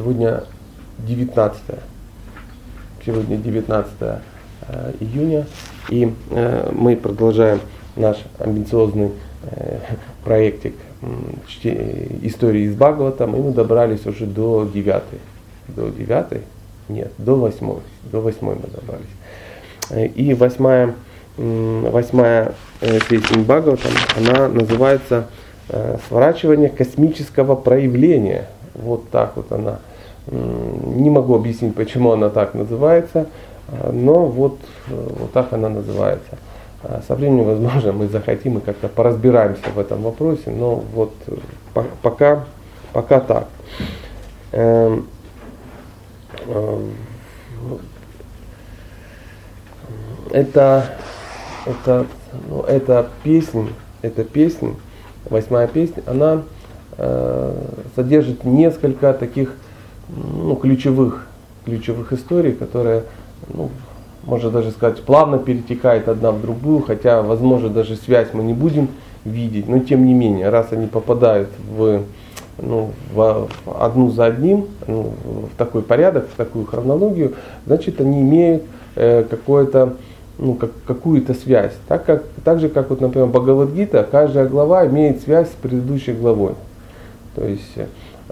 Сегодня 0.00 0.44
19 1.00 1.60
сегодня 3.04 3.36
19 3.36 3.92
июня, 4.98 5.44
и 5.90 6.10
мы 6.72 6.96
продолжаем 6.96 7.60
наш 7.96 8.16
амбициозный 8.38 9.10
проектик 10.24 10.74
истории 12.22 12.62
из 12.62 12.76
Бхагаватам, 12.76 13.36
и 13.36 13.40
мы 13.40 13.52
добрались 13.52 14.06
уже 14.06 14.24
до 14.24 14.66
9. 14.72 15.02
До 15.68 15.90
9? 15.90 16.26
Нет, 16.88 17.12
до 17.18 17.36
8. 17.36 17.74
До 18.10 18.20
8 18.22 18.38
мы 18.40 18.56
добрались. 18.56 20.14
И 20.14 20.32
восьмая, 20.32 20.94
восьмая 21.36 22.54
песня 22.80 23.42
Бхагаватам, 23.42 23.92
она 24.16 24.48
называется 24.48 25.26
«Сворачивание 26.08 26.70
космического 26.70 27.54
проявления». 27.54 28.46
Вот 28.72 29.10
так 29.10 29.36
вот 29.36 29.52
она. 29.52 29.80
Не 30.26 31.10
могу 31.10 31.34
объяснить, 31.34 31.74
почему 31.74 32.12
она 32.12 32.28
так 32.28 32.54
называется, 32.54 33.26
но 33.92 34.26
вот, 34.26 34.58
вот 34.88 35.32
так 35.32 35.52
она 35.52 35.68
называется. 35.68 36.38
А 36.82 37.02
со 37.06 37.14
временем, 37.14 37.44
возможно, 37.60 37.92
мы 37.92 38.08
захотим 38.08 38.58
и 38.58 38.60
как-то 38.60 38.88
поразбираемся 38.88 39.70
в 39.74 39.78
этом 39.78 40.02
вопросе, 40.02 40.50
но 40.50 40.76
вот 40.76 41.12
пока, 42.02 42.44
пока 42.92 43.20
так. 43.20 43.48
Эм, 44.52 45.06
эм, 46.46 46.94
это, 50.30 50.86
это, 51.66 52.06
ну, 52.48 52.62
эта 52.62 53.08
песня, 53.22 53.68
эта 54.02 54.24
песня, 54.24 54.74
восьмая 55.28 55.66
песня, 55.66 56.02
она 56.06 56.42
э, 56.96 57.54
содержит 57.94 58.44
несколько 58.44 59.12
таких 59.12 59.54
ну, 60.16 60.56
ключевых, 60.56 61.26
ключевых 61.64 62.12
историй, 62.12 62.52
которые 62.52 63.04
ну, 63.52 63.70
можно 64.24 64.50
даже 64.50 64.70
сказать, 64.70 65.02
плавно 65.02 65.38
перетекает 65.38 66.08
одна 66.08 66.30
в 66.30 66.40
другую, 66.40 66.82
хотя, 66.82 67.22
возможно, 67.22 67.68
даже 67.68 67.96
связь 67.96 68.28
мы 68.32 68.42
не 68.42 68.52
будем 68.52 68.88
видеть, 69.24 69.68
но 69.68 69.78
тем 69.78 70.06
не 70.06 70.14
менее, 70.14 70.48
раз 70.48 70.68
они 70.72 70.86
попадают 70.86 71.48
в, 71.68 72.02
ну, 72.58 72.90
в 73.12 73.48
одну 73.78 74.10
за 74.10 74.26
одним, 74.26 74.66
ну, 74.86 75.12
в 75.52 75.56
такой 75.56 75.82
порядок, 75.82 76.28
в 76.32 76.36
такую 76.36 76.66
хронологию, 76.66 77.34
значит, 77.66 78.00
они 78.00 78.20
имеют 78.20 78.62
э, 78.96 79.24
какое-то 79.24 79.94
ну, 80.38 80.54
как, 80.54 80.70
какую-то 80.86 81.34
связь. 81.34 81.72
Так, 81.86 82.06
как, 82.06 82.24
так 82.44 82.60
же, 82.60 82.70
как, 82.70 82.88
вот, 82.88 83.02
например, 83.02 83.28
Бхагавадгита, 83.28 84.08
каждая 84.10 84.48
глава 84.48 84.86
имеет 84.86 85.20
связь 85.20 85.48
с 85.48 85.54
предыдущей 85.54 86.12
главой. 86.12 86.54
То 87.34 87.44
есть 87.44 87.74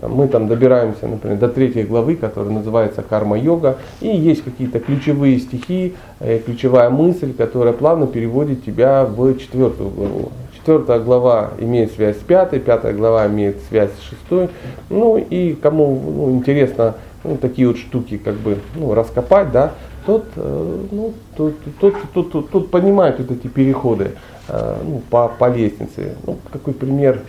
мы 0.02 0.28
там 0.28 0.48
добираемся, 0.48 1.06
например, 1.06 1.38
до 1.38 1.48
третьей 1.48 1.84
главы, 1.84 2.16
которая 2.16 2.52
называется 2.52 3.02
карма-йога, 3.02 3.78
и 4.00 4.08
есть 4.08 4.44
какие-то 4.44 4.80
ключевые 4.80 5.38
стихи, 5.38 5.94
э, 6.20 6.38
ключевая 6.38 6.90
мысль, 6.90 7.32
которая 7.32 7.72
плавно 7.72 8.06
переводит 8.06 8.64
тебя 8.64 9.04
в 9.04 9.36
четвертую 9.38 9.90
главу. 9.90 10.28
Четвертая 10.54 11.00
глава 11.00 11.50
имеет 11.58 11.92
связь 11.92 12.16
с 12.16 12.20
пятой, 12.20 12.60
пятая 12.60 12.92
глава 12.92 13.26
имеет 13.26 13.58
связь 13.68 13.90
с 13.98 14.02
шестой. 14.02 14.50
Ну 14.90 15.16
и 15.16 15.54
кому 15.54 16.00
ну, 16.16 16.30
интересно 16.32 16.96
ну, 17.24 17.36
такие 17.36 17.68
вот 17.68 17.78
штуки 17.78 18.18
как 18.18 18.34
бы 18.34 18.58
ну, 18.74 18.94
раскопать, 18.94 19.50
да, 19.50 19.72
тот, 20.06 20.24
э, 20.36 20.78
ну, 20.90 21.12
тот, 21.36 21.54
тот, 21.80 21.94
тот, 22.12 22.32
тот, 22.32 22.50
тот 22.50 22.70
понимает 22.70 23.18
вот 23.18 23.30
эти 23.30 23.46
переходы 23.46 24.12
э, 24.48 24.76
ну, 24.84 25.02
по, 25.10 25.28
по 25.28 25.50
лестнице. 25.50 26.16
Ну, 26.26 26.38
какой 26.52 26.74
пример 26.74 27.20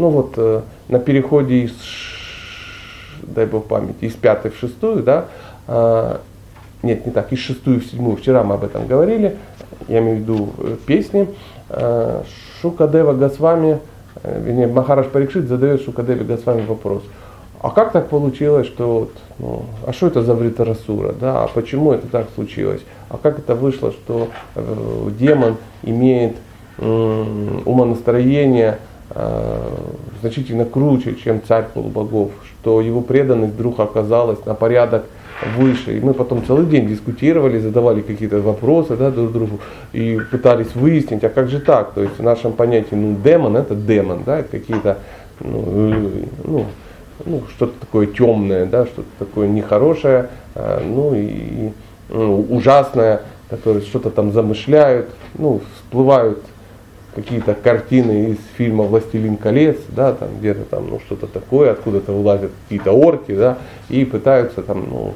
ну 0.00 0.08
вот 0.08 0.34
э, 0.36 0.62
на 0.88 0.98
переходе 0.98 1.64
из, 1.64 1.72
дай 3.22 3.46
бог 3.46 3.66
памяти, 3.66 4.06
из 4.06 4.14
пятой 4.14 4.50
в 4.50 4.56
шестую, 4.56 5.02
да, 5.02 5.26
э, 5.68 6.16
нет, 6.82 7.06
не 7.06 7.12
так, 7.12 7.32
из 7.32 7.38
шестую 7.38 7.80
в 7.80 7.84
седьмую, 7.84 8.16
вчера 8.16 8.42
мы 8.42 8.54
об 8.54 8.64
этом 8.64 8.86
говорили, 8.86 9.36
я 9.88 10.00
имею 10.00 10.16
в 10.16 10.20
виду 10.20 10.48
э, 10.58 10.76
песни, 10.86 11.28
э, 11.68 12.22
Шукадева 12.60 13.12
Госвами, 13.12 13.80
э, 14.22 14.42
вернее, 14.42 14.66
Махараш 14.66 15.06
Парикшит 15.06 15.46
задает 15.46 15.82
Шукадеве 15.82 16.24
Госвами 16.24 16.64
вопрос, 16.64 17.02
а 17.60 17.68
как 17.70 17.92
так 17.92 18.08
получилось, 18.08 18.66
что 18.66 19.00
вот, 19.00 19.12
ну, 19.38 19.64
а 19.86 19.92
что 19.92 20.06
это 20.06 20.22
за 20.22 20.34
Вритарасура, 20.34 21.12
да, 21.12 21.44
а 21.44 21.48
почему 21.48 21.92
это 21.92 22.06
так 22.06 22.28
случилось, 22.34 22.80
а 23.10 23.18
как 23.18 23.38
это 23.38 23.54
вышло, 23.54 23.92
что 23.92 24.28
э, 24.54 25.10
демон 25.18 25.56
имеет 25.82 26.36
э, 26.78 27.60
умонастроение, 27.66 28.78
значительно 30.20 30.64
круче, 30.64 31.16
чем 31.16 31.42
царь 31.46 31.66
полубогов, 31.74 32.30
что 32.44 32.80
его 32.80 33.00
преданность 33.00 33.54
вдруг 33.54 33.80
оказалась 33.80 34.44
на 34.44 34.54
порядок 34.54 35.04
выше. 35.56 35.96
И 35.96 36.00
мы 36.00 36.14
потом 36.14 36.44
целый 36.44 36.66
день 36.66 36.86
дискутировали, 36.86 37.58
задавали 37.58 38.02
какие-то 38.02 38.40
вопросы 38.40 38.96
да, 38.96 39.10
друг 39.10 39.32
другу 39.32 39.60
и 39.92 40.18
пытались 40.30 40.74
выяснить, 40.74 41.24
а 41.24 41.28
как 41.28 41.48
же 41.48 41.60
так? 41.60 41.92
То 41.92 42.02
есть 42.02 42.18
в 42.18 42.22
нашем 42.22 42.52
понятии, 42.52 42.94
ну, 42.94 43.16
демон 43.22 43.56
это 43.56 43.74
демон, 43.74 44.22
да, 44.24 44.40
это 44.40 44.48
какие-то, 44.50 44.98
ну, 45.40 45.64
э, 45.66 46.24
ну, 46.44 46.66
ну, 47.24 47.42
что-то 47.54 47.78
такое 47.80 48.06
темное, 48.06 48.66
да, 48.66 48.86
что-то 48.86 49.08
такое 49.18 49.48
нехорошее, 49.48 50.28
э, 50.54 50.82
ну 50.84 51.14
и 51.14 51.72
ну, 52.08 52.46
ужасное, 52.50 53.22
которые 53.48 53.82
что-то 53.82 54.10
там 54.10 54.32
замышляют, 54.32 55.08
ну, 55.36 55.60
всплывают 55.76 56.42
какие-то 57.14 57.54
картины 57.54 58.30
из 58.30 58.38
фильма 58.56 58.84
«Властелин 58.84 59.36
колец», 59.36 59.78
да, 59.88 60.12
там 60.12 60.28
где-то 60.38 60.64
там, 60.64 60.88
ну, 60.88 61.00
что-то 61.00 61.26
такое, 61.26 61.72
откуда-то 61.72 62.12
вылазят 62.12 62.52
какие-то 62.64 62.92
орки, 62.92 63.34
да, 63.34 63.58
и 63.88 64.04
пытаются 64.04 64.62
там, 64.62 64.86
ну, 64.88 65.14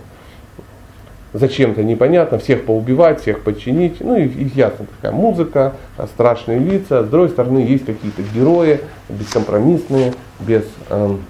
зачем-то 1.32 1.82
непонятно, 1.82 2.38
всех 2.38 2.64
поубивать, 2.64 3.20
всех 3.20 3.42
подчинить, 3.42 4.00
ну 4.00 4.16
и, 4.16 4.26
и 4.26 4.50
ясно, 4.54 4.86
такая 4.96 5.12
музыка, 5.12 5.74
страшные 6.14 6.58
лица, 6.58 7.02
с 7.02 7.08
другой 7.08 7.28
стороны 7.28 7.58
есть 7.58 7.84
какие-то 7.84 8.22
герои, 8.34 8.80
бескомпромиссные, 9.08 10.14
без, 10.40 10.64
эм, 10.90 11.20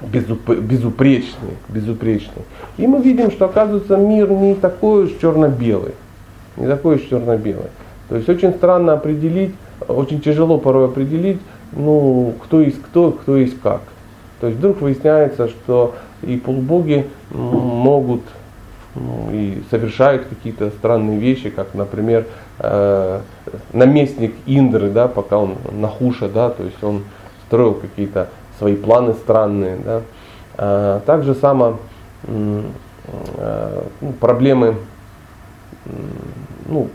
безуп, 0.00 0.48
безупречные, 0.48 1.56
безупречные. 1.68 2.44
И 2.78 2.86
мы 2.86 3.02
видим, 3.02 3.30
что 3.30 3.46
оказывается 3.46 3.96
мир 3.96 4.30
не 4.30 4.54
такой 4.54 5.04
уж 5.04 5.10
черно-белый, 5.20 5.94
не 6.56 6.66
такой 6.66 6.96
уж 6.96 7.02
черно-белый. 7.02 7.70
То 8.10 8.16
есть 8.16 8.28
очень 8.28 8.52
странно 8.52 8.94
определить, 8.94 9.54
очень 9.86 10.20
тяжело 10.20 10.58
порой 10.58 10.86
определить, 10.86 11.38
ну, 11.72 12.34
кто 12.42 12.60
есть 12.60 12.82
кто, 12.82 13.12
кто 13.12 13.36
есть 13.36 13.58
как. 13.60 13.82
То 14.40 14.48
есть 14.48 14.58
вдруг 14.58 14.80
выясняется, 14.80 15.46
что 15.48 15.94
и 16.22 16.36
полубоги 16.36 17.06
могут 17.30 18.22
ну, 18.96 19.28
и 19.32 19.62
совершают 19.70 20.26
какие-то 20.26 20.70
странные 20.70 21.20
вещи, 21.20 21.50
как, 21.50 21.74
например, 21.74 22.26
э, 22.58 23.20
наместник 23.72 24.34
Индры, 24.44 24.90
да, 24.90 25.06
пока 25.06 25.38
он 25.38 25.54
Нахуша, 25.70 26.28
да, 26.28 26.50
то 26.50 26.64
есть 26.64 26.82
он 26.82 27.04
строил 27.46 27.74
какие-то 27.74 28.28
свои 28.58 28.74
планы 28.74 29.14
странные, 29.14 29.76
да. 29.76 30.02
Э, 30.58 31.00
так 31.06 31.22
же 31.22 31.36
само 31.36 31.78
э, 32.24 32.62
ну, 34.00 34.12
проблемы 34.18 34.74
ну, 36.68 36.88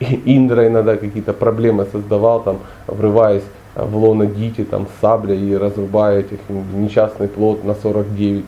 Индра 0.24 0.66
иногда 0.66 0.96
какие-то 0.96 1.32
проблемы 1.32 1.86
создавал, 1.92 2.42
там, 2.42 2.58
врываясь 2.86 3.44
в 3.74 3.96
лоно 3.96 4.26
Дити, 4.26 4.64
там, 4.64 4.86
сабля 5.00 5.34
и 5.34 5.54
разрубая 5.54 6.20
этих 6.20 6.38
несчастный 6.48 7.28
плод 7.28 7.64
на 7.64 7.74
49 7.74 8.44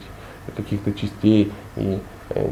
каких-то 0.57 0.93
частей. 0.93 1.53
И, 1.77 1.99
э, 2.31 2.49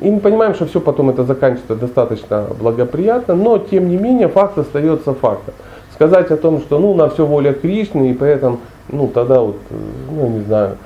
и 0.00 0.10
мы 0.10 0.20
понимаем, 0.20 0.54
что 0.54 0.66
все 0.66 0.80
потом 0.80 1.10
это 1.10 1.24
заканчивается 1.24 1.76
достаточно 1.76 2.48
благоприятно, 2.58 3.34
но 3.34 3.58
тем 3.58 3.88
не 3.88 3.96
менее 3.96 4.28
факт 4.28 4.58
остается 4.58 5.14
фактом. 5.14 5.54
Сказать 5.94 6.30
о 6.30 6.36
том, 6.36 6.60
что 6.60 6.78
ну, 6.78 6.94
на 6.94 7.08
все 7.08 7.24
воля 7.24 7.52
Кришны, 7.52 8.10
и 8.10 8.14
поэтому, 8.14 8.60
ну, 8.88 9.06
тогда 9.08 9.40
вот, 9.40 9.58
э, 9.70 9.74
ну, 10.10 10.28
не 10.28 10.44
знаю, 10.44 10.76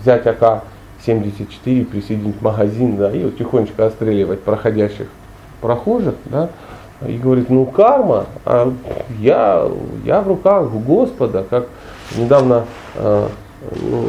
взять 0.00 0.26
АК-74, 0.26 1.84
присоединить 1.84 2.40
магазин, 2.40 2.96
да, 2.96 3.12
и 3.12 3.24
вот 3.24 3.36
тихонечко 3.36 3.86
отстреливать 3.86 4.40
проходящих 4.40 5.08
прохожих, 5.60 6.14
да, 6.24 6.48
и 7.06 7.16
говорит, 7.16 7.48
ну 7.50 7.64
карма, 7.66 8.26
а 8.44 8.72
я, 9.18 9.68
я 10.04 10.20
в 10.20 10.28
руках 10.28 10.70
Господа, 10.70 11.44
как 11.48 11.66
недавно, 12.16 12.66
э, 12.96 13.28
ну, 13.82 14.08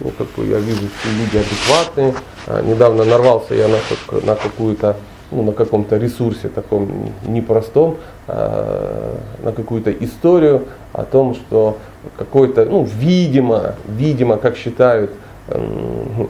ну, 0.00 0.10
как 0.16 0.26
я 0.38 0.58
вижу, 0.58 0.88
что 0.88 1.08
люди 1.10 1.36
адекватные, 1.36 2.14
а, 2.46 2.62
недавно 2.62 3.04
нарвался 3.04 3.54
я 3.54 3.68
на, 3.68 3.78
на 4.24 4.34
какую-то, 4.34 4.96
ну, 5.30 5.42
на 5.42 5.52
каком-то 5.52 5.96
ресурсе 5.96 6.48
таком 6.48 7.12
непростом, 7.26 7.98
а, 8.26 9.16
на 9.42 9.52
какую-то 9.52 9.92
историю 9.92 10.66
о 10.92 11.04
том, 11.04 11.34
что 11.34 11.78
какой-то, 12.16 12.64
ну, 12.64 12.84
видимо, 12.84 13.76
видимо, 13.86 14.36
как 14.38 14.56
считают, 14.56 15.12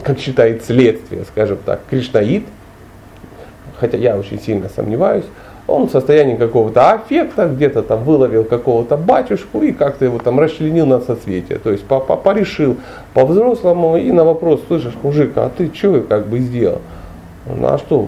как 0.03 0.19
считает 0.19 0.65
следствие, 0.65 1.23
скажем 1.25 1.57
так, 1.65 1.81
кришнаит, 1.89 2.45
хотя 3.79 3.97
я 3.97 4.17
очень 4.17 4.39
сильно 4.41 4.69
сомневаюсь, 4.69 5.25
он 5.67 5.87
в 5.87 5.91
состоянии 5.91 6.35
какого-то 6.35 6.91
аффекта, 6.91 7.47
где-то 7.47 7.83
там 7.83 8.03
выловил 8.03 8.43
какого-то 8.43 8.97
батюшку 8.97 9.61
и 9.61 9.71
как-то 9.71 10.05
его 10.05 10.19
там 10.19 10.39
расчленил 10.39 10.85
на 10.85 10.99
соцветие. 10.99 11.57
То 11.57 11.71
есть 11.71 11.83
порешил 11.85 12.77
по-взрослому 13.13 13.97
и 13.97 14.11
на 14.11 14.25
вопрос, 14.25 14.61
слышишь, 14.67 14.93
мужик, 15.01 15.31
а 15.35 15.49
ты 15.55 15.71
что 15.73 16.01
как 16.01 16.27
бы 16.27 16.39
сделал? 16.39 16.81
Ну 17.45 17.67
а 17.67 17.77
что, 17.77 18.05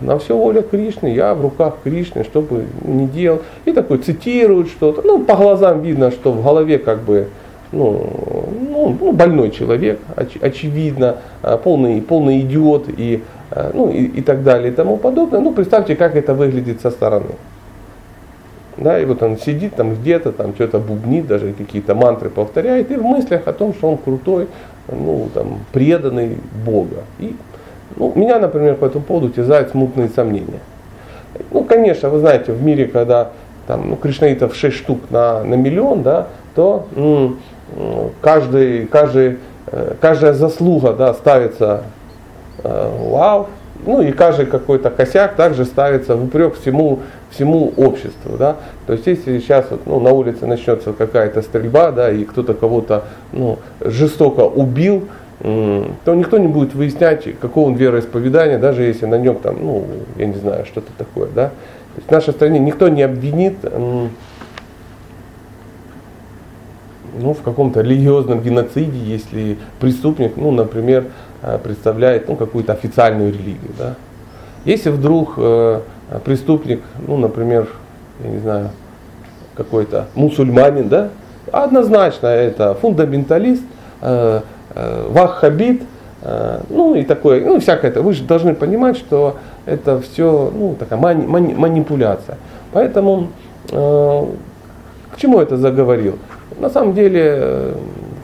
на 0.00 0.18
все 0.18 0.36
воля 0.36 0.62
Кришны, 0.62 1.06
я 1.08 1.34
в 1.34 1.40
руках 1.40 1.76
Кришны, 1.82 2.24
что 2.24 2.42
бы 2.42 2.66
ни 2.82 3.06
делал. 3.06 3.40
И 3.64 3.72
такой 3.72 3.98
цитирует 3.98 4.68
что-то. 4.68 5.02
Ну, 5.02 5.20
по 5.24 5.36
глазам 5.36 5.80
видно, 5.82 6.10
что 6.10 6.32
в 6.32 6.42
голове 6.42 6.78
как 6.78 7.00
бы 7.02 7.28
ну, 7.72 8.06
ну, 8.70 8.96
ну 9.00 9.12
больной 9.12 9.50
человек, 9.50 9.98
оч, 10.14 10.36
очевидно, 10.40 11.16
а, 11.42 11.56
полный, 11.56 12.02
полный 12.02 12.40
идиот 12.40 12.86
и, 12.88 13.22
ну, 13.74 13.90
и, 13.90 14.04
и 14.04 14.20
так 14.22 14.42
далее 14.42 14.72
и 14.72 14.74
тому 14.74 14.96
подобное. 14.96 15.40
Ну, 15.40 15.52
представьте, 15.52 15.96
как 15.96 16.16
это 16.16 16.34
выглядит 16.34 16.80
со 16.80 16.90
стороны. 16.90 17.34
Да, 18.76 18.98
и 18.98 19.04
вот 19.04 19.22
он 19.22 19.38
сидит 19.38 19.74
там 19.74 19.94
где-то, 19.94 20.32
там 20.32 20.54
что-то 20.54 20.78
бубнит, 20.78 21.26
даже 21.26 21.52
какие-то 21.52 21.94
мантры 21.94 22.30
повторяет, 22.30 22.90
и 22.90 22.96
в 22.96 23.04
мыслях 23.04 23.46
о 23.46 23.52
том, 23.52 23.74
что 23.74 23.90
он 23.90 23.98
крутой, 23.98 24.48
ну, 24.88 25.28
там, 25.34 25.60
преданный 25.72 26.38
Бога. 26.64 27.04
И 27.18 27.36
ну, 27.96 28.12
меня, 28.14 28.38
например, 28.38 28.76
по 28.76 28.86
этому 28.86 29.04
поводу 29.04 29.28
терзают 29.28 29.70
смутные 29.70 30.08
сомнения. 30.08 30.60
Ну, 31.50 31.64
конечно, 31.64 32.08
вы 32.08 32.20
знаете, 32.20 32.52
в 32.52 32.62
мире, 32.62 32.86
когда 32.86 33.30
там, 33.66 33.90
ну, 33.90 33.96
кришнаитов 33.96 34.54
6 34.54 34.76
штук 34.76 35.10
на, 35.10 35.44
на 35.44 35.54
миллион, 35.54 36.02
да, 36.02 36.28
то 36.54 36.86
м, 36.96 37.38
каждый, 38.20 38.86
каждый, 38.86 39.38
э, 39.66 39.94
каждая 40.00 40.32
заслуга 40.32 40.92
да, 40.92 41.14
ставится 41.14 41.82
э, 41.84 42.01
вау, 42.62 43.48
ну 43.84 44.00
и 44.00 44.12
каждый 44.12 44.46
какой-то 44.46 44.90
косяк 44.90 45.34
также 45.34 45.64
ставится 45.64 46.16
в 46.16 46.24
упрек 46.24 46.54
всему, 46.60 47.00
всему 47.30 47.72
обществу. 47.76 48.36
Да? 48.38 48.56
То 48.86 48.92
есть 48.92 49.06
если 49.06 49.38
сейчас 49.40 49.66
вот, 49.70 49.86
ну, 49.86 50.00
на 50.00 50.10
улице 50.10 50.46
начнется 50.46 50.92
какая-то 50.92 51.42
стрельба, 51.42 51.90
да, 51.90 52.10
и 52.10 52.24
кто-то 52.24 52.54
кого-то 52.54 53.04
ну, 53.32 53.58
жестоко 53.80 54.42
убил, 54.42 55.08
то 55.40 56.14
никто 56.14 56.38
не 56.38 56.46
будет 56.46 56.74
выяснять, 56.74 57.26
какого 57.40 57.66
он 57.66 57.74
вероисповедания, 57.74 58.58
даже 58.58 58.82
если 58.84 59.06
на 59.06 59.18
нем 59.18 59.36
там, 59.36 59.56
ну, 59.60 59.84
я 60.16 60.26
не 60.26 60.36
знаю, 60.36 60.64
что-то 60.66 60.92
такое, 60.96 61.28
да. 61.34 61.48
То 61.48 61.96
есть 61.96 62.08
в 62.08 62.12
нашей 62.12 62.32
стране 62.32 62.60
никто 62.60 62.88
не 62.88 63.02
обвинит 63.02 63.56
ну, 67.18 67.34
в 67.34 67.42
каком-то 67.42 67.80
религиозном 67.80 68.40
геноциде, 68.40 68.98
если 68.98 69.58
преступник, 69.80 70.36
ну, 70.36 70.50
например, 70.50 71.04
э, 71.04 71.08
представляет 71.62 72.28
ну, 72.28 72.36
какую-то 72.36 72.72
официальную 72.72 73.32
религию. 73.32 73.72
Да. 73.78 73.94
Если 74.64 74.90
вдруг 74.90 75.34
э, 75.36 75.80
преступник, 76.24 76.82
ну, 77.06 77.16
например, 77.16 77.68
я 78.22 78.30
не 78.30 78.38
знаю, 78.38 78.70
какой-то 79.54 80.06
мусульманин, 80.14 80.88
да, 80.88 81.08
однозначно 81.50 82.28
это 82.28 82.74
фундаменталист, 82.74 83.64
э, 84.00 84.40
Э, 84.74 85.06
ваххабит, 85.10 85.82
э, 86.22 86.60
ну 86.70 86.94
и 86.94 87.02
такое, 87.02 87.44
ну 87.44 87.60
всякое 87.60 87.90
это. 87.90 88.00
Вы 88.00 88.14
же 88.14 88.24
должны 88.24 88.54
понимать, 88.54 88.96
что 88.96 89.36
это 89.66 90.00
все 90.00 90.50
ну, 90.54 90.74
такая 90.78 90.98
мани, 90.98 91.26
мани, 91.26 91.52
манипуляция. 91.52 92.38
Поэтому 92.72 93.28
э, 93.70 94.26
к 95.14 95.18
чему 95.18 95.40
это 95.40 95.58
заговорил? 95.58 96.18
На 96.58 96.70
самом 96.70 96.94
деле 96.94 97.22
э, 97.22 97.74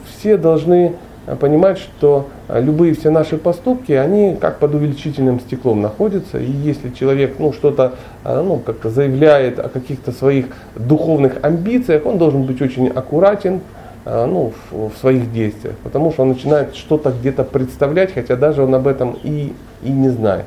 все 0.07 0.37
должны 0.37 0.93
понимать, 1.39 1.77
что 1.77 2.27
любые 2.53 2.93
все 2.95 3.09
наши 3.09 3.37
поступки, 3.37 3.91
они 3.91 4.35
как 4.39 4.59
под 4.59 4.75
увеличительным 4.75 5.39
стеклом 5.39 5.81
находятся. 5.81 6.39
И 6.39 6.49
если 6.49 6.89
человек 6.89 7.35
ну, 7.39 7.53
что-то 7.53 7.93
ну, 8.23 8.57
как-то 8.57 8.89
заявляет 8.89 9.59
о 9.59 9.69
каких-то 9.69 10.11
своих 10.11 10.47
духовных 10.75 11.37
амбициях, 11.43 12.05
он 12.05 12.17
должен 12.17 12.43
быть 12.43 12.61
очень 12.61 12.87
аккуратен, 12.87 13.61
Э, 14.05 14.25
ну, 14.25 14.53
в, 14.71 14.89
в 14.89 14.97
своих 14.97 15.31
действиях, 15.31 15.75
потому 15.83 16.11
что 16.11 16.23
он 16.23 16.29
начинает 16.29 16.75
что-то 16.75 17.11
где-то 17.11 17.43
представлять, 17.43 18.13
хотя 18.13 18.35
даже 18.35 18.63
он 18.63 18.73
об 18.73 18.87
этом 18.87 19.17
и, 19.23 19.53
и 19.83 19.89
не 19.89 20.09
знает. 20.09 20.45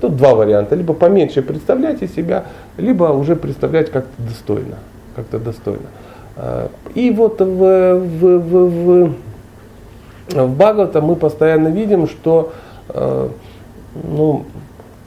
Тут 0.00 0.16
два 0.16 0.34
варианта. 0.34 0.74
Либо 0.74 0.94
поменьше 0.94 1.42
представлять 1.42 2.02
из 2.02 2.12
себя, 2.12 2.44
либо 2.76 3.04
уже 3.04 3.36
представлять 3.36 3.92
как-то 3.92 4.10
достойно. 4.20 4.76
Как-то 5.14 5.38
достойно. 5.38 5.86
И 6.96 7.12
вот 7.12 7.40
в, 7.40 7.44
в, 7.44 8.38
в, 8.38 8.68
в, 8.68 9.14
в 10.32 10.56
Бхагавата 10.56 11.00
мы 11.00 11.16
постоянно 11.16 11.68
видим, 11.68 12.08
что, 12.08 12.52
ну, 12.94 14.44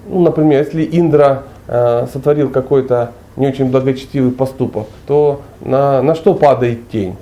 ну, 0.07 0.21
например, 0.21 0.61
если 0.61 0.87
Индра 0.91 1.43
сотворил 1.67 2.49
какой-то 2.49 3.11
не 3.35 3.47
очень 3.47 3.71
благочестивый 3.71 4.31
поступок, 4.31 4.87
то 5.07 5.41
на, 5.61 6.01
на 6.01 6.15
что 6.15 6.33
падает 6.33 6.89
тень? 6.89 7.15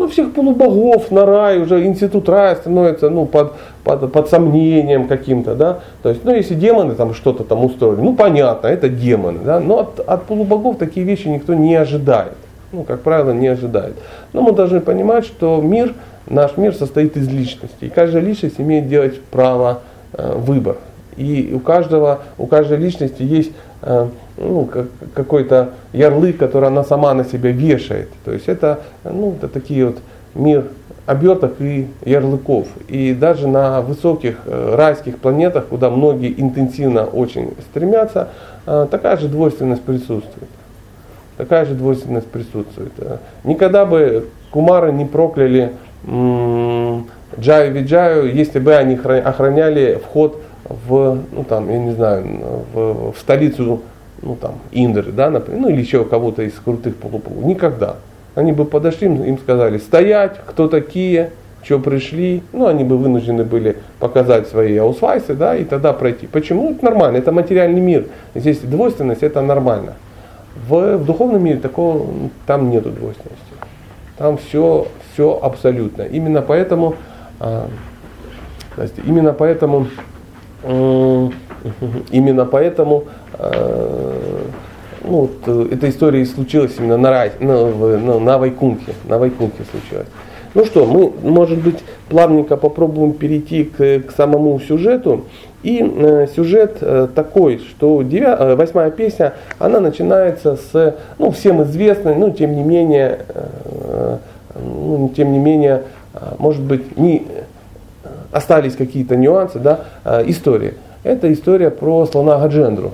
ну, 0.00 0.08
всех 0.08 0.32
полубогов 0.32 1.10
на 1.10 1.26
рай, 1.26 1.60
уже 1.60 1.84
институт 1.84 2.28
рая 2.28 2.54
становится 2.56 3.10
ну, 3.10 3.26
под, 3.26 3.52
под, 3.84 4.10
под 4.10 4.30
сомнением 4.30 5.06
каким-то, 5.06 5.54
да, 5.54 5.80
то 6.02 6.08
есть, 6.08 6.24
ну, 6.24 6.34
если 6.34 6.54
демоны 6.54 6.94
там 6.94 7.12
что-то 7.12 7.44
там 7.44 7.64
устроили, 7.64 8.00
ну, 8.00 8.16
понятно, 8.16 8.68
это 8.68 8.88
демоны, 8.88 9.40
да, 9.44 9.60
но 9.60 9.80
от, 9.80 10.00
от 10.00 10.24
полубогов 10.24 10.78
такие 10.78 11.04
вещи 11.04 11.28
никто 11.28 11.52
не 11.52 11.74
ожидает, 11.74 12.36
ну, 12.72 12.84
как 12.84 13.00
правило, 13.00 13.32
не 13.32 13.48
ожидает. 13.48 13.96
Но 14.32 14.42
мы 14.42 14.52
должны 14.52 14.80
понимать, 14.80 15.24
что 15.24 15.60
мир, 15.60 15.94
наш 16.28 16.56
мир 16.56 16.74
состоит 16.74 17.16
из 17.16 17.28
личностей, 17.28 17.86
и 17.86 17.90
каждая 17.90 18.22
личность 18.22 18.60
имеет 18.60 18.88
делать 18.88 19.20
право 19.22 19.80
э, 20.12 20.34
выбор, 20.36 20.76
и 21.16 21.52
у 21.54 21.60
каждого, 21.60 22.20
у 22.38 22.46
каждой 22.46 22.78
личности 22.78 23.22
есть 23.22 23.52
э, 23.82 24.08
ну, 24.36 24.68
какой-то 25.14 25.70
ярлык, 25.92 26.38
который 26.38 26.68
она 26.68 26.84
сама 26.84 27.12
на 27.14 27.24
себя 27.24 27.50
вешает. 27.50 28.08
То 28.24 28.32
есть 28.32 28.48
это, 28.48 28.80
ну, 29.04 29.34
это 29.36 29.48
такие 29.48 29.86
вот 29.86 29.98
мир 30.34 30.64
оберток 31.06 31.60
и 31.60 31.88
ярлыков. 32.04 32.68
И 32.88 33.12
даже 33.12 33.48
на 33.48 33.80
высоких 33.80 34.36
э, 34.46 34.74
райских 34.76 35.18
планетах, 35.18 35.66
куда 35.66 35.90
многие 35.90 36.40
интенсивно 36.40 37.04
очень 37.04 37.54
стремятся, 37.70 38.28
э, 38.66 38.86
такая 38.90 39.16
же 39.16 39.28
двойственность 39.28 39.82
присутствует. 39.82 40.48
Такая 41.40 41.64
же 41.64 41.72
двойственность 41.72 42.26
присутствует. 42.26 42.92
Никогда 43.44 43.86
бы 43.86 44.26
кумары 44.50 44.92
не 44.92 45.06
прокляли 45.06 45.72
Джаю 46.04 47.72
Виджаю, 47.72 48.34
если 48.34 48.58
бы 48.58 48.74
они 48.74 48.96
охраняли 48.96 49.98
вход 50.04 50.42
в, 50.64 51.18
ну 51.32 51.44
там, 51.44 51.70
я 51.70 51.78
не 51.78 51.92
знаю, 51.92 52.26
в, 52.74 53.12
в 53.12 53.18
столицу 53.18 53.80
ну 54.20 54.36
там, 54.36 54.56
Индры, 54.70 55.12
да, 55.12 55.30
например, 55.30 55.62
ну 55.62 55.68
или 55.70 55.80
еще 55.80 56.04
кого-то 56.04 56.42
из 56.42 56.52
крутых 56.52 56.96
полуполов. 56.96 57.42
Никогда. 57.42 57.96
Они 58.34 58.52
бы 58.52 58.66
подошли, 58.66 59.06
им 59.06 59.38
сказали, 59.38 59.78
стоять, 59.78 60.36
кто 60.44 60.68
такие, 60.68 61.30
что 61.62 61.78
пришли, 61.78 62.42
ну 62.52 62.66
они 62.66 62.84
бы 62.84 62.98
вынуждены 62.98 63.44
были 63.44 63.78
показать 63.98 64.46
свои 64.46 64.76
аусвайсы, 64.76 65.34
да, 65.34 65.56
и 65.56 65.64
тогда 65.64 65.94
пройти. 65.94 66.26
Почему? 66.26 66.72
Это 66.72 66.84
нормально, 66.84 67.16
это 67.16 67.32
материальный 67.32 67.80
мир. 67.80 68.08
Здесь 68.34 68.58
двойственность, 68.58 69.22
это 69.22 69.40
нормально. 69.40 69.94
В, 70.54 70.96
в 70.96 71.04
духовном 71.04 71.42
мире 71.42 71.58
такого, 71.58 72.06
там 72.46 72.70
нету 72.70 72.90
двойственности. 72.90 73.44
Там 74.18 74.36
все, 74.36 74.88
все 75.12 75.38
абсолютно. 75.40 76.02
Именно 76.02 76.42
поэтому, 76.42 76.96
а, 77.38 77.68
именно 79.04 79.32
поэтому, 79.32 79.86
именно 82.10 82.44
поэтому 82.44 83.04
Э, 83.40 84.42
ну, 85.02 85.10
вот, 85.10 85.30
э, 85.46 85.68
эта 85.72 85.88
история 85.88 86.24
случилась 86.26 86.74
именно 86.78 86.98
на, 86.98 87.10
рай, 87.10 87.32
на, 87.40 87.70
на, 87.70 88.18
на 88.18 88.38
Вайкунхе. 88.38 88.92
На 89.04 89.18
Вайкунхе 89.18 89.64
случилась. 89.70 90.08
Ну 90.52 90.64
что, 90.66 90.84
мы, 90.84 91.10
может 91.22 91.58
быть, 91.58 91.78
плавненько 92.08 92.56
попробуем 92.56 93.14
перейти 93.14 93.64
к, 93.64 94.00
к 94.00 94.10
самому 94.10 94.60
сюжету. 94.60 95.24
И 95.62 95.82
э, 95.82 96.26
сюжет 96.34 96.78
э, 96.80 97.08
такой, 97.14 97.58
что 97.58 98.00
э, 98.00 98.54
восьмая 98.54 98.90
песня, 98.90 99.34
она 99.58 99.80
начинается 99.80 100.56
с, 100.56 100.94
ну, 101.18 101.30
всем 101.32 101.62
известной, 101.64 102.16
но 102.16 102.30
тем 102.30 102.56
не 102.56 102.62
менее, 102.62 103.20
ну, 104.54 105.12
тем 105.14 105.32
не 105.32 105.38
менее, 105.38 105.82
может 106.38 106.62
быть, 106.62 106.96
не 106.96 107.26
остались 108.32 108.74
какие-то 108.74 109.16
нюансы, 109.16 109.58
да, 109.58 109.80
истории. 110.26 110.74
Это 111.02 111.30
история 111.32 111.70
про 111.70 112.06
слона 112.06 112.38
Гаджендру. 112.38 112.92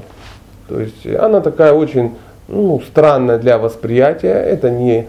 То 0.68 0.80
есть 0.80 1.06
она 1.06 1.40
такая 1.40 1.72
очень 1.72 2.16
ну, 2.48 2.80
странная 2.80 3.38
для 3.38 3.58
восприятия. 3.58 4.34
Это 4.34 4.70
не, 4.70 5.08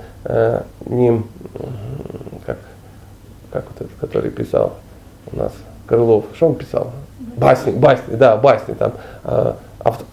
не 0.86 1.24
как, 2.46 2.58
как 3.52 3.66
вот 3.66 3.82
этот, 3.82 3.92
который 4.00 4.32
писал 4.32 4.74
у 5.32 5.38
нас 5.38 5.54
Крылов. 5.86 6.26
Что 6.36 6.48
он 6.48 6.56
писал? 6.56 6.92
Басни, 7.38 7.72
басни, 7.72 8.16
да, 8.16 8.36
басни. 8.36 8.74
Там, 8.74 8.94
авто, 9.80 10.04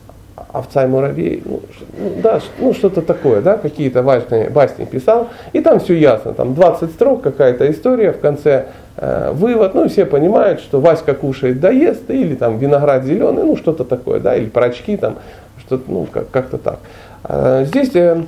овца 0.54 0.85
и 0.85 0.87
муравей, 0.87 1.43
ну, 1.45 1.61
ну 1.99 2.12
да, 2.23 2.40
ну 2.59 2.73
что-то 2.75 3.02
такое, 3.02 3.40
да, 3.43 3.57
какие-то 3.57 4.02
важные 4.02 4.50
басни 4.50 4.85
писал, 4.85 5.28
и 5.52 5.61
там 5.61 5.81
все 5.81 5.95
ясно, 5.95 6.33
там 6.33 6.54
20 6.54 6.93
строк, 6.93 7.23
какая-то 7.23 7.69
история, 7.71 8.12
в 8.12 8.21
конце 8.21 8.66
э, 8.97 9.33
вывод, 9.33 9.75
ну 9.75 9.88
все 9.88 10.07
понимают, 10.07 10.61
что 10.61 10.81
Васька 10.81 11.14
кушает, 11.14 11.59
доест, 11.61 12.09
или 12.09 12.37
там 12.37 12.59
виноград 12.59 13.04
зеленый, 13.04 13.43
ну 13.43 13.57
что-то 13.57 13.85
такое, 13.85 14.21
да, 14.21 14.37
или 14.37 14.47
про 14.49 14.66
очки 14.66 14.97
там, 14.97 15.16
что-то, 15.59 15.90
ну 15.90 16.07
как- 16.07 16.31
как-то 16.31 16.59
так. 16.59 16.78
А 17.26 17.64
здесь 17.64 17.90
э, 17.95 18.23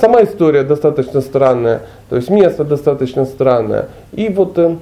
сама 0.00 0.22
история 0.22 0.62
достаточно 0.62 1.20
странная, 1.20 1.82
то 2.08 2.16
есть 2.16 2.30
место 2.30 2.64
достаточно 2.64 3.26
странное. 3.26 3.88
И 4.12 4.30
вот 4.30 4.58
э, 4.58 4.76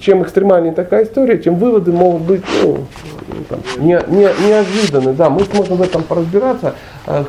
чем 0.00 0.22
экстремальнее 0.24 0.72
такая 0.72 1.04
история, 1.04 1.38
тем 1.38 1.54
выводы 1.56 1.92
могут 1.92 2.22
быть 2.22 2.42
ну, 2.64 2.78
там, 3.48 3.60
не, 3.78 4.00
не, 4.08 4.28
неожиданны. 4.48 5.12
Да, 5.12 5.30
мы 5.30 5.44
сможем 5.44 5.76
в 5.76 5.82
этом 5.82 6.02
поразбираться. 6.02 6.74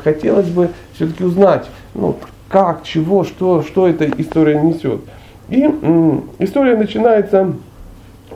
Хотелось 0.02 0.48
бы 0.48 0.70
все-таки 0.94 1.22
узнать, 1.22 1.66
ну, 1.94 2.16
как, 2.48 2.82
чего, 2.82 3.22
что, 3.22 3.62
что 3.62 3.88
эта 3.88 4.06
история 4.20 4.60
несет. 4.60 5.00
И 5.48 5.62
история 6.38 6.76
начинается, 6.76 7.52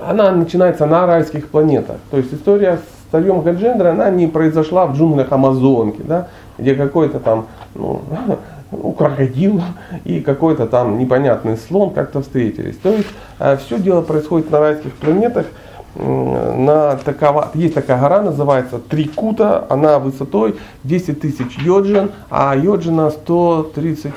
она 0.00 0.30
начинается 0.30 0.86
на 0.86 1.06
райских 1.06 1.48
планетах. 1.48 1.96
То 2.10 2.18
есть 2.18 2.32
история 2.32 2.78
с 2.78 3.10
царем 3.12 3.40
Гаджендра, 3.40 3.90
она 3.90 4.10
не 4.10 4.26
произошла 4.26 4.86
в 4.86 4.96
джунглях 4.96 5.32
Амазонки. 5.32 6.02
Да? 6.02 6.28
Где 6.58 6.74
какой-то 6.74 7.20
там 7.20 7.46
ну, 7.74 8.02
ну, 8.72 8.92
крокодил 8.92 9.62
и 10.04 10.20
какой-то 10.20 10.66
там 10.66 10.98
непонятный 10.98 11.56
слон 11.56 11.90
как-то 11.90 12.20
встретились. 12.22 12.76
То 12.76 12.90
есть 12.90 13.08
э, 13.38 13.56
все 13.56 13.78
дело 13.78 14.02
происходит 14.02 14.50
на 14.50 14.60
райских 14.60 14.92
планетах. 14.94 15.46
На 15.94 16.96
такова, 16.96 17.50
есть 17.54 17.74
такая 17.74 17.98
гора, 17.98 18.22
называется 18.22 18.78
Трикута, 18.78 19.66
она 19.68 19.98
высотой 19.98 20.56
10 20.84 21.20
тысяч 21.20 21.58
йоджин, 21.58 22.12
а 22.30 22.54
йоджина 22.54 23.10
130 23.10 24.12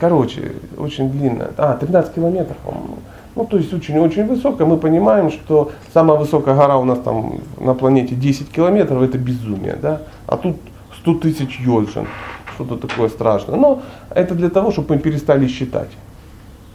Короче, 0.00 0.52
очень 0.78 1.10
длинная. 1.12 1.50
А, 1.58 1.76
13 1.76 2.14
километров, 2.14 2.56
по-моему. 2.58 2.98
Ну, 3.36 3.44
то 3.44 3.56
есть 3.56 3.72
очень-очень 3.72 4.26
высокая. 4.26 4.66
Мы 4.66 4.76
понимаем, 4.76 5.30
что 5.30 5.70
самая 5.94 6.18
высокая 6.18 6.54
гора 6.54 6.78
у 6.78 6.84
нас 6.84 6.98
там 6.98 7.40
на 7.58 7.74
планете 7.74 8.14
10 8.14 8.50
километров, 8.50 9.02
это 9.02 9.18
безумие, 9.18 9.76
да? 9.80 10.02
А 10.26 10.36
тут 10.36 10.56
100 11.02 11.14
тысяч 11.14 11.60
йоджин, 11.60 12.06
что-то 12.54 12.76
такое 12.76 13.08
страшное. 13.08 13.56
Но 13.56 13.82
это 14.10 14.34
для 14.34 14.50
того, 14.50 14.70
чтобы 14.72 14.94
мы 14.94 15.00
перестали 15.00 15.46
считать. 15.46 15.90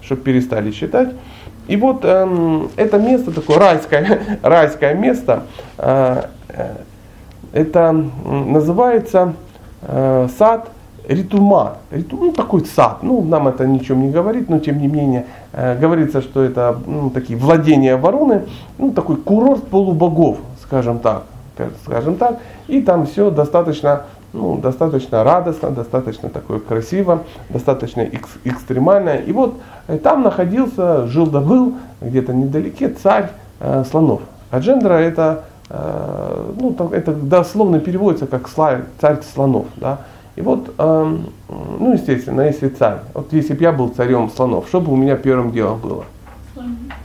Чтобы 0.01 0.21
перестали 0.21 0.71
считать. 0.71 1.09
И 1.67 1.77
вот 1.77 2.05
эм, 2.05 2.69
это 2.75 2.99
место, 2.99 3.31
такое 3.31 3.57
райское, 3.57 4.39
райское 4.43 4.93
место, 4.93 5.43
э, 5.77 6.21
э, 6.49 6.75
это 7.53 7.91
называется 7.91 9.33
э, 9.81 10.27
сад 10.37 10.69
Ритума, 11.07 11.77
риту, 11.91 12.17
ну 12.17 12.31
такой 12.31 12.65
сад, 12.65 12.99
ну 13.03 13.23
нам 13.23 13.47
это 13.47 13.67
ничем 13.67 14.01
не 14.01 14.09
говорит, 14.09 14.49
но 14.49 14.59
тем 14.59 14.79
не 14.79 14.87
менее 14.87 15.25
э, 15.53 15.77
говорится, 15.77 16.21
что 16.21 16.43
это 16.43 16.77
ну, 16.85 17.09
такие 17.09 17.37
владения 17.37 17.95
Варуны, 17.97 18.43
ну 18.77 18.91
такой 18.91 19.17
курорт 19.17 19.67
полубогов, 19.67 20.37
скажем 20.63 20.99
так, 20.99 21.23
скажем 21.85 22.15
так, 22.15 22.39
и 22.67 22.81
там 22.81 23.05
все 23.05 23.29
достаточно, 23.29 24.03
ну, 24.33 24.57
достаточно 24.57 25.23
радостно, 25.23 25.71
достаточно 25.71 26.29
такое 26.29 26.59
красиво, 26.59 27.23
достаточно 27.49 28.01
экс, 28.01 28.29
экстремально. 28.43 29.15
И 29.15 29.31
вот 29.31 29.55
э, 29.87 29.97
там 29.97 30.23
находился, 30.23 31.07
жил 31.07 31.27
да 31.27 31.39
был, 31.39 31.75
где-то 32.01 32.33
недалеке 32.33 32.89
царь 32.89 33.29
э, 33.59 33.83
слонов. 33.89 34.21
А 34.51 34.59
Джендра 34.59 34.93
это, 34.93 35.45
э, 35.69 36.53
ну, 36.59 36.75
это 36.91 37.13
дословно 37.13 37.79
переводится 37.79 38.27
как 38.27 38.49
царь 38.49 39.21
слонов, 39.33 39.67
да. 39.75 39.99
И 40.35 40.41
вот, 40.41 40.73
э, 40.77 41.17
ну, 41.49 41.93
естественно, 41.93 42.41
если 42.41 42.67
царь, 42.67 42.99
вот 43.13 43.31
если 43.31 43.53
бы 43.53 43.63
я 43.63 43.71
был 43.71 43.89
царем 43.89 44.29
слонов, 44.29 44.67
что 44.67 44.81
бы 44.81 44.91
у 44.91 44.95
меня 44.95 45.15
первым 45.15 45.51
делом 45.51 45.79
было? 45.79 46.03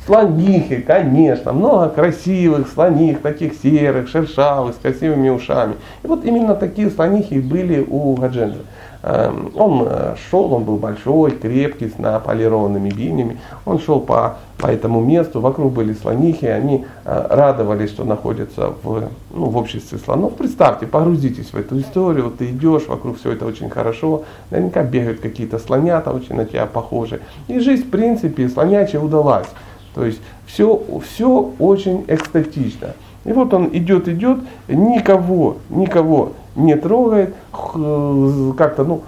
Слонихи, 0.07 0.81
конечно, 0.81 1.53
много 1.53 1.91
красивых 1.91 2.69
слоних, 2.69 3.21
таких 3.21 3.53
серых, 3.63 4.09
шершавых, 4.09 4.75
с 4.75 4.79
красивыми 4.79 5.29
ушами. 5.29 5.75
И 6.03 6.09
вот 6.09 6.25
именно 6.25 6.57
такие 6.57 6.91
слонихи 6.91 7.39
были 7.39 7.87
у 7.89 8.15
Гадженджа. 8.17 8.61
Эм, 9.03 9.51
он 9.57 9.87
э, 9.87 10.15
шел, 10.31 10.53
он 10.53 10.65
был 10.65 10.77
большой, 10.77 11.31
крепкий, 11.31 11.89
с 11.89 11.97
наполированными 11.97 12.91
бивнями. 12.91 13.39
Он 13.65 13.79
шел 13.79 14.01
по, 14.01 14.37
по 14.59 14.67
этому 14.67 15.01
месту, 15.01 15.41
вокруг 15.41 15.73
были 15.73 15.95
слонихи, 15.95 16.45
они 16.45 16.85
э, 17.05 17.27
радовались, 17.31 17.91
что 17.91 18.05
находятся 18.05 18.75
в, 18.83 19.09
ну, 19.31 19.47
в 19.47 19.57
обществе 19.57 19.97
слонов. 19.99 20.35
Представьте, 20.35 20.87
погрузитесь 20.87 21.51
в 21.53 21.57
эту 21.57 21.81
историю, 21.81 22.25
вот 22.25 22.37
ты 22.37 22.51
идешь, 22.51 22.89
вокруг 22.89 23.19
все 23.19 23.33
это 23.33 23.47
очень 23.47 23.71
хорошо, 23.71 24.25
наверняка 24.51 24.83
бегают 24.83 25.21
какие-то 25.21 25.59
слонята, 25.59 26.13
очень 26.13 26.35
на 26.35 26.45
тебя 26.45 26.67
похожи. 26.67 27.21
И 27.49 27.59
жизнь, 27.59 27.85
в 27.85 27.91
принципе, 27.91 28.51
слонячая 28.51 29.01
удалась. 29.01 29.49
То 29.95 30.05
есть 30.05 30.21
все, 30.47 30.81
все 31.09 31.53
очень 31.59 32.05
экстатично. 32.07 32.95
И 33.25 33.33
вот 33.33 33.53
он 33.53 33.71
идет, 33.73 34.09
идет, 34.09 34.41
никого, 34.69 35.57
никого 35.69 36.33
не 36.65 36.77
трогает, 36.77 37.35
как-то, 37.53 38.85
ну, 38.85 39.03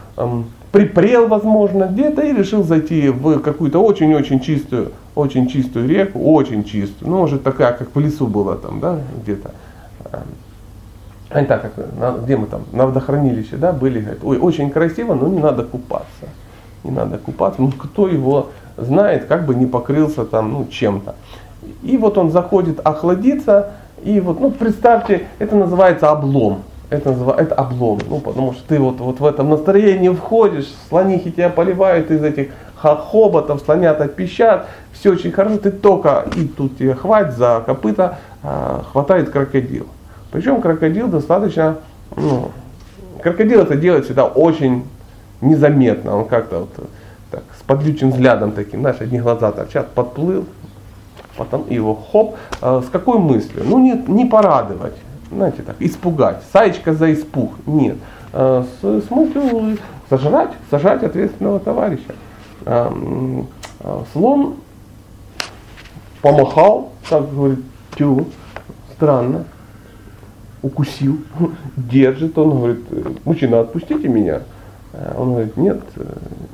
припрел, 0.72 1.28
возможно, 1.28 1.84
где-то 1.84 2.22
и 2.22 2.32
решил 2.32 2.62
зайти 2.64 3.10
в 3.10 3.40
какую-то 3.40 3.78
очень-очень 3.78 4.40
чистую, 4.40 4.92
очень 5.14 5.46
чистую 5.46 5.88
реку, 5.88 6.18
очень 6.32 6.64
чистую, 6.64 7.10
ну, 7.10 7.18
может 7.18 7.42
такая, 7.42 7.72
как 7.72 7.94
в 7.94 8.00
лесу 8.00 8.26
была 8.26 8.56
там, 8.56 8.80
да, 8.80 8.98
где-то. 9.22 9.50
А 11.30 11.40
не 11.40 11.46
так, 11.46 11.62
как, 11.62 12.24
где 12.24 12.36
мы 12.36 12.46
там, 12.46 12.62
на 12.72 12.86
водохранилище, 12.86 13.56
да, 13.56 13.72
были, 13.72 14.00
говорят, 14.00 14.18
ой, 14.22 14.38
очень 14.38 14.70
красиво, 14.70 15.14
но 15.14 15.28
не 15.28 15.38
надо 15.38 15.62
купаться. 15.64 16.26
Не 16.84 16.90
надо 16.90 17.16
купаться, 17.16 17.62
ну, 17.62 17.70
кто 17.70 18.08
его 18.08 18.48
знает, 18.76 19.26
как 19.26 19.46
бы 19.46 19.54
не 19.54 19.66
покрылся 19.66 20.24
там, 20.24 20.52
ну, 20.52 20.66
чем-то. 20.66 21.14
И 21.82 21.96
вот 21.96 22.18
он 22.18 22.30
заходит 22.30 22.80
охладиться, 22.84 23.70
и 24.02 24.20
вот, 24.20 24.40
ну, 24.40 24.50
представьте, 24.50 25.26
это 25.38 25.54
называется 25.54 26.10
облом. 26.10 26.62
Это, 26.92 27.10
называется, 27.10 27.42
это 27.42 27.54
облом. 27.54 28.00
Ну, 28.08 28.20
потому 28.20 28.52
что 28.52 28.62
ты 28.68 28.78
вот, 28.78 29.00
вот 29.00 29.18
в 29.18 29.24
этом 29.24 29.48
настроении 29.48 30.10
входишь, 30.10 30.70
слонихи 30.88 31.32
тебя 31.32 31.48
поливают 31.48 32.10
из 32.10 32.22
этих 32.22 32.50
хоботов, 32.82 33.62
слонята 33.64 34.08
пищат, 34.08 34.66
все 34.92 35.12
очень 35.12 35.32
хорошо, 35.32 35.56
ты 35.56 35.70
только, 35.70 36.26
и 36.36 36.46
тут 36.46 36.76
тебе 36.76 36.94
хватит 36.94 37.34
за 37.34 37.62
копыта, 37.64 38.18
а, 38.42 38.84
хватает 38.92 39.30
крокодил. 39.30 39.86
Причем 40.32 40.60
крокодил 40.60 41.08
достаточно, 41.08 41.78
ну, 42.14 42.50
крокодил 43.22 43.60
это 43.60 43.76
делает 43.76 44.04
всегда 44.04 44.26
очень 44.26 44.84
незаметно, 45.40 46.16
он 46.16 46.24
как-то 46.26 46.60
вот 46.60 46.90
так, 47.30 47.44
с 47.58 47.62
подлючим 47.62 48.10
взглядом 48.10 48.52
таким, 48.52 48.80
знаешь, 48.80 49.00
одни 49.00 49.18
глаза 49.18 49.50
торчат, 49.52 49.88
подплыл, 49.92 50.44
потом 51.38 51.64
его 51.70 51.94
хоп, 51.94 52.36
а, 52.60 52.82
с 52.82 52.90
какой 52.90 53.18
мыслью? 53.18 53.64
Ну 53.64 53.78
не, 53.78 53.92
не 54.08 54.26
порадовать, 54.26 54.96
знаете 55.34 55.62
так, 55.62 55.76
испугать, 55.80 56.42
саечка 56.52 56.94
за 56.94 57.12
испуг, 57.12 57.54
нет. 57.66 57.96
А, 58.32 58.64
с, 58.80 58.84
с 58.84 59.10
мыслью 59.10 59.78
сожрать, 60.08 60.52
сажать 60.70 61.02
ответственного 61.02 61.60
товарища. 61.60 62.14
А, 62.64 62.92
слон 64.12 64.56
помахал, 66.20 66.92
так 67.08 67.32
говорит, 67.34 67.60
тю, 67.96 68.26
странно, 68.94 69.44
укусил, 70.62 71.18
держит, 71.76 72.38
он 72.38 72.50
говорит, 72.50 73.24
мужчина, 73.24 73.60
отпустите 73.60 74.08
меня. 74.08 74.42
Он 75.16 75.30
говорит, 75.30 75.56
нет, 75.56 75.80
э, 75.96 76.04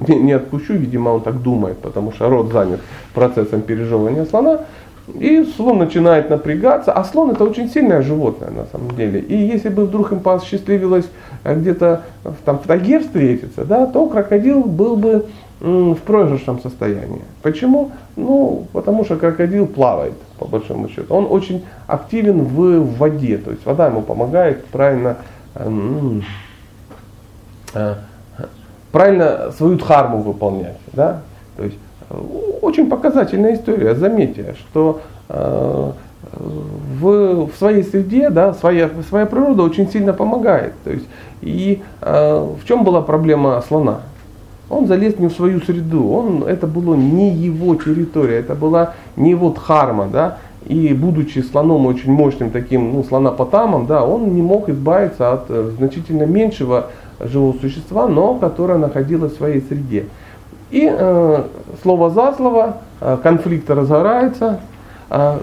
не, 0.07 0.15
не 0.15 0.33
отпущу, 0.33 0.75
видимо, 0.75 1.09
он 1.09 1.23
так 1.23 1.43
думает, 1.43 1.79
потому 1.79 2.13
что 2.13 2.29
рот 2.29 2.53
занят 2.53 2.81
процессом 3.13 3.63
пережевывания 3.63 4.25
слона. 4.27 4.61
И 5.15 5.45
слон 5.57 5.79
начинает 5.79 6.31
напрягаться, 6.31 6.93
а 6.93 7.05
слон 7.05 7.31
это 7.31 7.45
очень 7.45 7.69
сильное 7.71 8.03
животное 8.03 8.51
на 8.51 8.67
самом 8.67 8.95
деле. 8.97 9.21
И 9.21 9.37
если 9.37 9.69
бы 9.69 9.87
вдруг 9.87 10.13
им 10.13 10.21
посчастливилось 10.21 11.07
э, 11.45 11.55
где-то 11.55 12.03
там 12.45 12.59
в 12.59 12.67
тагер 12.67 13.03
встретиться, 13.03 13.65
да, 13.65 13.87
то 13.87 14.07
крокодил 14.07 14.65
был 14.65 14.97
бы 14.97 15.27
в 15.61 15.97
проигрышном 15.97 16.61
состоянии. 16.61 17.23
Почему? 17.43 17.91
Ну, 18.17 18.67
потому 18.73 19.05
что 19.05 19.17
крокодил 19.17 19.67
плавает, 19.67 20.15
по 20.39 20.47
большому 20.47 20.89
счету. 20.89 21.13
Он 21.13 21.27
очень 21.29 21.65
активен 21.87 22.43
в, 22.43 22.81
в 22.81 22.99
воде, 22.99 23.39
то 23.39 23.51
есть 23.51 23.67
вода 23.67 23.87
ему 23.89 24.03
помогает 24.03 24.65
правильно 24.67 25.17
э, 25.57 26.21
э, 27.75 27.95
правильно 28.93 29.51
свою 29.57 29.77
дхарму 29.77 30.23
выполнять. 30.23 30.79
Да? 30.93 31.23
То 31.57 31.65
есть 31.65 31.77
очень 32.63 32.89
показательная 32.89 33.55
история. 33.55 33.95
Заметьте, 33.95 34.55
что 34.59 35.01
э, 35.29 35.93
в, 37.01 37.47
в 37.47 37.57
своей 37.57 37.83
среде 37.83 38.31
да, 38.31 38.55
своя, 38.55 38.91
своя 39.09 39.27
природа 39.27 39.63
очень 39.63 39.89
сильно 39.89 40.13
помогает. 40.13 40.73
То 40.85 40.91
есть, 40.91 41.07
и 41.41 41.83
э, 42.01 42.47
в 42.63 42.67
чем 42.67 42.85
была 42.85 43.03
проблема 43.03 43.63
слона? 43.67 44.01
Он 44.71 44.87
залез 44.87 45.19
не 45.19 45.29
в 45.29 45.33
свою 45.33 45.61
среду, 45.61 46.11
он, 46.11 46.45
это 46.45 46.67
было 46.67 46.95
не 46.95 47.31
его 47.31 47.75
территория, 47.75 48.37
это 48.37 48.55
была 48.55 48.95
не 49.17 49.31
его 49.31 49.51
дхарма. 49.51 50.09
Да? 50.13 50.39
и 50.69 50.93
будучи 50.93 51.39
слоном 51.39 51.87
очень 51.87 52.13
мощным 52.13 52.51
таким, 52.51 52.93
ну, 52.93 53.03
слонопотамом, 53.03 53.87
да, 53.87 54.05
он 54.05 54.35
не 54.35 54.43
мог 54.43 54.69
избавиться 54.69 55.33
от 55.33 55.45
э, 55.49 55.73
значительно 55.79 56.25
меньшего 56.25 56.89
живого 57.21 57.57
существа, 57.59 58.07
но 58.07 58.35
которое 58.35 58.79
находилось 58.79 59.33
в 59.33 59.37
своей 59.37 59.63
среде. 59.63 60.05
И 60.71 60.89
э, 60.91 61.43
слово 61.83 62.11
за 62.11 62.33
слово, 62.35 62.79
э, 63.01 63.17
конфликт 63.23 63.71
разгорается, 63.71 64.61
э, 65.11 65.39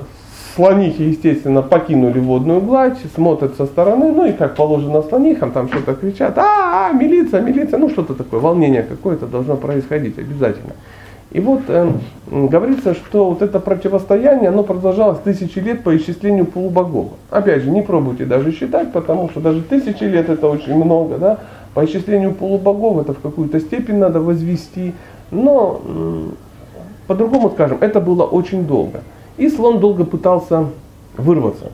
слонихи, 0.55 1.03
естественно, 1.03 1.62
покинули 1.62 2.20
водную 2.20 2.62
гладь, 2.62 2.98
смотрят 3.13 3.55
со 3.55 3.65
стороны, 3.65 4.12
ну 4.12 4.25
и 4.25 4.32
как 4.32 4.55
положено 4.55 5.01
слонихам, 5.01 5.51
там 5.51 5.67
что-то 5.67 5.96
кричат, 5.96 6.38
а, 6.38 6.89
а, 6.89 6.94
милиция, 6.94 7.41
милиция, 7.41 7.77
ну 7.77 7.89
что-то 7.89 8.13
такое, 8.13 8.39
волнение 8.39 8.84
какое-то 8.84 9.25
должно 9.25 9.58
происходить 9.58 10.17
обязательно. 10.17 10.74
И 11.32 11.39
вот 11.41 11.63
э, 11.67 11.91
говорится, 12.32 12.94
что 12.94 13.29
вот 13.32 13.41
это 13.41 13.60
противостояние, 13.60 14.50
оно 14.50 14.63
продолжалось 14.63 15.20
тысячи 15.20 15.60
лет 15.60 15.84
по 15.84 15.96
исчислению 15.98 16.46
полубогов. 16.46 17.10
Опять 17.29 17.63
же, 17.63 17.72
не 17.72 17.82
пробуйте 17.82 18.25
даже 18.25 18.53
считать, 18.53 18.94
потому 18.94 19.29
что 19.29 19.41
даже 19.41 19.62
тысячи 19.62 20.03
лет 20.03 20.29
это 20.29 20.48
очень 20.48 20.75
много, 20.75 21.17
да. 21.17 21.39
По 21.74 21.84
исчислению 21.84 22.32
полубогов 22.32 23.01
это 23.01 23.13
в 23.13 23.20
какую-то 23.20 23.60
степень 23.60 23.98
надо 23.98 24.22
возвести, 24.22 24.94
но 25.36 25.82
по-другому 27.08 27.51
скажем, 27.51 27.77
это 27.82 28.01
было 28.01 28.24
очень 28.24 28.65
долго. 28.65 29.01
И 29.38 29.50
слон 29.50 29.80
долго 29.80 30.06
пытался 30.06 30.68
вырваться. 31.18 31.72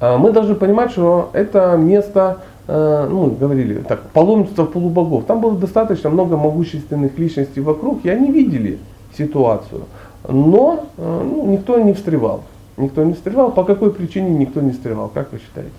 А 0.00 0.18
мы 0.18 0.32
должны 0.32 0.54
понимать, 0.54 0.92
что 0.92 1.30
это 1.32 1.76
место, 1.76 2.38
э, 2.68 3.08
ну, 3.10 3.30
говорили 3.30 3.80
так, 3.80 4.02
паломничество 4.10 4.64
полубогов. 4.64 5.24
Там 5.24 5.40
было 5.40 5.56
достаточно 5.56 6.10
много 6.10 6.36
могущественных 6.36 7.18
личностей 7.18 7.60
вокруг, 7.60 8.04
и 8.04 8.08
они 8.08 8.30
видели 8.30 8.78
ситуацию. 9.16 9.82
Но 10.28 10.86
э, 10.96 11.22
ну, 11.24 11.46
никто 11.46 11.78
не 11.80 11.94
встревал. 11.94 12.42
Никто 12.76 13.02
не 13.02 13.14
встревал. 13.14 13.50
По 13.50 13.64
какой 13.64 13.92
причине 13.92 14.30
никто 14.30 14.60
не 14.60 14.70
встревал? 14.70 15.08
Как 15.08 15.32
вы 15.32 15.38
считаете? 15.38 15.72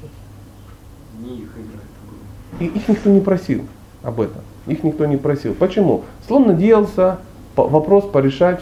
Не 1.22 1.38
их 1.38 1.50
игра 1.56 2.60
И 2.60 2.66
их 2.66 2.88
никто 2.90 3.10
не 3.10 3.22
просил 3.22 3.62
об 4.04 4.20
этом. 4.20 4.42
Их 4.70 4.84
никто 4.84 5.06
не 5.06 5.18
просил. 5.18 5.54
Почему? 5.54 6.04
Слон 6.28 6.48
надеялся 6.48 7.18
вопрос 7.56 8.06
порешать 8.06 8.62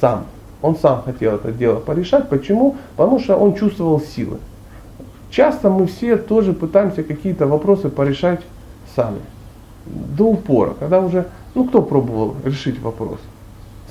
сам. 0.00 0.26
Он 0.62 0.76
сам 0.76 1.02
хотел 1.02 1.36
это 1.36 1.52
дело 1.52 1.80
порешать. 1.80 2.28
Почему? 2.28 2.76
Потому 2.96 3.18
что 3.18 3.36
он 3.36 3.54
чувствовал 3.54 4.00
силы. 4.00 4.38
Часто 5.30 5.70
мы 5.70 5.86
все 5.86 6.16
тоже 6.16 6.52
пытаемся 6.52 7.02
какие-то 7.02 7.46
вопросы 7.46 7.88
порешать 7.88 8.40
сами. 8.94 9.20
До 9.86 10.24
упора. 10.24 10.74
Когда 10.78 11.00
уже, 11.00 11.26
ну 11.54 11.64
кто 11.64 11.82
пробовал 11.82 12.34
решить 12.44 12.80
вопрос? 12.80 13.18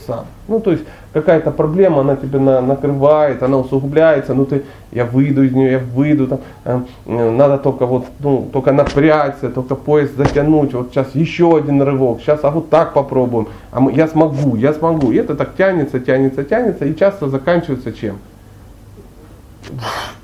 Сам. 0.05 0.25
Ну, 0.47 0.59
то 0.59 0.71
есть 0.71 0.83
какая-то 1.13 1.51
проблема, 1.51 2.01
она 2.01 2.15
тебя 2.15 2.39
на, 2.39 2.62
накрывает, 2.62 3.43
она 3.43 3.57
усугубляется, 3.57 4.33
ну 4.33 4.45
ты, 4.45 4.63
я 4.91 5.05
выйду 5.05 5.43
из 5.43 5.53
нее, 5.53 5.71
я 5.71 5.79
выйду, 5.79 6.27
там, 6.27 6.39
э, 6.65 6.79
э, 7.05 7.29
надо 7.31 7.57
только 7.57 7.85
вот, 7.85 8.05
ну, 8.19 8.50
только 8.51 8.71
напрячься, 8.71 9.50
только 9.50 9.75
поезд 9.75 10.15
затянуть, 10.17 10.74
вот 10.74 10.89
сейчас 10.91 11.15
еще 11.15 11.57
один 11.57 11.81
рывок, 11.81 12.21
сейчас, 12.21 12.43
а 12.43 12.51
вот 12.51 12.69
так 12.69 12.93
попробуем, 12.93 13.47
а 13.71 13.79
мы, 13.79 13.93
я 13.93 14.07
смогу, 14.07 14.55
я 14.55 14.74
смогу. 14.74 15.12
И 15.12 15.17
это 15.17 15.35
так 15.35 15.55
тянется, 15.55 16.00
тянется, 16.00 16.43
тянется, 16.43 16.85
и 16.85 16.95
часто 16.95 17.29
заканчивается 17.29 17.91
чем? 17.91 18.17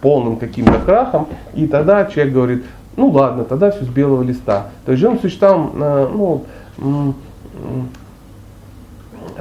полным 0.01 0.37
каким-то 0.37 0.79
крахом, 0.79 1.27
и 1.53 1.67
тогда 1.67 2.05
человек 2.05 2.33
говорит, 2.33 2.63
ну 2.95 3.09
ладно, 3.09 3.43
тогда 3.43 3.71
все 3.71 3.83
с 3.83 3.87
белого 3.87 4.23
листа. 4.23 4.67
То 4.85 4.91
есть 4.91 5.01
живым 5.01 5.19
существам, 5.19 5.71
э, 5.75 6.09
ну, 6.13 6.45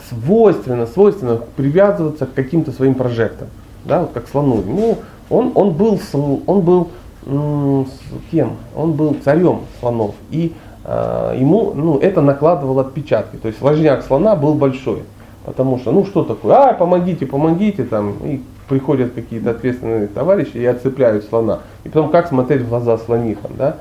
свойственно, 0.09 0.87
свойственно 0.87 1.41
привязываться 1.57 2.27
к 2.27 2.35
каким-то 2.35 2.73
своим 2.73 2.95
прожектам, 2.95 3.49
да, 3.85 4.01
вот 4.01 4.11
как 4.13 4.29
слону. 4.29 4.63
Ну, 4.67 4.99
он, 5.29 5.53
он 5.55 5.73
был, 5.73 6.01
он 6.47 6.61
был 6.61 6.89
м, 7.27 7.87
кем? 8.31 8.57
Он 8.75 8.93
был 8.93 9.17
царем 9.25 9.61
слонов, 9.81 10.15
и 10.31 10.55
э, 10.85 11.37
ему 11.39 11.73
ну, 11.75 11.99
это 11.99 12.21
накладывало 12.21 12.83
отпечатки. 12.83 13.37
То 13.37 13.49
есть 13.49 13.61
важняк 13.61 14.03
слона 14.05 14.37
был 14.37 14.55
большой, 14.55 15.03
потому 15.45 15.79
что, 15.79 15.93
ну 15.93 16.05
что 16.05 16.25
такое, 16.25 16.55
а, 16.55 16.73
помогите, 16.73 17.27
помогите, 17.27 17.85
там, 17.85 18.15
и 18.25 18.41
приходят 18.69 19.13
какие-то 19.13 19.51
ответственные 19.51 20.07
товарищи 20.07 20.57
и 20.57 20.65
отцепляют 20.65 21.25
слона. 21.25 21.61
И 21.85 21.89
потом 21.89 22.11
как 22.11 22.29
смотреть 22.29 22.63
в 22.63 22.69
глаза 22.69 22.99
слонихам, 22.99 23.51
да? 23.59 23.77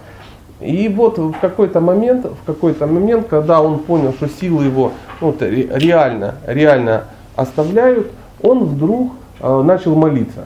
И 0.60 0.90
вот 0.90 1.18
в 1.18 1.34
какой-то 1.40 1.80
момент, 1.80 2.26
в 2.26 2.46
какой-то 2.46 2.86
момент, 2.86 3.28
когда 3.28 3.62
он 3.62 3.80
понял, 3.80 4.14
что 4.14 4.28
силы 4.28 4.66
его 4.66 4.92
ну, 5.22 5.34
реально, 5.40 6.36
реально 6.46 7.06
оставляют, 7.36 8.12
он 8.42 8.66
вдруг 8.66 9.14
э, 9.40 9.62
начал 9.62 9.96
молиться. 9.96 10.46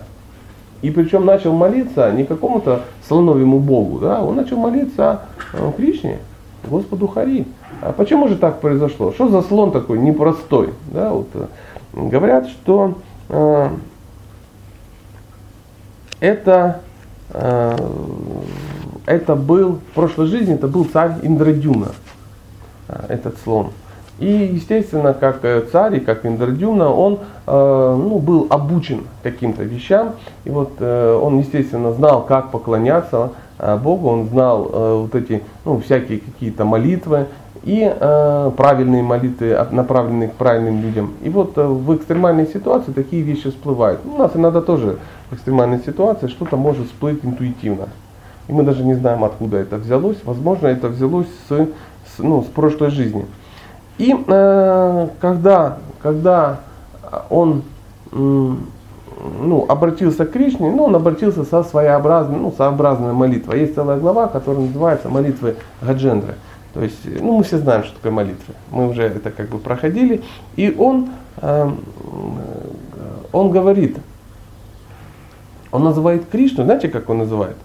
И 0.83 0.91
причем 0.91 1.25
начал 1.25 1.53
молиться 1.53 2.11
не 2.11 2.25
какому-то 2.25 2.81
слоновьему 3.07 3.59
богу, 3.59 3.99
да, 3.99 4.21
он 4.21 4.35
начал 4.35 4.57
молиться 4.57 5.21
э, 5.53 5.71
Кришне, 5.77 6.19
Господу 6.67 7.07
Хари. 7.07 7.47
А 7.81 7.91
почему 7.91 8.27
же 8.27 8.35
так 8.35 8.61
произошло? 8.61 9.11
Что 9.13 9.29
за 9.29 9.41
слон 9.41 9.71
такой 9.71 9.97
непростой? 9.97 10.69
Да, 10.91 11.09
вот, 11.09 11.27
э, 11.33 11.47
говорят, 11.93 12.47
что 12.47 12.95
э, 13.29 13.69
это 16.19 16.81
э, 17.31 17.77
это 19.05 19.35
был, 19.35 19.79
в 19.91 19.95
прошлой 19.95 20.27
жизни 20.27 20.55
это 20.55 20.67
был 20.67 20.85
царь 20.85 21.13
Индрадюна, 21.21 21.89
а, 22.87 23.05
этот 23.09 23.37
слон. 23.43 23.71
И, 24.19 24.51
естественно, 24.53 25.13
как 25.13 25.39
э, 25.43 25.63
царь 25.71 25.97
и 25.97 25.99
как 25.99 26.25
Индрадюна, 26.25 26.89
он 26.89 27.19
э, 27.47 27.95
ну, 27.99 28.19
был 28.19 28.47
обучен 28.49 29.05
каким-то 29.23 29.63
вещам. 29.63 30.13
И 30.45 30.49
вот 30.49 30.73
э, 30.79 31.19
он, 31.21 31.39
естественно, 31.39 31.91
знал, 31.93 32.23
как 32.23 32.51
поклоняться 32.51 33.31
Богу, 33.81 34.09
он 34.09 34.27
знал 34.27 34.63
вот 35.03 35.15
эти 35.15 35.41
ну, 35.63 35.79
всякие 35.79 36.19
какие-то 36.19 36.65
молитвы 36.65 37.27
и 37.63 37.95
правильные 38.57 39.03
молитвы, 39.03 39.55
направленные 39.71 40.29
к 40.29 40.33
правильным 40.33 40.81
людям. 40.81 41.13
И 41.21 41.29
вот 41.29 41.55
в 41.55 41.95
экстремальной 41.95 42.47
ситуации 42.47 42.91
такие 42.91 43.21
вещи 43.21 43.51
всплывают. 43.51 44.01
У 44.05 44.17
нас 44.17 44.31
иногда 44.35 44.59
тоже 44.59 44.97
в 45.29 45.35
экстремальной 45.35 45.79
ситуации 45.79 46.27
что-то 46.27 46.57
может 46.57 46.87
всплыть 46.87 47.23
интуитивно. 47.23 47.87
И 48.47 48.51
мы 48.51 48.63
даже 48.63 48.83
не 48.83 48.93
знаем, 48.93 49.23
откуда 49.23 49.57
это 49.57 49.77
взялось. 49.77 50.17
Возможно, 50.23 50.67
это 50.67 50.89
взялось 50.89 51.27
с, 51.47 51.55
с, 51.55 52.19
ну, 52.19 52.43
с 52.43 52.47
прошлой 52.47 52.89
жизни. 52.89 53.25
И 53.97 54.13
э, 54.15 55.07
когда, 55.21 55.77
когда 56.01 56.59
он 57.29 57.63
э, 58.11 58.15
ну, 58.15 59.65
обратился 59.69 60.25
к 60.25 60.31
Кришне, 60.31 60.71
ну, 60.71 60.83
он 60.85 60.95
обратился 60.95 61.45
со 61.45 61.63
своеобразной, 61.63 62.39
ну, 62.39 62.51
своеобразной 62.51 63.13
молитвой. 63.13 63.61
Есть 63.61 63.75
целая 63.75 63.99
глава, 63.99 64.27
которая 64.27 64.65
называется 64.65 65.09
молитвы 65.09 65.55
Гаджендры. 65.81 66.35
То 66.73 66.81
есть, 66.81 66.99
ну, 67.21 67.37
мы 67.37 67.43
все 67.43 67.59
знаем, 67.59 67.83
что 67.83 67.95
такое 67.95 68.11
молитва. 68.11 68.55
Мы 68.71 68.89
уже 68.89 69.03
это 69.03 69.29
как 69.29 69.49
бы 69.49 69.59
проходили. 69.59 70.23
И 70.55 70.75
он, 70.77 71.09
э, 71.37 71.71
он 73.31 73.51
говорит, 73.51 73.97
он 75.71 75.83
называет 75.83 76.27
Кришну, 76.29 76.63
знаете, 76.63 76.87
как 76.87 77.09
он 77.09 77.19
называет? 77.19 77.57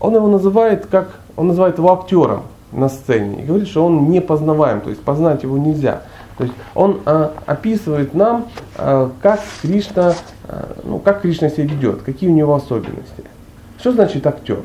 Он 0.00 0.14
его 0.14 0.26
называет 0.28 0.86
как, 0.86 1.20
он 1.36 1.48
называет 1.48 1.78
его 1.78 1.92
актером 1.92 2.42
на 2.72 2.88
сцене 2.88 3.42
и 3.42 3.46
говорит, 3.46 3.68
что 3.68 3.86
он 3.86 4.10
не 4.10 4.20
познаваем, 4.20 4.80
то 4.80 4.90
есть 4.90 5.02
познать 5.02 5.42
его 5.42 5.58
нельзя. 5.58 6.02
То 6.38 6.44
есть 6.44 6.56
он 6.74 7.00
а, 7.04 7.34
описывает 7.44 8.14
нам, 8.14 8.46
а, 8.76 9.12
как 9.20 9.40
Кришна, 9.60 10.14
а, 10.48 10.76
ну, 10.84 10.98
как 10.98 11.20
Кришна 11.20 11.50
себя 11.50 11.64
ведет, 11.64 12.02
какие 12.02 12.30
у 12.30 12.32
него 12.32 12.54
особенности. 12.54 13.24
Что 13.78 13.92
значит 13.92 14.26
актер? 14.26 14.60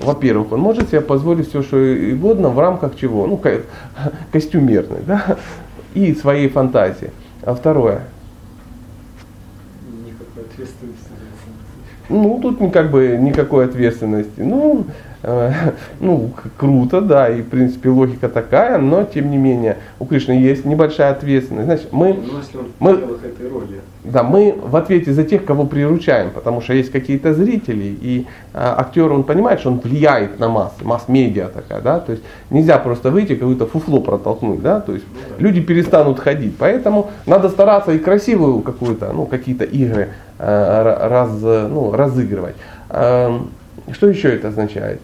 Во-первых, 0.00 0.52
он 0.52 0.60
может 0.60 0.88
себе 0.88 1.02
позволить 1.02 1.48
все, 1.48 1.62
что 1.62 1.76
угодно 1.76 2.48
в 2.48 2.58
рамках 2.58 2.96
чего? 2.96 3.26
Ну, 3.26 3.40
костюмерный, 4.32 5.00
да, 5.06 5.36
и 5.94 6.14
своей 6.14 6.48
фантазии. 6.48 7.10
А 7.42 7.54
второе? 7.54 8.06
Никакой 10.06 10.44
ответственности. 10.44 11.10
Ну, 12.10 12.40
тут 12.42 12.58
как 12.72 12.90
бы 12.90 13.16
никакой 13.18 13.66
ответственности. 13.66 14.40
Ну, 14.40 14.84
э, 15.22 15.52
ну, 16.00 16.30
круто, 16.58 17.00
да, 17.00 17.28
и 17.28 17.40
в 17.40 17.48
принципе 17.48 17.88
логика 17.88 18.28
такая, 18.28 18.78
но 18.78 19.04
тем 19.04 19.30
не 19.30 19.38
менее 19.38 19.78
у 19.98 20.04
Кришны 20.04 20.32
есть 20.32 20.64
небольшая 20.64 21.12
ответственность. 21.12 21.66
Значит, 21.66 21.92
мы, 21.92 22.14
ну, 22.14 22.38
если 22.38 22.58
он 22.58 22.66
мы, 22.80 22.90
этой 22.92 23.48
роли. 23.48 23.80
Да, 24.02 24.22
мы 24.22 24.54
в 24.58 24.76
ответе 24.76 25.12
за 25.12 25.24
тех, 25.24 25.44
кого 25.44 25.66
приручаем, 25.66 26.30
потому 26.30 26.62
что 26.62 26.72
есть 26.72 26.90
какие-то 26.90 27.34
зрители, 27.34 27.96
и 28.00 28.26
а, 28.54 28.80
актер, 28.80 29.12
он 29.12 29.24
понимает, 29.24 29.60
что 29.60 29.70
он 29.70 29.78
влияет 29.78 30.38
на 30.38 30.48
массы, 30.48 30.82
масс-медиа 30.82 31.48
такая, 31.48 31.82
да, 31.82 32.00
то 32.00 32.12
есть 32.12 32.24
нельзя 32.48 32.78
просто 32.78 33.10
выйти, 33.10 33.34
какое-то 33.34 33.66
фуфло 33.66 34.00
протолкнуть, 34.00 34.62
да, 34.62 34.80
то 34.80 34.94
есть 34.94 35.04
люди 35.38 35.60
перестанут 35.60 36.18
ходить, 36.18 36.56
поэтому 36.58 37.10
надо 37.26 37.50
стараться 37.50 37.92
и 37.92 37.98
красивую 37.98 38.60
какую-то, 38.60 39.12
ну, 39.12 39.26
какие-то 39.26 39.64
игры 39.64 40.08
а, 40.38 41.08
раз, 41.08 41.30
ну, 41.70 41.92
разыгрывать. 41.92 42.56
А, 42.88 43.38
что 43.92 44.08
еще 44.08 44.34
это 44.34 44.48
означает? 44.48 45.00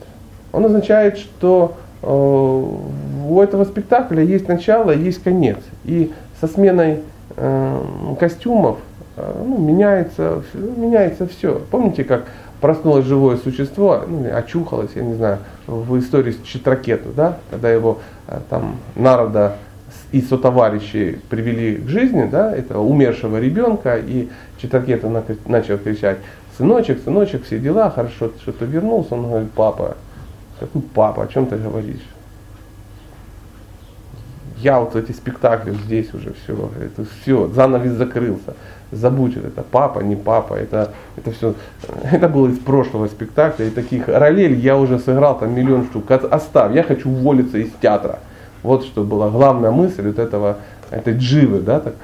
Он 0.52 0.64
означает, 0.64 1.18
что 1.18 1.76
э, 2.02 2.06
у 2.08 3.40
этого 3.42 3.64
спектакля 3.64 4.22
есть 4.22 4.48
начало, 4.48 4.90
есть 4.90 5.22
конец. 5.22 5.58
И 5.84 6.12
со 6.40 6.46
сменой 6.46 7.00
э, 7.36 7.80
костюмов 8.18 8.78
э, 8.78 8.85
ну, 9.16 9.58
меняется, 9.58 10.42
меняется 10.54 11.26
все. 11.26 11.60
Помните, 11.70 12.04
как 12.04 12.26
проснулось 12.60 13.06
живое 13.06 13.36
существо, 13.36 14.04
ну, 14.06 14.26
очухалось, 14.34 14.90
я 14.94 15.02
не 15.02 15.14
знаю, 15.14 15.38
в 15.66 15.98
истории 15.98 16.32
с 16.32 16.42
Читракету, 16.42 17.10
да, 17.14 17.38
когда 17.50 17.70
его 17.70 18.00
э, 18.28 18.40
там 18.48 18.76
народа 18.94 19.56
и 20.12 20.20
сотоварищи 20.20 21.20
привели 21.28 21.76
к 21.76 21.88
жизни, 21.88 22.28
да, 22.30 22.54
этого 22.54 22.82
умершего 22.82 23.38
ребенка, 23.38 23.96
и 23.98 24.28
Читракета 24.60 25.08
начал 25.46 25.78
кричать, 25.78 26.18
сыночек, 26.56 27.02
сыночек, 27.02 27.44
все 27.44 27.58
дела, 27.58 27.90
хорошо, 27.90 28.30
что 28.40 28.52
ты 28.52 28.64
вернулся, 28.64 29.14
он 29.14 29.28
говорит, 29.28 29.50
папа, 29.52 29.96
какой 30.60 30.82
папа, 30.82 31.24
о 31.24 31.26
чем 31.26 31.46
ты 31.46 31.56
говоришь? 31.56 32.04
Я 34.58 34.80
вот 34.80 34.96
эти 34.96 35.12
спектакли 35.12 35.72
здесь 35.72 36.12
уже 36.14 36.34
все, 36.42 36.70
это 36.80 37.06
все, 37.22 37.48
занавес 37.48 37.92
закрылся 37.92 38.54
забудь 38.92 39.36
это, 39.36 39.62
папа, 39.62 40.00
не 40.00 40.16
папа, 40.16 40.54
это, 40.54 40.92
это 41.16 41.32
все, 41.32 41.54
это 42.12 42.28
было 42.28 42.48
из 42.48 42.58
прошлого 42.58 43.08
спектакля, 43.08 43.66
и 43.66 43.70
таких 43.70 44.08
ролей 44.08 44.54
я 44.54 44.76
уже 44.76 44.98
сыграл 44.98 45.38
там 45.38 45.54
миллион 45.54 45.84
штук, 45.86 46.10
оставь, 46.10 46.74
я 46.74 46.82
хочу 46.82 47.10
уволиться 47.10 47.58
из 47.58 47.70
театра. 47.80 48.20
Вот 48.62 48.84
что 48.84 49.04
была 49.04 49.28
главная 49.28 49.70
мысль 49.70 50.06
вот 50.08 50.18
этого, 50.18 50.58
этой 50.90 51.16
дживы, 51.16 51.60
да, 51.60 51.80
так, 51.80 51.94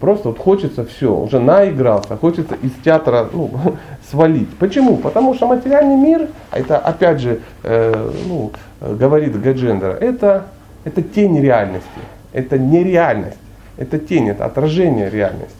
просто 0.00 0.28
вот 0.28 0.38
хочется 0.38 0.84
все, 0.84 1.14
уже 1.14 1.38
наигрался, 1.38 2.16
хочется 2.16 2.54
из 2.62 2.72
театра 2.84 3.28
ну, 3.32 3.50
свалить. 4.10 4.50
Почему? 4.58 4.96
Потому 4.96 5.34
что 5.34 5.46
материальный 5.46 5.96
мир, 5.96 6.28
это 6.50 6.78
опять 6.78 7.20
же, 7.20 7.40
э, 7.62 8.10
ну, 8.26 8.52
говорит 8.80 9.40
Гаджендер, 9.40 9.96
это, 10.00 10.46
это 10.84 11.02
тень 11.02 11.40
реальности, 11.40 11.88
это 12.32 12.58
нереальность, 12.58 13.38
это 13.76 13.98
тень, 13.98 14.28
это 14.28 14.44
отражение 14.44 15.10
реальности. 15.10 15.56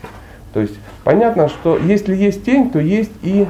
То 0.53 0.61
есть 0.61 0.75
понятно, 1.05 1.49
что 1.49 1.79
если 1.79 2.15
есть 2.15 2.45
тень, 2.45 2.71
то 2.71 2.79
есть 2.79 3.13
и 3.23 3.47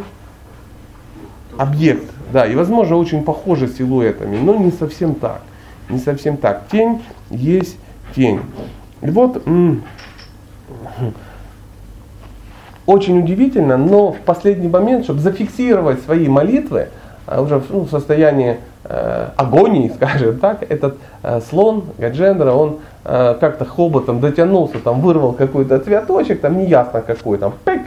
объект. 1.58 2.10
Да, 2.32 2.46
и 2.46 2.54
возможно 2.54 2.96
очень 2.96 3.24
похожи 3.24 3.68
силуэтами, 3.68 4.38
но 4.38 4.56
не 4.56 4.70
совсем 4.70 5.14
так. 5.14 5.42
Не 5.90 5.98
совсем 5.98 6.36
так. 6.36 6.68
Тень 6.70 7.02
есть 7.30 7.76
тень. 8.14 8.40
И 9.02 9.10
вот 9.10 9.42
очень 12.86 13.18
удивительно, 13.18 13.76
но 13.76 14.12
в 14.12 14.20
последний 14.20 14.68
момент, 14.68 15.04
чтобы 15.04 15.20
зафиксировать 15.20 16.02
свои 16.02 16.28
молитвы, 16.28 16.88
а 17.26 17.42
уже 17.42 17.62
ну, 17.68 17.80
в 17.80 17.90
состоянии 17.90 18.58
агонии, 19.36 19.88
скажем 19.94 20.38
так, 20.38 20.62
этот 20.68 20.96
э, 21.22 21.40
слон 21.40 21.84
Гаджендра, 21.98 22.52
он 22.52 22.78
Э, 23.04 23.34
как-то 23.40 23.64
хоботом 23.64 24.20
дотянулся, 24.20 24.78
там 24.78 25.00
вырвал 25.00 25.32
какой-то 25.32 25.80
цветочек, 25.80 26.40
там 26.40 26.56
неясно 26.56 27.00
какой, 27.00 27.36
там 27.36 27.52
пек, 27.64 27.82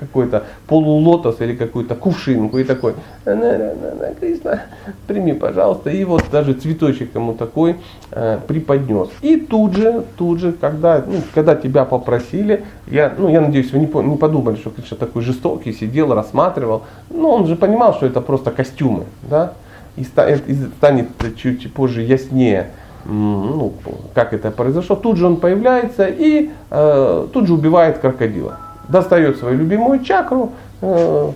какой-то 0.00 0.42
полулотос 0.66 1.40
или 1.40 1.54
какую-то 1.54 1.94
кувшинку 1.94 2.58
и 2.58 2.64
такой, 2.64 2.94
Кришна, 3.24 4.62
прими, 5.06 5.34
пожалуйста, 5.34 5.90
и 5.90 6.02
вот 6.02 6.24
даже 6.32 6.54
цветочек 6.54 7.14
ему 7.14 7.34
такой 7.34 7.76
э, 8.10 8.40
преподнес. 8.44 9.08
И 9.20 9.36
тут 9.36 9.76
же, 9.76 10.02
тут 10.16 10.40
же, 10.40 10.50
когда, 10.50 11.04
ну, 11.06 11.18
когда 11.32 11.54
тебя 11.54 11.84
попросили, 11.84 12.64
я, 12.88 13.12
ну, 13.16 13.28
я 13.28 13.40
надеюсь, 13.40 13.70
вы 13.70 13.78
не, 13.78 13.86
не 13.86 14.16
подумали, 14.16 14.56
что 14.56 14.70
Кришна 14.70 14.96
такой 14.96 15.22
жестокий, 15.22 15.72
сидел, 15.72 16.12
рассматривал, 16.12 16.82
ну, 17.08 17.28
он 17.28 17.46
же 17.46 17.54
понимал, 17.54 17.94
что 17.94 18.06
это 18.06 18.20
просто 18.20 18.50
костюмы, 18.50 19.04
да, 19.22 19.52
и 19.96 20.04
станет 20.04 21.08
чуть 21.36 21.72
позже 21.72 22.02
яснее, 22.02 22.70
ну, 23.04 23.74
как 24.14 24.32
это 24.32 24.50
произошло, 24.50 24.96
тут 24.96 25.18
же 25.18 25.26
он 25.26 25.36
появляется 25.36 26.06
и 26.06 26.50
э, 26.70 27.26
тут 27.32 27.46
же 27.46 27.54
убивает 27.54 27.98
крокодила. 27.98 28.58
Достает 28.88 29.38
свою 29.38 29.58
любимую 29.58 30.02
чакру, 30.02 30.52
э, 30.80 31.32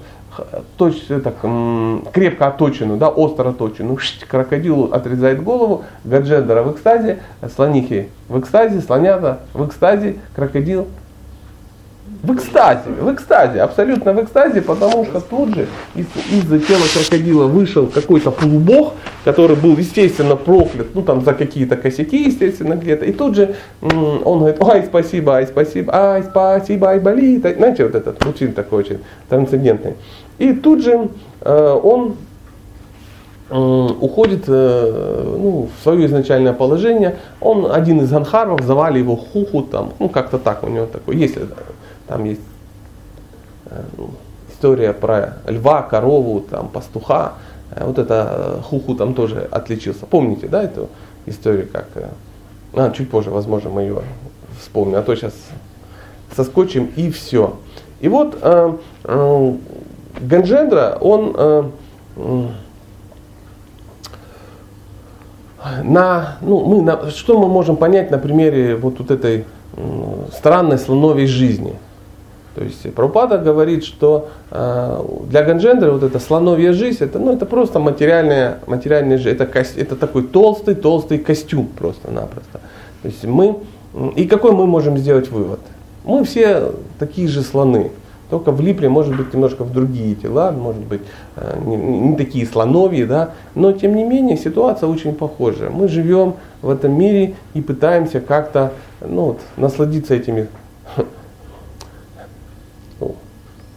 точ, 0.76 0.96
так, 1.08 1.34
крепко 2.12 2.46
оточенную, 2.46 2.98
да, 2.98 3.08
остро 3.08 3.50
оточенную, 3.50 3.98
крокодилу 4.28 4.92
отрезает 4.92 5.42
голову, 5.42 5.84
Гаджендера 6.04 6.62
в 6.62 6.72
экстазе, 6.72 7.18
слонихи 7.54 8.08
в 8.28 8.38
экстазе, 8.38 8.80
слонята 8.80 9.40
в 9.52 9.66
экстазе, 9.66 10.16
крокодил 10.34 10.86
в 12.22 12.34
экстазе, 12.34 12.90
в 13.00 13.12
экстазе, 13.12 13.60
абсолютно 13.60 14.12
в 14.12 14.22
экстазе, 14.22 14.60
потому 14.60 15.04
что 15.04 15.20
тут 15.20 15.54
же 15.54 15.68
из, 15.94 16.06
из 16.30 16.66
тела 16.66 16.82
крокодила 16.92 17.46
вышел 17.46 17.86
какой-то 17.86 18.32
полубог, 18.32 18.94
который 19.24 19.54
был, 19.54 19.76
естественно, 19.76 20.34
проклят, 20.34 20.94
ну 20.94 21.02
там 21.02 21.22
за 21.24 21.32
какие-то 21.32 21.76
косяки, 21.76 22.24
естественно, 22.24 22.74
где-то. 22.74 23.04
И 23.04 23.12
тут 23.12 23.36
же 23.36 23.54
он 23.80 24.40
говорит, 24.40 24.60
ай, 24.62 24.84
спасибо, 24.84 25.34
ай, 25.34 25.46
спасибо, 25.46 25.94
ай, 25.94 26.24
спасибо, 26.24 26.88
ай, 26.88 26.98
болит. 26.98 27.46
Знаете, 27.56 27.84
вот 27.84 27.94
этот 27.94 28.26
очень 28.26 28.52
такой 28.52 28.80
очень 28.80 28.98
трансцендентный. 29.28 29.94
И 30.38 30.54
тут 30.54 30.82
же 30.82 31.10
э, 31.40 31.80
он 31.82 32.16
уходит 33.50 34.44
э, 34.46 35.36
ну, 35.38 35.68
в 35.74 35.82
свое 35.82 36.06
изначальное 36.06 36.52
положение. 36.52 37.16
Он 37.40 37.70
один 37.70 38.00
из 38.00 38.10
ганхаров, 38.10 38.60
завали 38.62 38.98
его 38.98 39.16
хуху, 39.16 39.62
там, 39.62 39.92
ну 39.98 40.08
как-то 40.08 40.38
так 40.38 40.64
у 40.64 40.68
него 40.68 40.86
такой, 40.86 41.16
есть 41.16 41.36
там 42.08 42.24
есть 42.24 42.40
э, 43.66 43.82
ну, 43.96 44.10
история 44.50 44.92
про 44.92 45.34
льва, 45.46 45.82
корову, 45.82 46.40
там, 46.40 46.68
пастуха. 46.68 47.34
Э, 47.70 47.84
вот 47.84 47.98
это 47.98 48.58
э, 48.58 48.62
Хуху 48.62 48.94
там 48.94 49.14
тоже 49.14 49.46
отличился. 49.50 50.06
Помните, 50.06 50.48
да, 50.48 50.64
эту 50.64 50.88
историю, 51.26 51.68
как... 51.70 51.86
А, 52.74 52.90
чуть 52.90 53.10
позже, 53.10 53.30
возможно, 53.30 53.70
мы 53.70 53.82
ее 53.82 54.02
вспомним. 54.58 54.96
А 54.96 55.02
то 55.02 55.14
сейчас 55.14 55.34
соскочим 56.34 56.90
и 56.96 57.10
все. 57.10 57.56
И 58.00 58.08
вот 58.08 58.38
э, 58.40 58.72
э, 59.04 59.52
Ганджендра, 60.20 60.96
он 61.00 61.34
э, 61.36 61.62
на, 65.82 66.38
ну, 66.40 66.64
мы 66.64 66.82
на, 66.82 67.10
что 67.10 67.38
мы 67.38 67.48
можем 67.48 67.76
понять 67.76 68.10
на 68.10 68.18
примере 68.18 68.76
вот, 68.76 68.98
вот 68.98 69.10
этой 69.10 69.44
странной 70.32 70.78
слоновой 70.78 71.26
жизни– 71.26 71.74
то 72.58 72.64
есть 72.64 72.92
Прабхупада 72.92 73.38
говорит, 73.38 73.84
что 73.84 74.30
э, 74.50 75.02
для 75.30 75.44
Ганджендра 75.44 75.92
вот 75.92 76.02
эта 76.02 76.18
слоновья 76.18 76.72
жизнь, 76.72 77.04
это, 77.04 77.20
ну, 77.20 77.32
это 77.32 77.46
просто 77.46 77.78
материальная, 77.78 78.58
материальная 78.66 79.16
жизнь, 79.16 79.36
это, 79.38 79.64
это 79.76 79.94
такой 79.94 80.24
толстый, 80.24 80.74
толстый 80.74 81.18
костюм 81.18 81.68
просто-напросто. 81.68 82.60
То 83.02 83.08
есть 83.08 83.22
мы, 83.24 83.58
и 84.16 84.26
какой 84.26 84.50
мы 84.50 84.66
можем 84.66 84.98
сделать 84.98 85.30
вывод? 85.30 85.60
Мы 86.04 86.24
все 86.24 86.72
такие 86.98 87.28
же 87.28 87.42
слоны, 87.42 87.92
только 88.28 88.50
влипли, 88.50 88.88
может 88.88 89.16
быть, 89.16 89.32
немножко 89.32 89.62
в 89.62 89.72
другие 89.72 90.16
тела, 90.16 90.50
может 90.50 90.82
быть, 90.82 91.02
э, 91.36 91.60
не, 91.64 91.76
не 91.76 92.16
такие 92.16 92.44
слоновьи, 92.44 93.04
да, 93.04 93.34
но 93.54 93.70
тем 93.70 93.94
не 93.94 94.02
менее 94.02 94.36
ситуация 94.36 94.88
очень 94.88 95.14
похожа. 95.14 95.70
Мы 95.70 95.86
живем 95.86 96.34
в 96.60 96.70
этом 96.70 96.98
мире 96.98 97.36
и 97.54 97.60
пытаемся 97.60 98.20
как-то 98.20 98.72
ну, 99.00 99.26
вот, 99.26 99.40
насладиться 99.56 100.16
этими 100.16 100.48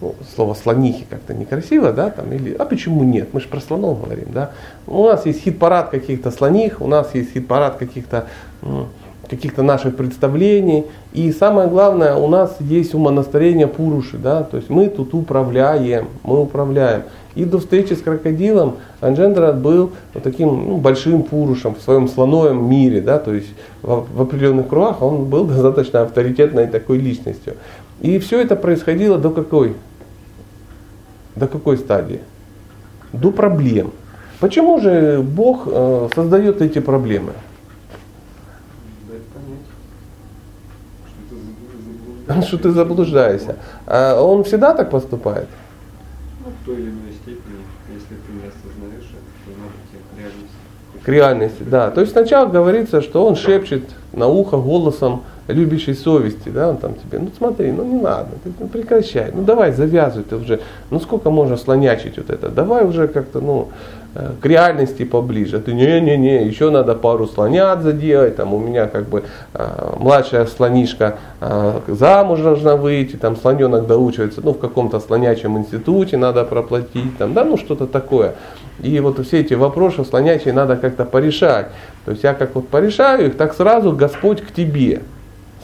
ну, 0.01 0.15
слово 0.35 0.53
слонихи 0.53 1.05
как-то 1.09 1.33
некрасиво, 1.33 1.91
да, 1.91 2.09
там, 2.09 2.31
или, 2.31 2.53
а 2.53 2.65
почему 2.65 3.03
нет, 3.03 3.29
мы 3.33 3.39
же 3.41 3.47
про 3.47 3.59
слонов 3.59 4.03
говорим, 4.03 4.27
да. 4.33 4.51
У 4.87 5.05
нас 5.05 5.25
есть 5.25 5.41
хит-парад 5.43 5.89
каких-то 5.89 6.31
слоних, 6.31 6.81
у 6.81 6.87
нас 6.87 7.13
есть 7.13 7.33
хит-парад 7.33 7.77
каких-то 7.77 8.27
каких-то 9.31 9.63
наших 9.63 9.95
представлений. 9.95 10.85
И 11.13 11.31
самое 11.31 11.69
главное, 11.69 12.15
у 12.15 12.27
нас 12.27 12.57
есть 12.59 12.93
умонастроение 12.93 13.65
пуруши, 13.67 14.17
да, 14.17 14.43
то 14.43 14.57
есть 14.57 14.69
мы 14.69 14.89
тут 14.89 15.13
управляем, 15.13 16.09
мы 16.23 16.41
управляем. 16.41 17.03
И 17.33 17.45
до 17.45 17.59
встречи 17.59 17.93
с 17.93 18.01
крокодилом 18.01 18.75
Анджендра 18.99 19.53
был 19.53 19.91
вот 20.13 20.23
таким 20.23 20.49
ну, 20.67 20.77
большим 20.77 21.23
пурушем 21.23 21.75
в 21.75 21.81
своем 21.81 22.09
слоновом 22.09 22.69
мире, 22.69 22.99
да, 22.99 23.19
то 23.19 23.33
есть 23.33 23.47
в, 23.81 24.05
в 24.13 24.21
определенных 24.21 24.67
кругах 24.67 25.01
он 25.01 25.25
был 25.25 25.45
достаточно 25.45 26.01
авторитетной 26.01 26.67
такой 26.67 26.97
личностью. 26.97 27.55
И 28.01 28.19
все 28.19 28.41
это 28.41 28.57
происходило 28.57 29.17
до 29.17 29.29
какой 29.29 29.75
до 31.35 31.47
какой 31.47 31.77
стадии? 31.77 32.21
До 33.13 33.31
проблем. 33.31 33.91
Почему 34.39 34.79
же 34.79 35.21
Бог 35.21 35.63
э, 35.67 36.09
создает 36.15 36.61
эти 36.61 36.79
проблемы? 36.79 37.33
Что 42.47 42.57
ты 42.57 42.71
заблуждаешься. 42.71 43.57
А 43.85 44.21
он 44.21 44.43
всегда 44.43 44.73
так 44.73 44.89
поступает? 44.89 45.47
Ну, 46.43 46.51
в 46.51 46.65
той 46.65 46.75
или 46.75 46.89
иной 46.89 47.11
степени, 47.21 47.59
если 47.93 48.15
ты 48.15 48.33
не 48.33 48.47
осознаешь 48.47 49.09
это, 49.11 49.29
то 49.45 49.51
надо 49.59 49.73
к 49.93 50.17
реальности. 50.17 51.03
К 51.03 51.07
реальности, 51.07 51.63
да. 51.63 51.91
То 51.91 52.01
есть 52.01 52.13
сначала 52.13 52.47
говорится, 52.47 53.01
что 53.01 53.25
он 53.25 53.35
шепчет 53.35 53.83
на 54.13 54.27
ухо 54.27 54.57
голосом 54.57 55.23
любящей 55.51 55.93
совести, 55.93 56.49
да, 56.49 56.69
он 56.69 56.77
там 56.77 56.95
тебе, 56.95 57.19
ну 57.19 57.29
смотри, 57.37 57.71
ну 57.71 57.83
не 57.83 57.99
надо, 58.01 58.29
ты 58.43 58.51
ну, 58.59 58.67
прекращай, 58.67 59.31
ну 59.33 59.43
давай 59.43 59.71
завязывай 59.71 60.23
ты 60.23 60.35
уже, 60.35 60.59
ну 60.89 60.99
сколько 60.99 61.29
можно 61.29 61.57
слонячить 61.57 62.17
вот 62.17 62.29
это, 62.29 62.49
давай 62.49 62.85
уже 62.85 63.07
как-то, 63.07 63.41
ну, 63.41 63.69
э, 64.15 64.31
к 64.41 64.45
реальности 64.45 65.05
поближе. 65.05 65.59
Ты 65.59 65.73
не-не-не, 65.73 66.45
еще 66.45 66.69
надо 66.69 66.95
пару 66.95 67.27
слонят 67.27 67.81
заделать, 67.81 68.35
там 68.35 68.53
у 68.53 68.59
меня 68.59 68.87
как 68.87 69.07
бы 69.07 69.23
э, 69.53 69.93
младшая 69.97 70.45
слонишка 70.45 71.17
э, 71.39 71.79
замуж 71.87 72.39
должна 72.41 72.75
выйти, 72.75 73.15
там 73.15 73.35
слоненок 73.35 73.87
доучивается, 73.87 74.41
ну 74.43 74.53
в 74.53 74.59
каком-то 74.59 74.99
слонячем 74.99 75.57
институте 75.57 76.17
надо 76.17 76.43
проплатить, 76.43 77.17
там, 77.17 77.33
да, 77.33 77.43
ну 77.43 77.57
что-то 77.57 77.87
такое. 77.87 78.35
И 78.81 78.99
вот 78.99 79.25
все 79.25 79.41
эти 79.41 79.53
вопросы 79.53 80.03
слонячие 80.03 80.53
надо 80.53 80.75
как-то 80.75 81.05
порешать. 81.05 81.67
То 82.05 82.11
есть 82.11 82.23
я 82.23 82.33
как 82.33 82.55
вот 82.55 82.67
порешаю 82.67 83.27
их, 83.27 83.37
так 83.37 83.53
сразу 83.53 83.91
Господь 83.91 84.41
к 84.41 84.51
тебе 84.51 85.01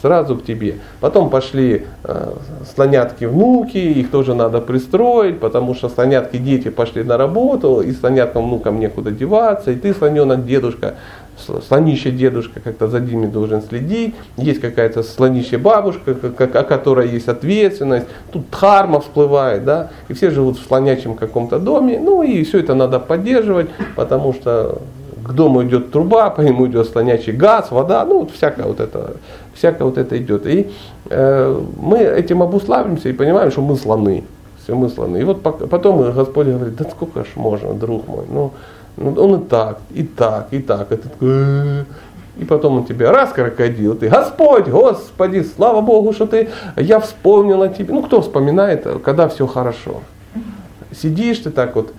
сразу 0.01 0.37
к 0.37 0.43
тебе. 0.43 0.75
Потом 0.99 1.29
пошли 1.29 1.85
э, 2.03 2.31
слонятки 2.75 3.25
внуки, 3.25 3.77
их 3.77 4.11
тоже 4.11 4.33
надо 4.33 4.61
пристроить, 4.61 5.39
потому 5.39 5.75
что 5.75 5.89
слонятки 5.89 6.37
дети 6.37 6.69
пошли 6.69 7.03
на 7.03 7.17
работу, 7.17 7.81
и 7.81 7.91
слоняткам 7.91 8.45
внукам 8.47 8.79
некуда 8.79 9.11
деваться, 9.11 9.71
и 9.71 9.75
ты 9.75 9.93
слоненок 9.93 10.45
дедушка, 10.45 10.95
слонище 11.67 12.11
дедушка 12.11 12.59
как-то 12.59 12.87
за 12.87 12.99
ними 12.99 13.27
должен 13.27 13.61
следить, 13.61 14.15
есть 14.37 14.59
какая-то 14.59 15.03
слонище 15.03 15.57
бабушка, 15.57 16.15
о 16.37 16.63
которой 16.63 17.09
есть 17.09 17.27
ответственность, 17.27 18.07
тут 18.31 18.49
дхарма 18.49 19.01
всплывает, 19.01 19.63
да, 19.65 19.89
и 20.07 20.13
все 20.13 20.31
живут 20.31 20.57
в 20.57 20.65
слонячем 20.67 21.15
каком-то 21.15 21.59
доме, 21.59 21.99
ну 21.99 22.23
и 22.23 22.43
все 22.43 22.59
это 22.59 22.73
надо 22.73 22.99
поддерживать, 22.99 23.69
потому 23.95 24.33
что 24.33 24.81
к 25.27 25.33
дому 25.33 25.63
идет 25.63 25.91
труба, 25.91 26.29
по 26.29 26.41
нему 26.41 26.67
идет 26.67 26.87
слонячий 26.87 27.33
газ, 27.33 27.71
вода, 27.71 28.05
ну 28.05 28.19
вот 28.19 28.31
всякое 28.31 28.65
вот 28.65 28.79
это, 28.79 29.17
всякое 29.53 29.83
вот 29.83 29.97
это 29.97 30.17
идет. 30.17 30.45
И 30.45 30.69
э, 31.09 31.61
мы 31.77 31.99
этим 31.99 32.41
обуславливаемся 32.41 33.09
и 33.09 33.13
понимаем, 33.13 33.51
что 33.51 33.61
мы 33.61 33.75
слоны. 33.75 34.23
Все 34.63 34.75
мы 34.75 34.89
слоны. 34.89 35.17
И 35.17 35.23
вот 35.23 35.41
потом 35.41 36.11
Господь 36.11 36.47
говорит, 36.47 36.75
да 36.75 36.85
сколько 36.89 37.23
ж 37.23 37.27
можно, 37.35 37.73
друг 37.73 38.07
мой, 38.07 38.25
ну, 38.29 38.51
ну 38.97 39.13
он 39.13 39.41
и 39.41 39.45
так, 39.45 39.79
и 39.91 40.03
так, 40.03 40.47
и 40.51 40.59
так. 40.59 40.91
И, 40.91 40.95
такой, 40.95 41.85
и 42.37 42.45
потом 42.45 42.77
он 42.77 42.85
тебе 42.85 43.09
раз 43.09 43.31
крокодил, 43.33 43.95
ты, 43.95 44.09
Господь, 44.09 44.67
Господи, 44.67 45.45
слава 45.55 45.81
Богу, 45.81 46.13
что 46.13 46.27
ты, 46.27 46.49
я 46.75 46.99
вспомнил 46.99 47.61
о 47.63 47.69
тебе. 47.69 47.93
Ну 47.93 48.03
кто 48.03 48.21
вспоминает, 48.21 48.85
когда 49.03 49.27
все 49.27 49.47
хорошо? 49.47 50.01
Сидишь 50.95 51.39
ты 51.39 51.49
так 51.49 51.75
вот, 51.75 51.93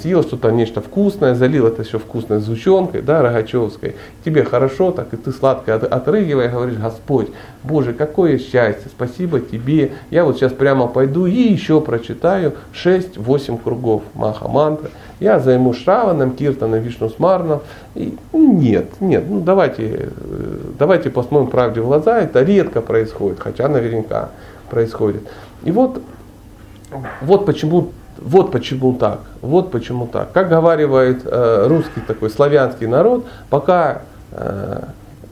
съел 0.00 0.22
что-то, 0.22 0.50
нечто 0.50 0.80
вкусное, 0.80 1.34
залил 1.34 1.66
это 1.66 1.82
еще 1.82 1.98
вкусной 1.98 2.40
сгущенкой, 2.40 3.02
да, 3.02 3.22
рогачевской, 3.22 3.96
тебе 4.24 4.44
хорошо, 4.44 4.90
так 4.90 5.12
и 5.12 5.16
ты 5.16 5.32
сладко 5.32 5.74
отрыгивая, 5.74 6.48
говоришь, 6.48 6.76
Господь, 6.76 7.28
Боже, 7.62 7.92
какое 7.92 8.38
счастье, 8.38 8.90
спасибо 8.90 9.40
тебе, 9.40 9.92
я 10.10 10.24
вот 10.24 10.36
сейчас 10.36 10.52
прямо 10.52 10.86
пойду 10.86 11.26
и 11.26 11.32
еще 11.34 11.80
прочитаю 11.80 12.54
6-8 12.74 13.60
кругов 13.62 14.02
Маха 14.14 14.48
Мантры, 14.48 14.90
я 15.18 15.38
займу 15.38 15.72
Шраваном, 15.72 16.32
Киртаном, 16.32 16.80
Вишну 16.80 17.08
Смарном, 17.08 17.60
и 17.94 18.16
нет, 18.32 19.00
нет, 19.00 19.24
ну 19.28 19.40
давайте, 19.40 20.10
э, 20.10 20.58
давайте 20.78 21.10
посмотрим 21.10 21.50
правде 21.50 21.80
в 21.80 21.86
глаза, 21.86 22.20
это 22.20 22.42
редко 22.42 22.80
происходит, 22.80 23.40
хотя 23.40 23.68
наверняка 23.68 24.30
происходит. 24.70 25.22
И 25.64 25.72
вот, 25.72 26.02
вот 27.20 27.44
почему 27.44 27.90
вот 28.20 28.52
почему 28.52 28.94
так, 28.94 29.20
вот 29.40 29.70
почему 29.70 30.06
так. 30.06 30.32
Как 30.32 30.48
говаривает 30.48 31.22
э, 31.24 31.66
русский 31.66 32.00
такой 32.06 32.30
славянский 32.30 32.86
народ, 32.86 33.26
пока 33.48 34.02
э, 34.32 34.82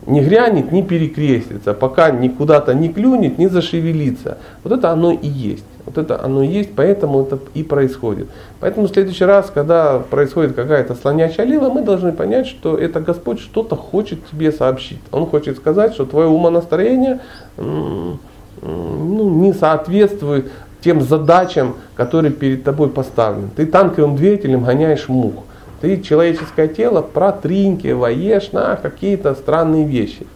не 0.07 0.23
грянет, 0.23 0.73
не 0.73 0.83
перекрестится, 0.83 1.75
пока 1.75 2.11
никуда-то 2.11 2.73
не 2.73 2.89
клюнет, 2.89 3.39
не 3.39 3.49
зашевелится. 3.49 4.39
Вот 4.65 4.73
это 4.73 4.91
оно 4.91 5.13
и 5.13 5.29
есть. 5.29 5.65
Вот 5.85 5.99
это 5.99 6.23
оно 6.23 6.43
и 6.43 6.47
есть, 6.47 6.75
поэтому 6.75 7.23
это 7.23 7.39
и 7.55 7.63
происходит. 7.63 8.29
Поэтому 8.61 8.87
в 8.87 8.91
следующий 8.91 9.25
раз, 9.25 9.51
когда 9.53 9.99
происходит 9.99 10.55
какая-то 10.55 10.95
слонячая 10.95 11.47
лила, 11.47 11.69
мы 11.69 11.83
должны 11.83 12.13
понять, 12.13 12.47
что 12.47 12.77
это 12.77 13.01
Господь 13.01 13.41
что-то 13.41 13.77
хочет 13.77 14.27
тебе 14.31 14.51
сообщить. 14.51 15.01
Он 15.13 15.27
хочет 15.27 15.59
сказать, 15.59 15.93
что 15.93 16.07
твое 16.07 16.29
умонастроение 16.29 17.21
ну, 17.57 18.19
не 18.63 19.53
соответствует 19.53 20.51
тем 20.81 21.01
задачам, 21.01 21.77
которые 21.95 22.33
перед 22.33 22.65
тобой 22.65 22.89
поставлены. 22.89 23.49
Ты 23.57 23.67
танковым 23.67 24.17
двигателем 24.17 24.65
гоняешь 24.65 25.09
мух. 25.09 25.45
Ты 25.81 26.01
человеческое 26.01 26.69
тело 26.69 27.03
протринкиваешь 27.03 28.53
на 28.53 28.77
какие-то 28.77 29.35
странные 29.35 29.85
вещи. 29.85 30.27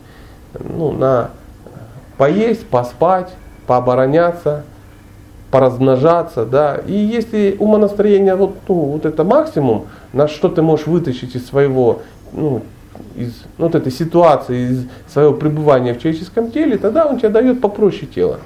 Ну, 0.54 0.92
на 0.92 1.30
поесть, 2.16 2.66
поспать, 2.66 3.32
пообороняться, 3.66 4.64
поразмножаться, 5.50 6.44
да. 6.44 6.76
И 6.86 6.92
если 6.94 7.56
умонастроение 7.58 8.34
вот, 8.34 8.54
ну, 8.68 8.74
вот 8.74 9.04
это 9.06 9.24
максимум, 9.24 9.86
на 10.12 10.28
что 10.28 10.48
ты 10.48 10.62
можешь 10.62 10.86
вытащить 10.86 11.34
из 11.34 11.46
своего, 11.46 12.02
ну, 12.32 12.62
из 13.16 13.32
ну, 13.58 13.66
вот 13.66 13.74
этой 13.74 13.90
ситуации, 13.90 14.70
из 14.70 14.86
своего 15.12 15.32
пребывания 15.34 15.94
в 15.94 16.00
человеческом 16.00 16.50
теле, 16.50 16.78
тогда 16.78 17.06
он 17.06 17.18
тебе 17.18 17.30
дает 17.30 17.60
попроще 17.60 18.06
тело 18.06 18.38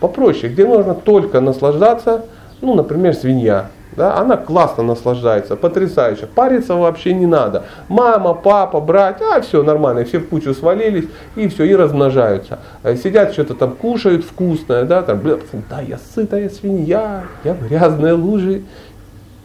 попроще, 0.00 0.52
где 0.52 0.66
нужно 0.66 0.94
только 0.94 1.40
наслаждаться, 1.40 2.24
ну, 2.60 2.74
например, 2.74 3.14
свинья. 3.14 3.68
Да, 3.96 4.16
она 4.16 4.36
классно 4.36 4.84
наслаждается, 4.84 5.56
потрясающе. 5.56 6.26
Париться 6.26 6.76
вообще 6.76 7.12
не 7.12 7.26
надо. 7.26 7.64
Мама, 7.88 8.34
папа, 8.34 8.80
брать, 8.80 9.20
а 9.20 9.40
все 9.40 9.62
нормально, 9.62 10.04
все 10.04 10.20
в 10.20 10.28
кучу 10.28 10.54
свалились 10.54 11.06
и 11.34 11.48
все, 11.48 11.64
и 11.64 11.74
размножаются. 11.74 12.60
Э, 12.84 12.94
сидят, 12.96 13.32
что-то 13.32 13.54
там 13.54 13.72
кушают 13.72 14.24
вкусное, 14.24 14.84
да, 14.84 15.02
там, 15.02 15.18
бля, 15.18 15.38
да, 15.68 15.80
я 15.80 15.98
сытая 16.14 16.48
свинья, 16.48 17.24
я 17.42 17.54
в 17.54 17.68
грязной 17.68 18.12
луже. 18.12 18.62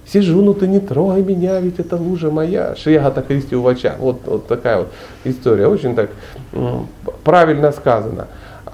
Сижу, 0.06 0.44
ну 0.44 0.54
ты 0.54 0.68
не 0.68 0.80
трогай 0.80 1.24
меня, 1.24 1.60
ведь 1.60 1.80
это 1.80 1.96
лужа 1.96 2.30
моя. 2.30 2.76
Шриагата 2.76 3.24
Кристи 3.24 3.56
Увача. 3.56 3.96
Вот, 3.98 4.22
вот 4.26 4.48
такая 4.48 4.78
вот 4.78 4.90
история. 5.24 5.68
Очень 5.68 5.96
так 5.96 6.12
правильно 7.24 7.72
сказано. 7.72 8.28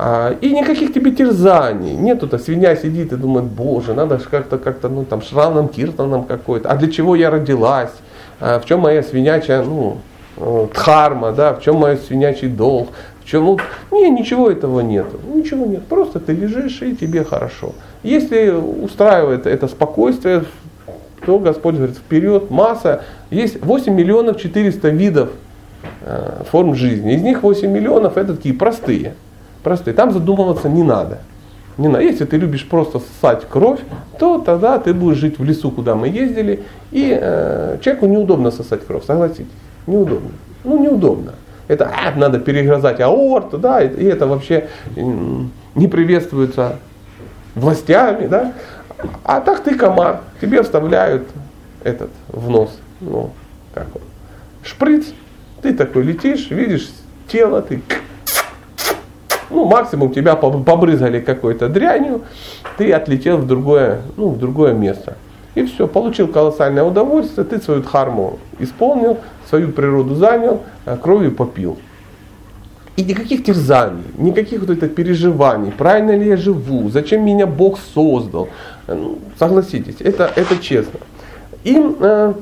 А, 0.04 0.36
и 0.42 0.52
никаких 0.52 0.94
тебе 0.94 1.12
терзаний. 1.12 1.94
Нету-то, 1.94 2.40
свинья 2.40 2.76
сидит 2.76 3.14
и 3.14 3.18
думает, 3.18 3.46
боже, 3.46 3.94
надо 3.94 4.18
же 4.18 4.26
как-то, 4.26 4.58
как-то, 4.58 4.90
ну 4.90 5.06
там, 5.06 5.22
шравном, 5.22 5.68
киртаном 5.68 6.24
какой-то. 6.24 6.70
А 6.70 6.76
для 6.76 6.90
чего 6.92 7.16
я 7.16 7.30
родилась? 7.30 7.92
А, 8.40 8.60
в 8.60 8.66
чем 8.66 8.80
моя 8.80 9.04
свинячая, 9.04 9.62
ну, 9.62 10.00
э, 10.38 10.68
дхарма, 10.74 11.34
да, 11.34 11.54
в 11.54 11.62
чем 11.62 11.76
мой 11.76 11.98
свинячий 11.98 12.48
долг? 12.48 12.90
В 13.24 13.28
чем, 13.28 13.44
ну, 13.46 13.60
не, 13.92 14.10
ничего 14.10 14.50
этого 14.50 14.80
нету. 14.80 15.20
Ничего 15.36 15.68
нет. 15.68 15.86
Просто 15.86 16.20
ты 16.20 16.34
лежишь 16.34 16.82
и 16.82 16.96
тебе 16.96 17.24
хорошо. 17.24 17.74
Если 18.02 18.50
устраивает 18.50 19.46
это 19.46 19.68
спокойствие, 19.68 20.46
то 21.28 21.38
Господь 21.38 21.76
говорит, 21.76 21.98
вперед, 21.98 22.50
масса. 22.50 23.04
Есть 23.30 23.64
8 23.64 23.94
миллионов 23.94 24.42
400 24.42 24.90
видов 24.90 25.30
э, 26.02 26.42
форм 26.50 26.74
жизни. 26.74 27.14
Из 27.14 27.22
них 27.22 27.44
8 27.44 27.70
миллионов 27.70 28.18
это 28.18 28.36
такие 28.36 28.56
простые 28.56 29.14
простые. 29.64 29.94
Там 29.94 30.12
задумываться 30.12 30.70
не 30.70 30.84
надо. 30.84 31.20
Не 31.78 31.88
надо. 31.88 32.04
Если 32.04 32.26
ты 32.26 32.38
любишь 32.38 32.68
просто 32.68 33.00
ссать 33.00 33.48
кровь, 33.50 33.80
то 34.20 34.40
тогда 34.40 34.78
ты 34.80 34.94
будешь 34.94 35.18
жить 35.18 35.40
в 35.40 35.44
лесу, 35.44 35.72
куда 35.72 35.96
мы 35.96 36.08
ездили, 36.08 36.64
и 36.92 37.18
э, 37.20 37.78
человеку 37.82 38.08
неудобно 38.08 38.52
сосать 38.52 38.86
кровь, 38.86 39.06
согласитесь. 39.06 39.52
Неудобно. 39.88 40.32
Ну, 40.64 40.82
неудобно. 40.82 41.34
Это 41.68 41.90
а, 41.90 42.12
надо 42.18 42.40
перегрызать 42.40 43.00
аорту, 43.00 43.58
да, 43.58 43.82
и, 43.82 43.88
и 43.88 44.06
это 44.06 44.28
вообще 44.28 44.68
не 44.96 45.88
приветствуется 45.88 46.76
властями, 47.56 48.28
да. 48.28 48.54
А 49.24 49.42
так 49.42 49.64
ты 49.64 49.76
комар, 49.76 50.22
тебе 50.42 50.62
вставляют 50.64 51.28
этот 51.84 52.12
в 52.28 52.50
нос, 52.50 52.78
ну, 53.00 53.32
как 53.74 53.88
он, 53.96 54.02
шприц, 54.64 55.06
ты 55.62 55.74
такой 55.74 56.04
летишь, 56.04 56.52
видишь 56.52 56.90
тело, 57.28 57.62
ты 57.62 57.82
ну, 59.52 59.66
максимум 59.66 60.12
тебя 60.14 60.36
побрызгали 60.36 61.20
какой-то 61.20 61.70
дрянью, 61.70 62.22
ты 62.78 62.92
отлетел 62.92 63.38
в 63.38 63.48
другое, 63.48 64.02
ну, 64.18 64.30
в 64.30 64.40
другое 64.40 64.74
место. 64.74 65.18
И 65.54 65.66
все, 65.66 65.88
получил 65.88 66.28
колоссальное 66.28 66.84
удовольствие, 66.84 67.46
ты 67.46 67.60
свою 67.60 67.82
дхарму 67.82 68.40
исполнил, 68.60 69.18
свою 69.50 69.70
природу 69.70 70.16
занял, 70.16 70.62
а 70.86 70.96
кровью 70.98 71.32
попил. 71.32 71.78
И 72.96 73.04
никаких 73.04 73.44
терзаний, 73.44 74.04
никаких 74.18 74.62
вот 74.62 74.70
этих 74.70 74.94
переживаний, 74.96 75.72
правильно 75.72 76.16
ли 76.16 76.28
я 76.28 76.38
живу, 76.38 76.90
зачем 76.90 77.26
меня 77.26 77.48
Бог 77.48 77.80
создал. 77.94 78.50
Ну, 78.88 79.20
согласитесь, 79.40 79.96
это, 80.00 80.32
это 80.36 80.58
честно. 80.58 81.00
И 81.64 81.78
э, 81.78 82.34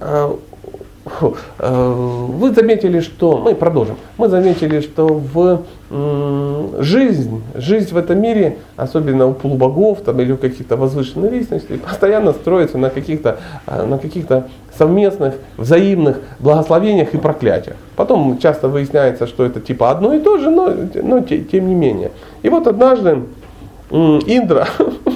э, 0.00 0.36
Э, 1.58 1.92
вы 1.94 2.52
заметили, 2.52 3.00
что, 3.00 3.38
мы 3.38 3.54
продолжим, 3.54 3.96
мы 4.16 4.28
заметили, 4.28 4.80
что 4.80 5.06
в 5.06 5.64
жизнь, 6.82 7.42
жизнь 7.54 7.92
в 7.92 7.96
этом 7.96 8.20
мире, 8.20 8.56
особенно 8.76 9.26
у 9.26 9.34
полубогов 9.34 10.00
там, 10.00 10.20
или 10.20 10.32
у 10.32 10.36
каких-то 10.36 10.76
возвышенных 10.76 11.30
личностей, 11.30 11.76
постоянно 11.76 12.32
строится 12.32 12.78
на 12.78 12.90
каких-то, 12.90 13.38
э, 13.66 13.86
на 13.86 13.98
каких-то 13.98 14.48
совместных, 14.76 15.34
взаимных 15.56 16.20
благословениях 16.40 17.14
и 17.14 17.18
проклятиях. 17.18 17.76
Потом 17.96 18.38
часто 18.38 18.68
выясняется, 18.68 19.26
что 19.26 19.44
это 19.44 19.60
типа 19.60 19.90
одно 19.90 20.14
и 20.14 20.20
то 20.20 20.38
же, 20.38 20.50
но, 20.50 20.72
но 21.02 21.20
тем 21.20 21.68
не 21.68 21.74
менее. 21.74 22.10
И 22.42 22.48
вот 22.48 22.66
однажды 22.66 23.22
Индра, 23.90 24.66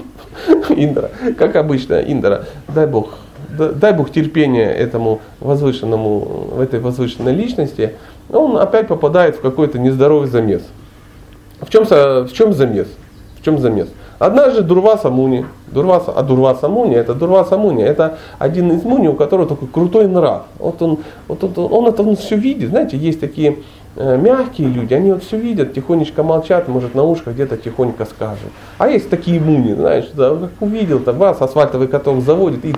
Индра, 0.69 1.11
как 1.37 1.57
обычно, 1.57 1.95
Индра, 1.95 2.45
дай 2.69 2.87
Бог 2.87 3.19
дай 3.59 3.93
Бог 3.93 4.11
терпения 4.11 4.71
этому 4.71 5.21
возвышенному, 5.41 6.55
этой 6.61 6.81
возвышенной 6.81 7.35
личности, 7.35 7.95
он 8.31 8.57
опять 8.57 8.89
попадает 8.89 9.37
в 9.37 9.41
какой-то 9.41 9.79
нездоровый 9.79 10.29
замес. 10.29 10.63
В 11.61 11.71
чем, 11.71 11.85
в 11.85 12.33
чем 12.33 12.53
замес? 12.53 12.89
В 13.41 13.45
чем 13.45 13.59
замес? 13.59 13.89
Однажды 14.19 14.63
Дурваса 14.63 15.11
Муни, 15.11 15.47
Дурваса, 15.69 16.13
а 16.13 16.23
Дурваса 16.23 16.69
Муни, 16.69 16.95
это 16.95 17.15
Дурваса 17.15 17.57
Муни, 17.57 17.85
это 17.85 18.19
один 18.39 18.73
из 18.73 18.83
Муни, 18.83 19.07
у 19.07 19.15
которого 19.15 19.47
такой 19.47 19.69
крутой 19.69 20.09
нрав. 20.09 20.43
Вот 20.59 20.83
он, 20.83 20.99
вот 21.29 21.45
он, 21.45 21.53
он 21.57 21.87
это 21.87 22.03
он 22.03 22.17
все 22.17 22.37
видит, 22.37 22.71
знаете, 22.71 22.97
есть 22.97 23.21
такие 23.21 23.59
мягкие 23.99 24.69
люди, 24.69 24.95
они 24.95 25.13
вот 25.13 25.25
все 25.25 25.37
видят, 25.37 25.75
тихонечко 25.75 26.23
молчат, 26.23 26.69
может 26.69 26.95
на 26.95 27.03
ушко 27.03 27.33
где-то 27.33 27.57
тихонько 27.57 28.05
скажут. 28.05 28.51
А 28.79 28.89
есть 28.89 29.11
такие 29.11 29.41
муни, 29.41 29.75
знаешь, 29.75 30.09
да, 30.15 30.37
как 30.37 30.51
увидел, 30.61 31.01
там 31.01 31.19
вас 31.19 31.43
асфальтовый 31.43 31.89
каток 31.89 32.21
заводит 32.23 32.65
и, 32.65 32.75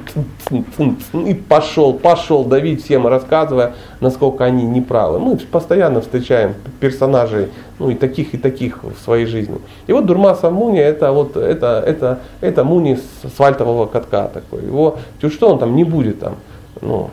и 0.51 1.35
пошел, 1.35 1.93
пошел 1.93 2.45
давить 2.45 2.83
всем, 2.85 3.07
рассказывая, 3.07 3.75
насколько 4.01 4.45
они 4.45 4.65
неправы. 4.65 5.19
Мы 5.19 5.37
постоянно 5.37 6.01
встречаем 6.01 6.55
персонажей, 6.81 7.49
ну 7.79 7.91
и 7.91 7.95
таких, 7.95 8.33
и 8.35 8.39
таких 8.39 8.83
в 8.83 8.99
своей 9.05 9.27
жизни. 9.27 9.59
И 9.87 9.93
вот 9.93 10.07
Дурмаса 10.07 10.51
Муни, 10.51 10.81
это 10.81 11.13
вот, 11.13 11.37
это, 11.37 11.83
это, 11.87 12.21
это 12.41 12.65
Муни 12.65 12.97
с 12.97 13.25
асфальтового 13.27 13.87
катка 13.87 14.31
такой. 14.33 14.65
Его, 14.65 14.97
что 15.29 15.51
он 15.51 15.59
там 15.59 15.77
не 15.77 15.85
будет 15.85 16.21
там, 16.21 16.37
ну, 16.81 17.11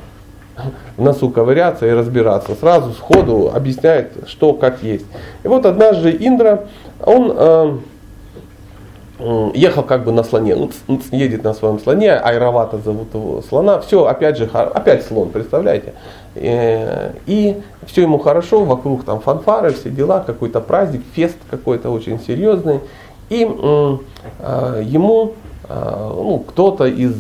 в 0.98 1.04
носу 1.04 1.30
ковыряться 1.30 1.88
и 1.88 1.92
разбираться. 1.92 2.56
Сразу 2.56 2.94
сходу 2.94 3.52
объясняет, 3.54 4.12
что 4.28 4.54
как 4.54 4.84
есть. 4.84 5.06
И 5.44 5.48
вот 5.48 5.66
однажды 5.66 6.12
Индра, 6.20 6.68
он 7.06 7.34
э, 7.36 7.78
ехал 9.54 9.84
как 9.84 10.04
бы 10.04 10.12
на 10.12 10.24
слоне, 10.24 10.70
едет 11.12 11.44
на 11.44 11.54
своем 11.54 11.80
слоне, 11.80 12.14
Айравата 12.14 12.78
зовут 12.78 13.14
его 13.14 13.42
слона, 13.42 13.80
все, 13.80 14.06
опять 14.06 14.38
же, 14.38 14.46
опять 14.54 15.06
слон, 15.06 15.30
представляете? 15.30 15.94
Э, 16.36 17.14
и 17.26 17.62
все 17.86 18.04
ему 18.04 18.20
хорошо, 18.20 18.64
вокруг 18.64 19.04
там 19.04 19.20
фанфары, 19.20 19.74
все 19.74 19.90
дела, 19.90 20.24
какой-то 20.26 20.62
праздник, 20.62 21.02
фест 21.14 21.38
какой-то 21.50 21.90
очень 21.90 22.20
серьезный. 22.20 22.82
И 23.30 23.44
э, 23.44 23.98
ему 24.86 25.34
э, 25.68 26.12
ну, 26.16 26.40
кто-то 26.40 26.86
из 26.86 27.16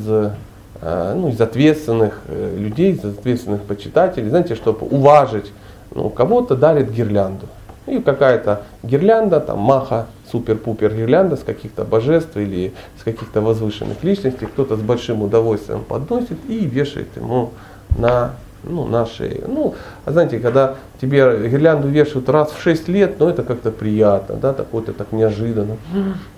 ну, 1.15 1.29
из 1.29 1.39
ответственных 1.41 2.21
э, 2.27 2.55
людей, 2.57 2.93
из 2.93 3.03
ответственных 3.03 3.63
почитателей, 3.63 4.29
знаете, 4.29 4.55
чтобы 4.55 4.85
уважить 4.87 5.51
ну, 5.93 6.09
кого-то 6.09 6.55
дарит 6.55 6.91
гирлянду. 6.91 7.47
И 7.85 7.99
какая-то 7.99 8.63
гирлянда, 8.83 9.39
там 9.39 9.59
маха, 9.59 10.07
супер-пупер 10.31 10.93
гирлянда 10.93 11.37
с 11.37 11.43
каких-то 11.43 11.85
божеств 11.85 12.35
или 12.35 12.73
с 12.99 13.03
каких-то 13.03 13.41
возвышенных 13.41 14.03
личностей, 14.03 14.45
кто-то 14.45 14.75
с 14.75 14.81
большим 14.81 15.23
удовольствием 15.23 15.83
подносит 15.83 16.37
и 16.49 16.65
вешает 16.65 17.07
ему 17.15 17.51
на 17.97 18.33
ну, 18.63 18.85
на 18.85 19.05
шее. 19.05 19.43
Ну, 19.47 19.75
а 20.07 20.11
знаете, 20.13 20.39
когда 20.39 20.75
тебе 21.01 21.49
гирлянду 21.49 21.89
вешают 21.89 22.29
раз 22.29 22.51
в 22.51 22.61
6 22.61 22.87
лет, 22.87 23.15
ну 23.19 23.27
это 23.27 23.43
как-то 23.43 23.71
приятно, 23.71 24.37
да, 24.37 24.53
так 24.53 24.67
вот 24.71 24.87
это 24.87 24.99
так 24.99 25.11
неожиданно. 25.11 25.75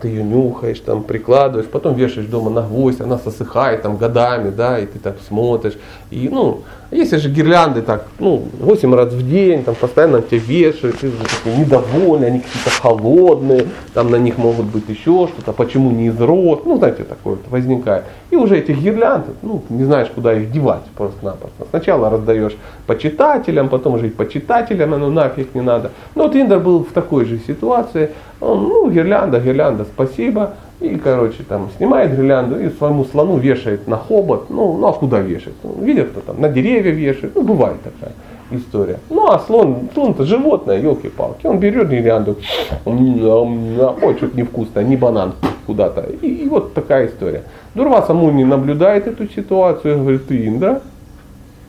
Ты 0.01 0.07
ее 0.07 0.23
нюхаешь, 0.23 0.79
там 0.79 1.03
прикладываешь, 1.03 1.67
потом 1.69 1.93
вешаешь 1.93 2.25
дома 2.25 2.49
на 2.49 2.63
гвоздь, 2.63 2.99
она 2.99 3.19
сосыхает 3.19 3.83
там 3.83 3.97
годами, 3.97 4.49
да, 4.49 4.79
и 4.79 4.87
ты 4.87 4.97
так 4.97 5.17
смотришь. 5.27 5.77
И, 6.09 6.29
ну, 6.29 6.63
если 6.89 7.17
же 7.17 7.29
гирлянды 7.29 7.83
так, 7.83 8.07
ну, 8.17 8.43
8 8.59 8.95
раз 8.95 9.13
в 9.13 9.29
день, 9.29 9.63
там 9.63 9.75
постоянно 9.75 10.23
тебя 10.23 10.39
вешают, 10.39 10.97
ты 10.97 11.11
такой 11.11 11.59
недовольный, 11.59 12.27
они 12.29 12.39
какие-то 12.39 12.71
холодные, 12.81 13.67
там 13.93 14.09
на 14.09 14.15
них 14.15 14.39
могут 14.39 14.65
быть 14.65 14.89
еще 14.89 15.27
что-то, 15.27 15.53
почему 15.53 15.91
не 15.91 16.07
из 16.07 16.19
роз, 16.19 16.61
ну, 16.65 16.79
знаете, 16.79 17.03
такое 17.03 17.35
вот 17.35 17.47
возникает. 17.49 18.05
И 18.31 18.35
уже 18.35 18.57
этих 18.57 18.79
гирлянд, 18.79 19.27
ну, 19.43 19.61
не 19.69 19.83
знаешь, 19.83 20.07
куда 20.15 20.33
их 20.33 20.51
девать 20.51 20.81
просто-напросто. 20.97 21.67
Сначала 21.69 22.09
раздаешь 22.09 22.57
почитателям, 22.87 23.58
потом 23.67 23.95
уже 23.95 24.07
и 24.07 24.09
почитателям, 24.09 24.93
оно 24.93 25.09
нафиг 25.09 25.53
не 25.53 25.61
надо. 25.61 25.91
Но 26.15 26.23
вот 26.23 26.35
Индер 26.35 26.59
был 26.59 26.85
в 26.85 26.93
такой 26.93 27.25
же 27.25 27.39
ситуации, 27.39 28.11
он, 28.39 28.69
ну, 28.69 28.89
гирлянда, 28.89 29.41
гирлянда, 29.41 29.83
спасибо, 29.83 30.53
и, 30.79 30.95
короче, 30.95 31.43
там 31.43 31.69
снимает 31.75 32.15
гирлянду 32.15 32.57
и 32.57 32.69
своему 32.69 33.03
слону 33.03 33.37
вешает 33.37 33.87
на 33.87 33.97
хобот. 33.97 34.49
Ну, 34.49 34.77
ну 34.77 34.87
а 34.87 34.93
куда 34.93 35.19
вешать? 35.19 35.55
Ну, 35.63 35.75
видят, 35.81 36.11
кто 36.11 36.21
там 36.21 36.39
на 36.39 36.47
деревья 36.47 36.91
вешает. 36.91 37.35
Ну, 37.35 37.41
бывает 37.41 37.81
такая 37.83 38.13
история. 38.51 38.99
Ну, 39.09 39.29
а 39.29 39.39
слон, 39.39 39.89
слон-то 39.93 40.23
животное, 40.23 40.79
елки-палки. 40.79 41.45
Он 41.47 41.59
берет 41.59 41.89
гирлянду, 41.89 42.37
ой, 42.85 44.15
что-то 44.17 44.37
невкусно, 44.37 44.79
не 44.79 44.95
банан 44.95 45.33
куда-то. 45.65 46.05
И, 46.21 46.27
и 46.27 46.47
вот 46.47 46.73
такая 46.73 47.07
история. 47.07 47.43
Дурваса 47.75 48.13
Муни 48.13 48.45
наблюдает 48.45 49.05
эту 49.07 49.27
ситуацию 49.29 49.95
и 49.95 49.97
говорит, 49.99 50.27
ты 50.27 50.47
Индра, 50.47 50.81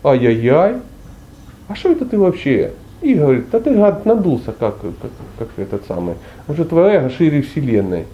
ай-яй-яй, 0.05 0.77
а 1.71 1.77
что 1.77 1.93
это 1.93 2.05
ты 2.05 2.19
вообще? 2.19 2.73
И 3.01 3.15
говорит, 3.15 3.49
да 3.53 3.61
ты 3.61 3.71
гад 3.71 4.05
надулся, 4.05 4.51
как, 4.51 4.81
как, 4.81 5.11
как 5.39 5.49
этот 5.57 5.87
самый. 5.87 6.17
Уже 6.49 6.65
твоя 6.65 6.97
эго 6.97 7.11
шире 7.11 7.43
вселенной. 7.43 8.07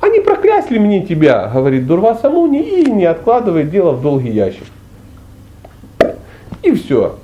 Они 0.00 0.20
проклясли 0.20 0.78
мне 0.78 1.00
тебя, 1.00 1.50
говорит 1.52 1.86
Дурваса 1.86 2.28
Муни, 2.28 2.60
и 2.60 2.90
не 2.90 3.06
откладывает 3.06 3.70
дело 3.70 3.92
в 3.92 4.02
долгий 4.02 4.30
ящик. 4.30 4.66
И 6.62 6.72
все. 6.72 7.16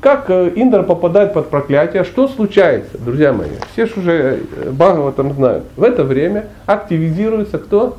Как 0.00 0.30
э, 0.30 0.52
Индра 0.54 0.84
попадает 0.84 1.32
под 1.32 1.50
проклятие, 1.50 2.04
что 2.04 2.28
случается, 2.28 2.96
друзья 2.96 3.32
мои? 3.32 3.48
Все 3.72 3.86
же 3.86 3.92
уже 3.96 4.40
э, 4.62 5.12
там 5.16 5.32
знают. 5.32 5.64
В 5.76 5.82
это 5.82 6.04
время 6.04 6.46
активизируется 6.66 7.58
кто? 7.58 7.96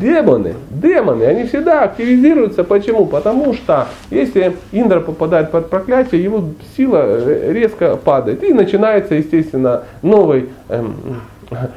Демоны, 0.00 0.54
демоны, 0.70 1.22
они 1.24 1.44
всегда 1.44 1.84
активизируются. 1.84 2.64
Почему? 2.64 3.06
Потому 3.06 3.54
что 3.54 3.86
если 4.10 4.56
Индра 4.72 5.00
попадает 5.00 5.50
под 5.50 5.70
проклятие, 5.70 6.22
его 6.22 6.44
сила 6.76 7.04
э, 7.06 7.52
резко 7.52 7.96
падает. 7.96 8.42
И 8.42 8.52
начинается, 8.52 9.14
естественно, 9.14 9.84
новый 10.02 10.48
эм, 10.68 10.96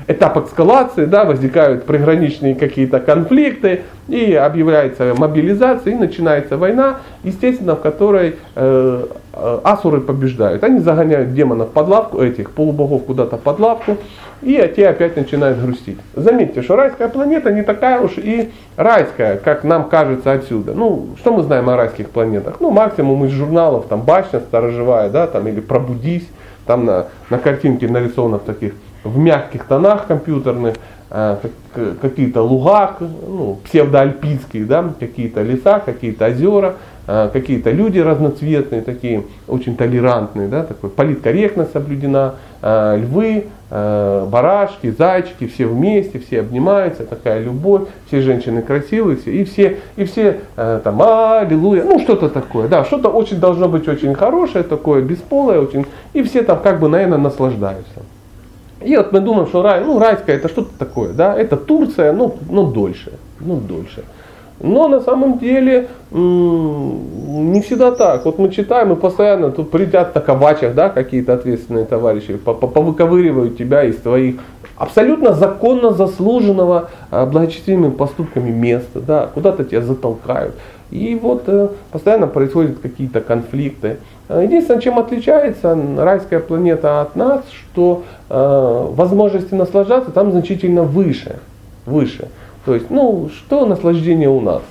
этап 0.07 0.43
эскалации, 0.43 1.05
да, 1.05 1.23
возникают 1.25 1.85
приграничные 1.85 2.55
какие-то 2.55 2.99
конфликты, 2.99 3.81
и 4.07 4.33
объявляется 4.33 5.13
мобилизация, 5.15 5.93
и 5.93 5.95
начинается 5.95 6.57
война, 6.57 7.01
естественно, 7.23 7.75
в 7.75 7.81
которой 7.81 8.35
э, 8.55 9.05
асуры 9.63 10.01
побеждают. 10.01 10.63
Они 10.63 10.79
загоняют 10.79 11.33
демонов 11.33 11.69
под 11.71 11.87
лавку, 11.87 12.21
этих 12.21 12.51
полубогов 12.51 13.05
куда-то 13.05 13.37
под 13.37 13.59
лавку, 13.59 13.97
и 14.41 14.73
те 14.75 14.87
опять 14.87 15.15
начинают 15.15 15.59
грустить. 15.59 15.97
Заметьте, 16.15 16.61
что 16.61 16.75
райская 16.75 17.09
планета 17.09 17.51
не 17.51 17.61
такая 17.61 17.99
уж 18.01 18.17
и 18.17 18.51
райская, 18.77 19.37
как 19.37 19.63
нам 19.63 19.89
кажется 19.89 20.31
отсюда. 20.31 20.73
Ну, 20.73 21.09
что 21.17 21.33
мы 21.33 21.43
знаем 21.43 21.69
о 21.69 21.75
райских 21.75 22.09
планетах? 22.09 22.55
Ну, 22.59 22.71
максимум 22.71 23.25
из 23.25 23.31
журналов, 23.31 23.85
там, 23.89 24.01
башня 24.01 24.39
сторожевая, 24.39 25.09
да, 25.09 25.27
там, 25.27 25.47
или 25.47 25.59
пробудись, 25.59 26.27
там 26.65 26.85
на, 26.85 27.07
на 27.29 27.37
картинке 27.37 27.87
нарисовано 27.87 28.37
в 28.37 28.43
таких 28.43 28.73
в 29.03 29.17
мягких 29.17 29.65
тонах 29.65 30.07
компьютерных, 30.07 30.75
э, 31.09 31.37
какие-то 32.01 32.41
луга, 32.41 32.95
ну, 32.99 33.57
псевдоальпийские, 33.63 34.65
да, 34.65 34.93
какие-то 34.99 35.41
леса, 35.41 35.79
какие-то 35.79 36.27
озера, 36.27 36.67
э, 36.67 36.73
какие-то 37.33 37.71
люди 37.71 37.99
разноцветные, 37.99 38.81
такие 38.81 39.23
очень 39.47 39.75
толерантные, 39.75 40.47
да, 40.47 40.63
такой 40.63 40.89
политкорректность 40.89 41.71
соблюдена, 41.71 42.35
э, 42.61 42.97
львы, 42.97 43.45
барашки, 43.71 44.89
зайчики, 44.89 45.45
все 45.45 45.67
вместе, 45.67 46.17
все 46.17 46.39
обнимаются, 46.39 47.03
такая 47.03 47.39
любовь, 47.39 47.83
все 48.07 48.21
женщины 48.21 48.63
красивые, 48.63 49.17
все, 49.17 49.31
и 49.31 49.43
все, 49.43 49.77
и 49.95 50.05
все 50.05 50.39
там, 50.55 50.99
аллилуйя, 50.99 51.83
ну 51.83 51.99
что-то 51.99 52.29
такое, 52.29 52.67
да, 52.67 52.83
что-то 52.83 53.09
очень 53.09 53.39
должно 53.39 53.69
быть 53.69 53.87
очень 53.87 54.15
хорошее, 54.15 54.63
такое 54.63 55.03
бесполое, 55.03 55.61
очень, 55.61 55.85
и 56.13 56.23
все 56.23 56.41
там 56.41 56.59
как 56.63 56.79
бы, 56.79 56.89
наверное, 56.89 57.19
наслаждаются. 57.19 58.01
И 58.81 58.95
вот 58.95 59.11
мы 59.11 59.19
думаем, 59.19 59.47
что 59.47 59.61
рай, 59.61 59.83
ну 59.83 59.99
райская 59.99 60.37
это 60.37 60.47
что-то 60.47 60.71
такое, 60.77 61.13
да, 61.13 61.37
это 61.37 61.57
Турция, 61.57 62.13
ну, 62.13 62.37
ну 62.49 62.71
дольше, 62.71 63.13
ну 63.39 63.57
дольше. 63.57 64.03
Но 64.61 64.87
на 64.87 64.99
самом 64.99 65.39
деле 65.39 65.87
не 66.11 67.61
всегда 67.61 67.91
так. 67.91 68.25
Вот 68.25 68.39
мы 68.39 68.49
читаем, 68.49 68.91
и 68.91 68.95
постоянно 68.95 69.51
тут 69.51 69.71
придят 69.71 70.13
на 70.15 70.21
кавачах, 70.21 70.73
да, 70.73 70.89
какие-то 70.89 71.33
ответственные 71.33 71.85
товарищи, 71.85 72.35
повыковыривают 72.37 73.57
тебя 73.57 73.83
из 73.83 73.97
твоих 73.97 74.35
абсолютно 74.75 75.33
законно 75.33 75.91
заслуженного 75.91 76.89
а, 77.11 77.25
благочестивыми 77.25 77.91
поступками 77.91 78.49
места, 78.49 79.01
да, 79.01 79.27
куда-то 79.27 79.65
тебя 79.65 79.81
затолкают. 79.81 80.55
И 80.89 81.19
вот 81.21 81.43
э, 81.45 81.67
постоянно 81.91 82.25
происходят 82.25 82.79
какие-то 82.79 83.21
конфликты. 83.21 83.97
Единственное, 84.27 84.81
чем 84.81 84.97
отличается 84.97 85.77
райская 85.97 86.39
планета 86.39 87.01
от 87.01 87.15
нас, 87.15 87.43
что 87.51 88.03
э, 88.27 88.87
возможности 88.91 89.53
наслаждаться 89.53 90.09
там 90.09 90.31
значительно 90.31 90.81
выше. 90.81 91.35
выше. 91.85 92.29
То 92.69 92.75
есть, 92.75 92.91
ну, 92.91 93.31
что 93.35 93.65
наслаждение 93.65 94.29
у 94.29 94.41
нас? 94.41 94.61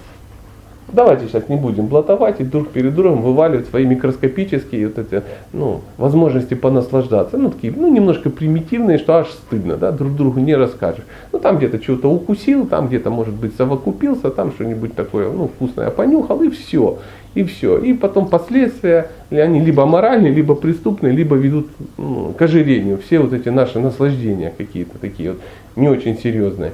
Давайте 0.93 1.27
сейчас 1.27 1.49
не 1.49 1.57
будем 1.57 1.89
блатовать 1.89 2.41
и 2.41 2.45
друг 2.45 2.69
перед 2.69 2.95
другом 2.95 3.23
вываливать 3.23 3.67
свои 3.67 3.87
микроскопические 3.87 4.87
вот 4.87 4.99
эти, 4.99 5.25
ну, 5.53 5.81
возможности 5.97 6.55
понаслаждаться. 6.55 7.37
Ну, 7.39 7.51
такие, 7.51 7.73
ну, 7.77 7.93
немножко 7.93 8.31
примитивные, 8.31 8.99
что 8.99 9.17
аж 9.17 9.27
стыдно, 9.31 9.77
да, 9.77 9.91
друг 9.91 10.15
другу 10.15 10.39
не 10.39 10.55
расскажешь. 10.55 11.03
Ну, 11.33 11.41
там 11.41 11.59
где-то 11.59 11.81
чего-то 11.81 12.09
укусил, 12.09 12.69
там 12.69 12.87
где-то, 12.87 13.11
может 13.11 13.35
быть, 13.35 13.57
совокупился, 13.57 14.31
там 14.31 14.53
что-нибудь 14.53 14.95
такое, 14.95 15.33
ну, 15.33 15.49
вкусное 15.49 15.91
понюхал, 15.91 16.41
и 16.45 16.51
все. 16.51 16.99
И 17.35 17.43
все. 17.43 17.79
И 17.79 17.95
потом 17.95 18.29
последствия, 18.29 19.11
они 19.31 19.61
либо 19.61 19.87
моральные, 19.87 20.33
либо 20.33 20.55
преступные, 20.55 21.13
либо 21.13 21.35
ведут 21.35 21.67
ну, 21.97 22.33
к 22.39 22.43
ожирению. 22.43 23.01
Все 23.05 23.19
вот 23.19 23.33
эти 23.33 23.49
наши 23.49 23.81
наслаждения 23.81 24.53
какие-то 24.57 24.99
такие 25.01 25.33
вот 25.33 25.41
не 25.75 25.89
очень 25.89 26.17
серьезные. 26.17 26.73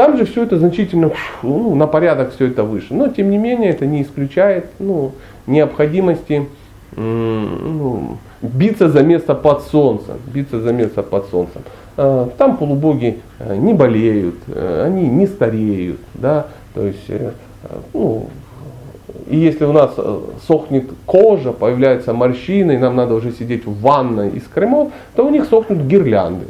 Там 0.00 0.16
же 0.16 0.24
все 0.24 0.44
это 0.44 0.56
значительно 0.56 1.10
ну, 1.42 1.74
на 1.74 1.86
порядок 1.86 2.32
все 2.34 2.46
это 2.46 2.64
выше. 2.64 2.94
Но 2.94 3.08
тем 3.08 3.30
не 3.30 3.36
менее 3.36 3.68
это 3.68 3.84
не 3.84 4.00
исключает 4.00 4.64
ну, 4.78 5.12
необходимости 5.46 6.48
ну, 6.96 8.16
биться 8.40 8.88
за 8.88 9.02
место 9.02 9.34
под 9.34 9.60
солнцем. 9.64 10.14
Биться 10.32 10.58
за 10.58 10.72
место 10.72 11.02
под 11.02 11.26
солнцем. 11.26 11.60
А, 11.98 12.30
там 12.38 12.56
полубоги 12.56 13.18
э, 13.40 13.56
не 13.56 13.74
болеют, 13.74 14.36
э, 14.46 14.84
они 14.86 15.06
не 15.06 15.26
стареют. 15.26 16.00
Да? 16.14 16.46
То 16.72 16.86
есть, 16.86 17.04
э, 17.08 17.32
ну, 17.92 18.30
и 19.28 19.36
если 19.36 19.66
у 19.66 19.72
нас 19.72 19.94
сохнет 20.46 20.86
кожа, 21.04 21.52
появляются 21.52 22.14
морщины, 22.14 22.72
и 22.72 22.78
нам 22.78 22.96
надо 22.96 23.12
уже 23.12 23.32
сидеть 23.32 23.66
в 23.66 23.78
ванной 23.82 24.30
из 24.30 24.44
кремов, 24.44 24.92
то 25.14 25.26
у 25.26 25.30
них 25.30 25.44
сохнут 25.44 25.80
гирлянды. 25.80 26.46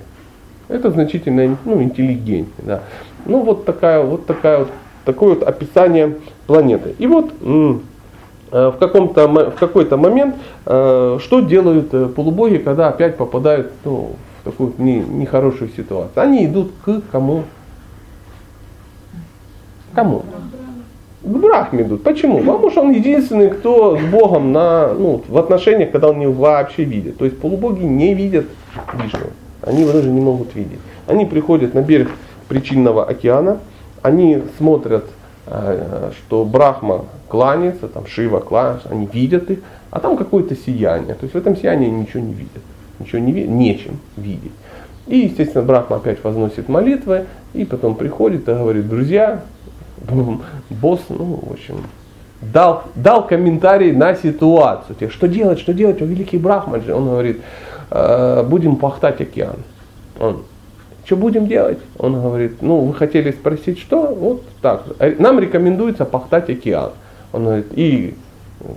Это 0.69 0.93
значительно 0.93 1.59
ну, 1.65 1.83
интеллигентнее. 1.83 2.47
Да. 2.59 2.83
Ну 3.27 3.43
вот 3.43 3.65
такая 3.65 4.03
вот 4.03 4.27
такая 4.27 4.61
вот 4.61 4.69
такое 5.05 5.35
вот 5.35 5.43
описание 5.43 6.19
планеты. 6.47 6.95
И 6.99 7.07
вот 7.07 7.33
э, 7.41 7.75
в, 8.51 8.77
каком-то, 8.79 9.29
в 9.29 9.55
какой-то 9.59 9.97
момент, 9.97 10.37
э, 10.67 11.19
что 11.21 11.41
делают 11.41 11.93
э, 11.93 12.07
полубоги, 12.07 12.59
когда 12.59 12.89
опять 12.89 13.17
попадают 13.17 13.73
ну, 13.85 14.11
в 14.41 14.45
такую 14.45 14.75
не, 14.79 15.01
нехорошую 15.01 15.71
ситуацию? 15.77 16.23
Они 16.23 16.45
идут 16.47 16.73
к 16.85 17.03
кому? 17.11 17.45
Кому? 19.95 20.23
К 21.23 21.27
Брахме 21.27 21.83
идут. 21.83 22.03
Почему? 22.03 22.39
Потому 22.39 22.71
что 22.71 22.83
он 22.83 22.93
единственный, 22.93 23.51
кто 23.51 23.99
с 23.99 24.03
Богом 24.05 24.53
на, 24.53 24.95
ну, 24.95 25.23
в 25.27 25.37
отношениях, 25.37 25.91
когда 25.91 26.09
он 26.09 26.21
его 26.21 26.33
вообще 26.33 26.85
видит. 26.85 27.19
То 27.19 27.25
есть 27.25 27.39
полубоги 27.39 27.83
не 27.83 28.15
видят 28.15 28.47
Вишну. 28.95 29.27
Они 29.63 29.83
его 29.83 29.93
даже 29.93 30.09
не 30.09 30.21
могут 30.21 30.55
видеть. 30.55 30.79
Они 31.07 31.27
приходят 31.27 31.75
на 31.75 31.83
берег 31.83 32.09
причинного 32.51 33.05
океана, 33.05 33.59
они 34.03 34.43
смотрят, 34.59 35.05
э, 35.47 36.11
что 36.19 36.45
Брахма 36.45 37.05
кланяется, 37.29 37.87
там 37.87 38.09
Шива 38.09 38.41
кланяется, 38.41 38.89
они 38.91 39.07
видят 39.07 39.49
их, 39.53 39.61
а 39.93 40.01
там 40.01 40.17
какое-то 40.17 40.57
сияние. 40.57 41.15
То 41.15 41.23
есть 41.23 41.35
в 41.35 41.39
этом 41.39 41.57
сиянии 41.57 41.89
ничего 41.89 42.21
не 42.25 42.33
видят, 42.33 42.63
ничего 42.99 43.21
не 43.21 43.31
видят, 43.31 43.51
нечем 43.51 44.01
видеть. 44.17 44.51
И, 45.07 45.19
естественно, 45.19 45.63
Брахма 45.65 45.99
опять 45.99 46.25
возносит 46.25 46.69
молитвы, 46.69 47.27
и 47.55 47.65
потом 47.65 47.95
приходит 47.95 48.49
и 48.49 48.53
говорит, 48.53 48.89
друзья, 48.89 49.43
босс, 50.71 51.03
ну, 51.09 51.39
в 51.47 51.53
общем, 51.53 51.77
дал, 52.43 52.83
дал 52.97 53.29
комментарий 53.29 53.93
на 53.93 54.17
ситуацию. 54.17 55.09
Что 55.09 55.29
делать, 55.29 55.61
что 55.61 55.73
делать, 55.73 56.03
о 56.03 56.05
великий 56.05 56.39
Брахмаджи. 56.39 56.93
Он 56.93 57.05
говорит, 57.07 57.43
«Э, 57.93 58.43
будем 58.43 58.75
пахтать 58.75 59.21
океан. 59.21 59.59
Он, 60.19 60.43
что 61.05 61.17
будем 61.17 61.47
делать? 61.47 61.79
Он 61.99 62.21
говорит, 62.21 62.63
ну 62.63 62.81
вы 62.81 62.95
хотели 62.95 63.31
спросить, 63.33 63.79
что? 63.79 64.07
Вот 64.15 64.43
так. 64.63 64.85
Нам 65.19 65.41
рекомендуется 65.41 66.05
пахтать 66.05 66.51
океан. 66.51 66.91
Он 67.33 67.45
говорит, 67.45 67.67
и 67.73 68.15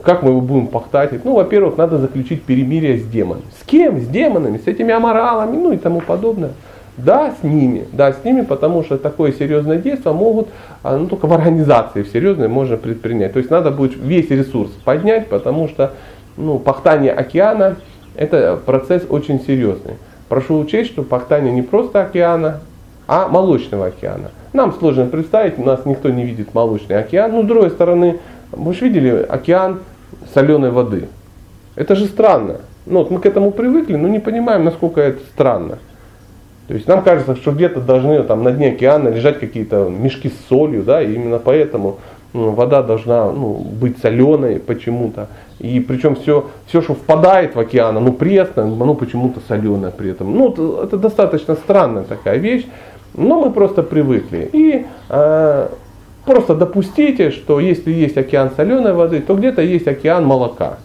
как 0.04 0.24
мы 0.24 0.30
его 0.30 0.42
будем 0.42 0.68
пахтать? 0.68 1.26
Ну, 1.26 1.34
во-первых, 1.36 1.78
надо 1.78 1.98
заключить 1.98 2.44
перемирие 2.44 2.98
с 3.00 3.06
демонами. 3.06 3.46
С 3.60 3.66
кем? 3.66 4.00
С 4.00 4.08
демонами, 4.08 4.58
с 4.58 4.68
этими 4.68 4.94
аморалами, 4.94 5.58
ну 5.58 5.74
и 5.74 5.78
тому 5.78 6.02
подобное. 6.02 6.52
Да, 6.96 7.34
с 7.40 7.44
ними, 7.44 7.88
да, 7.92 8.14
с 8.14 8.24
ними, 8.24 8.42
потому 8.42 8.84
что 8.84 9.00
такое 9.00 9.32
серьезное 9.32 9.78
действие 9.78 10.14
могут, 10.14 10.50
а, 10.84 10.96
ну, 10.96 11.08
только 11.08 11.26
в 11.26 11.34
организации 11.34 12.04
в 12.04 12.08
серьезной 12.10 12.48
можно 12.48 12.78
предпринять. 12.78 13.34
То 13.34 13.40
есть 13.40 13.50
надо 13.50 13.72
будет 13.72 13.98
весь 13.98 14.30
ресурс 14.30 14.70
поднять, 14.86 15.28
потому 15.28 15.68
что, 15.68 15.94
ну, 16.38 16.60
пахтание 16.60 17.12
океана, 17.12 17.78
это 18.16 18.60
процесс 18.64 19.04
очень 19.10 19.42
серьезный. 19.42 19.96
Прошу 20.30 20.60
учесть, 20.60 20.92
что 20.92 21.04
пахтание 21.04 21.54
не 21.54 21.62
просто 21.62 22.02
океана, 22.02 22.62
а 23.08 23.28
молочного 23.28 23.88
океана. 23.88 24.32
Нам 24.54 24.74
сложно 24.74 25.06
представить, 25.06 25.58
у 25.58 25.64
нас 25.64 25.86
никто 25.86 26.10
не 26.10 26.26
видит 26.26 26.54
молочный 26.54 26.98
океан. 26.98 27.32
Но 27.32 27.44
с 27.44 27.46
другой 27.46 27.72
стороны, 27.72 28.20
вы 28.52 28.74
же 28.74 28.88
видели 28.88 29.26
океан 29.28 29.80
соленой 30.34 30.72
воды. 30.72 31.08
Это 31.76 31.96
же 31.96 32.06
странно. 32.06 32.58
Ну, 32.86 33.00
вот 33.00 33.12
мы 33.12 33.20
к 33.20 33.26
этому 33.26 33.52
привыкли, 33.52 33.96
но 33.96 34.08
не 34.08 34.20
понимаем, 34.20 34.64
насколько 34.64 35.02
это 35.02 35.20
странно. 35.34 35.80
То 36.68 36.74
есть 36.76 36.88
нам 36.88 37.02
кажется, 37.02 37.36
что 37.36 37.52
где-то 37.52 37.82
должны 37.82 38.22
там, 38.24 38.44
на 38.44 38.52
дне 38.52 38.70
океана 38.70 39.10
лежать 39.10 39.40
какие-то 39.40 39.90
мешки 39.90 40.30
с 40.30 40.48
солью, 40.48 40.84
да, 40.84 41.02
и 41.02 41.14
именно 41.14 41.40
поэтому 41.40 42.00
ну, 42.34 42.52
вода 42.52 42.82
должна 42.82 43.32
ну, 43.32 43.54
быть 43.54 44.00
соленой 44.00 44.60
почему-то. 44.60 45.28
И 45.64 45.80
причем 45.80 46.16
все, 46.16 46.50
все, 46.68 46.82
что 46.82 46.94
впадает 46.94 47.56
в 47.56 47.60
океан, 47.60 47.96
оно 47.96 48.12
пресное, 48.12 48.66
оно 48.66 48.96
почему-то 48.96 49.40
соленое 49.48 49.92
при 49.92 50.12
этом. 50.12 50.36
Ну, 50.36 50.50
это, 50.50 50.84
это 50.84 50.98
достаточно 50.98 51.56
странная 51.56 52.04
такая 52.04 52.38
вещь, 52.38 52.66
но 53.14 53.40
мы 53.40 53.50
просто 53.50 53.82
привыкли. 53.82 54.50
И 54.52 54.86
э, 55.10 55.68
просто 56.26 56.56
допустите, 56.56 57.32
что 57.32 57.62
если 57.62 57.92
есть 57.92 58.18
океан 58.18 58.52
соленой 58.58 58.92
воды, 58.92 59.22
то 59.22 59.36
где-то 59.36 59.62
есть 59.62 59.88
океан 59.88 60.26
молока. 60.26 60.80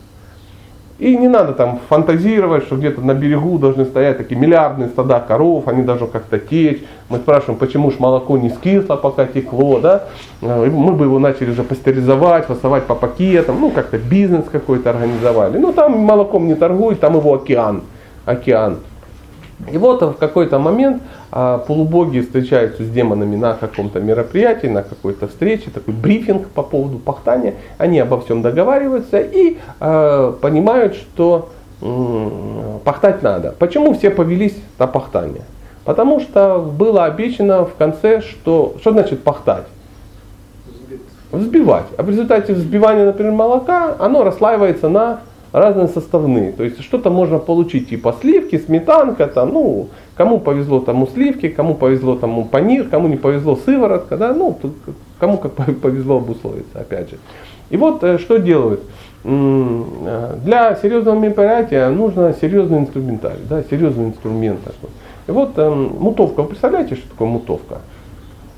И 0.99 1.17
не 1.17 1.29
надо 1.29 1.53
там 1.53 1.79
фантазировать, 1.89 2.65
что 2.65 2.77
где-то 2.77 3.01
на 3.01 3.15
берегу 3.15 3.59
должны 3.59 3.85
стоять 3.85 4.19
такие 4.19 4.39
миллиардные 4.39 4.89
стада 4.89 5.21
коров, 5.21 5.69
они 5.69 5.83
должны 5.83 6.09
как-то 6.09 6.41
течь. 6.41 6.83
Мы 7.09 7.19
спрашиваем, 7.19 7.57
почему 7.57 7.93
ж 7.93 8.01
молоко 8.01 8.37
не 8.37 8.51
скисло, 8.51 8.97
пока 8.97 9.25
текло, 9.25 9.79
да? 9.79 10.07
Э, 10.43 10.67
мы 10.67 10.93
бы 10.95 11.05
его 11.05 11.21
начали 11.21 11.53
уже 11.53 11.63
пастеризовать, 11.63 12.47
фасовать 12.47 12.85
по 12.85 12.97
пакетам, 12.97 13.61
ну 13.61 13.71
как-то 13.71 13.97
бизнес 13.97 14.47
какой-то 14.51 14.91
организовали. 14.91 15.57
Ну 15.59 15.73
там 15.73 15.97
молоком 15.99 16.49
не 16.49 16.57
торгуют, 16.57 16.99
там 16.99 17.17
его 17.17 17.35
океан, 17.35 17.83
океан. 18.25 18.79
И 19.71 19.77
вот 19.77 20.03
в 20.03 20.15
какой-то 20.15 20.59
момент 20.59 21.03
а, 21.33 21.59
полубоги 21.59 22.21
встречаются 22.21 22.85
с 22.85 22.89
демонами 22.89 23.35
на 23.35 23.55
каком-то 23.55 24.01
мероприятии, 24.01 24.69
на 24.69 24.83
какой-то 24.83 25.27
встрече, 25.27 25.71
такой 25.71 25.95
брифинг 25.95 26.49
по 26.49 26.63
поводу 26.63 26.99
пахтания. 26.99 27.55
Они 27.77 27.99
обо 27.99 28.21
всем 28.21 28.41
договариваются 28.41 29.19
и 29.19 29.59
а, 29.81 30.33
понимают, 30.33 30.95
что 30.95 31.49
м- 31.83 32.79
пахтать 32.85 33.23
надо. 33.23 33.55
Почему 33.59 33.95
все 33.95 34.11
повелись 34.11 34.57
на 34.79 34.87
пахтание? 34.87 35.43
Потому 35.85 36.21
что 36.21 36.61
было 36.61 37.07
обещано 37.07 37.65
в 37.65 37.75
конце, 37.75 38.21
что 38.21 38.77
что 38.81 38.93
значит 38.93 39.25
пахтать? 39.25 39.65
Взбивать. 41.33 41.87
А 41.97 42.03
в 42.03 42.09
результате 42.09 42.55
взбивания, 42.55 43.05
например, 43.05 43.33
молока, 43.33 43.97
оно 43.99 44.23
расслаивается 44.23 44.89
на 44.89 45.21
разные 45.53 45.89
составные. 45.89 46.53
То 46.53 46.65
есть 46.65 46.83
что-то 46.83 47.11
можно 47.11 47.39
получить 47.39 47.89
типа 47.89 48.15
сливки, 48.21 48.59
сметанка, 48.59 49.27
там, 49.27 49.53
ну, 49.53 49.89
кому 50.17 50.41
повезло 50.41 50.81
тому 50.81 51.07
сливки, 51.07 51.49
кому 51.49 51.75
повезло 51.75 52.17
тому 52.17 52.45
панир, 52.45 52.89
кому 52.89 53.09
не 53.09 53.17
повезло 53.17 53.57
сыворотка, 53.57 54.17
да, 54.17 54.35
ну, 54.35 54.59
кому 55.19 55.39
как 55.39 55.53
повезло 55.81 56.17
обусловиться, 56.17 56.81
опять 56.81 57.11
же. 57.11 57.19
И 57.71 57.77
вот 57.77 58.03
э, 58.03 58.19
что 58.19 58.39
делают. 58.39 58.83
Э, 59.25 60.37
для 60.45 60.77
серьезного 60.77 61.19
мероприятия 61.19 61.89
нужно 61.89 62.35
серьезный 62.41 62.79
инструментарий, 62.79 63.43
да, 63.49 63.63
серьезный 63.63 64.07
инструмент 64.07 64.61
такой. 64.63 64.91
И 65.27 65.31
вот 65.31 65.53
э, 65.57 65.69
мутовка, 65.69 66.43
вы 66.43 66.49
представляете, 66.49 66.97
что 66.97 67.09
такое 67.11 67.29
мутовка? 67.29 67.79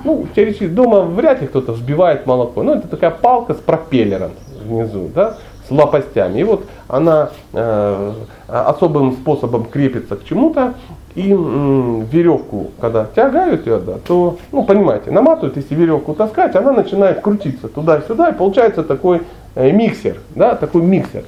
Ну, 0.02 0.26
теоретически 0.34 0.68
дома 0.68 1.02
вряд 1.02 1.42
ли 1.42 1.46
кто-то 1.46 1.72
взбивает 1.72 2.24
молоко. 2.24 2.62
Ну, 2.62 2.74
это 2.74 2.88
такая 2.88 3.10
палка 3.10 3.52
с 3.52 3.58
пропеллером 3.58 4.30
внизу, 4.64 5.10
да 5.14 5.36
лопастями. 5.70 6.40
И 6.40 6.44
вот 6.44 6.64
она 6.88 7.30
э, 7.52 8.12
особым 8.48 9.12
способом 9.12 9.64
крепится 9.64 10.16
к 10.16 10.24
чему-то, 10.24 10.74
и 11.14 11.32
м, 11.32 12.04
веревку, 12.04 12.70
когда 12.80 13.06
тягают 13.14 13.66
ее, 13.66 13.78
да, 13.78 13.94
то, 14.06 14.38
ну, 14.52 14.64
понимаете, 14.64 15.10
наматывают, 15.10 15.56
если 15.56 15.74
веревку 15.74 16.14
таскать, 16.14 16.54
она 16.54 16.72
начинает 16.72 17.20
крутиться 17.20 17.68
туда-сюда, 17.68 18.30
и 18.30 18.34
получается 18.34 18.84
такой 18.84 19.22
э, 19.56 19.72
миксер, 19.72 20.18
да, 20.34 20.54
такой 20.54 20.82
миксер. 20.82 21.24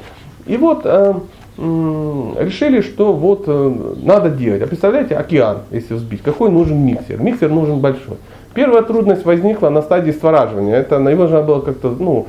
И 0.46 0.56
вот 0.56 0.82
э, 0.84 1.14
м, 1.58 2.34
решили, 2.38 2.80
что 2.80 3.12
вот 3.12 3.44
э, 3.46 3.74
надо 4.02 4.30
делать. 4.30 4.62
А 4.62 4.66
представляете, 4.66 5.16
океан, 5.16 5.58
если 5.70 5.94
взбить, 5.94 6.22
какой 6.22 6.50
нужен 6.50 6.78
миксер? 6.78 7.20
Миксер 7.20 7.50
нужен 7.50 7.80
большой. 7.80 8.18
Первая 8.54 8.82
трудность 8.82 9.24
возникла 9.24 9.70
на 9.70 9.82
стадии 9.82 10.10
створаживания. 10.10 10.76
Это 10.76 10.96
его 10.96 11.22
нужно 11.22 11.42
было 11.42 11.60
как-то 11.60 11.94
ну, 11.98 12.26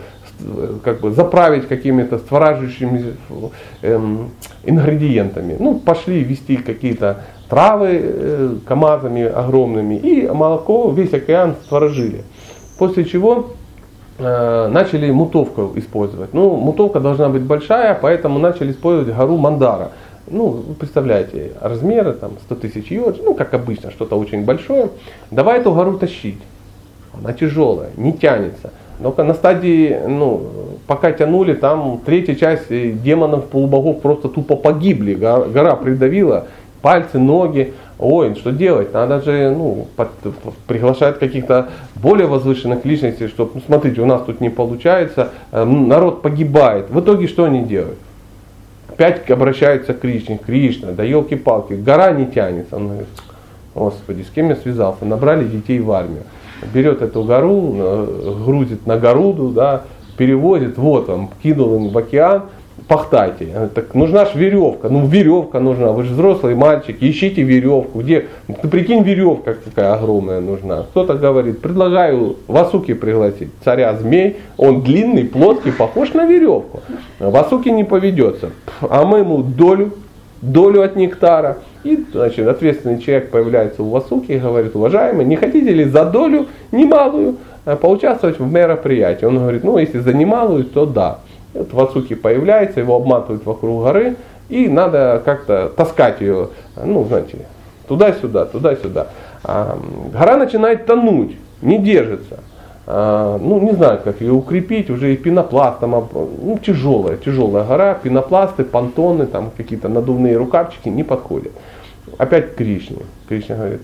как 0.84 1.02
бы 1.02 1.12
заправить 1.12 1.68
какими-то 1.68 2.18
створаживающими 2.18 3.16
эм, 3.82 4.32
ингредиентами. 4.64 5.56
Ну, 5.60 5.80
пошли 5.80 6.24
вести 6.24 6.58
какие-то 6.58 7.24
травы 7.50 8.00
э, 8.02 8.56
КАМАЗами 8.66 9.24
огромными, 9.24 9.96
и 9.96 10.28
молоко, 10.28 10.92
весь 10.92 11.14
океан 11.14 11.56
створожили. 11.64 12.24
После 12.78 13.06
чего 13.06 13.52
э, 14.18 14.68
начали 14.68 15.12
мутовку 15.12 15.72
использовать. 15.76 16.34
Ну, 16.34 16.56
мутовка 16.56 17.00
должна 17.00 17.30
быть 17.30 17.44
большая, 17.44 17.98
поэтому 18.00 18.40
начали 18.40 18.72
использовать 18.72 19.16
гору 19.16 19.38
Мандара. 19.38 19.92
Ну, 20.28 20.64
представляете, 20.80 21.52
размеры 21.62 22.14
там 22.14 22.32
100 22.46 22.56
тысяч 22.56 22.92
йоджи, 22.92 23.22
ну, 23.22 23.34
как 23.34 23.54
обычно, 23.54 23.92
что-то 23.92 24.18
очень 24.18 24.46
большое. 24.46 24.90
Давай 25.32 25.60
эту 25.60 25.74
гору 25.74 25.98
тащить. 25.98 26.40
Она 27.14 27.34
тяжелая, 27.34 27.92
не 27.98 28.14
тянется. 28.14 28.72
Но 29.04 29.14
на 29.24 29.34
стадии, 29.34 29.98
ну, 30.08 30.48
пока 30.88 31.12
тянули, 31.12 31.54
там 31.54 32.00
третья 32.06 32.36
часть 32.36 32.70
демонов, 32.70 33.46
полубогов 33.48 34.02
просто 34.02 34.30
тупо 34.30 34.56
погибли. 34.56 35.14
Гора 35.14 35.76
придавила, 35.76 36.48
пальцы, 36.82 37.20
ноги. 37.20 37.74
Ой, 38.00 38.34
что 38.36 38.52
делать? 38.52 38.94
Надо 38.94 39.22
же 39.22 39.54
ну, 39.56 39.88
под, 39.96 40.10
приглашать 40.68 41.20
каких-то 41.20 41.70
более 41.96 42.28
возвышенных 42.28 42.86
личностей, 42.86 43.28
чтобы, 43.28 43.52
ну, 43.56 43.62
смотрите, 43.66 44.02
у 44.02 44.06
нас 44.06 44.24
тут 44.24 44.42
не 44.42 44.50
получается, 44.50 45.30
э, 45.52 45.64
народ 45.64 46.22
погибает. 46.22 46.90
В 46.90 47.00
итоге 47.00 47.28
что 47.28 47.44
они 47.44 47.64
делают? 47.64 48.00
Опять 48.90 49.30
обращаются 49.30 49.94
к 49.94 50.00
Кришне. 50.00 50.38
Кришна, 50.38 50.92
да 50.92 51.04
елки-палки, 51.04 51.74
гора 51.74 52.12
не 52.12 52.26
тянется. 52.26 52.76
Он 52.78 52.88
говорит, 52.88 53.08
Господи, 53.76 54.22
с 54.24 54.30
кем 54.30 54.50
я 54.50 54.56
связался? 54.56 55.06
Набрали 55.06 55.46
детей 55.46 55.80
в 55.80 55.92
армию. 55.92 56.24
Берет 56.74 57.02
эту 57.02 57.24
гору, 57.24 57.76
грузит 58.46 58.86
на 58.86 58.98
Горуду, 58.98 59.50
да, 59.50 59.84
переводит, 60.18 60.78
вот 60.78 61.10
он, 61.10 61.30
кинул 61.42 61.76
им 61.76 61.90
в 61.90 61.98
океан, 61.98 62.44
пахтайте. 62.88 63.70
Так 63.74 63.94
нужна 63.96 64.26
же 64.26 64.32
веревка. 64.36 64.90
Ну 64.90 65.06
веревка 65.06 65.60
нужна. 65.60 65.92
Вы 65.92 66.04
же 66.04 66.14
взрослый 66.14 66.56
мальчик, 66.56 66.98
ищите 67.00 67.42
веревку. 67.42 68.00
Где? 68.02 68.28
Ты 68.62 68.68
прикинь, 68.68 69.04
веревка 69.04 69.56
какая 69.56 69.94
огромная 69.94 70.42
нужна. 70.42 70.84
Кто-то 70.84 71.16
говорит, 71.16 71.62
предлагаю 71.62 72.38
Васуки 72.48 72.94
пригласить. 72.94 73.50
Царя 73.64 73.96
змей. 73.96 74.38
Он 74.58 74.82
длинный, 74.82 75.26
плоский, 75.26 75.72
похож 75.72 76.14
на 76.14 76.26
веревку. 76.26 76.82
Васуки 77.20 77.70
не 77.70 77.84
поведется. 77.84 78.52
А 78.82 79.06
мы 79.06 79.20
ему 79.20 79.44
долю, 79.44 79.94
долю 80.52 80.82
от 80.82 80.96
нектара. 80.96 81.58
И, 81.84 82.06
значит, 82.12 82.48
ответственный 82.48 83.00
человек 83.00 83.32
появляется 83.32 83.84
у 83.84 83.90
Васуки 83.90 84.32
и 84.32 84.40
говорит, 84.40 84.76
уважаемый, 84.76 85.26
не 85.26 85.36
хотите 85.36 85.72
ли 85.72 85.86
за 85.86 86.06
долю 86.06 86.48
немалую 86.72 87.38
э, 87.66 87.76
поучаствовать 87.76 88.40
в 88.40 88.52
мероприятии? 88.52 89.26
Он 89.26 89.40
говорит, 89.40 89.64
ну, 89.64 89.78
если 89.78 90.00
за 90.00 90.14
немалую, 90.14 90.66
то 90.66 90.86
да. 90.86 91.20
Вот 91.54 91.74
Вацуки 91.74 92.16
появляется, 92.16 92.80
его 92.80 92.96
обматывают 92.96 93.46
вокруг 93.46 93.84
горы, 93.84 94.16
и 94.50 94.68
надо 94.68 95.22
как-то 95.24 95.72
таскать 95.76 96.22
ее, 96.22 96.50
ну, 96.84 97.06
знаете, 97.06 97.40
туда-сюда, 97.88 98.46
туда-сюда. 98.46 99.08
А, 99.44 99.78
гора 100.12 100.38
начинает 100.38 100.86
тонуть, 100.86 101.38
не 101.62 101.78
держится. 101.78 102.40
А, 102.86 103.38
ну, 103.38 103.60
не 103.62 103.74
знаю, 103.74 104.02
как 104.04 104.22
ее 104.22 104.34
укрепить, 104.34 104.90
уже 104.90 105.14
и 105.14 105.18
пенопластом, 105.18 105.92
ну, 105.92 106.60
тяжелая, 106.62 107.18
тяжелая 107.18 107.64
гора, 107.64 107.94
пенопласты, 107.94 108.64
понтоны, 108.64 109.26
там 109.26 109.52
какие-то 109.56 109.88
надувные 109.88 110.38
рукавчики 110.38 110.90
не 110.90 111.04
подходят. 111.04 111.52
Опять 112.18 112.56
Кришне. 112.56 113.04
Кришна 113.30 113.56
говорит, 113.56 113.82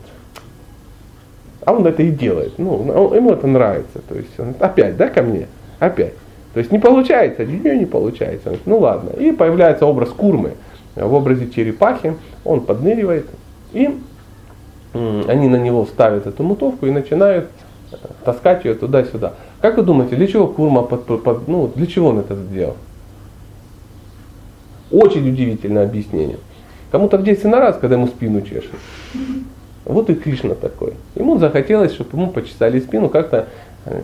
а 1.65 1.73
он 1.73 1.85
это 1.85 2.03
и 2.03 2.11
делает, 2.11 2.53
ну, 2.57 3.13
ему 3.13 3.31
это 3.31 3.47
нравится, 3.47 3.99
то 4.07 4.15
есть 4.15 4.39
он, 4.39 4.55
опять, 4.59 4.97
да, 4.97 5.07
ко 5.07 5.21
мне, 5.21 5.47
опять. 5.79 6.13
То 6.53 6.59
есть 6.59 6.71
не 6.71 6.79
получается, 6.79 7.45
ничего 7.45 7.73
не 7.73 7.85
получается. 7.85 8.55
Ну 8.65 8.79
ладно. 8.79 9.11
И 9.11 9.31
появляется 9.31 9.85
образ 9.85 10.09
курмы 10.09 10.53
в 10.95 11.13
образе 11.13 11.49
черепахи. 11.49 12.15
Он 12.43 12.61
подныривает. 12.61 13.27
И 13.71 13.95
они 14.93 15.47
на 15.47 15.57
него 15.57 15.85
ставят 15.85 16.25
эту 16.25 16.41
мутовку 16.41 16.87
и 16.87 16.91
начинают 16.91 17.49
таскать 18.23 18.65
ее 18.65 18.75
туда-сюда. 18.75 19.33
Как 19.61 19.77
вы 19.77 19.83
думаете, 19.83 20.15
для 20.15 20.27
чего 20.27 20.47
курма, 20.47 20.83
под, 20.83 21.05
под, 21.23 21.47
ну, 21.47 21.71
для 21.75 21.87
чего 21.87 22.09
он 22.09 22.19
это 22.19 22.35
сделал? 22.35 22.77
Очень 24.91 25.29
удивительное 25.29 25.85
объяснение. 25.85 26.37
Кому-то 26.91 27.17
в 27.17 27.23
детстве 27.23 27.49
на 27.49 27.59
раз, 27.59 27.77
когда 27.77 27.95
ему 27.95 28.07
спину 28.07 28.41
чешет. 28.41 28.71
Вот 29.85 30.09
и 30.09 30.15
Кришна 30.15 30.55
такой. 30.55 30.93
Ему 31.15 31.37
захотелось, 31.37 31.93
чтобы 31.93 32.17
ему 32.17 32.31
почесали 32.31 32.79
спину 32.79 33.09
как-то 33.09 33.47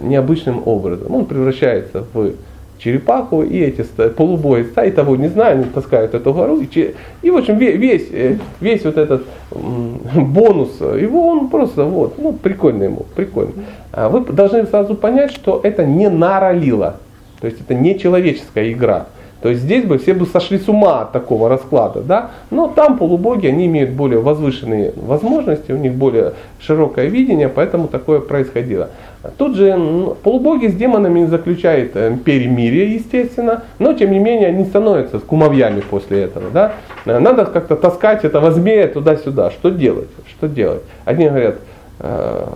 необычным 0.02 0.62
образом. 0.68 1.14
Он 1.14 1.26
превращается 1.26 2.06
в 2.14 2.34
черепаху, 2.78 3.44
и 3.44 3.60
эти 3.60 3.84
полубои 4.10 4.64
стаи 4.64 4.92
того 4.92 5.16
не 5.16 5.28
знаю, 5.28 5.60
они 5.60 5.64
таскают 5.66 6.14
эту 6.14 6.34
гору. 6.34 6.60
И, 6.60 6.96
и 7.22 7.32
в 7.32 7.38
общем 7.38 7.58
весь, 7.58 8.08
э, 8.12 8.38
весь 8.60 8.84
вот 8.84 8.98
этот 8.98 9.26
бонус, 9.52 10.80
его 10.82 11.28
он 11.28 11.50
просто 11.50 11.84
вот, 11.86 12.18
ну 12.18 12.34
прикольно 12.34 12.84
ему, 12.84 13.06
прикольно. 13.16 13.54
А 13.92 14.10
вы 14.10 14.22
должны 14.22 14.66
сразу 14.66 14.96
понять, 14.96 15.32
что 15.32 15.60
это 15.64 15.86
не 15.86 16.10
наралила, 16.10 16.98
то 17.40 17.48
есть 17.48 17.62
это 17.62 17.74
не 17.74 17.98
человеческая 17.98 18.72
игра. 18.72 19.08
То 19.46 19.50
есть 19.50 19.62
здесь 19.62 19.86
бы 19.86 20.00
все 20.00 20.16
бы 20.16 20.26
сошли 20.26 20.58
с 20.58 20.68
ума 20.68 21.02
от 21.02 21.12
такого 21.12 21.50
расклада, 21.50 22.02
да? 22.02 22.32
Но 22.50 22.68
там 22.68 22.98
полубоги, 22.98 23.46
они 23.46 23.68
имеют 23.68 23.92
более 23.92 24.20
возвышенные 24.20 24.92
возможности, 24.96 25.72
у 25.72 25.78
них 25.78 25.94
более 25.94 26.34
широкое 26.60 27.06
видение, 27.10 27.48
поэтому 27.48 27.88
такое 27.88 28.22
происходило. 28.22 28.90
Тут 29.38 29.56
же 29.56 30.16
полубоги 30.24 30.66
с 30.66 30.74
демонами 30.74 31.28
заключают 31.28 31.92
э, 31.94 32.18
перемирие, 32.26 32.96
естественно, 32.96 33.66
но 33.78 33.94
тем 33.94 34.14
не 34.14 34.18
менее 34.18 34.48
они 34.48 34.66
становятся 34.66 35.20
кумовьями 35.20 35.82
после 35.88 36.24
этого. 36.24 36.50
Да? 36.50 36.74
Надо 37.06 37.46
как-то 37.46 37.76
таскать 37.76 38.26
этого 38.26 38.50
змея 38.50 38.88
туда-сюда. 38.88 39.52
Что 39.52 39.70
делать? 39.70 40.10
Что 40.28 40.48
делать? 40.48 40.82
Одни 41.06 41.28
говорят, 41.28 41.58
э, 42.00 42.48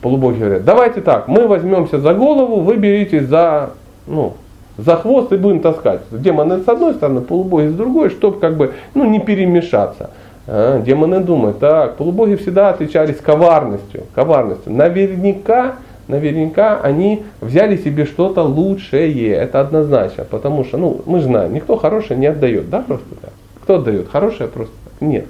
полубоги 0.00 0.40
говорят, 0.40 0.64
давайте 0.64 1.00
так, 1.00 1.28
мы 1.28 1.46
возьмемся 1.46 2.00
за 2.00 2.12
голову, 2.12 2.58
вы 2.58 2.74
беритесь 2.74 3.28
за, 3.28 3.70
ну, 4.08 4.34
за 4.76 4.96
хвост 4.96 5.32
и 5.32 5.36
будем 5.36 5.60
таскать. 5.60 6.00
Демоны 6.10 6.60
с 6.62 6.68
одной 6.68 6.94
стороны, 6.94 7.20
полубоги 7.20 7.68
с 7.68 7.74
другой, 7.74 8.10
чтобы 8.10 8.38
как 8.40 8.56
бы 8.56 8.72
ну, 8.94 9.04
не 9.04 9.20
перемешаться. 9.20 10.10
А, 10.46 10.80
демоны 10.80 11.20
думают, 11.20 11.58
так, 11.58 11.96
полубоги 11.96 12.36
всегда 12.36 12.70
отличались 12.70 13.16
коварностью, 13.16 14.02
коварностью. 14.14 14.72
Наверняка, 14.72 15.76
наверняка 16.08 16.80
они 16.80 17.22
взяли 17.40 17.76
себе 17.76 18.04
что-то 18.04 18.42
лучшее, 18.42 19.32
это 19.32 19.60
однозначно, 19.60 20.24
потому 20.24 20.64
что, 20.64 20.76
ну, 20.76 21.00
мы 21.06 21.20
знаем, 21.20 21.54
никто 21.54 21.76
хорошее 21.76 22.18
не 22.18 22.26
отдает, 22.26 22.68
да, 22.68 22.80
просто 22.80 23.14
так. 23.20 23.30
Кто 23.62 23.76
отдает? 23.76 24.08
Хорошее 24.10 24.48
просто 24.48 24.74
так? 24.84 25.00
Нет. 25.00 25.24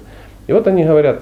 И 0.47 0.53
вот 0.53 0.67
они 0.67 0.83
говорят, 0.83 1.21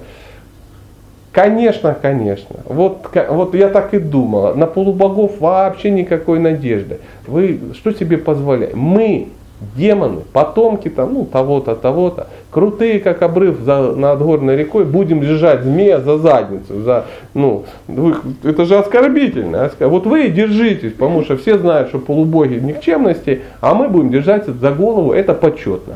конечно, 1.34 1.96
конечно, 2.00 2.56
вот, 2.64 3.08
вот 3.28 3.54
я 3.54 3.68
так 3.68 3.92
и 3.92 3.98
думала, 3.98 4.54
на 4.54 4.66
полубогов 4.66 5.40
вообще 5.40 5.90
никакой 5.90 6.38
надежды. 6.38 7.00
Вы 7.26 7.60
что 7.74 7.92
себе 7.92 8.16
позволяете? 8.16 8.76
Мы 8.76 9.28
демоны, 9.76 10.20
потомки 10.32 10.88
там, 10.88 11.14
ну, 11.14 11.24
того-то, 11.24 11.74
того-то, 11.74 12.28
крутые, 12.50 13.00
как 13.00 13.22
обрыв 13.22 13.60
за, 13.60 13.92
над 13.94 14.20
горной 14.20 14.56
рекой, 14.56 14.84
будем 14.84 15.20
держать 15.20 15.62
змея 15.62 16.00
за 16.00 16.18
задницу, 16.18 16.82
за, 16.82 17.06
ну, 17.34 17.64
вы, 17.88 18.14
это 18.42 18.64
же 18.64 18.76
оскорбительно. 18.76 19.70
Вот 19.80 20.06
вы 20.06 20.28
держитесь, 20.28 20.92
потому 20.92 21.22
что 21.24 21.36
все 21.36 21.58
знают, 21.58 21.88
что 21.88 21.98
полубоги 21.98 22.54
никчемности, 22.54 23.42
а 23.60 23.74
мы 23.74 23.88
будем 23.88 24.10
держать 24.10 24.46
за 24.46 24.70
голову, 24.70 25.12
это 25.12 25.34
почетно. 25.34 25.94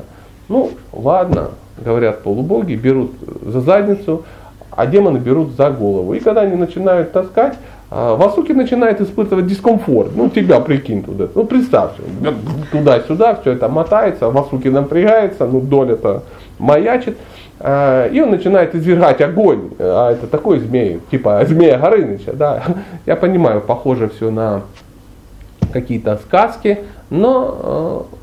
Ну, 0.48 0.70
ладно, 0.92 1.50
говорят 1.76 2.22
полубоги, 2.22 2.74
берут 2.74 3.12
за 3.44 3.60
задницу, 3.60 4.24
а 4.78 4.86
демоны 4.86 5.18
берут 5.18 5.56
за 5.56 5.70
голову. 5.70 6.14
И 6.14 6.20
когда 6.20 6.42
они 6.42 6.54
начинают 6.54 7.10
таскать, 7.10 7.54
а 7.90 8.14
Васуки 8.14 8.52
начинает 8.52 9.00
испытывать 9.00 9.48
дискомфорт. 9.48 10.14
Ну, 10.14 10.30
тебя 10.30 10.60
прикинь 10.60 11.02
туда. 11.02 11.26
Ну, 11.34 11.44
представьте, 11.46 12.00
туда-сюда 12.70 13.34
все 13.40 13.54
это 13.54 13.68
мотается, 13.68 14.30
Васуки 14.30 14.68
напрягается, 14.68 15.48
ну, 15.48 15.60
доля-то 15.60 16.22
маячит. 16.60 17.18
А, 17.58 18.06
и 18.06 18.20
он 18.20 18.30
начинает 18.30 18.76
извергать 18.76 19.20
огонь. 19.20 19.70
А 19.80 20.12
это 20.12 20.28
такой 20.28 20.60
змей, 20.60 21.00
типа 21.10 21.44
змея 21.44 21.76
Горыныча, 21.76 22.32
да. 22.32 22.62
Я 23.04 23.16
понимаю, 23.16 23.60
похоже 23.60 24.08
все 24.08 24.30
на 24.30 24.62
какие-то 25.72 26.20
сказки, 26.24 26.78
но 27.10 28.06
э, 28.12 28.16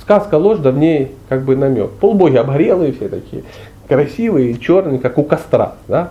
сказка 0.00 0.36
ложь, 0.36 0.58
да 0.60 0.70
в 0.70 0.78
ней 0.78 1.12
как 1.28 1.42
бы 1.42 1.56
намек. 1.56 1.90
Полбоги 1.90 2.36
обгорелые 2.36 2.92
все 2.92 3.08
такие, 3.08 3.44
красивые, 3.90 4.56
черные, 4.56 5.00
как 5.00 5.18
у 5.18 5.24
костра, 5.24 5.74
да. 5.88 6.10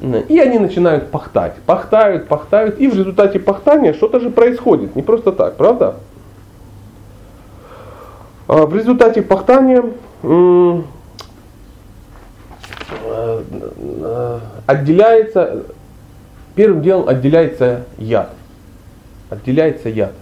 И 0.00 0.38
они 0.38 0.58
начинают 0.58 1.10
пахтать, 1.10 1.56
пахтают, 1.66 2.26
пахтают, 2.26 2.80
и 2.80 2.88
в 2.88 2.94
результате 2.94 3.38
пахтания 3.38 3.92
что-то 3.92 4.18
же 4.18 4.30
происходит, 4.30 4.96
не 4.96 5.02
просто 5.02 5.32
так, 5.32 5.56
правда? 5.56 5.96
А 8.46 8.64
в 8.64 8.74
результате 8.74 9.20
пахтания 9.20 9.84
отделяется, 14.66 15.64
первым 16.54 16.80
делом 16.80 17.08
отделяется 17.08 17.84
яд. 17.98 18.30
Отделяется 19.28 19.90
яд. 19.90 20.14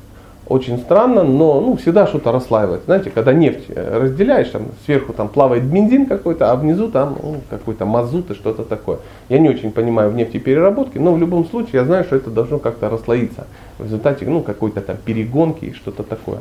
Очень 0.48 0.78
странно, 0.78 1.24
но 1.24 1.60
ну, 1.60 1.76
всегда 1.76 2.06
что-то 2.06 2.30
расслаивает. 2.30 2.82
Знаете, 2.84 3.10
когда 3.10 3.32
нефть 3.32 3.64
э, 3.68 3.98
разделяешь, 3.98 4.48
там 4.48 4.66
сверху 4.84 5.12
там 5.12 5.28
плавает 5.28 5.64
бензин 5.64 6.06
какой-то, 6.06 6.52
а 6.52 6.56
внизу 6.56 6.88
там 6.88 7.16
ну, 7.20 7.40
какой-то 7.50 7.84
мазут 7.84 8.30
и 8.30 8.34
что-то 8.34 8.62
такое. 8.62 8.98
Я 9.28 9.40
не 9.40 9.48
очень 9.48 9.72
понимаю 9.72 10.10
в 10.10 10.14
нефтепереработке, 10.14 11.00
но 11.00 11.12
в 11.12 11.18
любом 11.18 11.46
случае 11.46 11.80
я 11.80 11.84
знаю, 11.84 12.04
что 12.04 12.16
это 12.16 12.30
должно 12.30 12.58
как-то 12.58 12.88
расслоиться 12.88 13.46
в 13.78 13.84
результате 13.84 14.24
ну, 14.26 14.42
какой-то 14.42 14.80
там 14.80 14.96
перегонки 15.04 15.64
и 15.64 15.72
что-то 15.72 16.04
такое. 16.04 16.38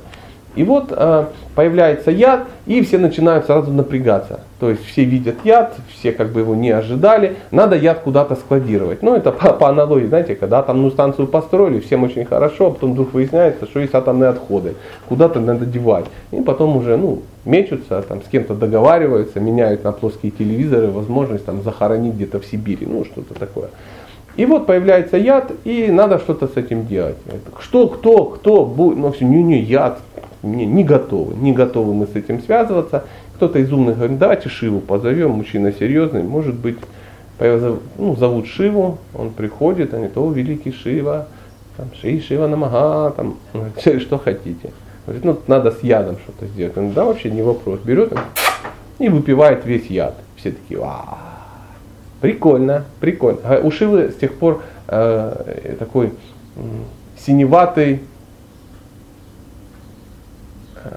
И 0.56 0.64
вот 0.64 0.86
э, 0.90 1.26
появляется 1.54 2.12
яд, 2.12 2.48
и 2.66 2.82
все 2.82 2.98
начинают 2.98 3.46
сразу 3.46 3.72
напрягаться. 3.72 4.42
То 4.60 4.70
есть 4.70 4.86
все 4.86 5.04
видят 5.04 5.36
яд, 5.44 5.76
все 5.94 6.14
как 6.14 6.32
бы 6.32 6.40
его 6.40 6.56
не 6.56 6.72
ожидали, 6.72 7.36
надо 7.52 7.76
яд 7.76 8.00
куда-то 8.00 8.36
складировать. 8.36 9.04
Ну 9.04 9.16
это 9.16 9.32
по, 9.34 9.54
по 9.54 9.70
аналогии, 9.70 10.08
знаете, 10.08 10.36
когда 10.36 10.60
атомную 10.60 10.92
станцию 10.92 11.28
построили, 11.28 11.80
всем 11.80 12.04
очень 12.04 12.26
хорошо, 12.26 12.68
а 12.68 12.72
потом 12.72 12.94
вдруг 12.94 13.14
выясняется, 13.14 13.66
что 13.66 13.80
есть 13.82 13.94
атомные 13.94 14.30
отходы, 14.30 14.76
куда-то 15.10 15.40
надо 15.40 15.66
девать. 15.66 16.06
И 16.32 16.42
потом 16.42 16.78
уже 16.78 16.96
ну, 16.96 17.22
мечутся, 17.44 18.02
там, 18.02 18.22
с 18.22 18.28
кем-то 18.30 18.56
договариваются, 18.56 19.40
меняют 19.40 19.84
на 19.84 19.92
плоские 19.92 20.32
телевизоры 20.32 20.88
возможность 20.88 21.46
там, 21.46 21.62
захоронить 21.64 22.14
где-то 22.14 22.40
в 22.40 22.46
Сибири, 22.46 22.86
ну 22.86 23.04
что-то 23.04 23.34
такое. 23.34 23.70
И 24.38 24.46
вот 24.46 24.66
появляется 24.66 25.18
яд, 25.18 25.52
и 25.64 25.88
надо 25.88 26.20
что-то 26.20 26.48
с 26.48 26.58
этим 26.58 26.88
делать. 26.88 27.16
Что, 27.60 27.88
кто, 27.88 28.26
кто 28.26 28.66
будет, 28.66 28.98
ну 28.98 29.12
все, 29.14 29.24
не, 29.24 29.42
не, 29.42 29.62
яд, 29.62 30.00
не, 30.46 30.66
не 30.66 30.84
готовы, 30.84 31.36
не 31.36 31.52
готовы 31.52 31.94
мы 31.94 32.08
с 32.08 32.16
этим 32.16 32.42
связываться. 32.42 33.06
Кто-то 33.36 33.60
из 33.60 33.72
умных 33.72 33.98
говорит, 33.98 34.18
давайте 34.18 34.50
Шиву 34.50 34.80
позовем, 34.80 35.32
мужчина 35.32 35.74
серьезный, 35.74 36.24
может 36.24 36.56
быть, 36.56 36.78
ну, 37.40 38.16
зовут 38.16 38.48
Шиву, 38.48 38.98
он 39.14 39.32
приходит, 39.32 39.94
они 39.94 40.08
то 40.08 40.32
великий 40.32 40.72
Шива, 40.72 41.28
там, 41.76 41.88
Ши, 42.00 42.22
Шива 42.22 42.48
Намага, 42.48 43.12
там, 43.12 43.36
что 44.00 44.18
хотите. 44.18 44.72
Говорит, 45.06 45.26
ну, 45.26 45.38
надо 45.48 45.72
с 45.72 45.84
ядом 45.84 46.18
что-то 46.24 46.48
сделать. 46.48 46.78
Он 46.78 46.84
говорит, 46.84 46.96
да, 46.96 47.06
вообще 47.06 47.30
не 47.30 47.42
вопрос. 47.42 47.80
Берет 47.82 48.14
и 48.98 49.10
выпивает 49.10 49.66
весь 49.66 49.88
яд. 49.88 50.16
Все 50.36 50.52
такие, 50.52 50.80
а, 50.84 51.18
прикольно, 52.22 52.86
прикольно. 53.00 53.40
А 53.44 53.60
у 53.62 53.72
Шивы 53.72 54.10
с 54.10 54.16
тех 54.16 54.34
пор 54.34 54.64
э, 54.88 55.76
такой 55.78 56.14
э, 56.56 56.62
синеватый 57.18 58.02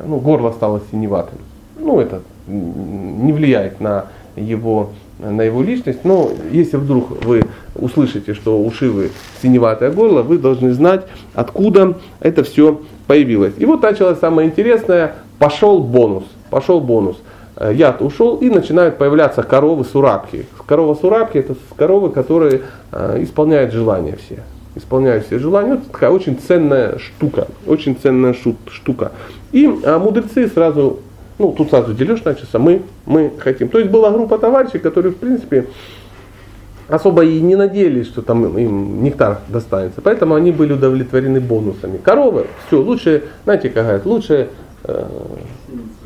ну, 0.06 0.18
горло 0.18 0.52
стало 0.52 0.80
синеватым. 0.90 1.38
Ну, 1.78 2.00
это 2.00 2.20
не 2.46 3.32
влияет 3.32 3.80
на 3.80 4.06
его, 4.36 4.90
на 5.18 5.42
его 5.42 5.62
личность, 5.62 6.00
но 6.04 6.30
если 6.50 6.76
вдруг 6.76 7.24
вы 7.24 7.42
услышите, 7.74 8.34
что 8.34 8.60
у 8.60 8.70
Шивы 8.70 9.10
синеватое 9.42 9.90
горло, 9.90 10.22
вы 10.22 10.38
должны 10.38 10.72
знать, 10.72 11.04
откуда 11.34 11.96
это 12.20 12.44
все 12.44 12.80
появилось. 13.06 13.54
И 13.58 13.66
вот 13.66 13.82
началось 13.82 14.18
самое 14.18 14.48
интересное, 14.48 15.14
пошел 15.38 15.82
бонус, 15.82 16.24
пошел 16.50 16.80
бонус. 16.80 17.16
Э, 17.56 17.72
яд 17.74 18.02
ушел 18.02 18.36
и 18.36 18.48
начинают 18.48 18.98
появляться 18.98 19.42
коровы 19.42 19.84
сурабки. 19.84 20.46
Корова 20.66 20.94
сурабки 20.94 21.38
это 21.38 21.54
коровы, 21.76 22.10
которые 22.10 22.62
э, 22.92 23.22
исполняют 23.22 23.72
желания 23.72 24.16
все 24.16 24.42
исполняют 24.78 25.26
все 25.26 25.38
желания. 25.38 25.74
Вот 25.74 25.90
такая 25.90 26.10
очень 26.10 26.38
ценная 26.38 26.98
штука, 26.98 27.48
очень 27.66 27.96
ценная 28.00 28.34
штука. 28.34 29.12
И 29.52 29.68
а, 29.84 29.98
мудрецы 29.98 30.48
сразу, 30.48 31.00
ну 31.38 31.52
тут 31.52 31.70
сразу 31.70 31.94
дележ 31.94 32.24
начался, 32.24 32.58
мы, 32.58 32.82
мы 33.04 33.32
хотим. 33.38 33.68
То 33.68 33.78
есть 33.78 33.90
была 33.90 34.10
группа 34.10 34.38
товарищей, 34.38 34.78
которые 34.78 35.12
в 35.12 35.16
принципе 35.16 35.66
особо 36.88 37.24
и 37.24 37.40
не 37.40 37.54
надеялись, 37.54 38.06
что 38.06 38.22
там 38.22 38.56
им 38.56 39.02
нектар 39.02 39.40
достанется. 39.48 40.00
Поэтому 40.00 40.34
они 40.34 40.52
были 40.52 40.72
удовлетворены 40.72 41.40
бонусами. 41.40 41.98
Коровы, 41.98 42.46
все, 42.66 42.80
лучше, 42.80 43.24
знаете, 43.44 43.68
как 43.68 43.84
говорят, 43.84 44.06
лучше 44.06 44.48
э, 44.84 45.06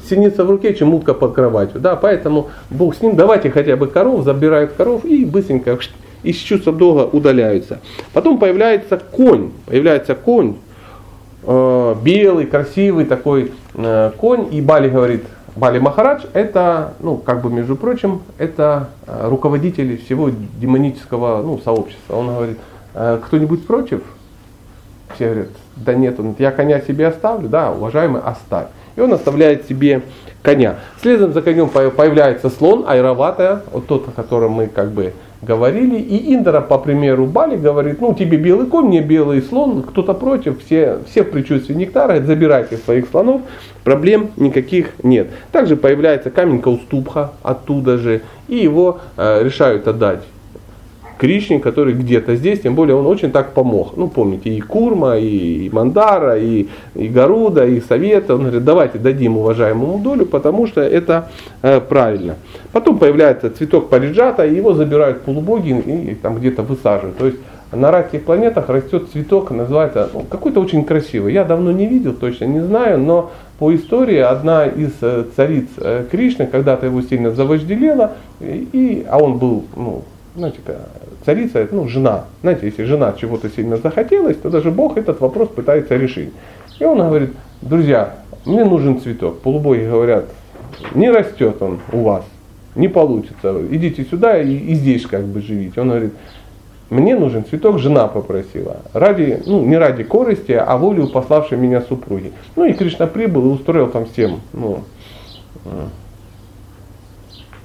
синица 0.08 0.44
в 0.44 0.50
руке, 0.50 0.74
чем 0.74 0.92
утка 0.94 1.14
под 1.14 1.34
кроватью. 1.34 1.80
Да, 1.80 1.94
поэтому 1.94 2.50
Бог 2.70 2.96
с 2.96 3.00
ним, 3.00 3.14
давайте 3.14 3.50
хотя 3.50 3.76
бы 3.76 3.86
коров, 3.86 4.24
забирают 4.24 4.72
коров 4.72 5.04
и 5.04 5.24
быстренько 5.24 5.78
из 6.22 6.36
чувства 6.36 6.72
долга 6.72 7.08
удаляются. 7.10 7.80
Потом 8.12 8.38
появляется 8.38 8.98
конь, 8.98 9.50
появляется 9.66 10.14
конь, 10.14 10.56
э, 11.44 11.96
белый, 12.02 12.46
красивый 12.46 13.04
такой 13.04 13.52
э, 13.74 14.12
конь, 14.16 14.48
и 14.52 14.60
Бали 14.60 14.88
говорит, 14.88 15.24
Бали 15.54 15.78
Махарадж 15.78 16.24
это, 16.32 16.94
ну, 17.00 17.16
как 17.16 17.42
бы, 17.42 17.50
между 17.50 17.76
прочим, 17.76 18.22
это 18.38 18.88
э, 19.06 19.28
руководитель 19.28 19.98
всего 19.98 20.30
демонического 20.30 21.42
ну, 21.42 21.60
сообщества. 21.62 22.16
Он 22.16 22.28
говорит, 22.28 22.58
«Э, 22.94 23.20
кто-нибудь 23.22 23.66
против? 23.66 24.02
Все 25.14 25.26
говорят, 25.26 25.48
да 25.76 25.94
нет, 25.94 26.18
он, 26.18 26.34
я 26.38 26.52
коня 26.52 26.80
себе 26.80 27.08
оставлю, 27.08 27.48
да, 27.48 27.70
уважаемый, 27.70 28.22
оставь. 28.22 28.68
И 28.96 29.00
он 29.00 29.12
оставляет 29.12 29.66
себе 29.66 30.02
коня. 30.42 30.76
Следом 31.02 31.32
за 31.32 31.42
конем 31.42 31.68
появляется 31.68 32.48
слон, 32.48 32.84
айраватая, 32.86 33.62
вот 33.72 33.86
тот, 33.86 34.08
о 34.08 34.10
котором 34.10 34.52
мы 34.52 34.68
как 34.68 34.90
бы 34.90 35.12
говорили. 35.42 35.96
И 35.98 36.34
Индра, 36.34 36.60
по 36.60 36.78
примеру 36.78 37.26
Бали, 37.26 37.56
говорит, 37.56 38.00
ну 38.00 38.14
тебе 38.14 38.38
белый 38.38 38.66
конь, 38.66 38.86
мне 38.86 39.02
белый 39.02 39.42
слон, 39.42 39.82
кто-то 39.82 40.14
против, 40.14 40.64
все, 40.64 41.00
все 41.10 41.24
в 41.24 41.30
предчувствии 41.30 41.74
нектара, 41.74 42.20
забирайте 42.20 42.76
своих 42.76 43.08
слонов, 43.08 43.42
проблем 43.84 44.30
никаких 44.36 44.92
нет. 45.02 45.28
Также 45.50 45.76
появляется 45.76 46.30
камень 46.30 46.62
Кауступха 46.62 47.32
оттуда 47.42 47.98
же, 47.98 48.22
и 48.48 48.56
его 48.56 49.00
э, 49.16 49.42
решают 49.42 49.88
отдать 49.88 50.20
Кришне, 51.22 51.60
который 51.60 51.94
где-то 51.94 52.34
здесь, 52.34 52.62
тем 52.62 52.74
более 52.74 52.96
он 52.96 53.06
очень 53.06 53.30
так 53.30 53.52
помог. 53.52 53.96
Ну, 53.96 54.08
помните, 54.08 54.50
и 54.50 54.60
Курма, 54.60 55.18
и 55.18 55.70
Мандара, 55.70 56.36
и, 56.36 56.66
и 56.96 57.06
Гаруда, 57.06 57.64
и 57.64 57.80
Совета. 57.80 58.34
Он 58.34 58.40
говорит, 58.40 58.64
давайте 58.64 58.98
дадим 58.98 59.38
уважаемому 59.38 59.98
долю, 59.98 60.26
потому 60.26 60.66
что 60.66 60.80
это 60.80 61.28
э, 61.62 61.80
правильно. 61.80 62.34
Потом 62.72 62.98
появляется 62.98 63.50
цветок 63.50 63.88
париджата, 63.88 64.44
и 64.44 64.56
его 64.56 64.74
забирают 64.74 65.20
полубоги 65.20 65.68
и, 65.68 66.10
и 66.10 66.14
там 66.16 66.38
где-то 66.38 66.64
высаживают. 66.64 67.18
То 67.18 67.26
есть 67.26 67.38
на 67.70 67.92
райских 67.92 68.24
планетах 68.24 68.68
растет 68.68 69.04
цветок, 69.12 69.52
называется 69.52 70.10
ну, 70.12 70.24
какой-то 70.28 70.60
очень 70.60 70.84
красивый. 70.84 71.32
Я 71.32 71.44
давно 71.44 71.70
не 71.70 71.86
видел, 71.86 72.14
точно 72.14 72.46
не 72.46 72.62
знаю, 72.62 72.98
но 72.98 73.30
по 73.60 73.72
истории 73.72 74.18
одна 74.18 74.66
из 74.66 74.90
э, 75.00 75.24
цариц 75.36 75.68
э, 75.76 76.04
Кришны 76.10 76.48
когда-то 76.48 76.86
его 76.86 77.00
сильно 77.00 77.30
завожделела, 77.30 78.14
и, 78.40 79.06
а 79.08 79.18
он 79.18 79.38
был 79.38 79.62
ну, 79.76 80.02
знаете, 80.34 80.58
царица, 81.24 81.66
ну, 81.70 81.88
жена. 81.88 82.24
Знаете, 82.42 82.66
если 82.66 82.84
жена 82.84 83.14
чего-то 83.18 83.48
сильно 83.48 83.76
захотелось, 83.76 84.36
то 84.36 84.50
даже 84.50 84.70
Бог 84.70 84.96
этот 84.96 85.20
вопрос 85.20 85.48
пытается 85.48 85.96
решить. 85.96 86.32
И 86.78 86.84
он 86.84 86.98
говорит, 86.98 87.30
друзья, 87.60 88.16
мне 88.44 88.64
нужен 88.64 89.00
цветок. 89.00 89.40
Полубоги 89.40 89.80
говорят, 89.80 90.26
не 90.94 91.10
растет 91.10 91.60
он 91.60 91.80
у 91.92 92.02
вас, 92.02 92.24
не 92.74 92.88
получится. 92.88 93.54
Идите 93.70 94.04
сюда 94.04 94.40
и, 94.40 94.54
и 94.54 94.74
здесь 94.74 95.06
как 95.06 95.24
бы 95.24 95.40
живите. 95.40 95.80
Он 95.80 95.88
говорит, 95.88 96.12
мне 96.90 97.16
нужен 97.16 97.44
цветок, 97.46 97.78
жена 97.78 98.06
попросила. 98.06 98.82
Ради, 98.92 99.42
ну, 99.46 99.64
не 99.64 99.78
ради 99.78 100.02
корысти, 100.02 100.52
а 100.52 100.76
волю 100.76 101.06
пославшей 101.08 101.56
меня 101.56 101.80
супруги. 101.80 102.32
Ну 102.54 102.66
и 102.66 102.74
Кришна 102.74 103.06
прибыл 103.06 103.46
и 103.46 103.54
устроил 103.54 103.88
там 103.88 104.04
всем, 104.06 104.40
ну, 104.52 104.82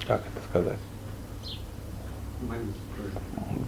как 0.08 0.22
это 0.22 0.46
сказать, 0.50 0.78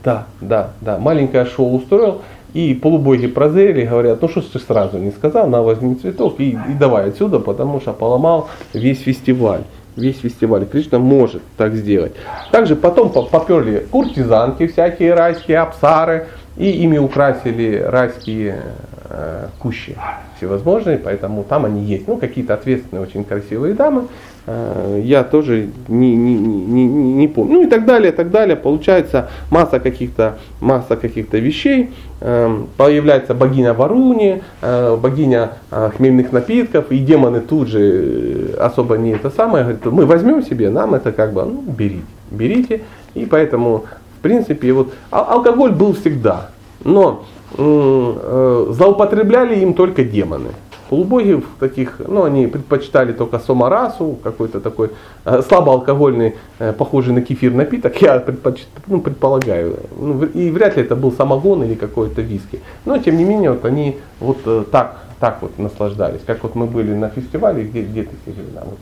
да, 0.04 0.26
да, 0.42 0.72
да. 0.82 0.98
Маленькое 0.98 1.46
шоу 1.46 1.76
устроил, 1.76 2.22
и 2.54 2.74
полубоги 2.74 3.28
прозрели, 3.28 3.86
говорят, 3.86 4.22
ну 4.22 4.28
что 4.28 4.42
ты 4.42 4.60
сразу 4.60 4.98
не 4.98 5.12
сказал, 5.12 5.48
на 5.48 5.62
возьми 5.62 5.96
цветок 5.96 6.40
и, 6.40 6.52
и 6.52 6.74
давай 6.80 7.10
отсюда, 7.10 7.40
потому 7.40 7.80
что 7.80 7.94
поломал 7.94 8.50
весь 8.74 9.02
фестиваль. 9.02 9.62
Весь 9.96 10.20
фестиваль. 10.20 10.66
Кришна 10.66 10.98
может 10.98 11.42
так 11.58 11.76
сделать. 11.76 12.14
Также 12.52 12.76
потом 12.76 13.10
поперли 13.10 13.86
куртизанки 13.92 14.68
всякие 14.68 15.14
райские, 15.14 15.60
апсары, 15.60 16.28
и 16.58 16.70
ими 16.70 16.98
украсили 16.98 17.78
райские 17.78 18.64
э, 19.10 19.48
кущи 19.60 19.96
всевозможные, 20.38 20.98
поэтому 20.98 21.44
там 21.44 21.66
они 21.66 21.84
есть. 21.84 22.08
Ну, 22.08 22.18
какие-то 22.18 22.54
ответственные, 22.54 23.04
очень 23.04 23.24
красивые 23.24 23.74
дамы, 23.74 24.08
Э, 24.52 25.00
я 25.04 25.24
тоже 25.24 25.70
не, 25.88 26.16
не, 26.16 26.34
не, 26.34 26.88
не, 26.88 27.14
не 27.14 27.28
помню. 27.28 27.54
Ну 27.54 27.64
и 27.64 27.68
так 27.68 27.86
далее, 27.86 28.12
так 28.12 28.32
далее. 28.32 28.56
Получается 28.56 29.30
масса 29.52 29.80
каких-то, 29.80 30.40
масса 30.60 30.96
каких-то 30.96 31.38
вещей. 31.38 31.92
Эм, 32.22 32.68
появляется 32.76 33.36
богиня 33.36 33.76
Варуни, 33.76 34.42
э, 34.62 34.98
богиня 35.00 35.52
э, 35.70 35.92
хмельных 35.96 36.32
напитков, 36.32 36.92
и 36.92 36.98
демоны 36.98 37.42
тут 37.42 37.68
же 37.68 38.56
особо 38.60 38.98
не 38.98 39.12
это 39.12 39.30
самое. 39.30 39.64
Говорят, 39.64 39.86
мы 39.86 40.06
возьмем 40.08 40.44
себе, 40.44 40.72
нам 40.72 40.96
это 40.96 41.12
как 41.12 41.34
бы, 41.34 41.46
ну, 41.46 41.62
берите, 41.62 42.06
берите. 42.32 42.82
И 43.14 43.26
поэтому, 43.26 43.86
в 44.18 44.22
принципе, 44.24 44.74
вот 44.74 44.94
алкоголь 45.12 45.72
был 45.72 45.94
всегда. 45.94 46.50
Но 46.84 47.26
злоупотребляли 47.56 49.60
им 49.60 49.74
только 49.74 50.04
демоны. 50.04 50.50
Полубоги 50.90 51.44
таких, 51.60 52.02
ну, 52.08 52.24
они 52.24 52.48
предпочитали 52.48 53.14
только 53.14 53.38
сомарасу, 53.38 54.18
какой-то 54.24 54.60
такой 54.60 54.90
э, 55.24 55.44
слабоалкогольный, 55.48 56.36
э, 56.58 56.74
похожий 56.74 57.14
на 57.14 57.22
кефир 57.22 57.54
напиток, 57.54 58.02
я 58.02 58.20
предпоч... 58.20 58.66
ну, 58.88 59.00
предполагаю. 59.00 59.78
Ну, 60.00 60.24
и 60.24 60.50
вряд 60.50 60.78
ли 60.78 60.84
это 60.84 60.96
был 60.96 61.12
самогон 61.12 61.64
или 61.64 61.76
какой-то 61.76 62.24
виски. 62.24 62.60
Но, 62.86 62.98
тем 62.98 63.18
не 63.18 63.24
менее, 63.24 63.52
вот 63.52 63.66
они 63.66 64.00
вот 64.20 64.40
э, 64.46 64.64
так, 64.72 65.04
так 65.20 65.44
вот 65.44 65.60
наслаждались. 65.60 66.22
Как 66.26 66.42
вот 66.42 66.56
мы 66.56 66.66
были 66.66 66.96
на 66.96 67.10
фестивале, 67.10 67.66
где, 67.66 67.84
где 67.84 68.04
ты 68.04 68.16
сидели? 68.26 68.48
Да, 68.56 68.64
вот, 68.66 68.80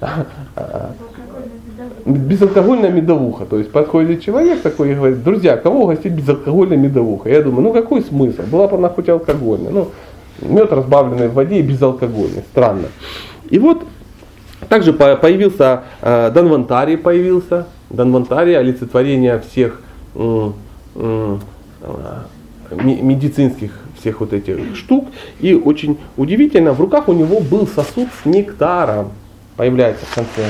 безалкогольная 2.04 2.90
медовуха. 2.90 3.44
То 3.44 3.58
есть 3.58 3.70
подходит 3.70 4.22
человек 4.22 4.62
такой 4.62 4.92
и 4.92 4.94
говорит, 4.94 5.22
друзья, 5.22 5.56
кого 5.56 5.84
угостить 5.84 6.12
безалкогольной 6.12 6.76
медовухой? 6.76 7.32
Я 7.32 7.42
думаю, 7.42 7.62
ну 7.62 7.72
какой 7.72 8.02
смысл? 8.02 8.42
Была 8.50 8.68
бы 8.68 8.76
она 8.76 8.88
хоть 8.88 9.08
алкогольная. 9.08 9.70
Ну, 9.70 9.88
мед 10.40 10.72
разбавленный 10.72 11.28
в 11.28 11.34
воде 11.34 11.58
и 11.58 11.62
безалкогольный. 11.62 12.42
Странно. 12.50 12.88
И 13.48 13.58
вот 13.58 13.82
также 14.68 14.92
появился 14.92 15.82
э, 16.00 16.30
Данвантарий 16.32 16.96
появился. 16.96 17.66
Данвантарий 17.90 18.56
олицетворение 18.56 19.40
всех 19.40 19.80
э, 20.14 20.50
медицинских 22.70 23.72
всех 23.98 24.20
вот 24.20 24.32
этих 24.32 24.76
штук. 24.76 25.08
И 25.40 25.54
очень 25.54 25.98
удивительно, 26.16 26.72
в 26.72 26.80
руках 26.80 27.08
у 27.08 27.12
него 27.12 27.40
был 27.40 27.66
сосуд 27.66 28.08
с 28.22 28.26
нектаром 28.26 29.12
появляется 29.60 30.06
в 30.06 30.14
конце 30.14 30.46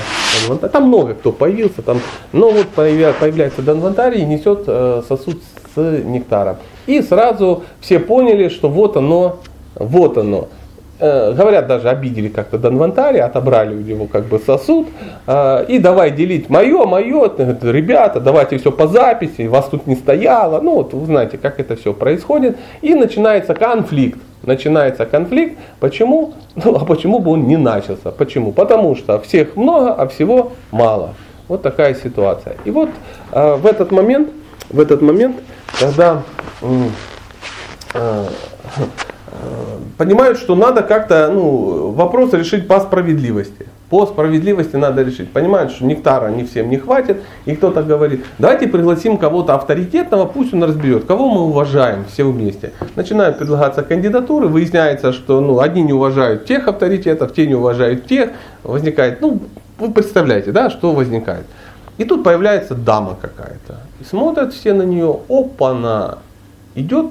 Данвантария. 0.46 0.72
Там 0.72 0.84
много 0.84 1.14
кто 1.14 1.32
появился, 1.32 1.82
там, 1.82 1.98
но 2.30 2.50
вот 2.50 2.68
появляется 2.68 3.60
Данвантарий 3.60 4.22
и 4.22 4.24
несет 4.24 4.62
э, 4.68 5.02
сосуд 5.08 5.42
с 5.74 5.80
нектаром. 6.04 6.58
И 6.86 7.02
сразу 7.02 7.64
все 7.80 7.98
поняли, 7.98 8.48
что 8.48 8.68
вот 8.68 8.96
оно, 8.96 9.38
вот 9.74 10.16
оно. 10.16 10.46
Э, 11.00 11.32
говорят, 11.32 11.66
даже 11.66 11.88
обидели 11.88 12.28
как-то 12.28 12.58
Данвантари, 12.58 13.18
отобрали 13.18 13.74
у 13.74 13.80
него 13.80 14.06
как 14.06 14.26
бы 14.26 14.38
сосуд, 14.38 14.88
э, 15.26 15.64
и 15.66 15.78
давай 15.78 16.10
делить 16.10 16.50
мое, 16.50 16.84
мое, 16.84 17.30
ребята, 17.62 18.20
давайте 18.20 18.58
все 18.58 18.70
по 18.70 18.86
записи, 18.86 19.46
вас 19.46 19.66
тут 19.70 19.86
не 19.86 19.96
стояло, 19.96 20.60
ну 20.60 20.74
вот 20.74 20.92
вы 20.92 21.06
знаете, 21.06 21.38
как 21.38 21.58
это 21.58 21.76
все 21.76 21.94
происходит, 21.94 22.58
и 22.82 22.94
начинается 22.94 23.54
конфликт 23.54 24.18
начинается 24.42 25.04
конфликт. 25.04 25.58
Почему? 25.80 26.32
Ну, 26.54 26.74
а 26.74 26.86
почему 26.86 27.18
бы 27.18 27.32
он 27.32 27.46
не 27.46 27.58
начался? 27.58 28.10
Почему? 28.10 28.52
Потому 28.52 28.96
что 28.96 29.20
всех 29.20 29.54
много, 29.54 29.92
а 29.92 30.08
всего 30.08 30.52
мало. 30.70 31.14
Вот 31.46 31.60
такая 31.60 31.94
ситуация. 31.94 32.56
И 32.64 32.70
вот 32.70 32.88
э, 33.32 33.54
в 33.56 33.66
этот 33.66 33.90
момент, 33.90 34.30
в 34.70 34.80
этот 34.80 35.02
момент, 35.02 35.36
когда 35.78 36.22
понимают, 39.98 40.38
что 40.38 40.54
надо 40.54 40.82
как-то 40.82 41.30
ну, 41.32 41.90
вопрос 41.90 42.32
решить 42.32 42.66
по 42.68 42.80
справедливости 42.80 43.66
по 43.90 44.06
справедливости 44.06 44.76
надо 44.76 45.02
решить. 45.02 45.32
Понимают, 45.32 45.72
что 45.72 45.84
нектара 45.84 46.28
не 46.28 46.44
всем 46.44 46.70
не 46.70 46.78
хватит, 46.78 47.20
и 47.44 47.56
кто-то 47.56 47.82
говорит, 47.82 48.24
давайте 48.38 48.68
пригласим 48.68 49.18
кого-то 49.18 49.56
авторитетного, 49.56 50.26
пусть 50.26 50.54
он 50.54 50.62
разберет, 50.62 51.04
кого 51.06 51.28
мы 51.28 51.40
уважаем 51.42 52.04
все 52.04 52.24
вместе. 52.24 52.72
Начинают 52.94 53.38
предлагаться 53.38 53.82
кандидатуры, 53.82 54.46
выясняется, 54.46 55.12
что 55.12 55.40
ну, 55.40 55.58
одни 55.58 55.82
не 55.82 55.92
уважают 55.92 56.46
тех 56.46 56.68
авторитетов, 56.68 57.34
те 57.34 57.48
не 57.48 57.54
уважают 57.54 58.06
тех, 58.06 58.30
возникает, 58.62 59.20
ну, 59.20 59.40
вы 59.78 59.90
представляете, 59.90 60.52
да, 60.52 60.70
что 60.70 60.92
возникает. 60.92 61.44
И 61.98 62.04
тут 62.04 62.22
появляется 62.22 62.74
дама 62.74 63.16
какая-то. 63.20 63.80
И 64.00 64.04
смотрят 64.04 64.54
все 64.54 64.72
на 64.72 64.82
нее, 64.82 65.18
опа-на, 65.28 66.18
идет 66.76 67.06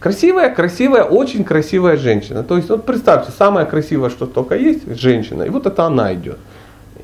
Красивая, 0.00 0.48
красивая, 0.48 1.04
очень 1.04 1.44
красивая 1.44 1.98
женщина. 1.98 2.42
То 2.42 2.56
есть 2.56 2.70
вот 2.70 2.86
представьте, 2.86 3.32
самое 3.32 3.66
красивое, 3.66 4.08
что 4.08 4.26
только 4.26 4.56
есть, 4.56 4.96
женщина, 4.98 5.42
и 5.42 5.50
вот 5.50 5.66
это 5.66 5.84
она 5.84 6.14
идет. 6.14 6.38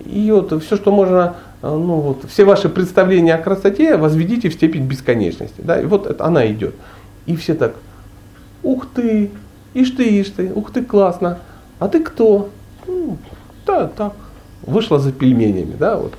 И 0.07 0.31
вот 0.33 0.63
все, 0.63 0.77
что 0.77 0.91
можно, 0.91 1.37
э, 1.61 1.69
ну 1.69 2.01
вот, 2.01 2.25
все 2.27 2.47
ваши 2.47 2.71
представления 2.71 3.35
о 3.35 3.43
красоте 3.43 3.99
возведите 3.99 4.49
в 4.49 4.55
степень 4.55 4.87
бесконечности. 4.87 5.61
Да? 5.61 5.79
И 5.79 5.85
вот 5.85 6.07
это 6.07 6.25
она 6.25 6.51
идет. 6.51 6.75
И 7.27 7.37
все 7.37 7.55
так, 7.55 7.75
ух 8.63 8.87
ты, 8.95 9.31
ишь 9.75 9.91
ты, 9.91 10.05
ишь 10.19 10.31
ты, 10.31 10.51
ух 10.55 10.73
ты, 10.73 10.83
классно. 10.83 11.39
А 11.79 11.89
ты 11.89 12.03
кто? 12.03 12.49
Ну, 12.87 13.19
да, 13.67 13.89
так, 13.89 14.15
вышла 14.63 14.99
за 14.99 15.13
пельменями, 15.13 15.77
да, 15.79 15.99
вот. 15.99 16.15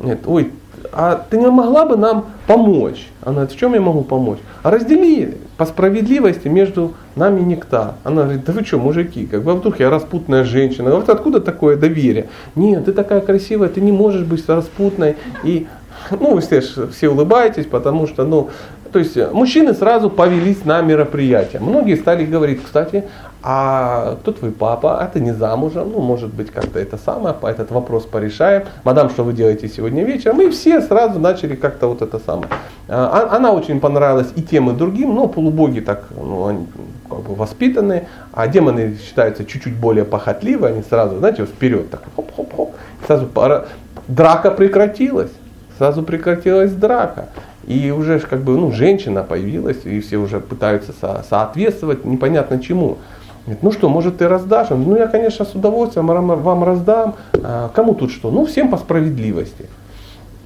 Нет, 0.00 0.20
ой, 0.24 0.50
а 0.92 1.24
ты 1.28 1.38
не 1.38 1.48
могла 1.48 1.84
бы 1.86 1.96
нам 1.96 2.26
помочь? 2.46 3.08
Она 3.22 3.34
говорит, 3.34 3.52
в 3.52 3.58
чем 3.58 3.74
я 3.74 3.80
могу 3.80 4.02
помочь? 4.02 4.38
А 4.62 4.70
раздели 4.70 5.36
по 5.56 5.66
справедливости 5.66 6.48
между 6.48 6.94
нами 7.14 7.40
нектар. 7.40 7.94
Она 8.04 8.22
говорит, 8.22 8.44
да 8.44 8.52
вы 8.52 8.64
что, 8.64 8.78
мужики, 8.78 9.26
как 9.26 9.42
бы 9.42 9.54
вдруг 9.54 9.80
я 9.80 9.90
распутная 9.90 10.44
женщина. 10.44 10.90
Говорит, 10.90 11.08
откуда 11.08 11.40
такое 11.40 11.76
доверие? 11.76 12.28
Нет, 12.54 12.84
ты 12.84 12.92
такая 12.92 13.20
красивая, 13.20 13.68
ты 13.68 13.80
не 13.80 13.92
можешь 13.92 14.24
быть 14.24 14.48
распутной. 14.48 15.16
И, 15.44 15.66
ну, 16.10 16.38
все, 16.40 16.60
все 16.60 17.08
улыбаетесь, 17.08 17.66
потому 17.66 18.06
что, 18.06 18.24
ну, 18.24 18.50
то 18.92 18.98
есть 18.98 19.16
мужчины 19.32 19.72
сразу 19.72 20.10
повелись 20.10 20.64
на 20.64 20.82
мероприятие. 20.82 21.62
Многие 21.62 21.96
стали 21.96 22.26
говорить, 22.26 22.62
кстати, 22.62 23.04
а 23.42 24.16
кто 24.20 24.32
твой 24.32 24.52
папа, 24.52 25.00
а 25.00 25.06
ты 25.06 25.20
не 25.20 25.32
замужем, 25.32 25.90
ну, 25.90 26.00
может 26.00 26.32
быть, 26.32 26.50
как-то 26.50 26.78
это 26.78 26.96
самое, 26.96 27.34
по 27.34 27.46
этот 27.46 27.70
вопрос 27.70 28.04
порешаем. 28.04 28.64
Мадам, 28.84 29.10
что 29.10 29.24
вы 29.24 29.32
делаете 29.32 29.68
сегодня 29.68 30.04
вечером? 30.04 30.40
И 30.40 30.50
все 30.50 30.80
сразу 30.80 31.18
начали 31.18 31.56
как-то 31.56 31.88
вот 31.88 32.02
это 32.02 32.18
самое. 32.18 32.48
А, 32.88 33.28
а, 33.30 33.36
она 33.36 33.52
очень 33.52 33.80
понравилась 33.80 34.28
и 34.36 34.42
тем, 34.42 34.70
и 34.70 34.74
другим, 34.74 35.14
но 35.14 35.26
полубоги 35.26 35.80
так, 35.80 36.04
ну, 36.16 36.46
они 36.46 36.66
как 37.08 37.20
бы 37.20 37.34
воспитанные, 37.34 38.06
а 38.32 38.46
демоны 38.46 38.96
считаются 39.04 39.44
чуть-чуть 39.44 39.74
более 39.74 40.04
похотливые, 40.04 40.74
они 40.74 40.82
сразу, 40.82 41.18
знаете, 41.18 41.44
вперед 41.44 41.90
так, 41.90 42.02
хоп-хоп-хоп, 42.16 42.74
сразу 43.06 43.26
пара, 43.26 43.66
драка 44.08 44.50
прекратилась, 44.50 45.30
сразу 45.78 46.02
прекратилась 46.02 46.72
драка. 46.72 47.26
И 47.66 47.90
уже 47.92 48.18
как 48.18 48.40
бы, 48.40 48.56
ну, 48.56 48.72
женщина 48.72 49.22
появилась, 49.22 49.84
и 49.84 50.00
все 50.00 50.16
уже 50.16 50.40
пытаются 50.40 50.92
со- 51.00 51.24
соответствовать 51.28 52.04
непонятно 52.04 52.60
чему. 52.60 52.98
Говорит, 53.44 53.62
ну 53.62 53.72
что, 53.72 53.88
может 53.88 54.18
ты 54.18 54.28
раздашь? 54.28 54.70
Ну 54.70 54.96
я, 54.96 55.08
конечно, 55.08 55.44
с 55.44 55.54
удовольствием 55.54 56.06
вам 56.06 56.64
раздам. 56.64 57.14
А, 57.42 57.70
кому 57.74 57.94
тут 57.94 58.12
что? 58.12 58.30
Ну 58.30 58.46
всем 58.46 58.70
по 58.70 58.76
справедливости. 58.76 59.66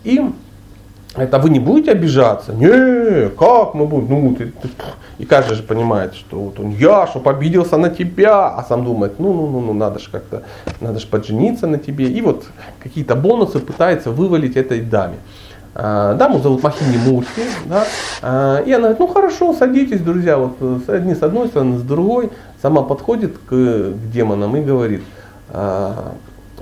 И 0.05 0.23
это 1.17 1.39
вы 1.39 1.51
не 1.51 1.61
будете 1.61 1.93
обижаться? 1.93 2.53
Не, 2.53 3.31
как 3.31 3.75
мы 3.75 3.87
будем? 3.87 4.09
Ну, 4.09 4.35
ты, 4.35 4.47
ты. 4.47 4.69
И 5.19 5.25
каждый 5.25 5.55
же 5.55 5.63
понимает, 5.63 6.15
что 6.15 6.39
вот 6.39 6.61
он, 6.61 6.71
я, 6.73 7.07
чтоб 7.07 7.27
обиделся 7.27 7.79
на 7.79 7.89
тебя, 7.89 8.49
а 8.49 8.63
сам 8.65 8.85
думает, 8.85 9.19
ну, 9.19 9.33
ну, 9.33 9.47
ну, 9.47 9.61
ну, 9.61 9.73
надо 9.73 9.99
же 9.99 10.11
как-то, 10.11 10.43
надо 10.81 10.99
же 10.99 11.07
поджениться 11.07 11.67
на 11.67 11.79
тебе. 11.79 12.07
И 12.07 12.21
вот 12.21 12.45
какие-то 12.83 13.17
бонусы 13.17 13.61
пытается 13.61 14.11
вывалить 14.11 14.57
этой 14.57 14.81
даме. 14.81 15.17
А, 15.79 16.15
даму 16.15 16.39
зовут 16.39 16.63
Махини 16.63 16.97
Мурти, 16.97 17.43
да, 17.67 17.85
а, 18.23 18.63
и 18.63 18.73
она 18.73 18.89
говорит, 18.89 18.99
ну 18.99 19.07
хорошо, 19.09 19.53
садитесь, 19.53 20.01
друзья, 20.01 20.39
вот 20.39 20.89
одни 20.89 21.15
с 21.15 21.23
одной 21.23 21.49
стороны, 21.49 21.79
с 21.79 21.83
другой, 21.83 22.31
сама 22.63 22.81
подходит 22.81 23.37
к, 23.37 23.51
к 23.51 24.11
демонам 24.11 24.57
и 24.57 24.63
говорит, 24.63 25.03
а, 25.51 26.13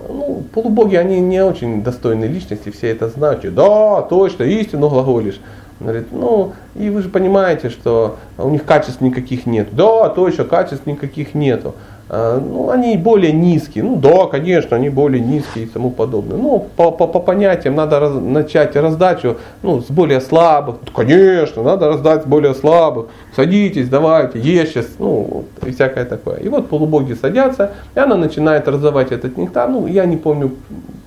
ну, 0.09 0.43
полубоги, 0.53 0.97
они 0.97 1.21
не 1.21 1.45
очень 1.45 1.85
достойные 1.85 2.29
личности, 2.29 2.71
все 2.71 2.89
это 2.91 3.09
знают. 3.09 3.43
Да, 3.55 4.03
точно, 4.03 4.43
истину 4.43 4.89
глаголишь. 4.89 5.41
Говорит, 5.79 6.09
ну, 6.11 6.53
и 6.75 6.91
вы 6.91 7.03
же 7.03 7.09
понимаете, 7.09 7.71
что 7.71 8.17
у 8.37 8.49
них 8.51 8.65
качеств 8.65 9.01
никаких 9.01 9.47
нет. 9.47 9.69
Да, 9.73 10.09
точно, 10.09 10.45
качеств 10.45 10.87
никаких 10.87 11.35
нету. 11.35 11.75
А, 12.09 12.39
ну, 12.39 12.71
они 12.71 12.97
более 12.97 13.33
низкие. 13.33 13.83
Ну 13.83 13.97
да, 13.97 14.27
конечно, 14.27 14.77
они 14.77 14.91
более 14.91 15.23
низкие 15.23 15.65
и 15.65 15.69
тому 15.69 15.91
подобное. 15.91 16.37
Ну, 16.37 16.67
по, 16.77 16.91
по, 16.91 17.07
по 17.07 17.19
понятиям 17.19 17.75
надо 17.75 17.99
раз, 17.99 18.13
начать 18.15 18.77
раздачу 18.77 19.39
ну, 19.63 19.81
с 19.81 19.87
более 19.87 20.21
слабых. 20.21 20.77
Конечно, 20.95 21.63
надо 21.63 21.89
раздать 21.89 22.23
с 22.23 22.27
более 22.27 22.55
слабых. 22.55 23.07
Садитесь, 23.35 23.89
давайте, 23.89 24.39
ешьте, 24.39 24.85
ну, 24.99 25.47
и 25.65 25.71
всякое 25.71 26.05
такое. 26.05 26.37
И 26.37 26.49
вот 26.49 26.69
полубоги 26.69 27.15
садятся, 27.15 27.73
и 27.95 27.99
она 27.99 28.17
начинает 28.17 28.69
раздавать 28.69 29.11
этот 29.11 29.39
нектар. 29.39 29.69
Ну, 29.71 29.87
я 29.87 30.05
не 30.05 30.19
помню, 30.19 30.53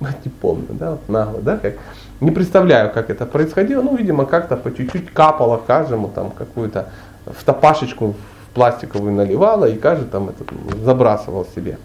не 0.24 0.30
помню, 0.40 0.66
да, 0.70 0.92
вот 0.92 1.08
нагло, 1.08 1.40
да, 1.40 1.56
как. 1.58 1.74
Не 2.20 2.32
представляю, 2.32 2.90
как 2.92 3.10
это 3.10 3.26
происходило. 3.26 3.80
Ну, 3.80 3.94
видимо, 3.94 4.26
как-то 4.26 4.56
по 4.56 4.74
чуть-чуть 4.74 5.12
капало 5.12 5.60
каждому 5.64 6.08
там 6.08 6.32
какую-то 6.32 6.88
в 7.26 7.44
топашечку 7.44 8.16
пластиковую 8.58 9.12
наливала 9.12 9.66
и 9.66 9.76
каждый 9.76 10.08
там 10.08 10.30
этот 10.30 10.48
забрасывал 10.84 11.46
себе. 11.54 11.78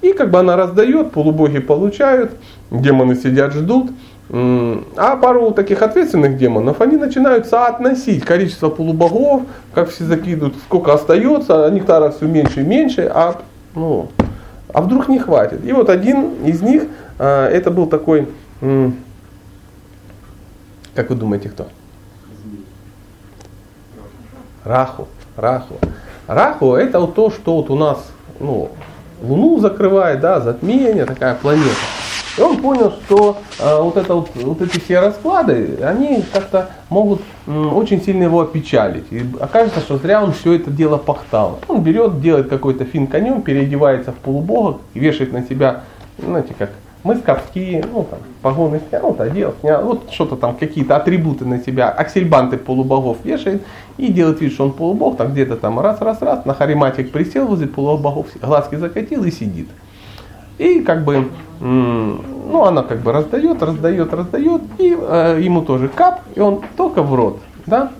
И 0.00 0.14
как 0.14 0.30
бы 0.30 0.38
она 0.38 0.56
раздает, 0.56 1.12
полубоги 1.12 1.58
получают, 1.58 2.32
демоны 2.70 3.14
сидят, 3.14 3.52
ждут. 3.52 3.90
А 4.30 5.16
пару 5.16 5.50
таких 5.50 5.82
ответственных 5.82 6.38
демонов, 6.38 6.80
они 6.80 6.96
начинают 6.96 7.46
соотносить 7.46 8.24
количество 8.24 8.70
полубогов, 8.70 9.42
как 9.74 9.90
все 9.90 10.04
закидывают, 10.04 10.54
сколько 10.64 10.94
остается, 10.94 11.66
а 11.66 11.70
нектара 11.70 12.10
все 12.10 12.24
меньше 12.24 12.62
и 12.62 12.64
меньше, 12.64 13.10
а, 13.14 13.42
ну, 13.74 14.08
а 14.72 14.80
вдруг 14.80 15.08
не 15.08 15.18
хватит. 15.18 15.62
И 15.62 15.72
вот 15.72 15.90
один 15.90 16.46
из 16.46 16.62
них, 16.62 16.84
а, 17.18 17.50
это 17.50 17.70
был 17.70 17.86
такой, 17.86 18.28
как 20.94 21.10
вы 21.10 21.16
думаете, 21.16 21.50
кто? 21.50 21.66
Раху. 24.64 25.06
Раху. 25.36 25.74
Раху 26.26 26.74
это 26.74 27.00
вот 27.00 27.14
то, 27.14 27.30
что 27.30 27.56
вот 27.56 27.70
у 27.70 27.76
нас 27.76 28.10
ну, 28.40 28.70
Луну 29.22 29.58
закрывает, 29.58 30.20
да, 30.20 30.40
затмение, 30.40 31.04
такая 31.04 31.34
планета. 31.34 31.70
И 32.36 32.40
он 32.40 32.56
понял, 32.56 32.92
что 33.06 33.36
э, 33.60 33.80
вот, 33.80 33.96
это 33.96 34.14
вот, 34.14 34.30
вот 34.34 34.60
эти 34.60 34.80
все 34.80 34.98
расклады, 34.98 35.78
они 35.82 36.24
как-то 36.32 36.70
могут 36.88 37.20
м, 37.46 37.76
очень 37.76 38.02
сильно 38.02 38.24
его 38.24 38.40
опечалить. 38.40 39.04
И 39.12 39.24
окажется, 39.38 39.80
что 39.80 39.98
зря 39.98 40.22
он 40.22 40.32
все 40.32 40.54
это 40.54 40.70
дело 40.70 40.96
пахтал. 40.96 41.60
Он 41.68 41.82
берет, 41.82 42.20
делает 42.20 42.48
какой-то 42.48 42.84
фин 42.84 43.06
конем, 43.06 43.42
переодевается 43.42 44.10
в 44.10 44.16
полубога 44.16 44.78
и 44.94 44.98
вешает 44.98 45.32
на 45.32 45.46
себя, 45.46 45.82
знаете, 46.18 46.54
как 46.58 46.70
мысковские, 47.04 47.84
ну 47.92 48.06
там, 48.10 48.18
погоны 48.42 48.80
снял, 48.88 49.14
одел, 49.18 49.54
снял, 49.60 49.84
вот 49.84 50.10
что-то 50.10 50.36
там, 50.36 50.56
какие-то 50.56 50.96
атрибуты 50.96 51.44
на 51.44 51.62
себя, 51.62 51.90
аксельбанты 51.90 52.56
полубогов 52.56 53.18
вешает 53.22 53.62
и 53.98 54.08
делает 54.08 54.40
вид, 54.40 54.52
что 54.52 54.64
он 54.64 54.72
полубог, 54.72 55.18
там 55.18 55.32
где-то 55.32 55.56
там 55.56 55.78
раз, 55.78 56.00
раз, 56.00 56.22
раз, 56.22 56.44
на 56.46 56.54
хариматик 56.54 57.12
присел 57.12 57.46
возле 57.46 57.68
полубогов, 57.68 58.28
глазки 58.40 58.76
закатил 58.76 59.24
и 59.24 59.30
сидит. 59.30 59.68
И 60.56 60.80
как 60.80 61.04
бы, 61.04 61.28
ну 61.60 62.64
она 62.64 62.82
как 62.82 63.00
бы 63.00 63.12
раздает, 63.12 63.62
раздает, 63.62 64.12
раздает, 64.12 64.62
и 64.78 64.96
э, 64.98 65.40
ему 65.42 65.62
тоже 65.62 65.88
кап, 65.88 66.22
и 66.34 66.40
он 66.40 66.62
только 66.76 67.02
в 67.02 67.14
рот, 67.14 67.40
да. 67.66 67.92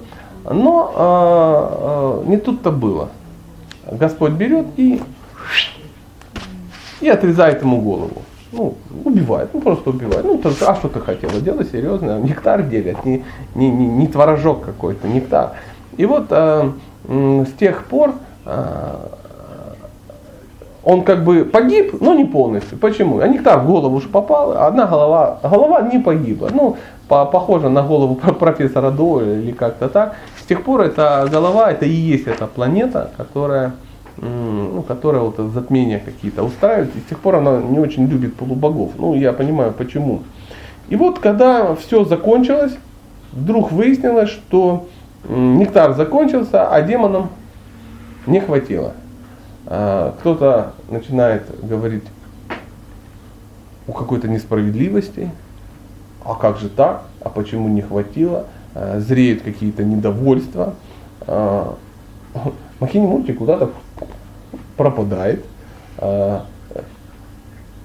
Но 0.44 2.22
э, 2.24 2.24
э, 2.26 2.30
не 2.30 2.36
тут-то 2.36 2.70
было. 2.70 3.10
Господь 3.90 4.32
берет 4.32 4.66
и, 4.76 5.02
и 7.00 7.08
отрезает 7.08 7.62
ему 7.62 7.80
голову. 7.80 8.22
Ну, 8.56 8.74
убивает, 9.04 9.50
ну 9.52 9.60
просто 9.60 9.90
убивает. 9.90 10.24
Ну, 10.24 10.38
только, 10.38 10.70
а 10.70 10.76
что 10.76 10.88
ты 10.88 11.00
хотела? 11.00 11.32
Дело 11.40 11.64
серьезное. 11.64 12.20
Нектар 12.20 12.62
делят, 12.62 13.04
не, 13.04 13.24
не, 13.54 13.70
не, 13.70 13.86
не 13.86 14.06
творожок 14.06 14.64
какой-то, 14.64 15.08
нектар. 15.08 15.52
И 15.96 16.06
вот 16.06 16.26
э, 16.30 16.70
с 17.08 17.52
тех 17.58 17.84
пор 17.86 18.14
э, 18.46 18.96
он 20.84 21.02
как 21.02 21.24
бы 21.24 21.44
погиб, 21.44 22.00
но 22.00 22.14
не 22.14 22.24
полностью. 22.24 22.78
Почему? 22.78 23.18
А 23.18 23.28
нектар 23.28 23.60
в 23.60 23.66
голову 23.66 23.96
уж 23.96 24.08
попал, 24.08 24.52
а 24.52 24.66
одна 24.66 24.86
голова, 24.86 25.38
голова 25.42 25.82
не 25.82 25.98
погибла. 25.98 26.50
Ну, 26.52 26.76
по, 27.08 27.24
похоже 27.24 27.68
на 27.68 27.82
голову 27.82 28.14
профессора 28.38 28.90
Доля 28.90 29.38
или 29.38 29.52
как-то 29.52 29.88
так. 29.88 30.16
С 30.40 30.46
тех 30.46 30.62
пор 30.62 30.82
эта 30.82 31.26
голова, 31.30 31.70
это 31.70 31.86
и 31.86 31.92
есть 31.92 32.26
эта 32.26 32.46
планета, 32.46 33.10
которая, 33.16 33.72
ну, 34.16 34.82
которая 34.86 35.22
вот 35.22 35.36
затмения 35.52 35.98
какие-то 35.98 36.42
устраивает. 36.44 36.94
И 36.96 37.00
с 37.00 37.04
тех 37.04 37.18
пор 37.18 37.36
она 37.36 37.60
не 37.60 37.78
очень 37.78 38.06
любит 38.06 38.34
полубогов. 38.34 38.92
Ну, 38.98 39.14
я 39.14 39.32
понимаю 39.32 39.72
почему. 39.72 40.22
И 40.88 40.96
вот 40.96 41.18
когда 41.18 41.74
все 41.74 42.04
закончилось, 42.04 42.76
вдруг 43.32 43.72
выяснилось, 43.72 44.30
что 44.30 44.86
нектар 45.28 45.94
закончился, 45.94 46.68
а 46.68 46.82
демонам 46.82 47.30
не 48.26 48.40
хватило. 48.40 48.92
А, 49.66 50.14
кто-то 50.20 50.72
начинает 50.90 51.44
говорить 51.62 52.04
о 53.86 53.92
какой-то 53.92 54.28
несправедливости, 54.28 55.30
а 56.24 56.34
как 56.34 56.58
же 56.58 56.68
так, 56.68 57.04
а 57.20 57.28
почему 57.28 57.68
не 57.68 57.82
хватило, 57.82 58.46
а, 58.74 59.00
зреют 59.00 59.42
какие-то 59.42 59.84
недовольства. 59.84 60.74
А, 61.22 61.76
Махини 62.80 63.06
Мурти 63.06 63.32
куда-то 63.32 63.70
пропадает. 64.76 65.44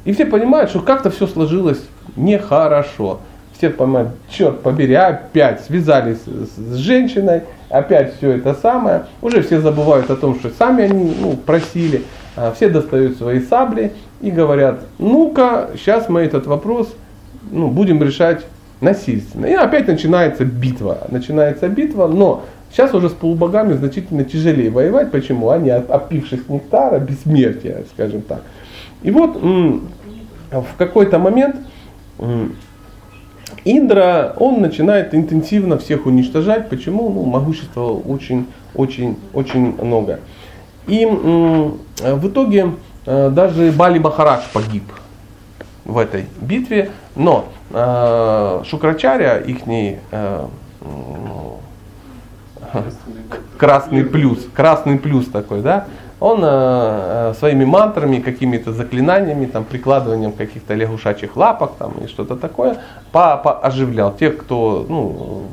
И 0.05 0.13
все 0.13 0.25
понимают, 0.25 0.69
что 0.69 0.79
как-то 0.81 1.09
все 1.09 1.27
сложилось 1.27 1.81
нехорошо 2.15 3.19
все 3.59 3.69
понимают, 3.69 4.11
черт 4.29 4.61
побери, 4.61 4.93
опять 4.93 5.61
связались 5.65 6.19
с, 6.19 6.57
с 6.57 6.75
женщиной, 6.77 7.41
опять 7.69 8.15
все 8.15 8.31
это 8.31 8.53
самое. 8.53 9.03
Уже 9.21 9.41
все 9.41 9.59
забывают 9.59 10.09
о 10.09 10.15
том, 10.15 10.39
что 10.39 10.49
сами 10.49 10.85
они 10.85 11.13
ну, 11.19 11.35
просили. 11.35 12.03
А 12.37 12.53
все 12.53 12.69
достают 12.69 13.17
свои 13.17 13.41
сабли 13.41 13.91
и 14.21 14.31
говорят, 14.31 14.79
ну-ка, 14.97 15.71
сейчас 15.75 16.07
мы 16.07 16.21
этот 16.21 16.47
вопрос 16.47 16.95
ну, 17.51 17.67
будем 17.67 18.01
решать 18.01 18.45
насильственно. 18.79 19.47
И 19.47 19.53
опять 19.53 19.87
начинается 19.87 20.45
битва. 20.45 20.99
Начинается 21.09 21.67
битва, 21.67 22.07
но 22.07 22.45
сейчас 22.71 22.93
уже 22.93 23.09
с 23.09 23.13
полубогами 23.13 23.73
значительно 23.73 24.23
тяжелее 24.23 24.69
воевать. 24.69 25.11
Почему? 25.11 25.49
Они, 25.49 25.69
опившись 25.69 26.47
нектара, 26.49 26.99
бессмертия, 26.99 27.83
скажем 27.93 28.21
так. 28.21 28.41
И 29.01 29.11
вот 29.11 29.37
в 29.37 30.75
какой-то 30.77 31.19
момент 31.19 31.55
Индра, 33.65 34.33
он 34.37 34.61
начинает 34.61 35.13
интенсивно 35.13 35.77
всех 35.77 36.05
уничтожать. 36.05 36.69
Почему? 36.69 37.09
Ну, 37.09 37.25
могущества 37.25 37.91
очень, 37.91 38.47
очень, 38.75 39.17
очень 39.33 39.75
много. 39.81 40.19
И 40.87 41.05
в 41.05 42.27
итоге 42.27 42.73
э, 43.05 43.29
даже 43.29 43.71
Бали 43.71 43.99
Махарадж 43.99 44.43
погиб 44.53 44.83
в 45.85 45.97
этой 45.97 46.25
битве, 46.41 46.91
но 47.15 47.45
э, 47.71 48.63
Шукрачаря, 48.65 49.37
их 49.37 49.59
э, 49.67 50.45
красный 53.57 54.03
плюс, 54.03 54.47
красный 54.53 54.97
плюс 54.97 55.27
такой, 55.27 55.61
да, 55.61 55.85
он 56.19 56.41
э, 56.43 57.33
своими 57.39 57.63
мантрами, 57.63 58.19
какими-то 58.19 58.73
заклинаниями, 58.73 59.45
там, 59.45 59.63
прикладыванием 59.63 60.33
каких-то 60.33 60.73
лягушачьих 60.73 61.35
лапок 61.37 61.73
там, 61.79 61.93
и 62.03 62.07
что-то 62.07 62.35
такое, 62.35 62.77
по, 63.11 63.59
оживлял. 63.59 64.13
Тех, 64.13 64.37
кто 64.37 64.85
ну, 64.89 65.43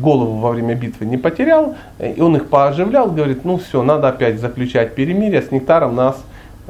голову 0.00 0.38
во 0.38 0.50
время 0.50 0.74
битвы 0.74 1.06
не 1.06 1.16
потерял, 1.16 1.76
и 2.00 2.20
он 2.20 2.36
их 2.36 2.48
пооживлял, 2.48 3.10
говорит, 3.10 3.44
ну 3.44 3.58
все, 3.58 3.82
надо 3.82 4.08
опять 4.08 4.40
заключать 4.40 4.96
перемирие, 4.96 5.42
с 5.42 5.52
нектаром 5.52 5.94
нас, 5.94 6.16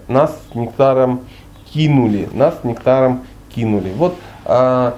нас 0.06 0.38
с 0.50 0.54
нектаром 0.54 1.20
кинули, 1.72 2.28
нас 2.34 2.60
с 2.60 2.64
нектаром 2.64 3.22
кинули. 3.54 3.90
Вот 3.96 4.14
э, 4.44 4.92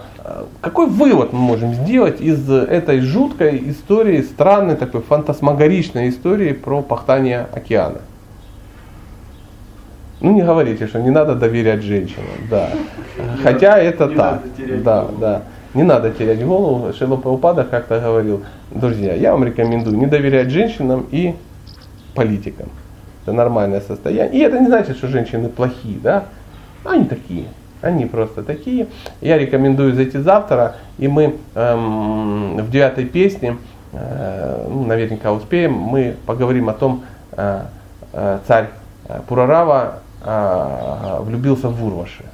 какой 0.60 0.86
вывод 0.86 1.32
мы 1.32 1.38
можем 1.38 1.74
сделать 1.74 2.20
из 2.20 2.48
этой 2.50 3.00
жуткой 3.00 3.70
истории, 3.70 4.22
странной 4.22 4.76
такой 4.76 5.02
фантасмагоричной 5.02 6.08
истории 6.08 6.52
про 6.52 6.82
пахтание 6.82 7.46
океана? 7.52 8.00
Ну 10.20 10.32
не 10.32 10.42
говорите, 10.42 10.86
что 10.86 11.00
не 11.00 11.10
надо 11.10 11.34
доверять 11.34 11.82
женщинам, 11.82 12.26
да. 12.50 12.70
Хотя 13.42 13.78
это 13.78 14.06
не 14.08 14.14
так. 14.16 14.42
Да, 14.82 15.02
голову. 15.02 15.18
да. 15.20 15.42
Не 15.74 15.82
надо 15.84 16.10
терять 16.10 16.44
голову. 16.44 16.92
Шило 16.92 17.16
Паупада 17.16 17.62
как-то 17.64 18.00
говорил, 18.00 18.42
друзья, 18.70 19.14
я 19.14 19.32
вам 19.32 19.44
рекомендую 19.44 19.96
не 19.96 20.06
доверять 20.06 20.50
женщинам 20.50 21.06
и 21.10 21.34
политикам. 22.14 22.68
Это 23.22 23.32
нормальное 23.32 23.80
состояние. 23.80 24.40
И 24.40 24.42
это 24.42 24.58
не 24.58 24.66
значит, 24.66 24.96
что 24.96 25.08
женщины 25.08 25.48
плохие, 25.48 25.98
да? 26.02 26.24
Они 26.84 27.04
такие. 27.04 27.44
Они 27.80 28.06
просто 28.06 28.42
такие. 28.42 28.88
Я 29.20 29.38
рекомендую 29.38 29.94
зайти 29.94 30.18
завтра, 30.18 30.76
и 30.98 31.06
мы 31.06 31.36
эм, 31.54 32.56
в 32.56 32.70
девятой 32.70 33.04
песне, 33.04 33.56
э, 33.92 34.66
ну, 34.68 34.84
наверняка 34.84 35.32
успеем, 35.32 35.72
мы 35.74 36.16
поговорим 36.26 36.68
о 36.68 36.72
том, 36.72 37.04
э, 37.32 37.62
э, 38.12 38.38
царь 38.46 38.68
э, 39.08 39.20
Пурарава 39.28 40.00
а, 40.20 41.20
влюбился 41.22 41.68
в 41.68 41.84
Урваши. 41.84 42.24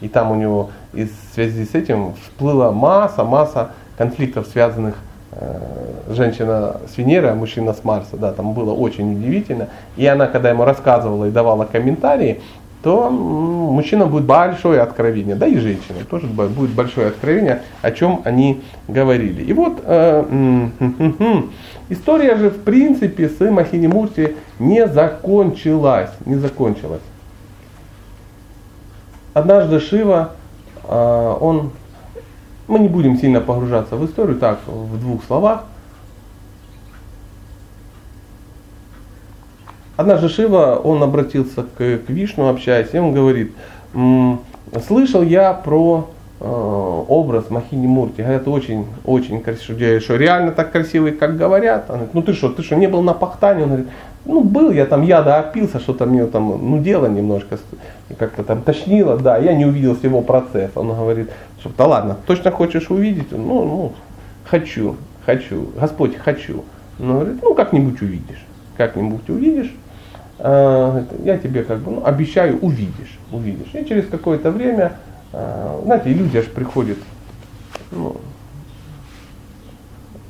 И 0.00 0.08
там 0.08 0.32
у 0.32 0.34
него 0.34 0.70
из 0.92 1.10
связи 1.32 1.64
с 1.64 1.74
этим 1.74 2.14
всплыла 2.14 2.72
масса, 2.72 3.24
масса 3.24 3.70
конфликтов, 3.96 4.48
связанных 4.48 4.96
э, 5.32 5.60
женщина 6.08 6.80
с 6.92 6.98
Венеры, 6.98 7.28
а 7.28 7.34
мужчина 7.34 7.72
с 7.72 7.84
Марса. 7.84 8.16
Да, 8.16 8.32
там 8.32 8.52
было 8.52 8.72
очень 8.74 9.12
удивительно. 9.16 9.68
И 9.96 10.04
она, 10.06 10.26
когда 10.26 10.50
ему 10.50 10.64
рассказывала 10.64 11.26
и 11.26 11.30
давала 11.30 11.64
комментарии, 11.64 12.42
то 12.84 13.08
мужчина 13.08 14.04
будет 14.04 14.24
большое 14.24 14.82
откровение, 14.82 15.34
да 15.34 15.46
и 15.46 15.56
женщина 15.56 16.04
тоже 16.08 16.26
будет 16.26 16.70
большое 16.70 17.08
откровение, 17.08 17.62
о 17.80 17.90
чем 17.90 18.20
они 18.24 18.62
говорили. 18.88 19.42
И 19.42 19.54
вот 19.54 19.80
э, 19.82 20.68
история 21.88 22.36
же 22.36 22.50
в 22.50 22.62
принципе 22.62 23.30
с 23.30 23.40
Махини 23.40 23.86
Мурти 23.86 24.36
не 24.58 24.86
закончилась, 24.86 26.10
не 26.26 26.34
закончилась. 26.34 27.00
Однажды 29.32 29.80
Шива, 29.80 30.32
э, 30.86 31.36
он, 31.40 31.70
мы 32.68 32.80
не 32.80 32.88
будем 32.88 33.16
сильно 33.16 33.40
погружаться 33.40 33.96
в 33.96 34.04
историю, 34.04 34.36
так, 34.36 34.58
в 34.66 35.00
двух 35.00 35.24
словах, 35.24 35.64
Однажды 39.96 40.28
Шива, 40.28 40.80
он 40.82 41.02
обратился 41.02 41.62
к, 41.62 41.76
к 41.76 42.08
Вишну, 42.08 42.48
общаясь, 42.48 42.88
и 42.92 42.98
он 42.98 43.12
говорит, 43.12 43.52
слышал 44.86 45.22
я 45.22 45.54
про 45.54 46.10
э, 46.40 46.44
образ 46.44 47.48
Махини 47.50 47.86
Мурти. 47.86 48.22
Говорят, 48.22 48.48
очень, 48.48 48.86
очень 49.04 49.40
красивый. 49.40 50.00
Что 50.00 50.16
реально 50.16 50.50
так 50.50 50.72
красивый, 50.72 51.12
как 51.12 51.36
говорят? 51.36 51.84
Он 51.88 51.96
говорит, 51.96 52.14
ну 52.14 52.22
ты 52.22 52.32
что, 52.32 52.48
ты 52.48 52.62
что, 52.62 52.74
не 52.74 52.88
был 52.88 53.02
на 53.02 53.14
пахтане? 53.14 53.62
Он 53.62 53.68
говорит, 53.68 53.86
ну 54.24 54.40
был 54.42 54.72
я 54.72 54.86
там, 54.86 55.02
я 55.02 55.22
да 55.22 55.38
опился, 55.38 55.78
что-то 55.78 56.06
мне 56.06 56.26
там, 56.26 56.48
ну 56.48 56.78
дело 56.82 57.06
немножко, 57.06 57.58
как-то 58.18 58.42
там 58.42 58.62
тошнило, 58.62 59.16
да, 59.16 59.36
я 59.38 59.54
не 59.54 59.64
увидел 59.64 59.96
всего 59.96 60.22
процесса. 60.22 60.80
Он 60.80 60.88
говорит, 60.88 61.30
что 61.60 61.70
да 61.76 61.86
ладно, 61.86 62.16
точно 62.26 62.50
хочешь 62.50 62.90
увидеть? 62.90 63.30
Ну, 63.30 63.38
ну, 63.38 63.92
хочу, 64.44 64.96
хочу, 65.24 65.70
Господь, 65.78 66.16
хочу. 66.16 66.64
Он 66.98 67.12
говорит, 67.12 67.36
ну 67.42 67.54
как-нибудь 67.54 68.02
увидишь, 68.02 68.44
как-нибудь 68.76 69.28
увидишь. 69.28 69.72
А, 70.38 71.04
я 71.24 71.38
тебе 71.38 71.62
как 71.62 71.78
бы 71.78 71.92
ну, 71.92 72.04
обещаю, 72.04 72.58
увидишь, 72.60 73.18
увидишь. 73.30 73.74
И 73.74 73.84
через 73.84 74.06
какое-то 74.08 74.50
время 74.50 74.94
э, 75.32 75.80
знаете, 75.84 76.12
иллюзия 76.12 76.42
же 76.42 76.50
приходит 76.50 76.98
ну, 77.90 78.16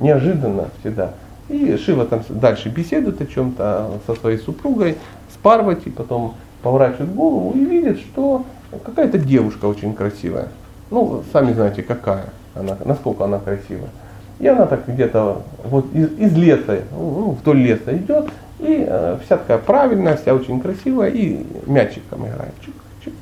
неожиданно 0.00 0.68
всегда. 0.80 1.12
И 1.48 1.76
Шива 1.76 2.06
там 2.06 2.22
дальше 2.28 2.68
беседует 2.68 3.20
о 3.20 3.26
чем-то 3.26 4.00
со 4.06 4.14
своей 4.14 4.38
супругой, 4.38 4.96
с 5.32 5.36
Парвати, 5.36 5.90
потом 5.90 6.34
поворачивает 6.62 7.14
голову 7.14 7.52
и 7.54 7.64
видит, 7.64 7.98
что 8.00 8.46
какая-то 8.84 9.18
девушка 9.18 9.66
очень 9.66 9.94
красивая. 9.94 10.48
Ну, 10.90 11.22
сами 11.32 11.52
знаете, 11.52 11.82
какая 11.82 12.26
она, 12.54 12.76
насколько 12.84 13.24
она 13.24 13.38
красивая. 13.38 13.90
И 14.38 14.46
она 14.46 14.66
так 14.66 14.86
где-то 14.86 15.42
вот 15.64 15.86
из, 15.94 16.12
из 16.18 16.36
леса, 16.36 16.80
ну, 16.92 17.36
вдоль 17.40 17.58
леса 17.58 17.96
идет, 17.96 18.28
и 18.64 18.84
э, 18.86 19.18
вся 19.24 19.36
такая 19.36 19.58
правильная, 19.58 20.16
вся 20.16 20.34
очень 20.34 20.60
красивая, 20.60 21.10
и 21.10 21.44
мячиком 21.66 22.26
играет. 22.26 22.54
Чук, 22.64 22.74
чук, 23.04 23.14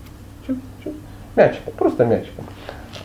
чук, 0.46 0.56
чук. 0.84 0.94
Мячиком, 1.36 1.74
просто 1.76 2.04
мячиком. 2.04 2.44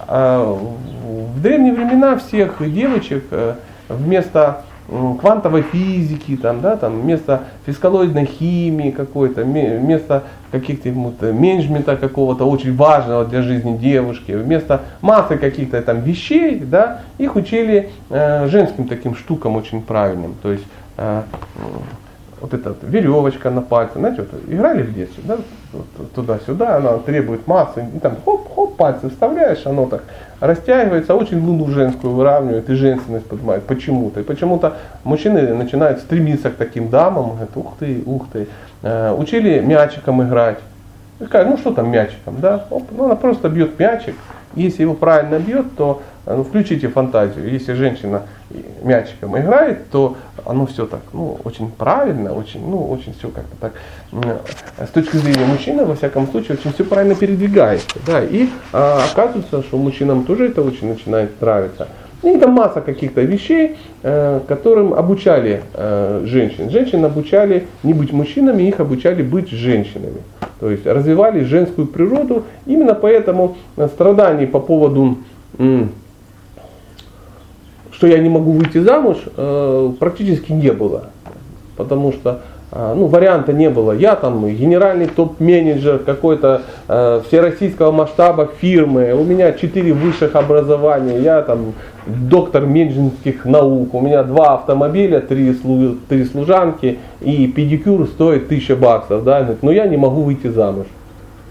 А 0.07 0.43
в 0.43 1.41
древние 1.41 1.73
времена 1.73 2.17
всех 2.17 2.57
девочек 2.71 3.23
э, 3.31 3.55
вместо 3.89 4.63
квантовой 4.87 5.63
физики, 5.63 6.37
там, 6.37 6.61
да, 6.61 6.77
там, 6.77 7.01
вместо 7.01 7.43
фискалоидной 7.65 8.25
химии 8.25 8.91
какой-то, 8.91 9.43
вместо 9.43 10.23
каких-то 10.51 10.89
менеджмента 10.89 11.97
какого-то 11.97 12.45
очень 12.49 12.75
важного 12.75 13.25
для 13.25 13.41
жизни 13.41 13.77
девушки, 13.77 14.31
вместо 14.31 14.83
массы 15.01 15.37
каких-то 15.37 15.81
там 15.81 16.01
вещей, 16.01 16.59
да, 16.59 17.01
их 17.17 17.35
учили 17.35 17.89
э, 18.09 18.47
женским 18.47 18.87
таким 18.87 19.15
штукам 19.15 19.57
очень 19.57 19.81
правильным. 19.81 20.35
То 20.41 20.53
есть 20.53 20.65
э, 20.97 21.23
вот 22.39 22.53
эта 22.53 22.69
вот 22.69 22.77
веревочка 22.83 23.49
на 23.49 23.61
пальце, 23.61 23.93
знаете, 23.95 24.21
вот 24.21 24.41
играли 24.47 24.83
в 24.83 24.93
детстве, 24.93 25.23
да, 25.25 25.37
вот, 25.73 26.13
туда-сюда, 26.13 26.77
она 26.77 26.97
требует 26.99 27.47
массы, 27.47 27.85
и 27.95 27.99
там 27.99 28.15
хоп-хоп, 28.23 28.75
пальцы 28.77 29.09
вставляешь, 29.09 29.65
оно 29.65 29.87
так 29.87 30.03
растягивается, 30.39 31.15
очень 31.15 31.43
луну 31.43 31.67
женскую 31.69 32.13
выравнивает 32.13 32.69
и 32.69 32.75
женственность 32.75 33.25
поднимает 33.25 33.63
почему-то. 33.63 34.19
И 34.19 34.23
почему-то 34.23 34.77
мужчины 35.03 35.53
начинают 35.53 35.99
стремиться 35.99 36.51
к 36.51 36.55
таким 36.55 36.89
дамам, 36.89 37.31
говорят, 37.31 37.49
ух 37.55 37.73
ты, 37.79 38.03
ух 38.05 38.25
ты. 38.31 38.47
Э, 38.83 39.13
учили 39.17 39.59
мячиком 39.59 40.23
играть. 40.23 40.59
И 41.19 41.23
ну 41.23 41.57
что 41.57 41.73
там 41.73 41.89
мячиком, 41.89 42.39
да? 42.39 42.65
Оп, 42.69 42.83
ну 42.91 43.05
она 43.05 43.15
просто 43.15 43.49
бьет 43.49 43.79
мячик, 43.79 44.15
если 44.53 44.83
его 44.83 44.93
правильно 44.93 45.39
бьет, 45.39 45.75
то 45.75 46.03
ну, 46.35 46.43
включите 46.43 46.89
фантазию. 46.89 47.49
Если 47.49 47.73
женщина 47.73 48.23
мячиком 48.81 49.37
играет, 49.37 49.89
то 49.89 50.17
оно 50.45 50.65
все 50.65 50.85
так, 50.85 51.01
ну, 51.13 51.37
очень 51.43 51.69
правильно, 51.69 52.33
очень, 52.33 52.67
ну, 52.67 52.89
очень 52.89 53.13
все 53.13 53.29
как-то 53.29 53.55
так, 53.59 53.73
с 54.79 54.89
точки 54.89 55.17
зрения 55.17 55.45
мужчины, 55.45 55.85
во 55.85 55.95
всяком 55.95 56.27
случае, 56.27 56.57
очень 56.57 56.73
все 56.73 56.83
правильно 56.83 57.15
передвигается. 57.15 57.87
Да, 58.05 58.23
и 58.23 58.49
а, 58.73 59.03
оказывается, 59.11 59.63
что 59.63 59.77
мужчинам 59.77 60.23
тоже 60.23 60.47
это 60.47 60.61
очень 60.61 60.89
начинает 60.89 61.41
нравиться. 61.41 61.87
И 62.23 62.29
это 62.29 62.47
масса 62.47 62.81
каких-то 62.81 63.21
вещей, 63.21 63.77
э, 64.01 64.39
которым 64.47 64.95
обучали 64.95 65.61
э, 65.73 66.23
женщин. 66.25 66.71
Женщин 66.71 67.05
обучали 67.05 67.67
не 67.83 67.93
быть 67.93 68.11
мужчинами, 68.11 68.63
их 68.63 68.79
обучали 68.79 69.21
быть 69.21 69.51
женщинами. 69.51 70.23
То 70.59 70.71
есть 70.71 70.85
развивали 70.87 71.43
женскую 71.43 71.85
природу. 71.85 72.45
Именно 72.65 72.95
поэтому 72.95 73.57
страданий 73.93 74.47
по 74.47 74.59
поводу 74.59 75.19
что 77.97 78.05
я 78.05 78.19
не 78.19 78.29
могу 78.29 78.51
выйти 78.51 78.77
замуж, 78.77 79.17
э, 79.35 79.91
практически 79.99 80.51
не 80.51 80.71
было. 80.71 81.05
Потому 81.77 82.11
что 82.11 82.41
э, 82.71 82.93
ну, 82.95 83.07
варианта 83.07 83.53
не 83.53 83.71
было. 83.71 83.91
Я 83.91 84.15
там 84.15 84.47
генеральный 84.47 85.07
топ-менеджер 85.07 85.97
какой-то 86.05 86.61
э, 86.87 87.21
всероссийского 87.27 87.91
масштаба 87.91 88.49
фирмы, 88.61 89.13
у 89.13 89.23
меня 89.23 89.51
четыре 89.53 89.93
высших 89.93 90.35
образования, 90.35 91.19
я 91.19 91.41
там 91.41 91.73
доктор 92.05 92.67
менеджерских 92.67 93.45
наук, 93.45 93.95
у 93.95 94.01
меня 94.01 94.21
два 94.21 94.53
автомобиля, 94.53 95.19
три, 95.19 95.55
слу, 95.55 95.95
три 96.07 96.25
служанки 96.25 96.99
и 97.21 97.47
педикюр 97.47 98.05
стоит 98.05 98.47
тысяча 98.47 98.75
баксов. 98.75 99.23
Да? 99.23 99.39
Но 99.39 99.55
«Ну, 99.63 99.71
я 99.71 99.87
не 99.87 99.97
могу 99.97 100.21
выйти 100.21 100.47
замуж. 100.47 100.85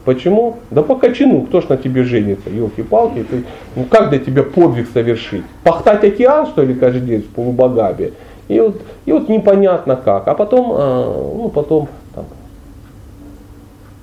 Почему? 0.07 0.59
Да 0.71 0.83
по 0.83 0.95
кочану, 0.95 1.43
кто 1.43 1.61
ж 1.61 1.69
на 1.69 1.77
тебе 1.77 2.05
женится, 2.05 2.49
елки-палки, 2.49 3.25
ты, 3.29 3.43
ну 3.75 3.85
как 3.91 4.11
для 4.11 4.21
тебя 4.21 4.45
подвиг 4.45 4.87
совершить? 4.95 5.43
Пахтать 5.65 6.05
океан, 6.05 6.47
что 6.47 6.63
ли, 6.63 6.75
каждый 6.75 7.01
день 7.01 7.23
в 7.23 7.27
полубогабе? 7.27 8.13
И 8.47 8.61
вот, 8.61 8.81
и 9.05 9.13
вот 9.13 9.29
непонятно 9.29 9.97
как. 9.97 10.29
А 10.29 10.35
потом, 10.35 10.71
а, 10.73 11.35
ну 11.37 11.49
потом, 11.49 11.89
там, 12.15 12.25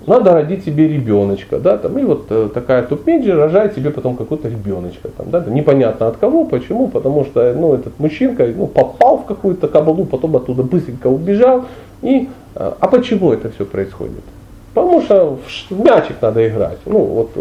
надо 0.05 0.33
родить 0.33 0.65
себе 0.65 0.89
ребеночка, 0.89 1.57
да, 1.57 1.77
там, 1.77 1.97
и 1.97 2.03
вот 2.03 2.25
э, 2.29 2.49
такая 2.53 2.83
топ-менеджер 2.83 3.37
рожает 3.37 3.73
себе 3.73 3.89
потом 3.89 4.17
какого-то 4.17 4.49
ребеночка, 4.49 5.07
там, 5.07 5.29
да, 5.29 5.41
непонятно 5.47 6.09
от 6.09 6.17
кого, 6.17 6.43
почему, 6.43 6.89
потому 6.89 7.23
что, 7.23 7.53
ну, 7.53 7.75
этот 7.75 7.97
мужчинка, 7.97 8.45
ну, 8.45 8.67
попал 8.67 9.19
в 9.19 9.23
какую-то 9.23 9.69
кабалу, 9.69 10.03
потом 10.03 10.35
оттуда 10.35 10.63
быстренько 10.63 11.07
убежал, 11.07 11.63
и, 12.01 12.27
а, 12.55 12.75
а 12.77 12.87
почему 12.87 13.31
это 13.31 13.49
все 13.51 13.63
происходит? 13.63 14.23
Потому 14.73 15.01
что 15.01 15.39
в 15.69 15.79
мячик 15.79 16.15
надо 16.21 16.47
играть, 16.47 16.79
ну 16.85 16.97
вот 16.97 17.31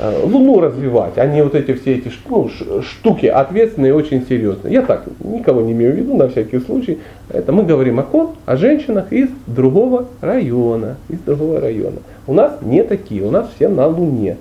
э, 0.00 0.20
луну 0.22 0.60
развивать, 0.60 1.16
а 1.16 1.26
не 1.26 1.42
вот 1.42 1.54
эти 1.54 1.72
все 1.72 1.96
эти 1.96 2.12
ну, 2.28 2.50
штуки 2.82 3.24
ответственные 3.24 3.94
очень 3.94 4.26
серьезные. 4.26 4.74
Я 4.74 4.82
так 4.82 5.04
никого 5.20 5.62
не 5.62 5.72
имею 5.72 5.94
в 5.94 5.96
виду 5.96 6.14
на 6.14 6.28
всякий 6.28 6.58
случай. 6.60 6.98
Это 7.30 7.52
мы 7.52 7.62
говорим 7.64 7.98
о 8.00 8.02
ком? 8.02 8.36
О 8.44 8.56
женщинах 8.56 9.12
из 9.12 9.30
другого 9.46 10.08
района. 10.20 10.96
Из 11.08 11.18
другого 11.20 11.58
района. 11.60 11.98
У 12.26 12.34
нас 12.34 12.58
не 12.60 12.82
такие, 12.82 13.22
у 13.22 13.30
нас 13.30 13.48
все 13.56 13.68
на 13.68 13.86
луне 13.86 14.36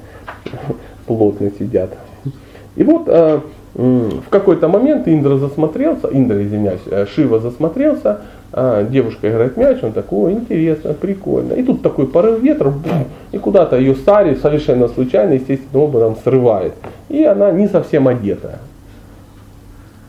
плотно 1.06 1.50
сидят. 1.58 1.92
И 2.76 2.84
вот 2.84 3.04
э, 3.08 3.40
в 3.74 4.30
какой-то 4.30 4.68
момент 4.68 5.08
Индра 5.08 5.38
засмотрелся, 5.38 6.10
Индра, 6.12 6.44
извиняюсь, 6.44 6.82
э, 6.88 7.06
Шива 7.06 7.40
засмотрелся, 7.40 8.22
а, 8.54 8.84
девушка 8.84 9.30
играет 9.30 9.58
мяч, 9.58 9.84
он 9.84 9.92
такой, 9.92 10.34
интересно, 10.34 10.94
прикольно. 10.94 11.54
И 11.54 11.64
тут 11.64 11.82
такой 11.82 12.08
порыв 12.08 12.42
ветра, 12.42 12.70
бум, 12.70 13.08
и 13.32 13.38
куда-то 13.38 13.78
ее 13.78 13.96
Сари 13.96 14.36
совершенно 14.36 14.88
случайно, 14.88 15.34
естественным 15.34 15.84
образом 15.84 16.18
срывает. 16.24 16.74
И 17.10 17.24
она 17.24 17.52
не 17.52 17.68
совсем 17.68 18.08
одетая. 18.08 18.60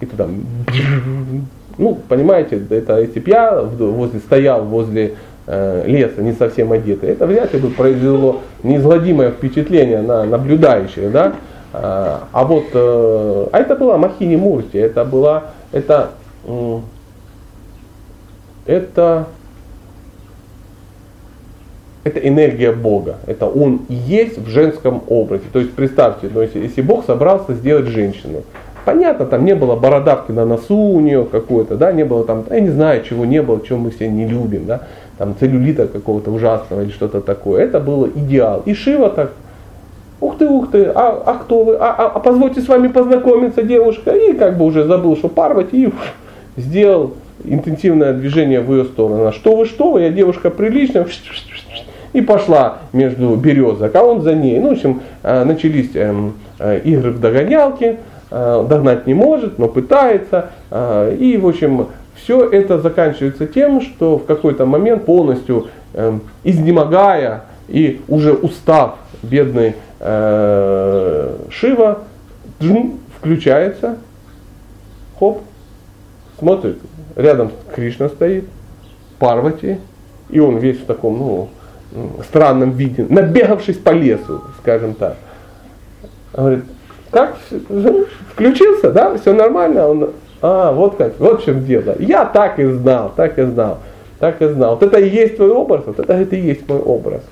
И 0.00 0.06
туда, 0.06 0.28
ну, 1.76 1.98
понимаете, 2.08 2.62
это 2.70 3.00
если 3.00 3.18
бы 3.18 3.30
я 3.30 3.60
возле, 3.60 4.20
стоял 4.20 4.64
возле 4.64 5.14
э, 5.46 5.82
леса 5.86 6.22
не 6.22 6.32
совсем 6.32 6.70
одетый, 6.70 7.10
это 7.10 7.26
вряд 7.26 7.52
ли 7.52 7.58
бы 7.58 7.70
произвело 7.70 8.42
неизгладимое 8.62 9.32
впечатление 9.32 10.02
на 10.02 10.24
наблюдающих, 10.24 11.10
да. 11.10 11.32
А, 11.72 12.28
а 12.32 12.44
вот, 12.44 12.66
э, 12.72 13.46
а 13.50 13.58
это 13.58 13.74
была 13.74 13.98
Махини 13.98 14.36
Мурти, 14.36 14.78
это 14.78 15.04
была, 15.04 15.44
это 15.72 16.10
это, 18.68 19.26
это 22.04 22.20
энергия 22.20 22.70
Бога. 22.72 23.16
Это 23.26 23.46
Он 23.46 23.80
есть 23.88 24.38
в 24.38 24.46
женском 24.46 25.02
образе. 25.08 25.44
То 25.52 25.58
есть 25.58 25.72
представьте, 25.72 26.28
ну, 26.32 26.42
если, 26.42 26.60
если 26.60 26.82
Бог 26.82 27.06
собрался 27.06 27.54
сделать 27.54 27.86
женщину, 27.86 28.42
понятно, 28.84 29.24
там 29.24 29.44
не 29.46 29.54
было 29.54 29.74
бородавки 29.74 30.32
на 30.32 30.44
носу 30.44 30.76
у 30.76 31.00
нее 31.00 31.24
какой-то, 31.24 31.76
да, 31.76 31.92
не 31.92 32.04
было 32.04 32.24
там, 32.24 32.44
я 32.50 32.60
не 32.60 32.68
знаю, 32.68 33.02
чего 33.04 33.24
не 33.24 33.42
было, 33.42 33.64
чего 33.66 33.78
мы 33.78 33.90
все 33.90 34.06
не 34.08 34.26
любим, 34.26 34.66
да, 34.66 34.82
там 35.16 35.34
целлюлита 35.40 35.88
какого-то 35.88 36.30
ужасного 36.30 36.82
или 36.82 36.90
что-то 36.90 37.22
такое. 37.22 37.64
Это 37.64 37.80
было 37.80 38.06
идеал. 38.06 38.62
И 38.66 38.74
Шива 38.74 39.08
так, 39.08 39.32
ух 40.20 40.36
ты, 40.36 40.46
ух 40.46 40.70
ты, 40.70 40.84
а, 40.84 41.22
а 41.24 41.34
кто 41.38 41.64
вы, 41.64 41.76
а, 41.76 41.94
а, 41.96 42.06
а 42.16 42.20
позвольте 42.20 42.60
с 42.60 42.68
вами 42.68 42.88
познакомиться, 42.88 43.62
девушка. 43.62 44.10
И 44.10 44.34
как 44.34 44.58
бы 44.58 44.66
уже 44.66 44.84
забыл, 44.84 45.16
что 45.16 45.28
Парвати, 45.28 45.86
и 45.86 45.92
сделал 46.60 47.14
интенсивное 47.44 48.12
движение 48.12 48.60
в 48.60 48.72
ее 48.72 48.84
сторону. 48.84 49.22
Она, 49.22 49.32
что 49.32 49.56
вы, 49.56 49.66
что 49.66 49.92
вы, 49.92 50.02
я 50.02 50.10
девушка 50.10 50.50
приличная, 50.50 51.06
и 52.12 52.20
пошла 52.20 52.78
между 52.92 53.34
березок, 53.36 53.94
а 53.94 54.02
он 54.02 54.22
за 54.22 54.34
ней. 54.34 54.58
Ну, 54.58 54.70
в 54.70 54.72
общем, 54.72 55.02
э, 55.22 55.44
начались 55.44 55.90
эм, 55.94 56.34
э, 56.58 56.80
игры 56.80 57.10
в 57.10 57.20
догонялки, 57.20 57.98
э, 58.30 58.66
догнать 58.68 59.06
не 59.06 59.14
может, 59.14 59.58
но 59.58 59.68
пытается. 59.68 60.50
И, 60.70 61.38
в 61.40 61.46
общем, 61.46 61.88
все 62.14 62.48
это 62.48 62.78
заканчивается 62.80 63.46
тем, 63.46 63.80
что 63.80 64.18
в 64.18 64.24
какой-то 64.24 64.66
момент 64.66 65.04
полностью 65.04 65.68
эм, 65.94 66.22
изнемогая 66.44 67.44
и 67.68 68.00
уже 68.08 68.32
устав 68.32 68.96
бедный 69.22 69.74
Шива, 71.50 71.98
включается, 73.18 73.96
хоп, 75.18 75.42
смотрит, 76.38 76.78
рядом 77.16 77.50
Кришна 77.74 78.08
стоит, 78.08 78.44
Парвати, 79.18 79.78
и 80.30 80.38
он 80.40 80.58
весь 80.58 80.78
в 80.78 80.84
таком, 80.84 81.18
ну, 81.18 81.48
странном 82.28 82.72
виде, 82.72 83.06
набегавшись 83.08 83.78
по 83.78 83.90
лесу, 83.90 84.42
скажем 84.60 84.94
так. 84.94 85.16
Говорит, 86.34 86.64
как, 87.10 87.36
включился, 88.32 88.92
да, 88.92 89.16
все 89.16 89.32
нормально? 89.32 89.88
Он, 89.88 90.10
а, 90.42 90.72
вот 90.72 90.96
как, 90.96 91.18
вот 91.18 91.42
в 91.42 91.44
чем 91.44 91.64
дело. 91.64 91.96
Я 91.98 92.24
так 92.26 92.58
и 92.58 92.64
знал, 92.64 93.12
так 93.16 93.38
и 93.38 93.42
знал, 93.42 93.78
так 94.18 94.40
и 94.42 94.46
знал. 94.46 94.74
Вот 94.74 94.82
это 94.82 94.98
и 95.00 95.08
есть 95.08 95.36
твой 95.36 95.50
образ, 95.50 95.82
вот 95.86 95.98
это, 95.98 96.12
это 96.12 96.36
и 96.36 96.40
есть 96.40 96.68
мой 96.68 96.78
образ. 96.78 97.22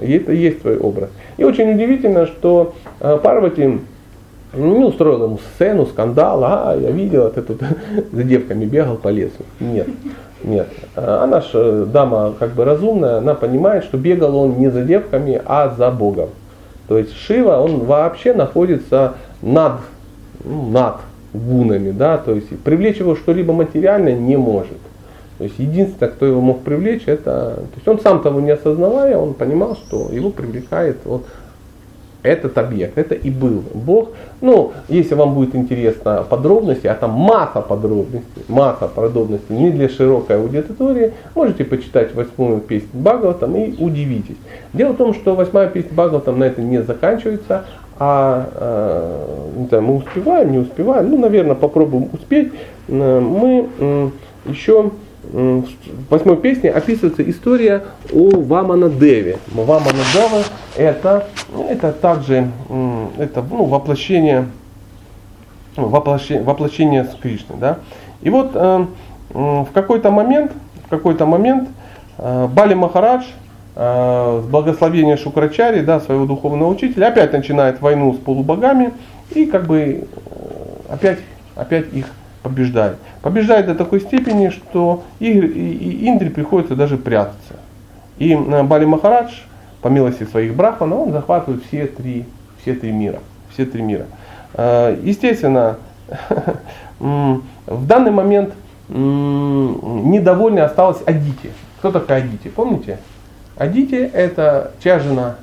И 0.00 0.16
это 0.16 0.32
есть 0.32 0.62
твой 0.62 0.78
образ. 0.78 1.10
И 1.36 1.44
очень 1.44 1.72
удивительно, 1.72 2.26
что 2.26 2.74
э, 3.00 3.18
Парвати 3.22 3.80
не 4.52 4.84
устроил 4.84 5.24
ему 5.24 5.38
сцену, 5.54 5.86
скандал, 5.86 6.42
а 6.44 6.76
я 6.76 6.90
видел, 6.90 7.30
ты 7.30 7.42
тут 7.42 7.60
за 8.12 8.24
девками 8.24 8.64
бегал 8.64 8.96
по 8.96 9.08
лесу. 9.08 9.44
Нет, 9.60 9.88
нет. 10.42 10.68
Она 10.96 11.40
же 11.40 11.86
дама 11.86 12.34
как 12.38 12.50
бы 12.50 12.64
разумная, 12.64 13.18
она 13.18 13.34
понимает, 13.34 13.84
что 13.84 13.96
бегал 13.96 14.36
он 14.36 14.58
не 14.58 14.70
за 14.70 14.82
девками, 14.82 15.40
а 15.44 15.74
за 15.76 15.90
Богом. 15.90 16.30
То 16.88 16.98
есть 16.98 17.14
Шива, 17.14 17.60
он 17.60 17.84
вообще 17.84 18.34
находится 18.34 19.14
над, 19.42 19.74
ну, 20.44 20.70
над 20.70 20.96
гунами, 21.32 21.92
да, 21.92 22.18
то 22.18 22.34
есть 22.34 22.48
привлечь 22.64 22.98
его 22.98 23.14
что-либо 23.14 23.52
материальное 23.52 24.14
не 24.14 24.36
может. 24.36 24.78
То 25.38 25.44
есть 25.44 25.58
единственное, 25.58 26.10
кто 26.10 26.26
его 26.26 26.40
мог 26.40 26.62
привлечь, 26.62 27.04
это, 27.06 27.54
то 27.54 27.76
есть 27.76 27.88
он 27.88 28.00
сам 28.00 28.20
того 28.20 28.40
не 28.40 28.50
осознавая, 28.50 29.16
он 29.16 29.34
понимал, 29.34 29.76
что 29.76 30.10
его 30.10 30.30
привлекает 30.30 30.98
вот 31.04 31.24
этот 32.22 32.58
объект, 32.58 32.98
это 32.98 33.14
и 33.14 33.30
был 33.30 33.62
Бог. 33.74 34.10
Ну, 34.40 34.72
если 34.88 35.14
вам 35.14 35.34
будет 35.34 35.54
интересно 35.54 36.24
подробности, 36.28 36.86
а 36.86 36.94
там 36.94 37.10
масса 37.12 37.60
подробностей, 37.60 38.42
масса 38.48 38.88
подробностей 38.88 39.56
не 39.56 39.70
для 39.70 39.88
широкой 39.88 40.36
аудитории, 40.36 41.12
можете 41.34 41.64
почитать 41.64 42.14
восьмую 42.14 42.60
песню 42.60 42.88
Бхагаватам 42.92 43.56
и 43.56 43.82
удивитесь. 43.82 44.36
Дело 44.72 44.92
в 44.92 44.96
том, 44.96 45.14
что 45.14 45.34
восьмая 45.34 45.68
песня 45.68 45.90
Бхагаватам 45.92 46.38
на 46.38 46.44
это 46.44 46.60
не 46.60 46.82
заканчивается, 46.82 47.64
а 47.98 48.48
э, 48.54 49.66
знаю, 49.68 49.84
мы 49.84 49.96
успеваем, 49.96 50.52
не 50.52 50.58
успеваем, 50.58 51.10
ну, 51.10 51.18
наверное, 51.18 51.54
попробуем 51.54 52.08
успеть. 52.12 52.50
Мы 52.88 53.68
еще 54.46 54.90
в 55.22 55.64
восьмой 56.10 56.36
песне 56.36 56.70
описывается 56.70 57.28
история 57.28 57.84
о 58.12 58.30
Вамана 58.30 58.88
Деве. 58.88 59.38
Вамана 59.52 59.98
Дева 60.12 60.42
это, 60.76 61.28
это 61.68 61.92
также 61.92 62.50
это, 63.18 63.44
ну, 63.48 63.64
воплощение, 63.64 64.48
воплощение, 65.76 66.42
воплощение 66.42 67.04
с 67.04 67.14
Кришной. 67.14 67.58
Да? 67.58 67.78
И 68.22 68.30
вот 68.30 68.52
э, 68.54 68.86
в 69.30 69.68
какой-то 69.72 70.10
момент, 70.10 70.52
в 70.86 70.88
какой-то 70.88 71.26
момент 71.26 71.68
э, 72.18 72.48
Бали 72.48 72.74
Махарадж 72.74 73.24
э, 73.76 74.42
с 74.44 74.46
благословения 74.48 75.16
Шукрачари, 75.16 75.80
да, 75.82 76.00
своего 76.00 76.26
духовного 76.26 76.70
учителя, 76.70 77.08
опять 77.08 77.32
начинает 77.32 77.80
войну 77.80 78.14
с 78.14 78.18
полубогами 78.18 78.92
и 79.34 79.46
как 79.46 79.66
бы 79.66 79.78
э, 79.78 80.04
опять, 80.88 81.18
опять 81.54 81.92
их 81.92 82.06
побеждает. 82.42 82.96
Побеждает 83.22 83.66
до 83.66 83.74
такой 83.74 84.00
степени, 84.00 84.50
что 84.50 85.04
Индре 85.18 86.30
приходится 86.30 86.74
даже 86.74 86.96
прятаться. 86.96 87.54
И 88.18 88.34
Бали 88.34 88.84
Махарадж, 88.84 89.32
по 89.82 89.88
милости 89.88 90.24
своих 90.24 90.54
брахманов, 90.54 91.00
он 91.00 91.12
захватывает 91.12 91.64
все 91.64 91.86
три, 91.86 92.26
все 92.60 92.74
три 92.74 92.92
мира. 92.92 93.20
Все 93.52 93.64
три 93.64 93.82
мира. 93.82 94.06
Э, 94.54 94.96
естественно, 95.02 95.78
в 96.98 97.86
данный 97.86 98.10
момент 98.10 98.54
недовольной 98.88 100.62
осталась 100.62 100.98
Адити. 101.06 101.50
Кто 101.78 101.92
такая 101.92 102.22
Адити? 102.22 102.48
Помните? 102.48 102.98
Адити 103.56 103.94
это 103.94 104.72
чья 104.82 104.98
жена? 104.98 105.36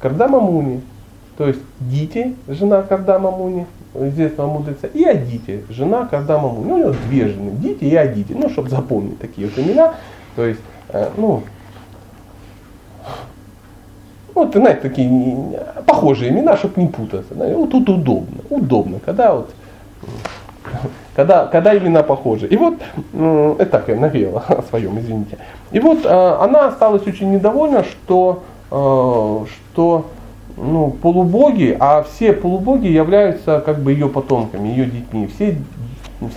Кардама 0.00 0.40
Муни. 0.40 0.80
То 1.36 1.48
есть 1.48 1.60
Дити, 1.80 2.36
жена 2.46 2.82
Кардама 2.82 3.30
Муни, 3.30 3.66
известного 3.94 4.50
мудреца, 4.50 4.86
и 4.86 5.04
Адити, 5.04 5.64
жена 5.68 6.06
Кардама 6.06 6.48
Муни. 6.48 6.66
Ну, 6.66 6.74
у 6.74 6.78
него 6.78 6.94
две 7.08 7.28
жены, 7.28 7.50
Дити 7.52 7.84
и 7.84 7.94
Адити, 7.96 8.32
ну, 8.32 8.48
чтобы 8.48 8.68
запомнить 8.68 9.18
такие 9.18 9.48
вот 9.48 9.58
имена. 9.58 9.94
То 10.36 10.44
есть, 10.46 10.60
э, 10.90 11.10
ну, 11.16 11.42
вот, 14.34 14.52
знаете, 14.52 14.80
такие 14.80 15.60
похожие 15.86 16.30
имена, 16.30 16.56
чтобы 16.56 16.80
не 16.80 16.88
путаться. 16.88 17.34
Да? 17.34 17.46
Вот 17.48 17.70
тут 17.70 17.88
удобно, 17.88 18.38
удобно, 18.50 18.98
когда 19.04 19.34
вот 19.34 19.50
когда, 21.14 21.46
когда 21.46 21.76
имена 21.76 22.02
похожи. 22.02 22.46
И 22.46 22.56
вот, 22.56 22.74
это 23.12 23.66
так 23.66 23.88
я 23.88 23.96
навела 23.96 24.44
о 24.48 24.62
своем, 24.62 24.98
извините. 24.98 25.38
И 25.70 25.78
вот 25.78 26.04
э, 26.04 26.08
она 26.08 26.68
осталась 26.68 27.06
очень 27.06 27.32
недовольна, 27.32 27.84
что, 27.84 28.42
э, 28.70 29.46
что 29.46 30.06
ну, 30.56 30.90
полубоги, 30.90 31.76
а 31.78 32.02
все 32.02 32.32
полубоги 32.32 32.86
являются 32.86 33.60
как 33.64 33.80
бы 33.80 33.92
ее 33.92 34.08
потомками, 34.08 34.68
ее 34.68 34.86
детьми. 34.86 35.26
Все, 35.26 35.56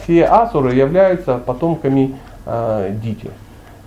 все 0.03 0.26
асуры 0.26 0.74
являются 0.74 1.38
потомками 1.38 2.15
э, 2.45 2.91
Дити. 3.03 3.30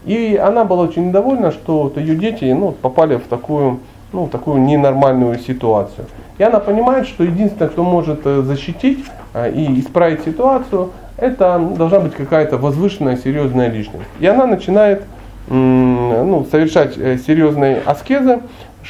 И 0.04 0.40
она 0.42 0.64
была 0.64 0.84
очень 0.84 1.08
недовольна, 1.08 1.50
что 1.50 1.82
вот 1.82 1.96
ее 1.96 2.16
дети 2.16 2.44
ну, 2.44 2.72
попали 2.72 3.16
в 3.16 3.24
такую, 3.24 3.80
ну, 4.12 4.28
такую 4.28 4.60
ненормальную 4.62 5.38
ситуацию. 5.38 6.06
И 6.38 6.42
она 6.42 6.58
понимает, 6.58 7.06
что 7.06 7.24
единственное, 7.24 7.68
кто 7.68 7.82
может 7.82 8.20
э, 8.24 8.42
защитить 8.42 9.04
э, 9.34 9.52
и 9.52 9.80
исправить 9.80 10.24
ситуацию, 10.24 10.90
это 11.16 11.58
должна 11.76 12.00
быть 12.00 12.14
какая-то 12.14 12.56
возвышенная, 12.56 13.16
серьезная 13.16 13.68
личность. 13.68 14.08
И 14.20 14.26
она 14.26 14.46
начинает 14.46 15.02
ну, 15.50 16.46
совершать 16.50 16.96
э, 16.96 17.18
серьезные 17.18 17.82
аскезы, 17.84 18.40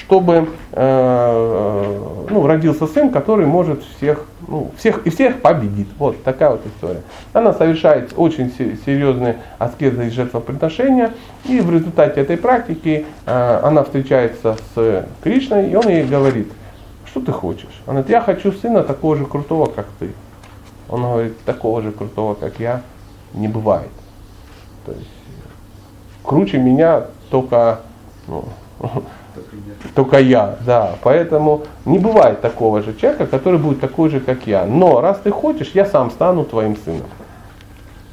чтобы 0.01 0.35
э, 0.35 0.45
э, 0.73 2.27
ну, 2.31 2.47
родился 2.47 2.87
сын, 2.87 3.11
который 3.11 3.47
может 3.47 3.83
всех, 3.97 4.25
ну, 4.49 4.71
всех 4.77 5.07
и 5.07 5.11
всех 5.11 5.43
победит. 5.43 5.89
Вот 5.99 6.23
такая 6.23 6.51
вот 6.51 6.63
история. 6.67 7.03
Она 7.33 7.53
совершает 7.53 8.15
очень 8.17 8.53
серьезные 8.87 9.39
аскезы 9.59 10.07
и 10.07 10.11
жертвоприношения, 10.11 11.13
и 11.45 11.61
в 11.61 11.71
результате 11.71 12.21
этой 12.21 12.37
практики 12.37 13.05
э, 13.27 13.61
она 13.63 13.85
встречается 13.85 14.57
с 14.75 15.07
Кришной, 15.23 15.71
и 15.71 15.75
он 15.75 15.89
ей 15.89 16.05
говорит, 16.05 16.51
что 17.07 17.21
ты 17.21 17.33
хочешь? 17.33 17.83
Она 17.87 18.01
говорит, 18.01 18.11
я 18.11 18.21
хочу 18.21 18.53
сына 18.53 18.83
такого 18.83 19.17
же 19.17 19.27
крутого, 19.27 19.67
как 19.67 19.87
ты. 19.99 20.11
Он 20.89 21.03
говорит, 21.03 21.39
такого 21.45 21.83
же 21.83 21.93
крутого, 21.93 22.35
как 22.35 22.59
я, 22.59 22.83
не 23.35 23.49
бывает. 23.49 23.91
То 24.87 24.93
есть 24.93 25.07
круче 26.23 26.59
меня 26.59 27.05
только 27.31 27.81
ну, 28.27 28.45
только 29.95 30.19
я, 30.19 30.57
да. 30.67 30.93
Поэтому 31.03 31.63
не 31.85 31.99
бывает 31.99 32.41
такого 32.41 32.83
же 32.83 32.95
человека, 32.95 33.27
который 33.27 33.59
будет 33.59 33.81
такой 33.81 34.11
же, 34.11 34.21
как 34.21 34.47
я. 34.47 34.65
Но 34.65 35.01
раз 35.01 35.21
ты 35.23 35.31
хочешь, 35.31 35.71
я 35.75 35.85
сам 35.85 36.11
стану 36.11 36.45
твоим 36.45 36.77
сыном. 36.77 37.07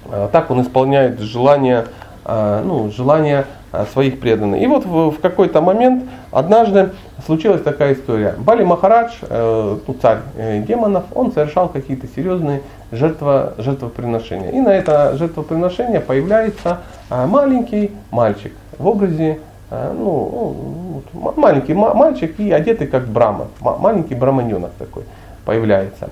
А, 0.09 0.29
так 0.31 0.51
он 0.51 0.61
исполняет 0.61 1.19
желание, 1.19 1.85
а, 2.23 2.63
ну, 2.63 2.89
желание 2.91 3.45
а, 3.71 3.85
своих 3.85 4.19
преданных. 4.19 4.61
И 4.61 4.67
вот 4.67 4.85
в, 4.85 5.11
в 5.11 5.19
какой-то 5.19 5.61
момент 5.61 6.03
однажды 6.31 6.91
случилась 7.25 7.61
такая 7.61 7.93
история. 7.93 8.35
Бали 8.37 8.63
Махарадж, 8.63 9.11
э, 9.21 9.77
ну, 9.85 9.93
царь 10.01 10.19
э, 10.35 10.61
демонов, 10.61 11.05
он 11.13 11.31
совершал 11.31 11.67
какие-то 11.67 12.07
серьезные 12.07 12.61
жертва, 12.91 13.53
жертвоприношения. 13.57 14.51
И 14.51 14.59
на 14.59 14.69
это 14.69 15.17
жертвоприношение 15.17 15.99
появляется 15.99 16.79
маленький 17.09 17.91
мальчик 18.11 18.53
в 18.77 18.87
образе 18.87 19.39
Э, 19.69 19.93
ну, 19.93 21.03
маленький 21.35 21.73
мальчик 21.73 22.39
и 22.39 22.51
одетый 22.51 22.87
как 22.87 23.07
брама, 23.07 23.47
маленький 23.59 24.15
браманенок 24.15 24.71
такой 24.79 25.03
появляется. 25.45 26.09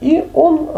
И 0.00 0.28
он 0.34 0.68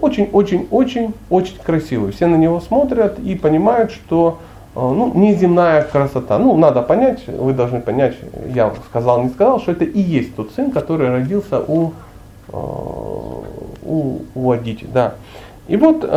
очень-очень-очень-очень 0.00 1.56
э, 1.58 1.64
красивый. 1.64 2.12
Все 2.12 2.26
на 2.26 2.36
него 2.36 2.60
смотрят 2.60 3.18
и 3.18 3.34
понимают, 3.34 3.90
что 3.90 4.38
э, 4.76 4.78
ну, 4.78 5.12
неземная 5.14 5.82
красота. 5.82 6.38
Ну, 6.38 6.56
надо 6.56 6.80
понять, 6.82 7.26
вы 7.26 7.52
должны 7.52 7.80
понять, 7.80 8.14
я 8.54 8.72
сказал, 8.88 9.22
не 9.22 9.30
сказал, 9.30 9.58
что 9.58 9.72
это 9.72 9.84
и 9.84 10.00
есть 10.00 10.36
тот 10.36 10.52
сын, 10.52 10.70
который 10.70 11.10
родился 11.10 11.60
у, 11.60 11.92
у, 12.52 14.22
у 14.34 14.50
Адити. 14.52 14.86
Да. 14.92 15.14
И 15.66 15.76
вот 15.76 16.08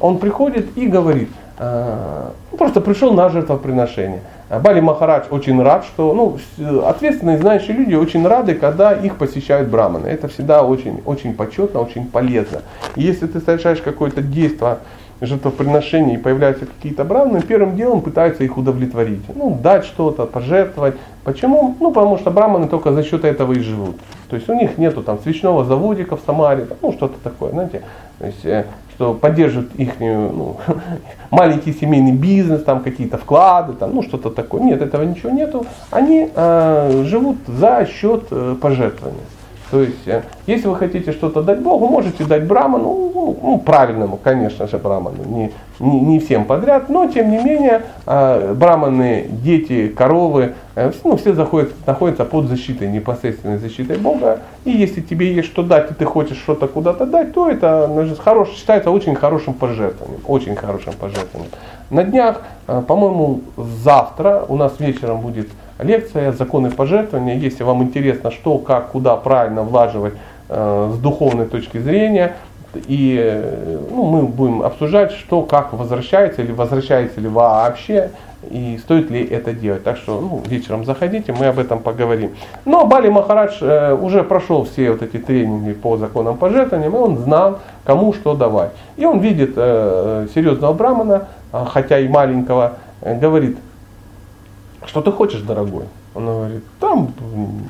он 0.00 0.18
приходит 0.18 0.76
и 0.76 0.86
говорит, 0.86 1.28
просто 1.56 2.80
пришел 2.80 3.12
на 3.12 3.28
жертвоприношение. 3.28 4.22
Бали 4.48 4.80
Махарадж 4.80 5.26
очень 5.30 5.62
рад, 5.62 5.84
что 5.84 6.14
ну, 6.14 6.82
ответственные 6.84 7.38
знающие 7.38 7.76
люди 7.76 7.94
очень 7.94 8.26
рады, 8.26 8.54
когда 8.54 8.92
их 8.92 9.16
посещают 9.16 9.68
браманы. 9.68 10.06
Это 10.06 10.28
всегда 10.28 10.62
очень, 10.62 11.02
очень 11.04 11.34
почетно, 11.34 11.80
очень 11.80 12.06
полезно. 12.06 12.62
И 12.96 13.02
если 13.02 13.26
ты 13.26 13.40
совершаешь 13.40 13.80
какое-то 13.80 14.22
действие, 14.22 14.78
жертвоприношения 15.20 16.14
и 16.14 16.18
появляются 16.18 16.66
какие-то 16.66 17.04
браманы, 17.04 17.42
первым 17.42 17.76
делом 17.76 18.02
пытаются 18.02 18.44
их 18.44 18.56
удовлетворить. 18.56 19.22
Ну, 19.34 19.58
дать 19.60 19.84
что-то, 19.84 20.26
пожертвовать. 20.26 20.94
Почему? 21.24 21.74
Ну, 21.80 21.90
потому 21.90 22.18
что 22.18 22.30
браманы 22.30 22.68
только 22.68 22.92
за 22.92 23.02
счет 23.02 23.24
этого 23.24 23.52
и 23.52 23.60
живут. 23.60 23.96
То 24.30 24.36
есть 24.36 24.48
у 24.48 24.54
них 24.54 24.78
нету 24.78 25.02
там 25.02 25.18
свечного 25.18 25.64
заводика 25.64 26.16
в 26.16 26.20
Самаре, 26.24 26.68
ну, 26.80 26.92
что-то 26.92 27.16
такое, 27.22 27.50
знаете. 27.50 27.82
То 28.18 28.26
есть, 28.26 28.44
э, 28.44 28.64
что 28.98 29.14
поддерживают 29.14 29.72
их 29.76 30.00
ну, 30.00 30.56
маленький 31.30 31.72
семейный 31.72 32.10
бизнес, 32.10 32.64
там 32.64 32.82
какие-то 32.82 33.16
вклады, 33.16 33.74
там, 33.74 33.94
ну 33.94 34.02
что-то 34.02 34.28
такое. 34.30 34.60
Нет, 34.62 34.82
этого 34.82 35.04
ничего 35.04 35.30
нету. 35.30 35.66
Они 35.92 36.28
э, 36.34 37.04
живут 37.06 37.36
за 37.46 37.86
счет 37.86 38.24
э, 38.32 38.56
пожертвования. 38.60 39.22
То 39.70 39.82
есть, 39.82 40.06
э, 40.06 40.22
если 40.46 40.66
вы 40.68 40.76
хотите 40.76 41.12
что-то 41.12 41.42
дать 41.42 41.60
Богу, 41.60 41.88
можете 41.88 42.24
дать 42.24 42.44
браману, 42.44 43.10
ну, 43.14 43.38
ну 43.42 43.58
правильному, 43.58 44.16
конечно 44.16 44.66
же, 44.66 44.78
браману, 44.78 45.24
не, 45.26 45.52
не, 45.78 46.00
не 46.00 46.18
всем 46.20 46.46
подряд, 46.46 46.88
но 46.88 47.06
тем 47.06 47.30
не 47.30 47.38
менее, 47.38 47.82
э, 48.06 48.54
браманы, 48.54 49.26
дети, 49.28 49.88
коровы, 49.88 50.54
э, 50.74 50.90
ну, 51.04 51.16
все 51.18 51.34
заходят, 51.34 51.72
находятся 51.86 52.24
под 52.24 52.46
защитой, 52.46 52.88
непосредственной 52.88 53.58
защитой 53.58 53.98
Бога. 53.98 54.40
И 54.64 54.70
если 54.70 55.02
тебе 55.02 55.34
есть 55.34 55.48
что 55.48 55.62
дать, 55.62 55.90
и 55.90 55.94
ты 55.94 56.06
хочешь 56.06 56.38
что-то 56.38 56.66
куда-то 56.66 57.04
дать, 57.04 57.34
то 57.34 57.50
это 57.50 57.88
ну, 57.88 58.06
хорош, 58.16 58.50
считается 58.50 58.90
очень 58.90 59.14
хорошим 59.14 59.52
пожертвованием, 59.52 60.22
очень 60.26 60.56
хорошим 60.56 60.94
пожертвованием. 60.98 61.52
На 61.90 62.04
днях, 62.04 62.42
по-моему, 62.66 63.40
завтра 63.56 64.44
у 64.48 64.56
нас 64.56 64.74
вечером 64.78 65.20
будет 65.20 65.48
лекция 65.78 66.32
«Законы 66.32 66.70
пожертвования». 66.70 67.34
Если 67.36 67.62
вам 67.62 67.82
интересно, 67.82 68.30
что, 68.30 68.58
как, 68.58 68.88
куда 68.88 69.16
правильно 69.16 69.62
влаживать 69.62 70.14
э, 70.48 70.92
с 70.94 70.98
духовной 70.98 71.46
точки 71.46 71.78
зрения, 71.78 72.36
и 72.74 73.18
э, 73.18 73.78
ну, 73.90 74.04
мы 74.04 74.22
будем 74.22 74.62
обсуждать, 74.62 75.12
что, 75.12 75.42
как 75.42 75.72
возвращается, 75.72 76.42
или 76.42 76.52
возвращается 76.52 77.20
ли 77.20 77.28
вообще, 77.28 78.10
и 78.50 78.78
стоит 78.82 79.10
ли 79.10 79.24
это 79.24 79.52
делать. 79.52 79.84
Так 79.84 79.96
что 79.96 80.20
ну, 80.20 80.42
вечером 80.46 80.84
заходите, 80.84 81.32
мы 81.32 81.46
об 81.46 81.58
этом 81.58 81.80
поговорим. 81.80 82.32
Но 82.64 82.86
Бали 82.86 83.08
Махарадж 83.08 83.58
э, 83.60 83.94
уже 83.94 84.22
прошел 84.22 84.64
все 84.64 84.92
вот 84.92 85.02
эти 85.02 85.16
тренинги 85.16 85.72
по 85.72 85.96
законам 85.96 86.36
пожертвования, 86.36 86.88
и 86.88 86.92
он 86.92 87.18
знал, 87.18 87.60
кому 87.84 88.12
что 88.12 88.34
давать. 88.34 88.70
И 88.96 89.04
он 89.04 89.20
видит 89.20 89.52
э, 89.56 90.26
серьезного 90.34 90.72
брамана, 90.72 91.28
э, 91.52 91.64
хотя 91.68 91.98
и 91.98 92.08
маленького, 92.08 92.74
э, 93.00 93.18
говорит, 93.18 93.58
что 94.86 95.00
ты 95.00 95.10
хочешь, 95.10 95.40
дорогой? 95.40 95.84
Он 96.14 96.26
говорит, 96.26 96.64
там 96.80 97.12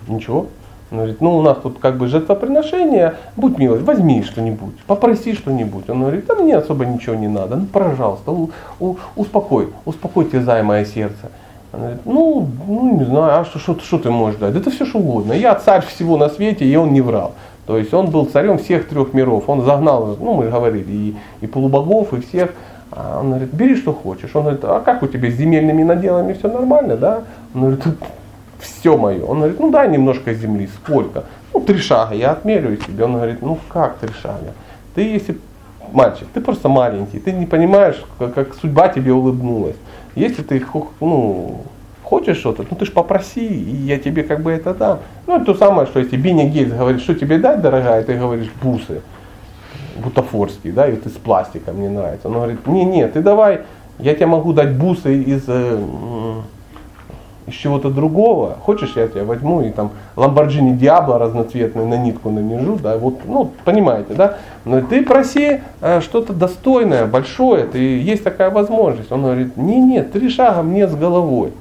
ничего. 0.07 0.47
Он 0.91 0.99
говорит, 0.99 1.21
ну 1.21 1.37
у 1.37 1.43
нас 1.43 1.59
тут 1.63 1.79
как 1.79 1.99
бы 1.99 2.07
жертвоприношение, 2.07 3.17
будь 3.37 3.59
милость, 3.59 3.85
возьми 3.85 4.23
что-нибудь, 4.23 4.75
попроси 4.87 5.35
что-нибудь. 5.35 5.89
Он 5.91 6.01
говорит, 6.01 6.25
да 6.27 6.35
мне 6.35 6.57
особо 6.57 6.87
ничего 6.87 7.15
не 7.15 7.29
надо, 7.29 7.57
ну 7.57 7.67
пожалуйста, 7.67 8.31
у, 8.31 8.51
у, 8.81 8.97
успокой, 9.15 9.69
успокой 9.85 10.25
терзай 10.25 10.63
сердце. 10.87 11.31
Он 11.73 11.81
говорит, 11.81 12.01
ну, 12.07 12.49
ну 12.67 12.99
не 12.99 13.05
знаю, 13.05 13.41
а 13.41 13.45
что, 13.45 13.59
что, 13.59 13.79
что 13.81 13.99
ты 13.99 14.11
можешь 14.11 14.41
дать? 14.41 14.55
Да 14.55 14.61
это 14.61 14.71
все 14.71 14.87
что 14.87 14.99
угодно. 14.99 15.35
Я 15.35 15.55
царь 15.55 15.85
всего 15.85 16.17
на 16.17 16.31
свете, 16.31 16.65
и 16.65 16.75
он 16.77 16.95
не 16.95 17.03
врал. 17.03 17.33
То 17.67 17.77
есть 17.77 17.93
он 17.93 18.07
был 18.09 18.25
царем 18.25 18.57
всех 18.57 18.89
трех 18.89 19.13
миров. 19.13 19.45
Он 19.49 19.63
загнал, 19.63 20.17
ну 20.19 20.33
мы 20.33 20.49
говорили, 20.49 20.91
и, 20.91 21.17
и 21.43 21.47
полубогов, 21.47 22.15
и 22.15 22.23
всех. 22.23 22.55
А 22.91 23.21
он 23.21 23.31
говорит, 23.31 23.53
бери 23.53 23.77
что 23.77 23.93
хочешь. 23.93 24.31
Он 24.35 24.43
говорит, 24.43 24.61
а 24.65 24.81
как 24.81 25.03
у 25.03 25.07
тебя 25.07 25.31
с 25.31 25.35
земельными 25.35 25.83
наделами 25.83 26.33
все 26.33 26.49
нормально, 26.49 26.97
да? 26.97 27.23
Он 27.55 27.61
говорит, 27.61 27.85
все 28.61 28.97
мое. 28.97 29.25
Он 29.25 29.39
говорит, 29.39 29.61
ну 29.61 29.71
дай 29.71 29.89
немножко 29.89 30.35
земли, 30.35 30.69
сколько? 30.75 31.25
Ну 31.53 31.61
три 31.61 31.79
шага, 31.79 32.15
я 32.15 32.33
отмерю 32.33 32.77
тебе. 32.77 33.05
Он 33.05 33.15
говорит, 33.15 33.43
ну 33.43 33.59
как 33.69 33.99
три 33.99 34.11
шага? 34.23 34.55
Ты 34.95 35.03
если 35.03 35.39
мальчик, 35.93 36.27
ты 36.33 36.41
просто 36.41 36.69
маленький, 36.69 37.19
ты 37.19 37.33
не 37.33 37.47
понимаешь, 37.47 38.03
как, 38.19 38.35
как 38.35 38.55
судьба 38.55 38.89
тебе 38.89 39.13
улыбнулась. 39.13 39.77
Если 40.15 40.43
ты 40.43 40.63
ну, 41.01 41.63
хочешь 42.03 42.39
что-то, 42.39 42.65
ну 42.69 42.77
ты 42.77 42.85
ж 42.87 42.93
попроси, 42.93 43.47
и 43.47 43.77
я 43.77 43.99
тебе 43.99 44.23
как 44.23 44.43
бы 44.43 44.51
это 44.51 44.75
дам. 44.75 44.99
Ну 45.27 45.37
это 45.37 45.45
то 45.47 45.55
самое, 45.55 45.87
что 45.87 46.01
если 46.01 46.17
Биня 46.17 46.49
Гейтс 46.49 46.73
говорит, 46.73 47.01
что 47.01 47.15
тебе 47.15 47.39
дать, 47.39 47.61
дорогая, 47.61 48.03
ты 48.03 48.17
говоришь 48.17 48.51
бусы 48.63 49.03
бутафорский, 49.99 50.73
да, 50.73 50.89
и 50.89 50.93
вот 50.93 51.07
из 51.07 51.13
пластика 51.13 51.73
мне 51.73 51.89
нравится. 51.89 52.29
Он 52.29 52.35
говорит, 52.35 52.67
не, 52.67 52.85
не, 52.85 53.07
ты 53.09 53.21
давай, 53.21 53.61
я 53.99 54.15
тебе 54.15 54.27
могу 54.27 54.53
дать 54.53 54.75
бусы 54.75 55.23
из, 55.23 55.45
э, 55.47 55.79
из 57.47 57.55
чего-то 57.55 57.91
другого. 57.91 58.57
Хочешь, 58.63 58.93
я 58.97 59.09
тебя 59.09 59.25
возьму 59.25 59.63
и 59.63 59.71
там 59.71 59.91
Ламборджини 60.17 60.77
Диабло 60.77 61.19
разноцветный 61.19 61.85
на 61.85 61.97
нитку 61.97 62.31
нанижу, 62.31 62.79
да, 62.83 62.97
вот, 62.97 63.21
ну, 63.27 63.53
понимаете, 63.65 64.15
да. 64.15 64.39
Но 64.65 64.81
ты 64.83 65.05
проси 65.05 65.61
э, 65.81 66.01
что-то 66.01 66.33
достойное, 66.33 67.07
большое, 67.07 67.65
ты, 67.65 67.79
есть 67.79 68.25
такая 68.25 68.51
возможность. 68.51 69.11
Он 69.13 69.23
говорит, 69.23 69.57
не, 69.57 69.81
нет, 69.81 70.13
три 70.13 70.29
шага 70.29 70.63
мне 70.63 70.87
с 70.87 70.95
головой. 70.95 71.53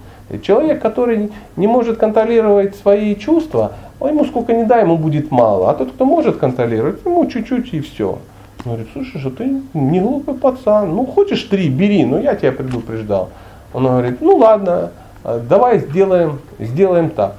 Человек, 0.43 0.81
который 0.81 1.31
не 1.55 1.67
может 1.67 1.97
контролировать 1.97 2.75
свои 2.75 3.15
чувства, 3.15 3.71
а 3.99 4.07
ему 4.07 4.25
сколько 4.25 4.53
не 4.53 4.63
дай, 4.63 4.83
ему 4.83 4.97
будет 4.97 5.31
мало. 5.31 5.69
А 5.69 5.73
тот, 5.73 5.91
кто 5.91 6.05
может 6.05 6.37
контролировать, 6.37 7.03
ему 7.05 7.25
чуть-чуть 7.25 7.73
и 7.73 7.81
все. 7.81 8.19
Он 8.65 8.73
говорит, 8.73 8.87
слушай, 8.93 9.19
что 9.19 9.29
ты 9.29 9.61
не 9.73 9.99
глупый 9.99 10.35
пацан. 10.35 10.93
Ну, 10.93 11.05
хочешь 11.05 11.43
три, 11.43 11.69
бери, 11.69 12.05
но 12.05 12.19
я 12.19 12.35
тебя 12.35 12.51
предупреждал. 12.51 13.29
Он 13.73 13.85
говорит, 13.85 14.21
ну 14.21 14.37
ладно, 14.37 14.91
э, 15.23 15.39
давай 15.47 15.79
сделаем, 15.79 16.39
сделаем 16.59 17.09
так. 17.09 17.35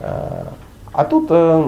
Э, 0.00 0.44
а 0.92 1.04
тут 1.04 1.28
э, 1.30 1.62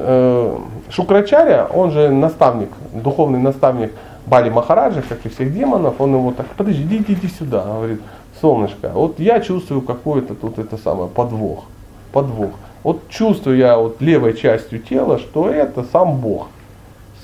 э, 0.00 0.58
Шукрачаря, 0.90 1.66
он 1.72 1.90
же 1.90 2.10
наставник, 2.10 2.70
духовный 2.92 3.40
наставник 3.40 3.92
Бали 4.26 4.50
Махараджа, 4.50 5.02
как 5.02 5.24
и 5.24 5.28
всех 5.28 5.52
демонов, 5.52 6.00
он 6.00 6.14
его 6.14 6.32
так, 6.32 6.46
подожди, 6.56 6.82
иди, 6.82 7.12
иди 7.12 7.28
сюда. 7.28 7.64
Говорит, 7.64 8.00
солнышко, 8.40 8.90
вот 8.94 9.18
я 9.18 9.40
чувствую 9.40 9.82
какой-то 9.82 10.34
тут 10.34 10.58
это 10.58 10.76
самое 10.76 11.08
подвох. 11.08 11.64
Подвох. 12.12 12.50
Вот 12.82 13.08
чувствую 13.08 13.56
я 13.56 13.76
вот 13.76 14.00
левой 14.00 14.34
частью 14.34 14.78
тела, 14.78 15.18
что 15.18 15.50
это 15.50 15.84
сам 15.92 16.18
Бог. 16.18 16.48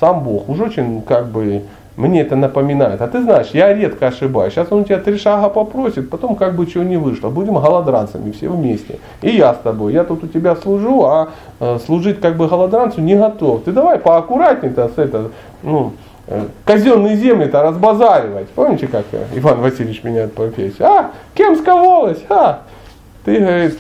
Сам 0.00 0.24
Бог. 0.24 0.48
Уж 0.48 0.60
очень 0.60 1.02
как 1.02 1.26
бы 1.28 1.62
мне 1.96 2.22
это 2.22 2.34
напоминает. 2.34 3.00
А 3.00 3.06
ты 3.06 3.22
знаешь, 3.22 3.50
я 3.52 3.72
редко 3.72 4.08
ошибаюсь. 4.08 4.52
Сейчас 4.52 4.66
он 4.70 4.80
у 4.80 4.84
тебя 4.84 4.98
три 4.98 5.16
шага 5.16 5.48
попросит, 5.48 6.10
потом 6.10 6.34
как 6.34 6.56
бы 6.56 6.66
чего 6.66 6.82
не 6.82 6.96
вышло. 6.96 7.28
Будем 7.28 7.54
голодранцами 7.54 8.32
все 8.32 8.48
вместе. 8.48 8.98
И 9.22 9.30
я 9.30 9.54
с 9.54 9.58
тобой. 9.58 9.92
Я 9.92 10.04
тут 10.04 10.24
у 10.24 10.26
тебя 10.26 10.56
служу, 10.56 11.04
а 11.04 11.30
э, 11.60 11.78
служить 11.84 12.20
как 12.20 12.36
бы 12.36 12.48
голодранцу 12.48 13.00
не 13.00 13.14
готов. 13.14 13.62
Ты 13.62 13.72
давай 13.72 13.98
поаккуратней-то 13.98 14.88
с 14.88 14.98
это, 14.98 15.30
ну, 15.62 15.92
э, 16.26 16.46
казенные 16.64 17.16
земли-то 17.16 17.62
разбазаривать. 17.62 18.48
Помните, 18.50 18.88
как 18.88 19.04
Иван 19.32 19.60
Васильевич 19.60 20.02
меняет 20.02 20.34
профессию? 20.34 20.88
А, 20.88 21.10
кем 21.34 21.54
сковалась? 21.54 22.18
А, 22.28 22.62
ты, 23.24 23.38
говорит, 23.38 23.78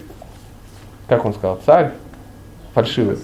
как 1.08 1.24
он 1.24 1.34
сказал, 1.34 1.58
царь 1.64 1.92
фальшивый. 2.74 3.16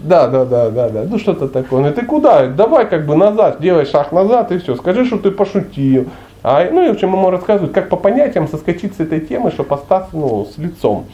Да, 0.00 0.28
да, 0.28 0.44
да, 0.44 0.70
да, 0.70 0.88
да. 0.88 1.04
Ну 1.08 1.18
что-то 1.18 1.48
такое. 1.48 1.82
Ну 1.82 1.92
ты 1.92 2.06
куда? 2.06 2.46
Давай 2.46 2.88
как 2.88 3.06
бы 3.06 3.14
назад, 3.16 3.60
делай 3.60 3.84
шаг 3.84 4.12
назад 4.12 4.50
и 4.52 4.58
все. 4.58 4.76
Скажи, 4.76 5.04
что 5.04 5.18
ты 5.18 5.30
пошутил. 5.30 6.08
А, 6.42 6.66
ну 6.70 6.82
и 6.82 6.88
в 6.88 6.92
общем 6.92 7.12
ему 7.12 7.30
рассказывают, 7.30 7.74
как 7.74 7.90
по 7.90 7.96
понятиям 7.96 8.48
соскочить 8.48 8.96
с 8.96 9.00
этой 9.00 9.20
темы, 9.20 9.50
чтобы 9.50 9.74
остаться 9.74 10.16
ну, 10.16 10.46
с 10.46 10.56
лицом. 10.56 11.06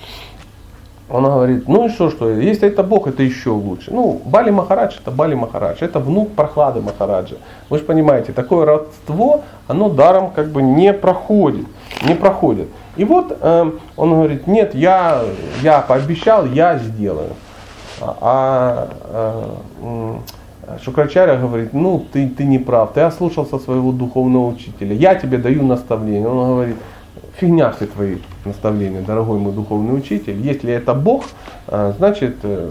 Он 1.09 1.23
говорит, 1.24 1.69
ну 1.69 1.87
и 1.87 1.89
что, 1.89 2.11
что, 2.11 2.31
если 2.31 2.69
это 2.69 2.83
Бог, 2.83 3.07
это 3.07 3.23
еще 3.23 3.51
лучше. 3.51 3.93
Ну, 3.93 4.20
Бали 4.24 4.51
Махарадж 4.51 4.97
это 5.01 5.12
Бали 5.12 5.35
Махарадж, 5.35 5.77
это 5.81 6.01
внук 6.01 6.33
Прохлады 6.33 6.81
Махараджа. 6.81 7.37
Вы 7.70 7.78
же 7.78 7.85
понимаете, 7.85 8.33
такое 8.33 8.66
родство, 8.66 9.45
оно 9.69 9.89
даром 9.89 10.31
как 10.31 10.49
бы 10.49 10.62
не 10.62 10.93
проходит, 10.93 11.66
не 12.03 12.15
проходит. 12.15 12.69
И 12.97 13.05
вот 13.05 13.37
э, 13.41 13.70
он 13.97 14.11
говорит, 14.11 14.49
нет, 14.49 14.74
я, 14.74 15.23
я 15.62 15.81
пообещал, 15.81 16.45
я 16.47 16.78
сделаю. 16.78 17.31
А, 18.01 18.16
а 18.20 18.89
э, 19.83 20.19
Шукрачаря 20.83 21.37
говорит, 21.37 21.73
ну 21.73 22.05
ты, 22.12 22.28
ты 22.28 22.45
не 22.45 22.59
прав, 22.59 22.93
ты 22.93 23.03
ослушался 23.03 23.59
своего 23.59 23.93
духовного 23.93 24.49
учителя, 24.49 24.95
я 24.95 25.15
тебе 25.15 25.39
даю 25.39 25.62
наставление. 25.62 26.28
Он 26.28 26.49
говорит, 26.49 26.77
фигня 27.37 27.71
все 27.73 27.87
твои 27.87 28.19
наставления, 28.45 29.03
дорогой 29.03 29.39
мой 29.39 29.53
духовный 29.53 29.97
учитель. 29.97 30.41
Если 30.41 30.73
это 30.73 30.95
Бог, 30.95 31.25
э, 31.69 31.93
значит 31.97 32.37
э, 32.43 32.71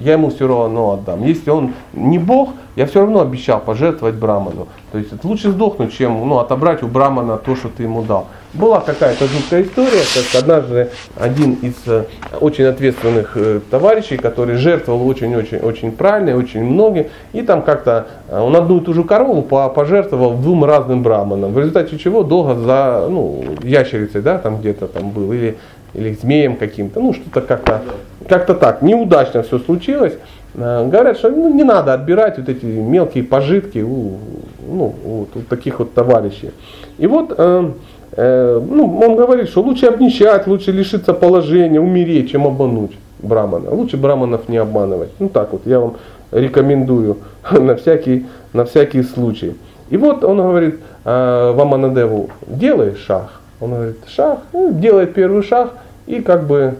я 0.00 0.12
ему 0.12 0.30
все 0.30 0.46
равно 0.46 0.92
отдам. 0.92 1.24
Если 1.24 1.50
он 1.50 1.74
не 1.92 2.18
Бог, 2.18 2.50
я 2.76 2.86
все 2.86 3.00
равно 3.00 3.20
обещал 3.20 3.60
пожертвовать 3.60 4.14
Браману. 4.14 4.68
То 4.92 4.98
есть 4.98 5.12
лучше 5.24 5.50
сдохнуть, 5.50 5.92
чем 5.92 6.28
ну, 6.28 6.38
отобрать 6.38 6.82
у 6.82 6.86
Брамана 6.86 7.36
то, 7.36 7.56
что 7.56 7.68
ты 7.68 7.82
ему 7.82 8.02
дал. 8.02 8.26
Была 8.54 8.80
какая-то 8.80 9.26
жуткая 9.26 9.62
история, 9.62 10.02
как 10.14 10.42
однажды 10.42 10.90
один 11.16 11.54
из 11.54 11.74
э, 11.86 12.04
очень 12.40 12.64
ответственных 12.64 13.32
э, 13.36 13.60
товарищей, 13.70 14.16
который 14.16 14.56
жертвовал 14.56 15.06
очень-очень-очень 15.06 15.92
правильно, 15.92 16.34
очень 16.34 16.64
многим, 16.64 17.08
и 17.34 17.42
там 17.42 17.62
как-то 17.62 18.06
э, 18.28 18.40
он 18.40 18.56
одну 18.56 18.78
и 18.78 18.80
ту 18.84 18.94
же 18.94 19.04
корову 19.04 19.42
пожертвовал 19.42 20.34
двум 20.34 20.64
разным 20.64 21.02
браманам, 21.02 21.52
в 21.52 21.58
результате 21.58 21.98
чего 21.98 22.22
долго 22.22 22.54
за 22.54 23.06
ну, 23.10 23.44
ящерицей, 23.62 24.22
да, 24.22 24.38
там 24.38 24.60
где-то 24.60 24.86
там 24.86 25.10
был, 25.10 25.32
или 25.32 25.58
или 25.94 26.12
змеем 26.14 26.56
каким-то, 26.56 27.00
ну 27.00 27.12
что-то 27.12 27.40
как-то 27.40 27.82
как-то 28.28 28.54
так, 28.54 28.82
неудачно 28.82 29.42
все 29.42 29.58
случилось. 29.58 30.14
Э, 30.54 30.86
говорят, 30.86 31.18
что 31.18 31.30
ну, 31.30 31.52
не 31.52 31.64
надо 31.64 31.94
отбирать 31.94 32.38
вот 32.38 32.48
эти 32.48 32.64
мелкие 32.64 33.24
пожитки 33.24 33.78
у, 33.78 34.18
ну, 34.66 34.94
вот, 35.04 35.28
у 35.36 35.40
таких 35.40 35.78
вот 35.78 35.94
товарищей. 35.94 36.50
И 36.98 37.06
вот 37.06 37.34
э, 37.36 37.70
э, 38.12 38.60
ну, 38.68 39.00
он 39.00 39.16
говорит, 39.16 39.48
что 39.48 39.62
лучше 39.62 39.86
обнищать, 39.86 40.46
лучше 40.46 40.72
лишиться 40.72 41.14
положения, 41.14 41.80
умереть, 41.80 42.30
чем 42.30 42.46
обмануть 42.46 42.92
брамана. 43.20 43.70
Лучше 43.70 43.96
браманов 43.96 44.48
не 44.48 44.58
обманывать. 44.58 45.10
Ну 45.18 45.28
так 45.28 45.52
вот, 45.52 45.62
я 45.66 45.80
вам 45.80 45.96
рекомендую 46.32 47.18
на 47.50 47.76
всякий, 47.76 48.26
на 48.52 48.64
всякий 48.64 49.02
случай. 49.02 49.56
И 49.90 49.96
вот 49.96 50.24
он 50.24 50.38
говорит 50.38 50.80
э, 51.04 51.52
Ваманадеву, 51.56 52.30
делай 52.46 52.94
шаг. 52.94 53.30
Он 53.60 53.70
говорит, 53.70 53.96
шаг, 54.06 54.40
ну, 54.52 54.72
делает 54.72 55.14
первый 55.14 55.42
шаг 55.42 55.72
и 56.06 56.20
как 56.20 56.46
бы 56.46 56.76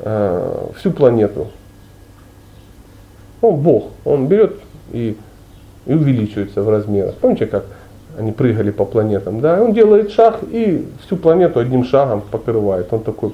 э, 0.00 0.66
всю 0.76 0.90
планету 0.90 1.48
Он 3.40 3.56
Бог, 3.56 3.90
он 4.04 4.26
берет 4.26 4.56
и, 4.92 5.16
и 5.86 5.94
увеличивается 5.94 6.62
в 6.62 6.68
размерах. 6.68 7.14
Помните, 7.16 7.46
как 7.46 7.64
они 8.18 8.32
прыгали 8.32 8.70
по 8.70 8.84
планетам, 8.84 9.40
да, 9.40 9.62
он 9.62 9.72
делает 9.72 10.10
шаг 10.10 10.40
и 10.50 10.86
всю 11.06 11.16
планету 11.16 11.60
одним 11.60 11.84
шагом 11.84 12.22
покрывает. 12.30 12.92
Он 12.92 13.00
такой, 13.00 13.32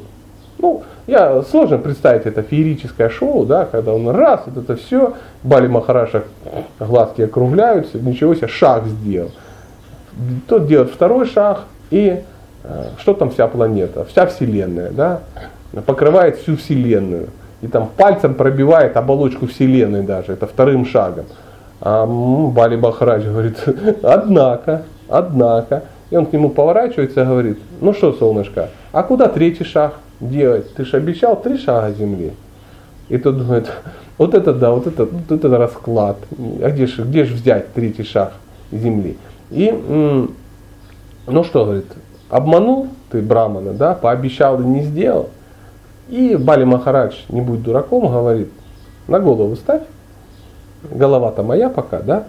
ну, 0.59 0.83
я 1.07 1.43
сложно 1.43 1.79
представить 1.79 2.27
это 2.27 2.43
феерическое 2.43 3.09
шоу, 3.09 3.45
да, 3.45 3.67
когда 3.67 3.93
он 3.93 4.09
раз, 4.09 4.43
вот 4.47 4.63
это 4.63 4.77
все, 4.77 5.15
Бали 5.43 5.69
Махараша 5.69 6.25
глазки 6.79 7.23
округляются, 7.23 7.99
ничего 7.99 8.35
себе, 8.35 8.49
шаг 8.49 8.87
сделал. 8.87 9.31
Тот 10.49 10.67
делает 10.67 10.91
второй 10.91 11.27
шаг, 11.27 11.65
и 11.91 12.23
э, 12.63 12.85
что 12.99 13.15
там 13.15 13.31
вся 13.31 13.49
планета, 13.49 14.05
вся 14.05 14.27
Вселенная, 14.27 14.91
да, 14.91 15.21
покрывает 15.83 16.39
всю 16.39 16.57
Вселенную. 16.57 17.29
И 17.63 17.67
там 17.67 17.89
пальцем 17.97 18.35
пробивает 18.35 18.97
оболочку 18.97 19.47
Вселенной 19.47 20.03
даже, 20.03 20.33
это 20.33 20.47
вторым 20.47 20.85
шагом. 20.85 21.25
А 21.81 22.07
Бали 22.07 22.77
Бахарадж 22.77 23.25
говорит, 23.25 23.57
однако, 24.03 24.83
однако. 25.09 25.85
И 26.11 26.17
он 26.17 26.27
к 26.27 26.33
нему 26.33 26.51
поворачивается 26.51 27.23
и 27.23 27.25
говорит, 27.25 27.59
ну 27.81 27.93
что, 27.93 28.13
солнышко, 28.13 28.71
а 28.93 29.03
куда 29.03 29.29
третий 29.29 29.65
шаг 29.65 29.95
делать? 30.21 30.75
Ты 30.75 30.85
же 30.85 30.97
обещал 30.97 31.41
три 31.41 31.59
шага 31.59 31.93
земли. 31.93 32.33
И 33.09 33.19
тот 33.19 33.39
думает, 33.39 33.71
вот 34.17 34.35
это 34.35 34.53
да, 34.53 34.71
вот 34.71 34.87
это, 34.87 35.07
вот 35.07 35.31
это 35.31 35.59
расклад. 35.59 36.17
А 36.63 36.71
где 36.71 36.87
же 36.87 37.03
где 37.03 37.25
ж 37.25 37.33
взять 37.33 37.73
третий 37.73 38.05
шаг 38.05 38.35
земли? 38.71 39.17
И, 39.51 39.73
ну 41.27 41.45
что, 41.45 41.65
говорит, 41.65 41.87
обманул 42.29 42.89
ты 43.11 43.21
Брамана, 43.21 43.73
да, 43.73 43.95
пообещал 43.95 44.61
и 44.61 44.65
не 44.65 44.83
сделал. 44.83 45.31
И 46.09 46.37
Бали 46.37 46.65
Махарадж, 46.65 47.15
не 47.29 47.41
будь 47.41 47.63
дураком, 47.63 48.09
говорит, 48.09 48.49
на 49.09 49.21
голову 49.21 49.57
ставь, 49.57 49.83
голова-то 50.91 51.43
моя 51.43 51.69
пока, 51.69 52.01
да? 52.01 52.25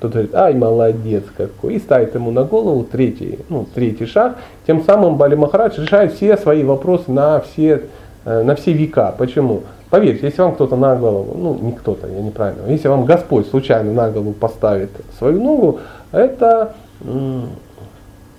Тот 0.00 0.12
говорит, 0.12 0.34
ай, 0.34 0.54
молодец 0.54 1.24
какой. 1.36 1.74
И 1.74 1.78
ставит 1.78 2.14
ему 2.14 2.30
на 2.30 2.44
голову 2.44 2.84
третий, 2.84 3.38
ну, 3.48 3.66
третий 3.74 4.04
шаг. 4.04 4.36
Тем 4.66 4.84
самым 4.84 5.16
Бали 5.16 5.34
Махарадж 5.34 5.80
решает 5.80 6.12
все 6.12 6.36
свои 6.36 6.62
вопросы 6.62 7.10
на 7.10 7.40
все, 7.40 7.84
э, 8.26 8.42
на 8.42 8.54
все 8.54 8.72
века. 8.72 9.14
Почему? 9.16 9.62
Поверьте, 9.88 10.26
если 10.26 10.42
вам 10.42 10.54
кто-то 10.54 10.76
на 10.76 10.96
голову, 10.96 11.34
ну 11.38 11.54
не 11.54 11.72
кто-то, 11.72 12.08
я 12.08 12.20
неправильно, 12.20 12.68
если 12.68 12.88
вам 12.88 13.04
Господь 13.04 13.48
случайно 13.48 13.92
на 13.92 14.10
голову 14.10 14.32
поставит 14.32 14.90
свою 15.16 15.40
ногу, 15.40 15.80
это, 16.10 16.74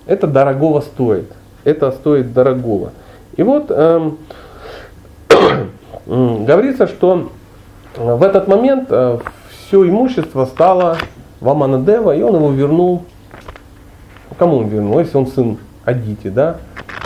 это 0.06 0.26
дорогого 0.26 0.80
стоит. 0.80 1.32
Это 1.64 1.90
стоит 1.92 2.32
дорогого. 2.32 2.90
И 3.36 3.42
вот 3.42 3.70
эм, 3.70 4.18
говорится, 6.06 6.86
что 6.86 7.30
в 7.96 8.22
этот 8.22 8.48
момент 8.48 8.88
э, 8.90 9.18
все 9.50 9.86
имущество 9.88 10.46
стало 10.46 10.98
Ваманадева, 11.40 12.16
и 12.16 12.22
он 12.22 12.36
его 12.36 12.50
вернул. 12.50 13.04
Кому 14.38 14.58
он 14.58 14.68
вернул? 14.68 14.98
Если 14.98 15.16
он 15.16 15.26
сын 15.26 15.58
Адити, 15.84 16.28
да, 16.28 16.58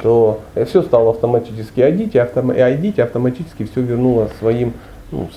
то 0.02 0.40
все 0.66 0.82
стало 0.82 1.10
автоматически 1.10 1.80
Адити, 1.80 2.16
и 2.16 2.60
Адити 2.60 3.00
автоматически 3.00 3.64
все 3.64 3.80
вернуло 3.80 4.28
своим, 4.38 4.74
ну, 5.10 5.28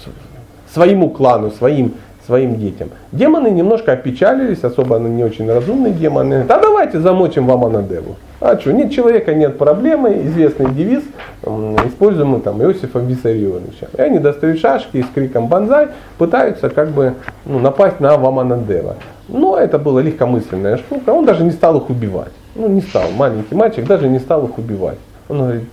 своему 0.71 1.09
клану, 1.09 1.51
своим, 1.51 1.95
своим 2.25 2.57
детям. 2.57 2.89
Демоны 3.11 3.49
немножко 3.49 3.93
опечалились, 3.93 4.63
особо 4.63 4.97
они 4.97 5.09
не 5.09 5.23
очень 5.23 5.51
разумные 5.51 5.93
демоны. 5.93 6.45
Да 6.47 6.59
давайте 6.59 6.99
замочим 6.99 7.47
Ваманадеву. 7.47 8.15
А 8.41 8.59
что, 8.59 8.73
нет 8.73 8.91
человека, 8.91 9.33
нет 9.33 9.57
проблемы, 9.57 10.21
известный 10.25 10.69
девиз, 10.71 11.03
используемый 11.43 12.41
там 12.41 12.61
Иосифом 12.61 13.07
Виссарионовичем. 13.07 13.87
И 13.97 14.01
они 14.01 14.19
достают 14.19 14.59
шашки 14.59 14.97
и 14.97 15.03
с 15.03 15.07
криком 15.07 15.47
«Бонзай» 15.47 15.87
пытаются 16.17 16.69
как 16.69 16.89
бы 16.89 17.13
ну, 17.45 17.59
напасть 17.59 17.99
на 17.99 18.17
Ваманадева. 18.17 18.97
Но 19.27 19.57
это 19.57 19.79
была 19.79 20.01
легкомысленная 20.01 20.77
штука, 20.77 21.11
он 21.11 21.25
даже 21.25 21.43
не 21.43 21.51
стал 21.51 21.77
их 21.77 21.89
убивать. 21.89 22.31
Ну 22.55 22.67
не 22.67 22.81
стал, 22.81 23.09
маленький 23.17 23.55
мальчик 23.55 23.85
даже 23.85 24.07
не 24.07 24.19
стал 24.19 24.45
их 24.45 24.57
убивать. 24.57 24.99
Он 25.27 25.39
говорит, 25.39 25.63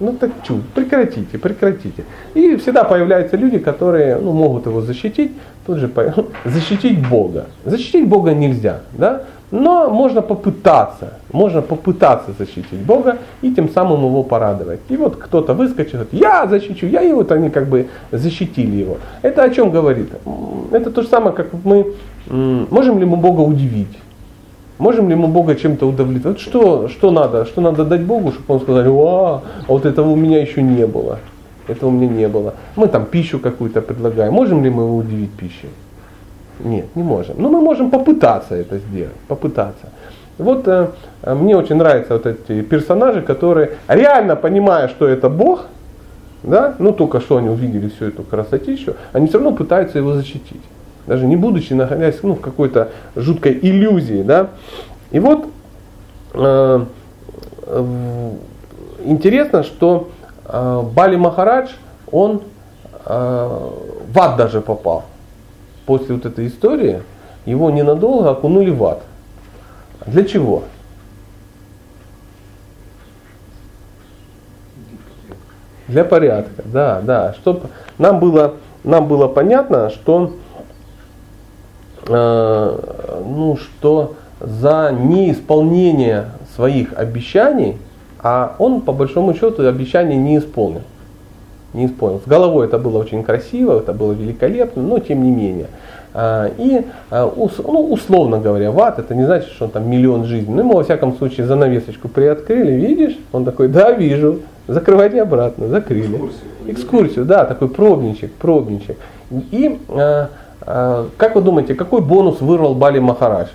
ну 0.00 0.12
так 0.14 0.30
чу, 0.46 0.60
прекратите, 0.74 1.38
прекратите. 1.38 2.04
И 2.34 2.56
всегда 2.56 2.84
появляются 2.84 3.36
люди, 3.36 3.58
которые 3.58 4.16
ну, 4.16 4.32
могут 4.32 4.66
его 4.66 4.80
защитить, 4.80 5.32
тут 5.70 5.78
же 5.78 5.90
защитить 6.44 7.08
Бога. 7.08 7.46
Защитить 7.64 8.08
Бога 8.08 8.34
нельзя, 8.34 8.80
да? 8.92 9.22
Но 9.52 9.90
можно 9.90 10.22
попытаться, 10.22 11.14
можно 11.32 11.60
попытаться 11.60 12.30
защитить 12.38 12.78
Бога 12.86 13.18
и 13.42 13.52
тем 13.52 13.68
самым 13.68 14.04
его 14.04 14.22
порадовать. 14.22 14.78
И 14.88 14.96
вот 14.96 15.16
кто-то 15.16 15.54
выскочит, 15.54 15.92
говорит, 15.92 16.12
я 16.12 16.46
защищу, 16.46 16.86
я, 16.86 17.02
и 17.02 17.12
вот 17.12 17.32
они 17.32 17.50
как 17.50 17.66
бы 17.66 17.88
защитили 18.12 18.76
его. 18.76 18.98
Это 19.22 19.42
о 19.42 19.50
чем 19.50 19.70
говорит? 19.70 20.08
Это 20.70 20.90
то 20.90 21.02
же 21.02 21.08
самое, 21.08 21.32
как 21.34 21.48
мы, 21.64 21.94
можем 22.28 23.00
ли 23.00 23.04
мы 23.04 23.16
Бога 23.16 23.40
удивить? 23.40 23.98
Можем 24.78 25.08
ли 25.08 25.16
мы 25.16 25.26
Бога 25.26 25.54
чем-то 25.56 25.86
удовлетворить? 25.86 26.24
Вот 26.24 26.40
что, 26.40 26.88
что 26.88 27.10
надо? 27.10 27.44
Что 27.44 27.60
надо 27.60 27.84
дать 27.84 28.02
Богу, 28.02 28.30
чтобы 28.30 28.54
он 28.54 28.60
сказал, 28.60 29.08
а 29.08 29.42
вот 29.66 29.84
этого 29.84 30.10
у 30.10 30.16
меня 30.16 30.40
еще 30.40 30.62
не 30.62 30.86
было. 30.86 31.18
Этого 31.68 31.90
у 31.90 31.92
меня 31.92 32.08
не 32.08 32.28
было. 32.28 32.54
Мы 32.76 32.88
там 32.88 33.06
пищу 33.06 33.38
какую-то 33.38 33.80
предлагаем. 33.80 34.32
Можем 34.32 34.64
ли 34.64 34.70
мы 34.70 34.82
его 34.82 34.96
удивить 34.96 35.32
пищей? 35.32 35.68
Нет, 36.64 36.86
не 36.94 37.02
можем. 37.02 37.36
Но 37.38 37.48
мы 37.48 37.60
можем 37.60 37.90
попытаться 37.90 38.54
это 38.54 38.78
сделать, 38.78 39.16
попытаться. 39.28 39.88
Вот 40.38 40.66
э, 40.66 40.88
мне 41.24 41.56
очень 41.56 41.76
нравятся 41.76 42.14
вот 42.14 42.26
эти 42.26 42.62
персонажи, 42.62 43.22
которые 43.22 43.76
реально 43.88 44.36
понимая, 44.36 44.88
что 44.88 45.06
это 45.06 45.28
Бог, 45.28 45.66
да, 46.42 46.74
ну 46.78 46.92
только 46.92 47.20
что 47.20 47.36
они 47.36 47.48
увидели 47.48 47.88
всю 47.88 48.06
эту 48.06 48.22
красотищу, 48.22 48.94
они 49.12 49.26
все 49.26 49.38
равно 49.38 49.52
пытаются 49.52 49.98
его 49.98 50.14
защитить. 50.14 50.62
Даже 51.06 51.26
не 51.26 51.36
будучи 51.36 51.72
находясь 51.72 52.18
ну, 52.22 52.34
в 52.34 52.40
какой-то 52.40 52.90
жуткой 53.16 53.58
иллюзии. 53.60 54.22
Да. 54.22 54.50
И 55.10 55.18
вот 55.18 55.46
э, 56.34 56.84
э, 57.66 58.30
интересно, 59.04 59.62
что 59.62 60.10
э, 60.19 60.19
Бали 60.52 61.16
Махарадж, 61.16 61.70
он 62.10 62.42
э, 63.04 63.70
в 64.12 64.18
ад 64.18 64.36
даже 64.36 64.60
попал 64.60 65.04
после 65.86 66.14
вот 66.14 66.24
этой 66.26 66.46
истории 66.46 67.02
его 67.46 67.70
ненадолго 67.70 68.30
окунули 68.30 68.70
в 68.70 68.84
ад. 68.84 69.02
Для 70.06 70.24
чего? 70.24 70.62
Для 75.88 76.04
порядка, 76.04 76.62
да, 76.64 77.00
да. 77.00 77.34
Чтобы 77.34 77.70
нам 77.98 78.20
было, 78.20 78.54
нам 78.84 79.08
было 79.08 79.26
понятно, 79.26 79.90
что, 79.90 80.36
э, 82.06 82.78
ну, 83.24 83.56
что 83.56 84.14
за 84.38 84.92
неисполнение 84.96 86.30
своих 86.54 86.92
обещаний, 86.92 87.78
а 88.22 88.54
он 88.58 88.80
по 88.80 88.92
большому 88.92 89.34
счету 89.34 89.66
обещания 89.66 90.16
не 90.16 90.38
исполнил 90.38 90.82
не 91.72 91.86
исполнил. 91.86 92.20
С 92.24 92.28
головой 92.28 92.66
это 92.66 92.78
было 92.78 92.98
очень 92.98 93.22
красиво, 93.22 93.78
это 93.78 93.92
было 93.92 94.12
великолепно, 94.12 94.82
но 94.82 94.98
тем 94.98 95.22
не 95.22 95.30
менее. 95.30 95.66
А, 96.12 96.50
и, 96.58 96.84
а, 97.10 97.32
ну, 97.36 97.92
условно 97.92 98.38
говоря, 98.38 98.72
ват, 98.72 98.98
это 98.98 99.14
не 99.14 99.24
значит, 99.24 99.50
что 99.50 99.66
он 99.66 99.70
там 99.70 99.88
миллион 99.88 100.24
жизней. 100.24 100.52
Ну, 100.52 100.60
ему, 100.60 100.74
во 100.74 100.82
всяком 100.82 101.16
случае, 101.16 101.46
занавесочку 101.46 102.08
приоткрыли, 102.08 102.72
видишь? 102.72 103.16
Он 103.32 103.44
такой, 103.44 103.68
да, 103.68 103.92
вижу, 103.92 104.40
закрывайте 104.66 105.22
обратно, 105.22 105.68
закрыли. 105.68 106.06
Экскурсию. 106.06 106.40
Экскурсию, 106.66 107.24
да, 107.24 107.44
такой 107.44 107.68
пробничек, 107.68 108.32
пробничек. 108.32 108.96
И, 109.30 109.78
а, 109.88 110.28
как 111.16 111.36
вы 111.36 111.42
думаете, 111.42 111.74
какой 111.74 112.00
бонус 112.00 112.40
вырвал 112.40 112.74
Бали 112.74 112.98
Махарадж? 112.98 113.48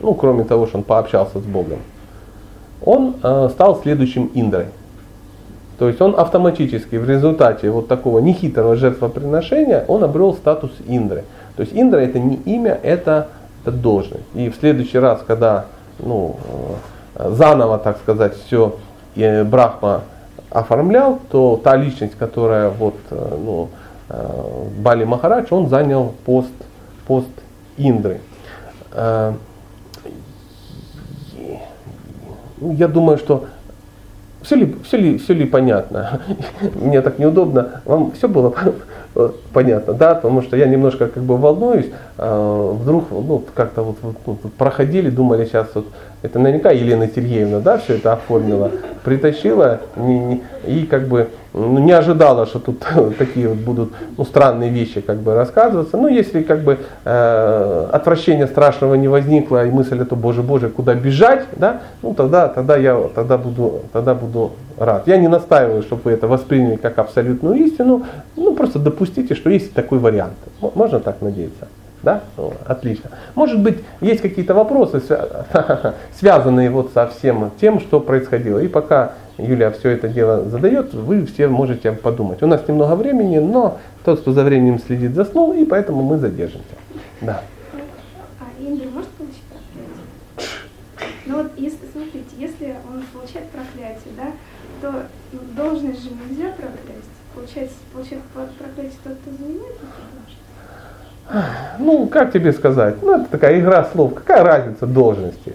Ну, 0.00 0.14
кроме 0.14 0.44
того, 0.44 0.66
что 0.66 0.78
он 0.78 0.84
пообщался 0.84 1.40
с 1.40 1.42
Богом. 1.42 1.78
Он 2.84 3.14
стал 3.50 3.80
следующим 3.82 4.30
Индрой. 4.34 4.66
То 5.78 5.88
есть 5.88 6.00
он 6.00 6.18
автоматически 6.18 6.96
в 6.96 7.08
результате 7.08 7.70
вот 7.70 7.86
такого 7.86 8.18
нехитрого 8.18 8.76
жертвоприношения, 8.76 9.84
он 9.86 10.02
обрел 10.02 10.34
статус 10.34 10.72
Индры. 10.86 11.24
То 11.56 11.62
есть 11.62 11.72
Индра 11.74 11.98
это 11.98 12.18
не 12.18 12.36
имя, 12.36 12.78
это, 12.82 13.28
это 13.62 13.72
должность. 13.72 14.24
И 14.34 14.48
в 14.48 14.56
следующий 14.56 14.98
раз, 14.98 15.22
когда 15.26 15.66
ну, 15.98 16.36
э, 17.14 17.30
заново, 17.32 17.78
так 17.78 17.98
сказать, 17.98 18.34
все 18.46 18.76
э, 19.16 19.44
Брахма 19.44 20.02
оформлял, 20.50 21.20
то 21.30 21.60
та 21.62 21.76
личность, 21.76 22.14
которая 22.16 22.70
вот, 22.70 22.96
э, 23.10 23.36
ну, 23.44 23.68
Бали 24.78 25.04
Махарадж, 25.04 25.48
он 25.50 25.68
занял 25.68 26.14
пост, 26.24 26.52
пост 27.06 27.28
Индры. 27.76 28.20
Я 32.60 32.88
думаю, 32.88 33.18
что 33.18 33.46
все 34.42 34.56
ли, 34.56 34.76
все 34.84 34.96
ли, 34.96 35.18
все 35.18 35.34
ли 35.34 35.44
понятно? 35.46 36.20
Мне 36.74 37.00
так 37.02 37.18
неудобно. 37.18 37.82
Вам 37.84 38.12
все 38.12 38.28
было 38.28 38.54
понятно, 39.52 39.94
да? 39.94 40.14
Потому 40.14 40.42
что 40.42 40.56
я 40.56 40.66
немножко 40.66 41.08
как 41.08 41.22
бы 41.22 41.36
волнуюсь. 41.36 41.86
А, 42.16 42.72
вдруг 42.72 43.10
ну, 43.10 43.42
как-то 43.54 43.82
вот, 43.82 43.96
вот, 44.02 44.16
вот 44.24 44.52
проходили, 44.54 45.10
думали 45.10 45.44
сейчас 45.44 45.68
вот 45.74 45.86
это 46.22 46.38
наверняка 46.38 46.70
Елена 46.70 47.08
Сергеевна, 47.08 47.60
да, 47.60 47.78
все 47.78 47.94
это 47.94 48.12
оформила, 48.12 48.70
притащила 49.04 49.80
не, 49.96 50.18
не, 50.18 50.42
и 50.66 50.84
как 50.84 51.06
бы 51.06 51.28
ну, 51.28 51.37
не 51.54 51.92
ожидала, 51.92 52.46
что 52.46 52.58
тут 52.58 52.84
такие 53.18 53.48
вот 53.48 53.58
будут 53.58 53.92
ну, 54.16 54.24
странные 54.24 54.70
вещи 54.70 55.00
как 55.00 55.18
бы 55.18 55.34
рассказываться. 55.34 55.96
Ну, 55.96 56.08
если 56.08 56.42
как 56.42 56.60
бы 56.60 56.78
э, 57.04 57.88
отвращения 57.92 58.46
страшного 58.46 58.94
не 58.94 59.08
возникло, 59.08 59.66
и 59.66 59.70
мысль 59.70 60.00
это, 60.00 60.14
боже, 60.14 60.42
боже, 60.42 60.68
куда 60.68 60.94
бежать, 60.94 61.46
да, 61.56 61.80
ну 62.02 62.14
тогда, 62.14 62.48
тогда 62.48 62.76
я 62.76 62.98
тогда 63.14 63.38
буду, 63.38 63.82
тогда 63.92 64.14
буду 64.14 64.52
рад. 64.76 65.06
Я 65.06 65.16
не 65.16 65.28
настаиваю, 65.28 65.82
чтобы 65.82 66.02
вы 66.04 66.12
это 66.12 66.28
восприняли 66.28 66.76
как 66.76 66.98
абсолютную 66.98 67.56
истину, 67.56 68.04
ну 68.36 68.54
просто 68.54 68.78
допустите, 68.78 69.34
что 69.34 69.50
есть 69.50 69.72
такой 69.72 69.98
вариант. 69.98 70.36
Можно 70.60 71.00
так 71.00 71.16
надеяться? 71.20 71.68
Да? 72.02 72.22
О, 72.36 72.52
отлично. 72.66 73.10
Может 73.34 73.60
быть, 73.60 73.78
есть 74.00 74.22
какие-то 74.22 74.54
вопросы, 74.54 75.02
связанные 76.18 76.70
вот 76.70 76.92
со 76.92 77.08
всем 77.08 77.50
тем, 77.60 77.80
что 77.80 78.00
происходило. 78.00 78.58
И 78.58 78.68
пока 78.68 79.14
Юлия 79.36 79.70
все 79.70 79.90
это 79.90 80.08
дело 80.08 80.48
задает, 80.48 80.94
вы 80.94 81.26
все 81.26 81.48
можете 81.48 81.92
подумать. 81.92 82.42
У 82.42 82.46
нас 82.46 82.66
немного 82.68 82.94
времени, 82.94 83.38
но 83.38 83.78
тот, 84.04 84.20
кто 84.20 84.32
за 84.32 84.44
временем 84.44 84.78
следит, 84.78 85.14
заснул, 85.14 85.52
и 85.52 85.64
поэтому 85.64 86.02
мы 86.02 86.18
задержимся. 86.18 86.66
Да. 87.20 87.42
А 88.40 88.62
Индия 88.62 88.88
может 88.88 89.10
получить 89.10 89.42
проклятие? 89.42 90.64
Ну 91.26 91.42
вот, 91.42 91.52
если, 91.56 91.86
смотрите, 91.92 92.30
если 92.38 92.76
он 92.88 93.02
получает 93.12 93.46
проклятие, 93.50 94.14
да, 94.16 94.32
то 94.80 95.02
ну, 95.32 95.40
должность 95.56 96.02
же 96.02 96.10
нельзя 96.10 96.50
проклятие. 96.52 97.02
Получается, 97.34 97.76
получает 97.92 98.22
проклятие 98.56 98.98
тот, 99.04 99.14
кто 99.18 99.30
занимает 99.36 99.74
Ну, 101.78 102.06
как 102.06 102.32
тебе 102.32 102.52
сказать? 102.52 102.96
Ну, 103.02 103.20
это 103.20 103.30
такая 103.30 103.60
игра 103.60 103.84
слов. 103.84 104.14
Какая 104.14 104.42
разница 104.42 104.86
должности? 104.86 105.54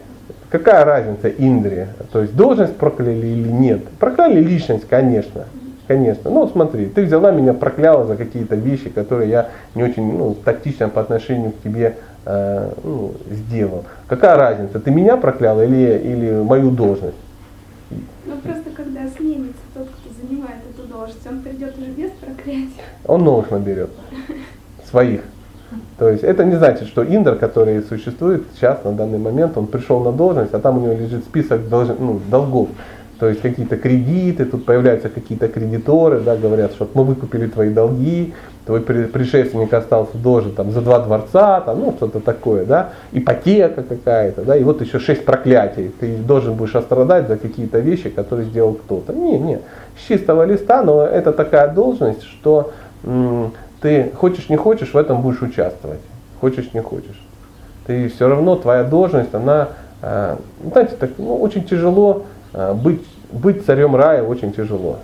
Какая 0.50 0.86
разница 0.86 1.30
Индри? 1.30 1.88
То 2.12 2.22
есть 2.22 2.36
должность 2.36 2.76
прокляли 2.76 3.26
или 3.26 3.48
нет? 3.48 3.88
Прокляли 4.00 4.40
личность, 4.40 4.88
конечно. 4.88 5.46
Конечно. 5.88 6.30
Ну 6.30 6.48
смотри, 6.48 6.86
ты 6.86 7.04
взяла 7.04 7.32
меня, 7.32 7.54
прокляла 7.54 8.06
за 8.06 8.16
какие-то 8.16 8.56
вещи, 8.56 8.90
которые 8.90 9.30
я 9.30 9.50
не 9.76 9.84
очень 9.84 10.18
ну, 10.18 10.34
тактично 10.34 10.90
по 10.90 11.02
отношению 11.02 11.52
к 11.52 11.62
тебе 11.62 11.98
э, 12.26 12.72
ну, 12.84 13.14
сделал. 13.30 13.84
Какая 14.08 14.38
разница, 14.38 14.80
ты 14.80 14.92
меня 14.92 15.18
прокляла 15.18 15.66
или, 15.66 16.00
или 16.04 16.42
мою 16.42 16.72
должность? 16.72 17.18
Ну 17.90 18.38
просто 18.42 18.70
когда 18.76 19.08
сменится 19.10 19.60
тот, 19.74 19.88
кто 19.90 20.10
занимает 20.22 20.62
эту 20.70 20.88
должность, 20.88 21.28
он 21.28 21.42
придет 21.42 21.78
уже 21.78 21.90
без 21.92 22.12
проклятия. 22.12 22.82
Он 23.06 23.24
новых 23.24 23.52
наберет. 23.52 23.90
Своих. 24.90 25.22
То 25.98 26.10
есть 26.10 26.24
это 26.24 26.44
не 26.44 26.56
значит, 26.56 26.88
что 26.88 27.04
Индр, 27.04 27.36
который 27.36 27.82
существует 27.84 28.44
сейчас 28.56 28.84
на 28.84 28.94
данный 28.94 29.20
момент, 29.20 29.58
он 29.58 29.68
пришел 29.68 30.00
на 30.00 30.12
должность, 30.12 30.54
а 30.54 30.60
там 30.60 30.78
у 30.78 30.82
него 30.82 30.94
лежит 30.94 31.24
список 31.24 31.70
долж, 31.70 31.90
ну, 32.00 32.20
долгов. 32.30 32.70
То 33.20 33.30
есть 33.30 33.42
какие-то 33.42 33.78
кредиты, 33.78 34.44
тут 34.46 34.66
появляются 34.66 35.08
какие-то 35.08 35.48
кредиторы, 35.48 36.20
да, 36.20 36.36
говорят, 36.36 36.74
что 36.74 36.90
мы 36.94 37.04
выкупили 37.04 37.48
твои 37.48 37.70
долги, 37.70 38.34
твой 38.66 38.82
предшественник 38.82 39.72
остался 39.74 40.18
должен 40.18 40.54
там, 40.54 40.72
за 40.72 40.82
два 40.82 41.00
дворца, 41.00 41.62
там, 41.62 41.80
ну 41.80 41.94
что-то 41.96 42.20
такое, 42.20 42.66
да, 42.66 42.90
ипотека 43.12 43.84
какая-то, 43.84 44.42
да, 44.44 44.58
и 44.58 44.64
вот 44.64 44.82
еще 44.82 45.00
шесть 45.00 45.26
проклятий, 45.26 45.92
ты 46.00 46.18
должен 46.18 46.56
будешь 46.56 46.72
страдать 46.72 47.28
за 47.28 47.38
какие-то 47.38 47.80
вещи, 47.80 48.10
которые 48.10 48.48
сделал 48.48 48.74
кто-то. 48.74 49.14
Не, 49.14 49.38
не, 49.38 49.60
с 49.98 50.08
чистого 50.08 50.44
листа, 50.44 50.82
но 50.82 51.06
это 51.06 51.34
такая 51.34 51.68
должность, 51.68 52.24
что 52.24 52.72
ты 53.84 54.12
хочешь 54.16 54.48
не 54.48 54.56
хочешь, 54.56 54.94
в 54.94 54.98
этом 54.98 55.22
будешь 55.22 55.42
участвовать. 55.42 56.00
Хочешь 56.40 56.74
не 56.74 56.82
хочешь. 56.82 57.22
Ты 57.86 58.08
все 58.08 58.30
равно, 58.30 58.56
твоя 58.56 58.86
должность, 58.86 59.34
она, 59.36 59.68
э, 60.02 60.38
знаете, 60.72 60.96
так, 60.98 61.12
ну, 61.18 61.36
очень 61.36 61.66
тяжело 61.66 62.24
э, 62.54 62.74
быть, 62.74 63.02
быть 63.30 63.66
царем 63.66 63.98
рая, 63.98 64.24
очень 64.24 64.54
тяжело. 64.54 65.00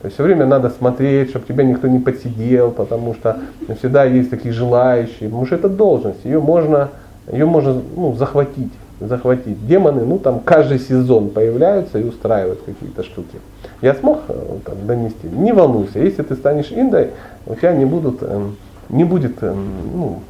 То 0.00 0.06
есть 0.06 0.14
все 0.14 0.24
время 0.24 0.46
надо 0.46 0.68
смотреть, 0.70 1.30
чтобы 1.30 1.46
тебя 1.46 1.62
никто 1.62 1.86
не 1.86 2.00
подсидел, 2.00 2.72
потому 2.72 3.14
что 3.14 3.38
всегда 3.78 4.04
есть 4.04 4.30
такие 4.30 4.52
желающие. 4.52 5.28
Потому 5.28 5.46
что 5.46 5.54
это 5.54 5.68
должность, 5.68 6.24
ее 6.24 6.40
можно, 6.40 6.88
ее 7.30 7.46
можно 7.46 7.80
ну, 7.96 8.14
захватить 8.14 8.72
захватить. 9.00 9.66
Демоны, 9.66 10.04
ну 10.04 10.18
там 10.18 10.40
каждый 10.40 10.78
сезон 10.78 11.30
появляются 11.30 11.98
и 11.98 12.04
устраивают 12.04 12.60
какие-то 12.64 13.02
штуки. 13.02 13.38
Я 13.80 13.94
смог 13.94 14.22
э, 14.28 14.58
там, 14.64 14.86
донести? 14.86 15.28
Не 15.28 15.52
волнуйся, 15.52 16.00
если 16.00 16.22
ты 16.22 16.34
станешь 16.34 16.72
индой, 16.72 17.10
у 17.46 17.54
тебя 17.54 17.72
не, 17.72 17.84
будут, 17.84 18.22
эм, 18.22 18.56
не 18.88 19.04
будет 19.04 19.42
эм, 19.42 19.70
ну, 19.94 20.22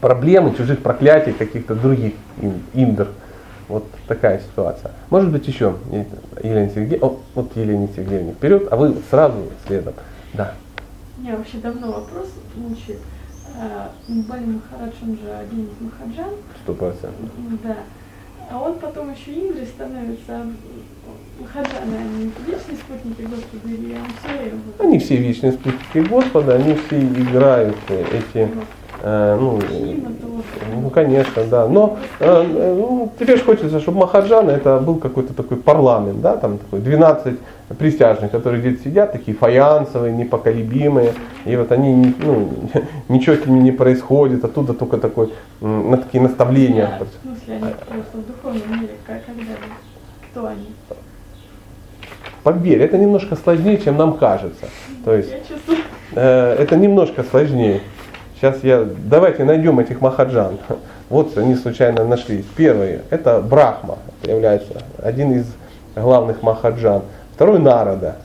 проблемы, 0.00 0.54
чужих 0.56 0.80
проклятий, 0.80 1.32
каких-то 1.32 1.74
других 1.74 2.14
индр. 2.74 3.08
Вот 3.68 3.84
такая 4.08 4.40
ситуация. 4.40 4.90
Может 5.10 5.30
быть 5.30 5.46
еще, 5.46 5.76
Елена 6.42 6.70
Сергеевна, 6.70 7.12
вот 7.36 7.56
Елена 7.56 7.88
Сергеевна 7.94 8.32
вперед, 8.32 8.66
а 8.68 8.76
вы 8.76 8.96
сразу 9.10 9.36
следом. 9.66 9.94
Да. 10.34 10.54
У 11.16 11.22
меня 11.22 11.36
вообще 11.36 11.58
давно 11.58 11.92
вопрос 11.92 12.28
мучает. 12.56 12.98
Бали 14.08 14.44
Махарадж, 14.44 14.94
он 15.02 15.16
же 15.16 15.30
один 15.32 15.66
из 15.66 15.80
Махаджан. 15.80 16.34
Сто 16.62 16.74
процентов. 16.74 17.30
Да. 17.62 17.76
А 18.50 18.58
он 18.58 18.74
потом 18.80 19.12
еще 19.12 19.32
Индри 19.32 19.64
становится 19.64 20.44
Махаджаны, 21.38 21.96
они 21.96 22.32
вечные 22.46 22.76
спутники 22.76 23.22
Господа 23.22 23.68
или 23.68 23.96
все 24.18 24.84
Они 24.84 24.98
все 24.98 25.16
вечные 25.16 25.52
спутники 25.52 26.08
Господа, 26.08 26.56
они 26.56 26.74
все 26.74 27.00
играют 27.00 27.76
эти 27.88 28.48
Э, 29.02 29.36
ну, 29.40 29.58
ну, 30.82 30.90
конечно, 30.90 31.44
да. 31.44 31.66
Но 31.66 31.98
э, 32.18 32.74
ну, 32.76 33.10
тебе 33.18 33.36
же 33.36 33.44
хочется, 33.44 33.80
чтобы 33.80 34.00
Махаджана 34.00 34.50
это 34.50 34.78
был 34.78 34.96
какой-то 34.96 35.32
такой 35.34 35.56
парламент, 35.56 36.20
да, 36.20 36.36
там 36.36 36.58
такой 36.58 36.80
12 36.80 37.38
присяжных, 37.78 38.30
которые 38.30 38.60
где-то 38.60 38.82
сидят, 38.82 39.12
такие 39.12 39.36
фаянсовые, 39.36 40.12
непоколебимые, 40.12 41.14
и 41.44 41.56
вот 41.56 41.72
они, 41.72 42.14
ну, 42.18 42.50
ничего 43.08 43.36
с 43.36 43.46
ними 43.46 43.60
не 43.60 43.72
происходит, 43.72 44.44
оттуда 44.44 44.74
только 44.74 44.98
такой, 44.98 45.32
на 45.60 45.96
такие 45.96 46.22
наставления. 46.22 46.98
Нет, 46.98 47.08
в 47.08 47.26
смысле, 47.26 47.54
они 47.54 47.74
просто 47.88 48.18
в 48.18 48.26
духовном 48.26 48.80
мире, 48.80 48.94
как, 49.06 49.24
когда, 49.24 49.52
кто 50.30 50.46
они? 50.46 50.66
Поверь, 52.42 52.80
это 52.80 52.96
немножко 52.96 53.36
сложнее, 53.36 53.78
чем 53.78 53.96
нам 53.96 54.14
кажется. 54.14 54.66
То 55.04 55.14
есть, 55.14 55.30
э, 56.14 56.54
это 56.58 56.76
немножко 56.76 57.22
сложнее. 57.22 57.82
Сейчас 58.40 58.64
я, 58.64 58.86
давайте 59.04 59.44
найдем 59.44 59.78
этих 59.80 60.00
махаджан. 60.00 60.58
Вот 61.10 61.36
они 61.36 61.56
случайно 61.56 62.04
нашлись. 62.04 62.44
Первый, 62.56 63.00
это 63.10 63.40
Брахма, 63.40 63.98
является 64.22 64.74
один 65.02 65.32
из 65.32 65.46
главных 65.96 66.40
махаджан. 66.42 67.02
Второй 67.34 67.58
Нарада. 67.58 68.16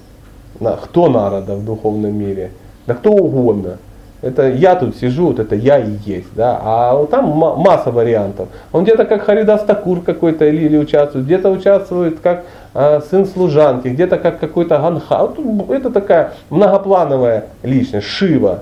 Кто 0.84 1.10
Нарада 1.10 1.56
в 1.56 1.66
духовном 1.66 2.16
мире? 2.16 2.52
Да 2.86 2.94
кто 2.94 3.12
угодно. 3.12 3.78
Это 4.22 4.50
я 4.50 4.76
тут 4.76 4.96
сижу, 4.96 5.28
вот 5.28 5.40
это 5.40 5.56
я 5.56 5.80
и 5.80 5.96
есть. 6.06 6.34
Да? 6.36 6.60
А 6.62 7.06
там 7.08 7.26
масса 7.32 7.92
вариантов. 7.92 8.48
Он 8.72 8.84
где-то 8.84 9.06
как 9.06 9.24
Харидас 9.24 9.64
Такур 9.64 10.02
какой-то 10.02 10.46
или, 10.46 10.66
или 10.66 10.78
участвует, 10.78 11.26
где-то 11.26 11.50
участвует 11.50 12.20
как 12.20 12.44
э, 12.76 13.02
сын 13.10 13.26
служанки, 13.26 13.88
где-то 13.88 14.18
как 14.18 14.40
какой-то 14.40 14.78
Ганха. 14.78 15.28
Это 15.70 15.90
такая 15.90 16.34
многоплановая 16.50 17.46
личность, 17.64 18.08
Шива 18.08 18.60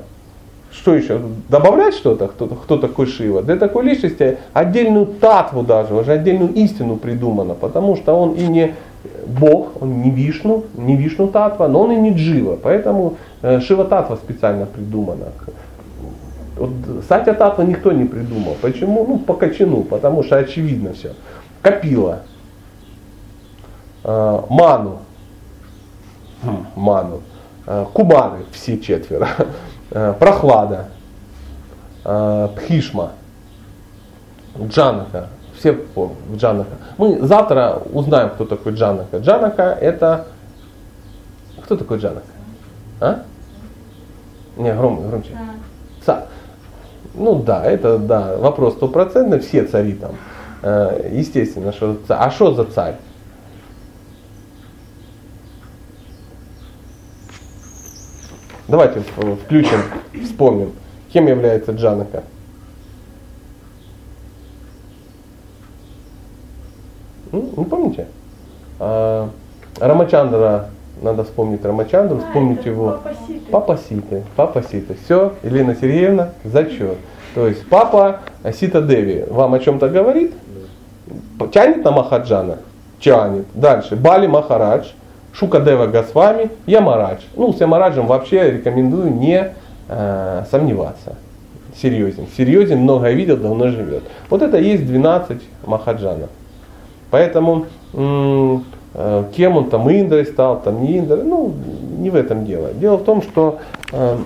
что 0.74 0.96
еще, 0.96 1.22
добавлять 1.50 1.94
что-то, 1.94 2.28
кто, 2.28 2.48
кто 2.48 2.78
такой 2.78 3.06
Шива? 3.06 3.44
Для 3.44 3.56
такой 3.58 3.86
личности 3.86 4.38
отдельную 4.54 5.06
татву 5.06 5.62
даже, 5.62 5.94
уже 5.94 6.14
отдельную 6.14 6.54
истину 6.54 6.98
придумано, 6.98 7.54
потому 7.54 7.96
что 7.96 8.14
он 8.14 8.34
и 8.34 8.48
не 8.48 8.74
Бог, 9.28 9.82
он 9.82 10.02
не 10.02 10.10
Вишну, 10.10 10.66
не 10.76 10.96
Вишну 10.96 11.28
татва, 11.28 11.68
но 11.68 11.82
он 11.82 11.92
и 11.92 11.96
не 11.96 12.14
Джива, 12.14 12.58
поэтому 12.62 13.18
э, 13.42 13.60
Шива 13.60 13.86
татва 13.86 14.16
специально 14.16 14.66
придумана. 14.66 15.26
Вот 16.58 16.72
Сатя 17.08 17.34
татва 17.34 17.64
никто 17.64 17.92
не 17.92 18.06
придумал. 18.06 18.56
Почему? 18.62 19.06
Ну, 19.08 19.20
по 19.20 19.34
качину, 19.34 19.84
потому 19.84 20.24
что 20.24 20.38
очевидно 20.38 20.94
все. 20.94 21.14
Капила, 21.62 22.20
э, 24.04 24.40
Ману, 24.50 25.00
Ману, 26.76 27.22
э, 27.66 27.86
Кубары, 27.94 28.46
все 28.52 28.80
четверо. 28.80 29.28
Э, 29.96 30.14
прохлада, 30.18 30.88
э, 32.04 32.50
Пхишма, 32.56 33.12
Джанака. 34.60 35.28
Все 35.56 35.74
помнят 35.74 36.18
Джанака. 36.36 36.72
Мы 36.98 37.22
завтра 37.22 37.80
узнаем, 37.92 38.32
кто 38.32 38.46
такой 38.46 38.74
Джанака. 38.74 39.18
Джанака 39.18 39.62
это... 39.62 40.26
Кто 41.64 41.78
такой 41.78 42.00
Джанака? 42.00 42.26
А? 43.00 43.22
Не, 44.58 44.74
гром, 44.74 45.08
громче. 45.08 45.38
Царь. 46.04 46.24
Ну 47.14 47.36
да, 47.36 47.64
это 47.64 48.00
да, 48.00 48.36
вопрос 48.38 48.74
стопроцентный, 48.74 49.40
все 49.40 49.64
цари 49.64 49.94
там. 49.94 50.12
Э, 50.64 51.08
естественно, 51.12 51.72
что. 51.72 51.98
А 52.10 52.32
что 52.32 52.56
за 52.56 52.66
царь? 52.66 52.96
Давайте 58.68 59.02
включим, 59.02 59.80
вспомним, 60.24 60.72
кем 61.12 61.28
является 61.28 61.72
Джанака. 61.74 62.24
Ну, 67.32 67.66
помните? 67.66 68.08
А, 68.80 69.30
Рамачандра 69.80 70.70
Надо 71.02 71.24
вспомнить 71.24 71.66
Рамачандру, 71.66 72.20
А, 72.20 72.22
вспомнить 72.22 72.66
его. 72.66 73.00
Папа 73.52 73.78
Ситы. 73.78 74.24
Папа 74.36 74.62
Ситы. 74.62 74.96
Все, 75.04 75.34
Елена 75.44 75.76
Сергеевна, 75.76 76.30
зачет. 76.44 76.98
То 77.34 77.48
есть 77.48 77.68
папа 77.68 78.20
Сита 78.54 78.82
Деви 78.82 79.26
вам 79.30 79.56
о 79.56 79.60
чем-то 79.60 79.90
говорит? 79.90 80.34
Тянет 81.52 81.84
на 81.84 81.92
Махаджана? 81.92 82.60
Тянет. 83.00 83.46
Дальше. 83.54 83.96
Бали 83.96 84.28
Махарадж, 84.28 84.90
Шукадева 85.34 85.88
Госвами, 85.88 86.52
Ямарадж. 86.66 87.22
Ну, 87.36 87.54
с 87.54 87.60
Ямараджем 87.60 88.08
вообще 88.08 88.52
рекомендую 88.52 89.12
не 89.14 89.54
э, 89.90 90.44
сомневаться. 90.50 91.16
Серьезен. 91.82 92.28
Серьезен, 92.38 92.80
многое 92.80 93.14
видел, 93.14 93.38
давно 93.38 93.70
живет. 93.70 94.04
Вот 94.30 94.42
это 94.42 94.58
есть 94.58 94.86
12 94.86 95.42
Махаджанов. 95.66 96.30
Поэтому 97.10 97.66
м, 97.94 98.64
э, 98.94 99.26
кем 99.36 99.58
он 99.58 99.70
там 99.70 99.90
Индрой 99.90 100.26
стал, 100.26 100.62
там 100.62 100.84
не 100.84 101.00
Индрой, 101.00 101.24
ну 101.24 101.54
не 101.98 102.12
в 102.12 102.16
этом 102.16 102.46
дело. 102.46 102.72
Дело 102.74 102.98
в 102.98 103.04
том, 103.04 103.24
что 103.24 103.60
э, 103.92 104.18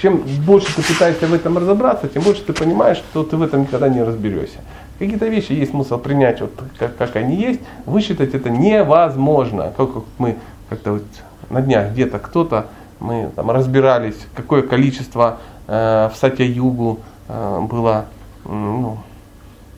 чем 0.00 0.22
больше 0.46 0.74
ты 0.74 0.82
пытаешься 0.82 1.26
в 1.26 1.34
этом 1.34 1.58
разобраться, 1.58 2.08
тем 2.08 2.22
больше 2.22 2.42
ты 2.42 2.52
понимаешь, 2.52 2.98
что 2.98 3.24
ты 3.24 3.36
в 3.36 3.42
этом 3.42 3.62
никогда 3.62 3.88
не 3.88 4.02
разберешься. 4.02 4.58
Какие-то 5.00 5.28
вещи 5.28 5.52
есть 5.52 5.70
смысл 5.70 5.96
принять 5.96 6.42
вот 6.42 6.52
как, 6.78 6.94
как 6.94 7.16
они 7.16 7.34
есть, 7.34 7.60
высчитать 7.86 8.34
это 8.34 8.50
невозможно. 8.50 9.72
Как, 9.74 9.88
мы 10.18 10.36
как-то 10.68 10.92
вот 10.92 11.04
на 11.48 11.62
днях 11.62 11.92
где-то 11.92 12.18
кто-то, 12.18 12.66
мы 12.98 13.30
там 13.34 13.50
разбирались, 13.50 14.16
какое 14.34 14.60
количество 14.60 15.38
э, 15.68 16.10
в 16.12 16.18
Сатья-Югу 16.18 16.98
э, 17.28 17.60
было 17.62 18.04
ну, 18.44 18.98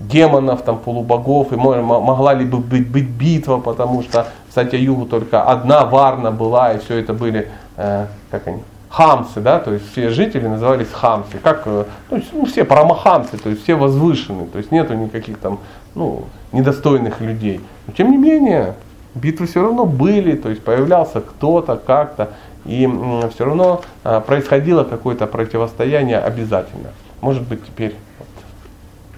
демонов, 0.01 0.63
там, 0.63 0.81
полубогов, 0.81 1.53
и 1.53 1.57
мо- 1.57 1.81
мо- 1.81 2.01
могла 2.01 2.35
ли 2.35 2.45
бы 2.45 2.59
быть, 2.59 2.91
быть 2.91 3.09
битва, 3.09 3.59
потому 3.59 4.03
что 4.03 4.27
в 4.49 4.55
Сатья-Югу 4.55 5.07
только 5.07 5.45
одна 5.45 5.85
варна 5.85 6.33
была, 6.33 6.73
и 6.73 6.81
все 6.81 6.97
это 6.97 7.15
были, 7.15 7.49
э, 7.77 8.07
как 8.33 8.49
они, 8.49 8.65
хамсы, 8.93 9.41
да, 9.41 9.59
то 9.59 9.73
есть 9.73 9.91
все 9.91 10.11
жители 10.11 10.47
назывались 10.47 10.89
хамсы, 10.93 11.39
как, 11.43 11.63
э, 11.65 11.85
ну, 12.11 12.45
все 12.45 12.65
парамахамсы, 12.65 13.39
то 13.39 13.49
есть 13.49 13.63
все 13.63 13.75
возвышенные, 13.75 14.47
то 14.47 14.59
есть 14.59 14.71
нету 14.71 14.93
никаких 14.93 15.39
там, 15.39 15.61
ну, 15.95 16.25
недостойных 16.53 17.23
людей. 17.23 17.61
Но 17.87 17.95
тем 17.95 18.11
не 18.11 18.19
менее, 18.19 18.75
битвы 19.15 19.47
все 19.47 19.63
равно 19.63 19.87
были, 19.87 20.37
то 20.37 20.51
есть 20.51 20.63
появлялся 20.63 21.23
кто-то, 21.23 21.77
как-то, 21.77 22.33
и 22.67 22.87
все 23.35 23.47
равно 23.47 23.81
э, 24.05 24.21
происходило 24.21 24.85
какое-то 24.85 25.27
противостояние 25.27 26.19
обязательно. 26.19 26.91
Может 27.23 27.49
быть 27.49 27.65
теперь 27.65 27.97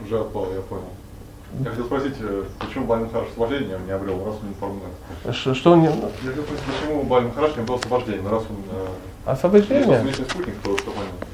Уже 0.06 0.20
отпал, 0.20 0.46
я 0.54 0.60
понял. 0.60 0.84
Я 1.62 1.70
хотел 1.70 1.84
спросить, 1.84 2.14
э, 2.20 2.42
почему 2.58 2.86
Баль 2.86 3.00
Махараш 3.00 3.28
освобождение 3.28 3.78
не 3.86 3.92
обрел, 3.92 4.24
раз 4.24 4.34
он 4.42 4.48
информатор? 4.48 5.32
Ш- 5.32 5.54
что 5.54 5.76
не, 5.76 5.84
Я 5.86 5.90
хотел 5.92 6.42
спросить, 6.44 6.64
почему 6.66 7.02
Баль 7.04 7.24
Махараш 7.24 7.56
не 7.56 7.62
обрел 7.62 7.76
освобождение, 7.76 8.28
раз 8.28 8.42
он 8.50 8.56
э, 8.72 9.30
освобождение? 9.30 10.00
внешний 10.00 10.24
спутник, 10.24 10.54
то 10.62 10.70
понятно. 10.70 11.26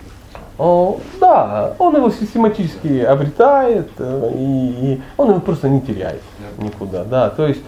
О, 0.59 1.01
да, 1.21 1.75
он 1.79 1.97
его 1.97 2.11
систематически 2.11 3.01
обретает, 3.01 3.91
э, 3.99 4.33
и, 4.35 4.93
и 4.95 5.03
он 5.17 5.31
его 5.31 5.41
просто 5.41 5.69
не 5.69 5.81
теряет 5.81 6.23
никуда. 6.59 7.05
Да. 7.05 7.31
То 7.31 7.47
есть, 7.47 7.63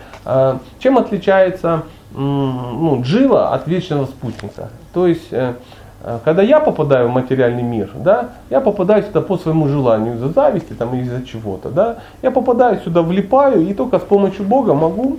чем 0.79 0.99
отличается 0.99 1.85
ну, 2.11 3.01
Джива 3.03 3.55
от 3.55 3.66
вечного 3.66 4.05
спутника? 4.05 4.69
То 4.93 5.07
есть, 5.07 5.31
когда 6.24 6.43
я 6.43 6.61
попадаю 6.61 7.09
в 7.09 7.12
материальный 7.12 7.62
мир, 7.62 7.91
да, 7.95 8.31
я 8.51 8.61
попадаю 8.61 9.03
сюда 9.03 9.20
по 9.20 9.37
своему 9.39 9.69
желанию, 9.69 10.15
из-за 10.15 10.29
зависти 10.31 10.73
там, 10.73 10.95
или 10.95 11.03
из-за 11.05 11.24
чего-то. 11.24 11.69
Да, 11.70 11.99
я 12.23 12.31
попадаю 12.31 12.81
сюда, 12.81 13.03
влипаю, 13.03 13.62
и 13.62 13.73
только 13.74 13.99
с 13.99 14.03
помощью 14.03 14.45
Бога 14.45 14.74
могу 14.74 15.19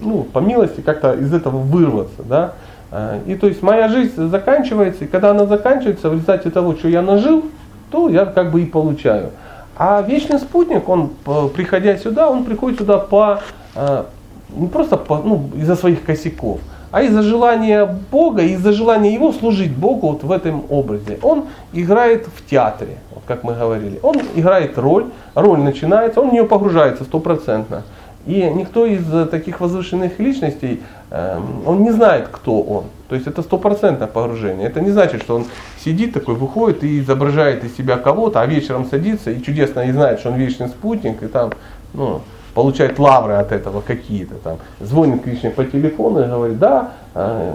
ну, 0.00 0.22
по 0.24 0.38
милости 0.38 0.80
как-то 0.80 1.12
из 1.14 1.32
этого 1.32 1.58
вырваться, 1.58 2.22
да. 2.24 2.52
А, 2.90 3.18
И 3.26 3.34
то 3.34 3.46
есть 3.46 3.62
моя 3.62 3.88
жизнь 3.88 4.28
заканчивается, 4.28 5.04
и 5.04 5.06
когда 5.06 5.30
она 5.30 5.46
заканчивается, 5.46 6.08
в 6.08 6.12
результате 6.12 6.50
того, 6.50 6.74
что 6.74 6.88
я 6.88 7.02
нажил, 7.02 7.44
то 7.90 8.08
я 8.08 8.24
как 8.24 8.50
бы 8.50 8.62
и 8.62 8.66
получаю. 8.66 9.30
А 9.76 10.02
вечный 10.02 10.38
спутник, 10.38 10.88
он, 10.88 11.10
п- 11.24 11.48
приходя 11.54 11.96
сюда, 11.96 12.30
он 12.30 12.44
приходит 12.44 12.78
сюда 12.78 12.98
по, 12.98 13.40
не 14.54 14.66
просто 14.66 14.96
по, 14.96 15.18
ну, 15.18 15.50
из-за 15.56 15.76
своих 15.76 16.04
косяков, 16.04 16.60
а 16.92 17.02
из-за 17.02 17.22
желания 17.22 17.86
Бога, 18.10 18.42
из-за 18.42 18.72
желания 18.72 19.12
Его 19.12 19.32
служить 19.32 19.74
Богу 19.74 20.08
вот 20.12 20.22
в 20.22 20.30
этом 20.30 20.64
образе. 20.68 21.18
Он 21.22 21.46
играет 21.72 22.26
в 22.26 22.48
театре, 22.48 22.98
вот 23.12 23.24
как 23.26 23.42
мы 23.42 23.54
говорили. 23.54 23.98
Он 24.02 24.14
играет 24.36 24.78
роль, 24.78 25.06
роль 25.34 25.58
начинается, 25.58 26.20
он 26.20 26.30
в 26.30 26.32
нее 26.32 26.44
погружается 26.44 27.04
стопроцентно. 27.04 27.82
И 28.26 28.40
никто 28.54 28.86
из 28.86 29.12
э, 29.12 29.26
таких 29.26 29.60
возвышенных 29.60 30.20
личностей, 30.20 30.80
эм, 31.10 31.66
он 31.66 31.82
не 31.82 31.90
знает, 31.90 32.28
кто 32.30 32.60
он. 32.60 32.84
То 33.08 33.16
есть 33.16 33.26
это 33.26 33.42
стопроцентное 33.42 34.06
погружение. 34.06 34.68
Это 34.68 34.80
не 34.80 34.90
значит, 34.90 35.22
что 35.22 35.34
он 35.34 35.46
сидит 35.84 36.12
такой, 36.12 36.36
выходит 36.36 36.84
и 36.84 37.00
изображает 37.00 37.64
из 37.64 37.76
себя 37.76 37.96
кого-то, 37.96 38.40
а 38.40 38.46
вечером 38.46 38.86
садится 38.86 39.32
и 39.32 39.42
чудесно 39.42 39.80
и 39.80 39.92
знает, 39.92 40.20
что 40.20 40.28
он 40.28 40.36
вечный 40.36 40.68
спутник, 40.68 41.20
и 41.22 41.26
там, 41.26 41.50
ну, 41.94 42.20
получает 42.54 42.98
лавры 42.98 43.34
от 43.34 43.52
этого 43.52 43.80
какие-то 43.80 44.34
там. 44.34 44.58
Звонит 44.80 45.22
Кришне 45.22 45.50
по 45.50 45.64
телефону 45.64 46.22
и 46.22 46.26
говорит, 46.26 46.58
да, 46.58 46.92
э, 47.14 47.54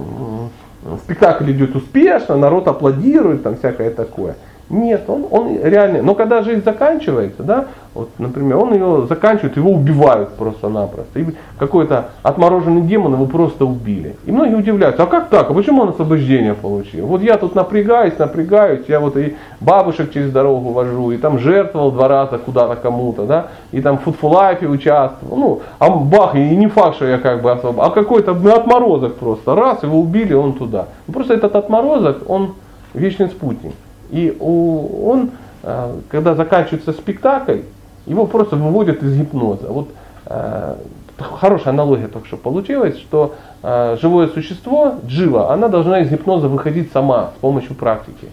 спектакль 1.04 1.52
идет 1.52 1.76
успешно, 1.76 2.36
народ 2.36 2.68
аплодирует, 2.68 3.44
там 3.44 3.58
всякое 3.58 3.92
такое. 3.92 4.36
Нет, 4.70 5.06
он, 5.08 5.26
он 5.32 5.60
реально, 5.64 6.02
но 6.02 6.14
когда 6.14 6.44
жизнь 6.44 6.62
заканчивается, 6.64 7.42
да, 7.42 7.68
вот, 7.94 8.10
например, 8.18 8.58
он 8.58 8.74
ее 8.74 9.08
заканчивает, 9.08 9.56
его 9.56 9.72
убивают 9.72 10.34
просто-напросто. 10.34 11.20
И 11.20 11.26
какой-то 11.58 12.10
отмороженный 12.22 12.82
демон 12.82 13.14
его 13.14 13.26
просто 13.28 13.66
убили. 13.66 14.18
И 14.26 14.32
многие 14.32 14.56
удивляются, 14.56 15.04
а 15.04 15.08
как 15.08 15.30
так, 15.30 15.50
а 15.50 15.54
почему 15.54 15.84
он 15.84 15.90
освобождение 15.90 16.54
получил? 16.54 17.08
Вот 17.08 17.22
я 17.22 17.38
тут 17.38 17.56
напрягаюсь, 17.56 18.18
напрягаюсь, 18.20 18.82
я 18.90 19.00
вот 19.00 19.16
и 19.16 19.38
бабушек 19.62 20.12
через 20.12 20.32
дорогу 20.34 20.74
вожу, 20.74 21.12
и 21.12 21.18
там 21.18 21.40
жертвовал 21.40 21.92
два 21.92 22.10
раза 22.10 22.38
куда-то 22.38 22.76
кому-то, 22.76 23.26
да, 23.26 23.48
и 23.72 23.80
там 23.82 23.98
в 23.98 24.02
футфулайфе 24.02 24.68
участвовал, 24.68 25.38
ну, 25.38 25.62
а 25.80 25.90
бах, 25.90 26.36
и 26.36 26.56
не 26.56 26.68
факт, 26.68 26.98
что 26.98 27.06
я 27.06 27.20
как 27.20 27.42
бы 27.42 27.52
особо, 27.52 27.86
а 27.86 27.90
какой-то 27.90 28.32
отморозок 28.32 29.16
просто, 29.16 29.56
раз, 29.56 29.82
его 29.84 29.98
убили, 29.98 30.34
он 30.34 30.54
туда. 30.54 30.88
Ну, 31.08 31.14
Просто 31.14 31.36
этот 31.36 31.56
отморозок, 31.56 32.30
он 32.30 32.56
вечный 32.94 33.30
спутник. 33.30 33.74
И 34.10 34.36
он, 34.40 35.32
э, 35.64 36.00
когда 36.10 36.36
заканчивается 36.36 36.94
спектакль, 36.94 37.62
его 38.06 38.26
просто 38.26 38.56
выводят 38.56 39.04
из 39.04 39.18
гипноза. 39.18 39.68
Вот 39.68 39.90
э, 40.26 40.76
хорошая 41.18 41.74
аналогия 41.74 42.08
только 42.08 42.28
что 42.28 42.38
получилась, 42.38 42.98
что 42.98 43.36
э, 43.64 43.98
живое 44.02 44.28
существо, 44.28 44.96
джива, 45.06 45.52
она 45.54 45.68
должна 45.68 46.02
из 46.02 46.10
гипноза 46.10 46.48
выходить 46.48 46.92
сама 46.92 47.32
с 47.38 47.40
помощью 47.40 47.76
практики. 47.76 48.30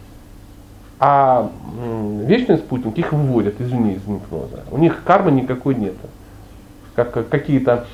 А 1.00 1.50
вечный 2.20 2.56
спутник 2.58 2.96
их 2.98 3.12
выводят 3.12 3.60
извне 3.60 3.94
из 3.94 4.02
гипноза. 4.02 4.62
У 4.70 4.78
них 4.78 5.02
кармы 5.04 5.32
никакой 5.32 5.74
нет. 5.74 5.94
Как 6.94 7.10
как 7.10 7.28
какие-то 7.28 7.84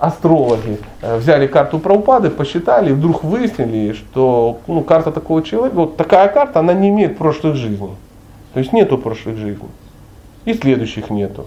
астрологи 0.00 0.78
э, 1.02 1.18
взяли 1.18 1.46
карту 1.46 1.78
Прабхупады, 1.78 2.30
посчитали, 2.30 2.90
и 2.90 2.92
вдруг 2.92 3.24
выяснили, 3.24 3.92
что 3.92 4.58
ну, 4.66 4.82
карта 4.82 5.12
такого 5.12 5.42
человека, 5.42 5.76
вот 5.76 5.96
такая 5.96 6.28
карта, 6.28 6.60
она 6.60 6.72
не 6.72 6.88
имеет 6.88 7.18
прошлых 7.18 7.56
жизней. 7.56 7.90
То 8.54 8.60
есть 8.60 8.72
нету 8.72 8.98
прошлых 8.98 9.36
жизней. 9.36 9.68
И 10.44 10.54
следующих 10.54 11.10
нету. 11.10 11.46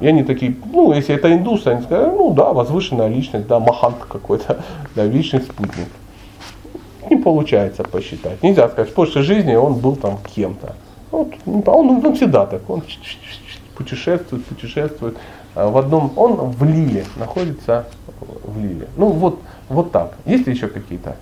И 0.00 0.06
они 0.06 0.24
такие, 0.24 0.54
ну, 0.72 0.92
если 0.92 1.14
это 1.14 1.32
индусы, 1.32 1.68
они 1.68 1.82
сказали, 1.82 2.10
ну 2.10 2.32
да, 2.32 2.52
возвышенная 2.52 3.08
личность, 3.08 3.46
да, 3.46 3.60
махант 3.60 3.96
какой-то, 4.08 4.62
да, 4.94 5.04
личный 5.04 5.40
спутник. 5.40 5.88
Не 7.10 7.16
получается 7.16 7.82
посчитать. 7.82 8.42
Нельзя 8.42 8.68
сказать, 8.68 8.90
в 8.90 8.94
прошлой 8.94 9.22
жизни 9.22 9.54
он 9.54 9.74
был 9.74 9.96
там 9.96 10.18
кем-то. 10.34 10.74
Вот, 11.10 11.28
он, 11.46 12.04
он 12.04 12.14
всегда 12.14 12.46
так, 12.46 12.68
он 12.70 12.82
путешествует, 13.76 14.44
путешествует. 14.44 15.16
А 15.54 15.68
В 15.68 15.76
одном, 15.78 16.12
он 16.16 16.34
в 16.50 16.64
Лиле, 16.64 17.04
находится 17.16 17.86
в 18.44 18.58
Лиле. 18.58 18.88
Ну 18.96 19.08
вот, 19.08 19.40
вот 19.68 19.92
так. 19.92 20.14
Есть 20.24 20.46
ли 20.46 20.54
еще 20.54 20.68
какие-то? 20.68 21.16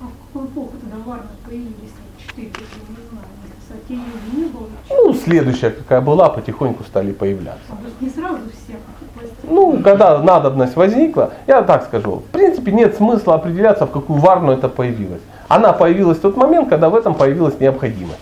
А 0.00 0.04
в 0.04 0.32
какую 0.32 0.46
эпоху 0.46 0.72
тогда 0.80 0.96
варны 1.04 1.28
появились? 1.44 1.74
Четыре, 2.18 2.48
я 2.48 2.62
не 2.88 3.08
знаю. 3.10 3.26
Сатею 3.68 4.00
не 4.32 4.44
было. 4.44 4.68
Ну, 4.88 5.12
следующая 5.14 5.70
какая 5.70 6.00
была, 6.00 6.28
потихоньку 6.28 6.84
стали 6.84 7.10
появляться. 7.10 7.64
А 7.70 8.04
не 8.04 8.08
сразу 8.08 8.38
всех 8.64 8.76
власти. 9.16 9.34
Ну, 9.42 9.82
когда 9.82 10.22
надобность 10.22 10.76
возникла, 10.76 11.32
я 11.48 11.62
так 11.62 11.84
скажу, 11.84 12.16
в 12.16 12.30
принципе 12.30 12.70
нет 12.70 12.94
смысла 12.94 13.34
определяться, 13.34 13.86
в 13.86 13.90
какую 13.90 14.20
варну 14.20 14.52
это 14.52 14.68
появилось. 14.68 15.22
Она 15.48 15.72
появилась 15.72 16.18
в 16.18 16.20
тот 16.20 16.36
момент, 16.36 16.68
когда 16.68 16.90
в 16.90 16.94
этом 16.94 17.14
появилась 17.14 17.58
необходимость. 17.58 18.20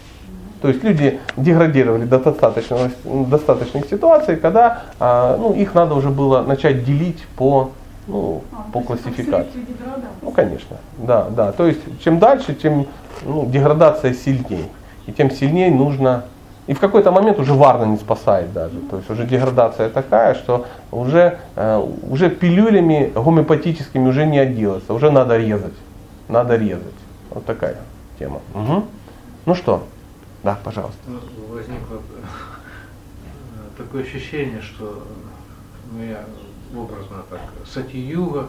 То 0.65 0.69
есть 0.69 0.83
люди 0.83 1.21
деградировали 1.37 2.07
до 2.07 2.19
достаточного, 2.19 2.91
достаточных 3.05 3.85
ситуаций, 3.85 4.37
когда 4.37 4.85
а, 4.99 5.37
ну, 5.37 5.53
их 5.53 5.75
надо 5.75 5.95
уже 5.95 6.09
было 6.09 6.41
начать 6.41 6.87
делить 6.87 7.23
по, 7.37 7.73
ну, 8.07 8.41
А, 8.51 8.73
по 8.73 8.81
классификации. 8.81 9.61
Ну, 10.23 10.31
конечно, 10.31 10.79
да, 10.97 11.29
да. 11.29 11.53
То 11.53 11.67
есть, 11.67 11.81
чем 12.03 12.19
дальше, 12.19 12.55
тем 12.55 12.87
ну, 13.27 13.45
деградация 13.45 14.15
сильнее. 14.15 14.65
И 15.07 15.13
тем 15.13 15.31
сильнее 15.31 15.71
нужно 15.71 16.25
И 16.67 16.73
в 16.73 16.81
какой-то 16.81 17.13
момент 17.13 17.39
уже 17.39 17.53
Варна 17.53 17.85
не 17.85 17.99
спасает 17.99 18.55
даже. 18.55 18.79
То 18.91 18.97
есть 18.97 19.11
уже 19.11 19.27
деградация 19.27 19.91
такая, 19.91 20.33
что 20.33 20.65
уже, 20.91 21.41
э, 21.57 21.89
уже 22.09 22.31
пилюлями 22.31 23.13
гомеопатическими 23.15 24.09
уже 24.09 24.25
не 24.25 24.39
отделаться. 24.39 24.95
Уже 24.95 25.11
надо 25.11 25.37
резать. 25.37 25.77
Надо 26.29 26.57
резать. 26.57 27.01
Вот 27.29 27.45
такая 27.45 27.77
тема. 28.19 28.41
Угу. 28.55 28.85
Ну 29.45 29.55
что? 29.55 29.83
Да, 30.45 30.59
пожалуйста. 30.63 30.99
Ну, 31.07 31.19
возникло 31.49 31.97
э, 31.97 33.79
такое 33.79 34.03
ощущение, 34.03 34.61
что 34.61 35.03
ну, 35.93 36.05
я 36.05 36.25
образно 36.77 37.23
так, 37.31 37.41
сати-юга, 37.67 38.49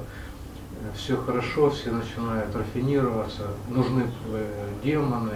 все 0.93 1.15
хорошо, 1.15 1.69
все 1.69 1.91
начинают 1.91 2.53
рафинироваться, 2.53 3.43
нужны 3.69 4.03
э, 4.33 4.67
демоны, 4.83 5.31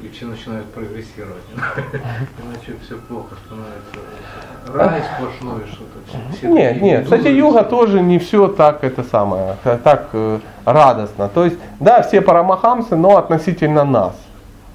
и 0.00 0.08
все 0.10 0.26
начинают 0.26 0.66
прогрессировать. 0.72 1.42
Иначе 1.54 2.76
все 2.84 2.96
плохо 2.96 3.34
становится. 3.46 4.74
Рай 4.74 5.02
сплошной 5.16 5.62
что-то. 5.66 6.46
Нет, 6.46 6.82
нет, 6.82 7.04
кстати, 7.04 7.28
юга 7.28 7.64
тоже 7.64 8.00
не 8.00 8.18
все 8.18 8.46
так 8.46 8.84
это 8.84 9.02
самое, 9.02 9.56
т- 9.64 9.78
так 9.78 10.10
э, 10.12 10.38
радостно. 10.64 11.28
То 11.28 11.46
есть, 11.46 11.56
да, 11.80 12.02
все 12.02 12.20
парамахамсы, 12.20 12.94
но 12.94 13.16
относительно 13.16 13.84
нас. 13.84 14.14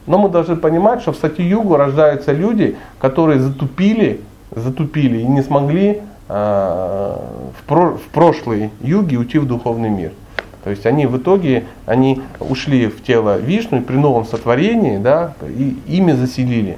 Но 0.08 0.18
мы 0.18 0.30
должны 0.30 0.56
понимать, 0.56 1.02
что 1.02 1.12
в 1.12 1.18
сати-югу 1.18 1.76
рождаются 1.76 2.32
люди, 2.32 2.76
которые 3.00 3.40
затупили, 3.40 4.22
затупили 4.56 5.20
и 5.20 5.26
не 5.26 5.42
смогли 5.42 6.02
э, 6.28 7.16
в, 7.60 7.64
про- 7.68 7.98
в 7.98 8.04
прошлой 8.12 8.72
юге 8.82 9.18
уйти 9.18 9.38
в 9.40 9.46
духовный 9.46 9.90
мир. 9.90 10.12
То 10.64 10.70
есть 10.70 10.86
они 10.86 11.08
в 11.08 11.18
итоге 11.18 11.66
они 11.86 12.22
ушли 12.40 12.88
в 12.88 13.04
тело 13.04 13.38
Вишну 13.38 13.80
и 13.80 13.82
при 13.82 13.96
новом 13.96 14.26
сотворении, 14.26 14.98
да, 14.98 15.34
и 15.48 15.78
ими 15.88 16.12
заселили. 16.12 16.78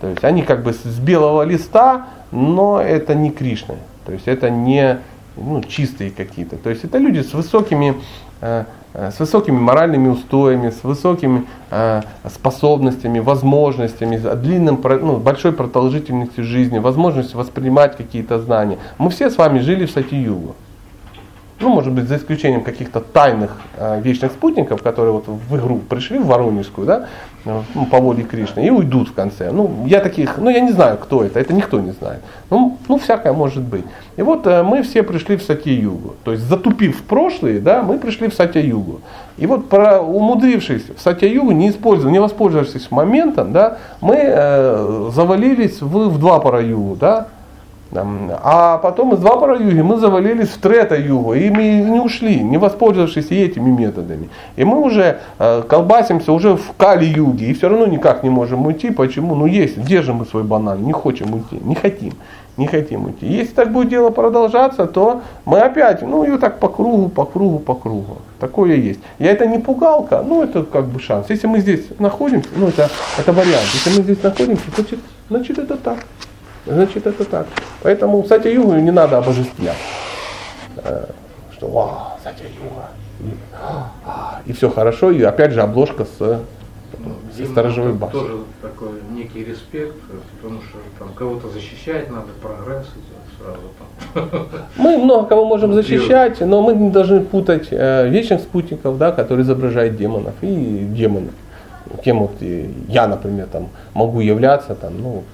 То 0.00 0.08
есть 0.08 0.24
они 0.24 0.42
как 0.42 0.62
бы 0.62 0.72
с 0.72 0.98
белого 0.98 1.42
листа, 1.42 2.06
но 2.30 2.80
это 2.80 3.14
не 3.14 3.30
Кришны. 3.30 3.76
То 4.06 4.12
есть 4.12 4.28
это 4.28 4.48
не 4.48 4.98
ну, 5.36 5.62
чистые 5.62 6.10
какие-то. 6.10 6.56
То 6.56 6.70
есть 6.70 6.84
это 6.84 6.98
люди 6.98 7.20
с 7.20 7.32
высокими, 7.34 7.94
э, 8.40 8.64
с 8.94 9.20
высокими 9.20 9.56
моральными 9.56 10.08
устоями, 10.08 10.70
с 10.70 10.82
высокими 10.82 11.44
э, 11.70 12.02
способностями, 12.28 13.18
возможностями, 13.18 14.16
с 14.16 14.36
длинным, 14.36 14.80
ну, 14.82 15.16
большой 15.18 15.52
продолжительностью 15.52 16.44
жизни, 16.44 16.78
возможностью 16.78 17.38
воспринимать 17.38 17.96
какие-то 17.96 18.38
знания. 18.38 18.78
Мы 18.98 19.10
все 19.10 19.30
с 19.30 19.36
вами 19.36 19.60
жили 19.60 19.86
в 19.86 19.90
Сати-Югу. 19.90 20.54
Ну, 21.60 21.70
может 21.70 21.92
быть, 21.92 22.08
за 22.08 22.16
исключением 22.16 22.62
каких-то 22.62 23.00
тайных 23.00 23.56
э, 23.76 24.00
вечных 24.00 24.32
спутников, 24.32 24.80
которые 24.82 25.12
вот 25.12 25.26
в 25.26 25.56
игру 25.56 25.78
пришли, 25.78 26.18
в 26.18 26.26
Воронежскую, 26.26 26.86
да, 26.86 27.06
ну, 27.44 27.86
по 27.86 27.98
воле 27.98 28.22
Кришны, 28.22 28.66
и 28.66 28.70
уйдут 28.70 29.08
в 29.08 29.14
конце. 29.14 29.50
Ну, 29.50 29.84
я 29.86 30.00
таких, 30.00 30.38
ну, 30.38 30.50
я 30.50 30.60
не 30.60 30.72
знаю, 30.72 30.98
кто 30.98 31.24
это, 31.24 31.40
это 31.40 31.52
никто 31.52 31.80
не 31.80 31.92
знает. 31.92 32.20
Ну, 32.50 32.78
ну 32.88 32.98
всякое 32.98 33.32
может 33.32 33.62
быть. 33.62 33.84
И 34.16 34.22
вот 34.22 34.46
э, 34.46 34.62
мы 34.62 34.82
все 34.82 35.02
пришли 35.02 35.36
в 35.36 35.42
Сатья-Югу. 35.42 36.14
То 36.24 36.32
есть, 36.32 36.44
затупив 36.44 37.00
в 37.00 37.02
прошлые, 37.02 37.58
да, 37.60 37.82
мы 37.82 37.98
пришли 37.98 38.28
в 38.28 38.34
Сатья-Югу. 38.34 39.00
И 39.36 39.46
вот 39.46 39.68
про, 39.68 40.00
умудрившись 40.00 40.84
в 40.96 41.00
Сатья-Югу, 41.00 41.52
не 41.52 41.70
используя, 41.70 42.12
не 42.12 42.20
воспользовавшись 42.20 42.90
моментом, 42.90 43.52
да, 43.52 43.78
мы 44.00 44.16
э, 44.16 45.10
завалились 45.12 45.80
в, 45.80 46.08
в 46.08 46.18
два 46.18 46.38
пара 46.38 46.62
югу, 46.62 46.96
да, 46.96 47.28
А 47.90 48.78
потом 48.78 49.14
из 49.14 49.20
Двапара 49.20 49.58
юги 49.58 49.80
мы 49.80 49.96
завалились 49.96 50.48
в 50.48 50.58
Трета 50.58 50.96
югу, 50.96 51.32
и 51.32 51.48
мы 51.48 51.62
не 51.80 52.00
ушли, 52.00 52.40
не 52.40 52.58
воспользовавшись 52.58 53.30
этими 53.30 53.70
методами. 53.70 54.28
И 54.56 54.64
мы 54.64 54.78
уже 54.78 55.20
э, 55.38 55.62
колбасимся 55.62 56.32
уже 56.32 56.56
в 56.56 56.72
Кали 56.76 57.06
юге, 57.06 57.46
и 57.46 57.54
все 57.54 57.68
равно 57.68 57.86
никак 57.86 58.22
не 58.22 58.30
можем 58.30 58.66
уйти. 58.66 58.90
Почему? 58.90 59.34
Ну 59.34 59.46
есть, 59.46 59.82
держим 59.82 60.16
мы 60.16 60.26
свой 60.26 60.42
банан, 60.42 60.82
не 60.82 60.92
хотим 60.92 61.32
уйти, 61.32 61.58
не 61.64 61.74
хотим, 61.74 62.12
не 62.58 62.66
хотим 62.66 63.06
уйти. 63.06 63.26
Если 63.26 63.54
так 63.54 63.72
будет 63.72 63.88
дело 63.88 64.10
продолжаться, 64.10 64.86
то 64.86 65.22
мы 65.46 65.60
опять, 65.60 66.02
ну 66.02 66.24
и 66.24 66.36
так 66.36 66.58
по 66.58 66.68
кругу, 66.68 67.08
по 67.08 67.24
кругу, 67.24 67.58
по 67.58 67.74
кругу. 67.74 68.18
Такое 68.38 68.76
есть. 68.76 69.00
Я 69.18 69.32
это 69.32 69.46
не 69.46 69.58
пугалка, 69.58 70.22
ну 70.22 70.42
это 70.42 70.62
как 70.62 70.88
бы 70.88 71.00
шанс. 71.00 71.30
Если 71.30 71.46
мы 71.46 71.60
здесь 71.60 71.86
находимся, 71.98 72.50
ну 72.54 72.68
это, 72.68 72.90
это 73.16 73.32
вариант. 73.32 73.66
Если 73.72 73.96
мы 73.96 74.02
здесь 74.02 74.22
находимся, 74.22 74.64
значит, 74.76 74.98
значит 75.30 75.58
это 75.58 75.76
так. 75.76 75.98
Значит, 76.68 77.06
это 77.06 77.24
так. 77.24 77.46
Поэтому 77.82 78.24
Сатя 78.24 78.50
Югу 78.50 78.74
не 78.74 78.90
надо 78.90 79.18
обожествлять. 79.18 79.76
Э, 80.76 81.06
Что, 81.52 81.68
вау, 81.68 82.18
Сатя 82.22 82.44
Юга. 82.44 82.88
И, 83.20 83.36
а, 83.60 84.40
и 84.46 84.52
все 84.52 84.70
хорошо. 84.70 85.10
И 85.10 85.22
опять 85.22 85.52
же 85.52 85.62
обложка 85.62 86.04
с, 86.04 86.18
со 86.18 86.40
Видимо, 87.36 87.52
сторожевой 87.52 87.92
башней. 87.94 88.20
Тоже 88.20 88.34
такой 88.62 88.88
некий 89.10 89.44
респект, 89.44 89.96
потому 90.40 90.60
что 90.62 90.78
там 90.98 91.08
кого-то 91.14 91.48
защищать 91.48 92.10
надо, 92.10 92.28
прогресс 92.40 92.86
идет 92.94 93.18
сразу 93.38 94.30
там. 94.30 94.60
Мы 94.76 94.98
много 94.98 95.26
кого 95.26 95.44
можем 95.46 95.72
защищать, 95.74 96.40
но 96.40 96.62
мы 96.62 96.74
не 96.74 96.90
должны 96.90 97.20
путать 97.20 97.68
э, 97.70 98.08
вечных 98.08 98.40
спутников, 98.40 98.98
да, 98.98 99.12
которые 99.12 99.44
изображают 99.44 99.96
демонов, 99.96 100.34
и 100.42 100.86
демонов. 100.90 101.32
Кем 102.04 102.20
вот 102.20 102.32
я, 102.88 103.06
например, 103.06 103.46
там 103.50 103.68
могу 103.94 104.20
являться, 104.20 104.74
там, 104.74 105.00
ну, 105.00 105.24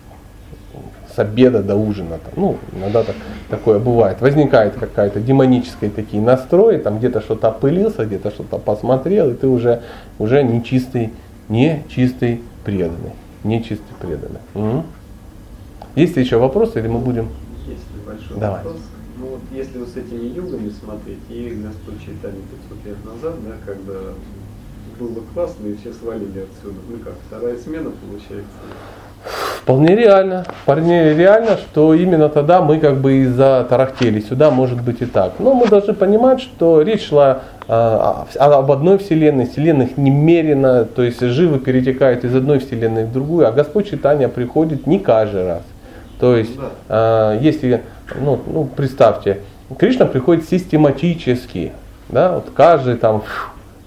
с 1.14 1.18
обеда 1.18 1.62
до 1.62 1.76
ужина. 1.76 2.18
Там, 2.18 2.32
ну, 2.36 2.58
иногда 2.72 3.04
так, 3.04 3.16
такое 3.48 3.78
бывает. 3.78 4.20
Возникает 4.20 4.74
какая-то 4.74 5.20
демоническая 5.20 5.90
такие 5.90 6.22
настрои, 6.22 6.78
там 6.78 6.98
где-то 6.98 7.20
что-то 7.20 7.48
опылился, 7.48 8.04
где-то 8.04 8.30
что-то 8.30 8.58
посмотрел, 8.58 9.30
и 9.30 9.34
ты 9.34 9.46
уже, 9.46 9.82
уже 10.18 10.42
не 10.42 10.64
чистый, 10.64 11.12
не 11.48 11.84
чистый 11.88 12.42
преданный. 12.64 13.12
Не 13.44 13.62
чистый 13.62 13.94
преданный. 14.00 14.40
Мгм. 14.54 14.84
Есть 15.94 16.16
еще 16.16 16.38
вопросы, 16.38 16.80
или 16.80 16.88
мы 16.88 16.98
будем? 16.98 17.28
Есть 17.66 17.84
небольшой 17.94 18.38
Давай. 18.38 18.64
вопрос. 18.64 18.80
Ну 19.16 19.26
вот 19.26 19.40
если 19.52 19.78
вот 19.78 19.88
с 19.88 19.96
этими 19.96 20.26
югами 20.26 20.70
смотреть, 20.70 21.18
и 21.28 21.62
Господь 21.62 22.00
читали 22.00 22.36
500 22.68 22.86
лет 22.86 23.04
назад, 23.04 23.34
да, 23.44 23.52
когда 23.64 24.00
было 24.98 25.22
классно, 25.32 25.66
и 25.68 25.76
все 25.76 25.92
свалили 25.92 26.40
отсюда. 26.40 26.80
Ну 26.88 26.98
как, 26.98 27.14
вторая 27.28 27.56
смена 27.56 27.90
получается. 27.90 28.58
Вполне 29.24 29.96
реально. 29.96 30.44
Вполне 30.62 31.14
реально, 31.14 31.56
что 31.56 31.94
именно 31.94 32.28
тогда 32.28 32.60
мы 32.60 32.78
как 32.78 32.96
бы 32.98 33.14
и 33.14 33.26
затарахтели. 33.26 34.20
Сюда 34.20 34.50
может 34.50 34.82
быть 34.82 35.00
и 35.00 35.06
так. 35.06 35.32
Но 35.38 35.54
мы 35.54 35.66
должны 35.66 35.94
понимать, 35.94 36.40
что 36.40 36.82
речь 36.82 37.08
шла 37.08 37.40
а, 37.66 38.26
о- 38.38 38.58
об 38.58 38.70
одной 38.70 38.98
вселенной, 38.98 39.46
вселенных 39.46 39.96
немерено, 39.96 40.84
то 40.84 41.02
есть 41.02 41.20
живы 41.20 41.58
перетекают 41.58 42.24
из 42.24 42.34
одной 42.36 42.58
вселенной 42.58 43.04
в 43.06 43.12
другую, 43.12 43.48
а 43.48 43.52
Господь 43.52 43.88
читания 43.90 44.28
приходит 44.28 44.86
не 44.86 44.98
каждый 44.98 45.46
раз. 45.46 45.62
То 46.20 46.36
есть, 46.36 46.54
Да. 46.56 46.62
а, 46.90 47.38
если, 47.40 47.80
ну, 48.20 48.38
ну, 48.46 48.64
представьте, 48.76 49.38
Кришна 49.78 50.04
приходит 50.04 50.46
систематически, 50.46 51.72
да, 52.10 52.32
вот 52.34 52.50
каждый 52.54 52.96
там 52.96 53.22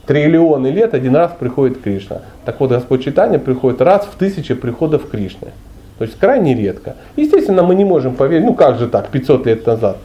триллионы 0.07 0.67
лет 0.67 0.93
один 0.93 1.15
раз 1.15 1.33
приходит 1.37 1.81
Кришна. 1.81 2.21
Так 2.45 2.59
вот, 2.59 2.71
Господь 2.71 3.03
читания 3.03 3.37
приходит 3.37 3.81
раз 3.81 4.05
в 4.05 4.17
тысячи 4.17 4.53
приходов 4.53 5.09
Кришны. 5.09 5.49
То 5.97 6.05
есть 6.05 6.17
крайне 6.17 6.55
редко. 6.55 6.95
Естественно, 7.15 7.63
мы 7.63 7.75
не 7.75 7.85
можем 7.85 8.15
поверить, 8.15 8.45
ну 8.45 8.53
как 8.53 8.79
же 8.79 8.87
так, 8.87 9.09
500 9.09 9.45
лет 9.45 9.65
назад, 9.65 9.97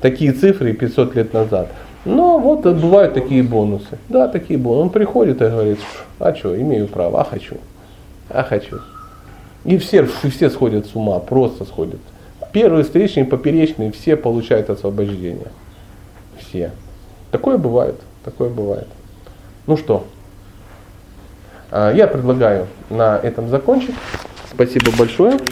такие 0.00 0.32
цифры 0.32 0.72
500 0.72 1.14
лет 1.14 1.32
назад. 1.34 1.68
Но 2.04 2.38
вот 2.38 2.62
бывают 2.62 3.14
такие 3.14 3.42
бонусы. 3.42 3.98
Да, 4.08 4.28
такие 4.28 4.58
бонусы. 4.58 4.82
Он 4.82 4.90
приходит 4.90 5.40
и 5.40 5.46
говорит, 5.46 5.78
«Пш, 5.78 6.04
а 6.18 6.34
что, 6.34 6.60
имею 6.60 6.86
право, 6.88 7.20
а 7.20 7.24
хочу, 7.24 7.56
а 8.28 8.42
хочу. 8.42 8.80
И 9.64 9.78
все, 9.78 10.06
все 10.30 10.50
сходят 10.50 10.86
с 10.86 10.94
ума, 10.94 11.18
просто 11.18 11.64
сходят. 11.64 12.00
Первые 12.52 12.84
встречные, 12.84 13.24
поперечные, 13.24 13.90
все 13.90 14.16
получают 14.16 14.70
освобождение. 14.70 15.48
Все. 16.38 16.70
Такое 17.30 17.58
бывает, 17.58 17.96
такое 18.24 18.50
бывает. 18.50 18.86
Ну 19.66 19.76
что, 19.76 20.06
а, 21.70 21.92
я 21.92 22.06
предлагаю 22.06 22.66
на 22.90 23.16
этом 23.16 23.48
закончить. 23.48 23.94
Спасибо 24.52 24.92
большое. 24.96 25.38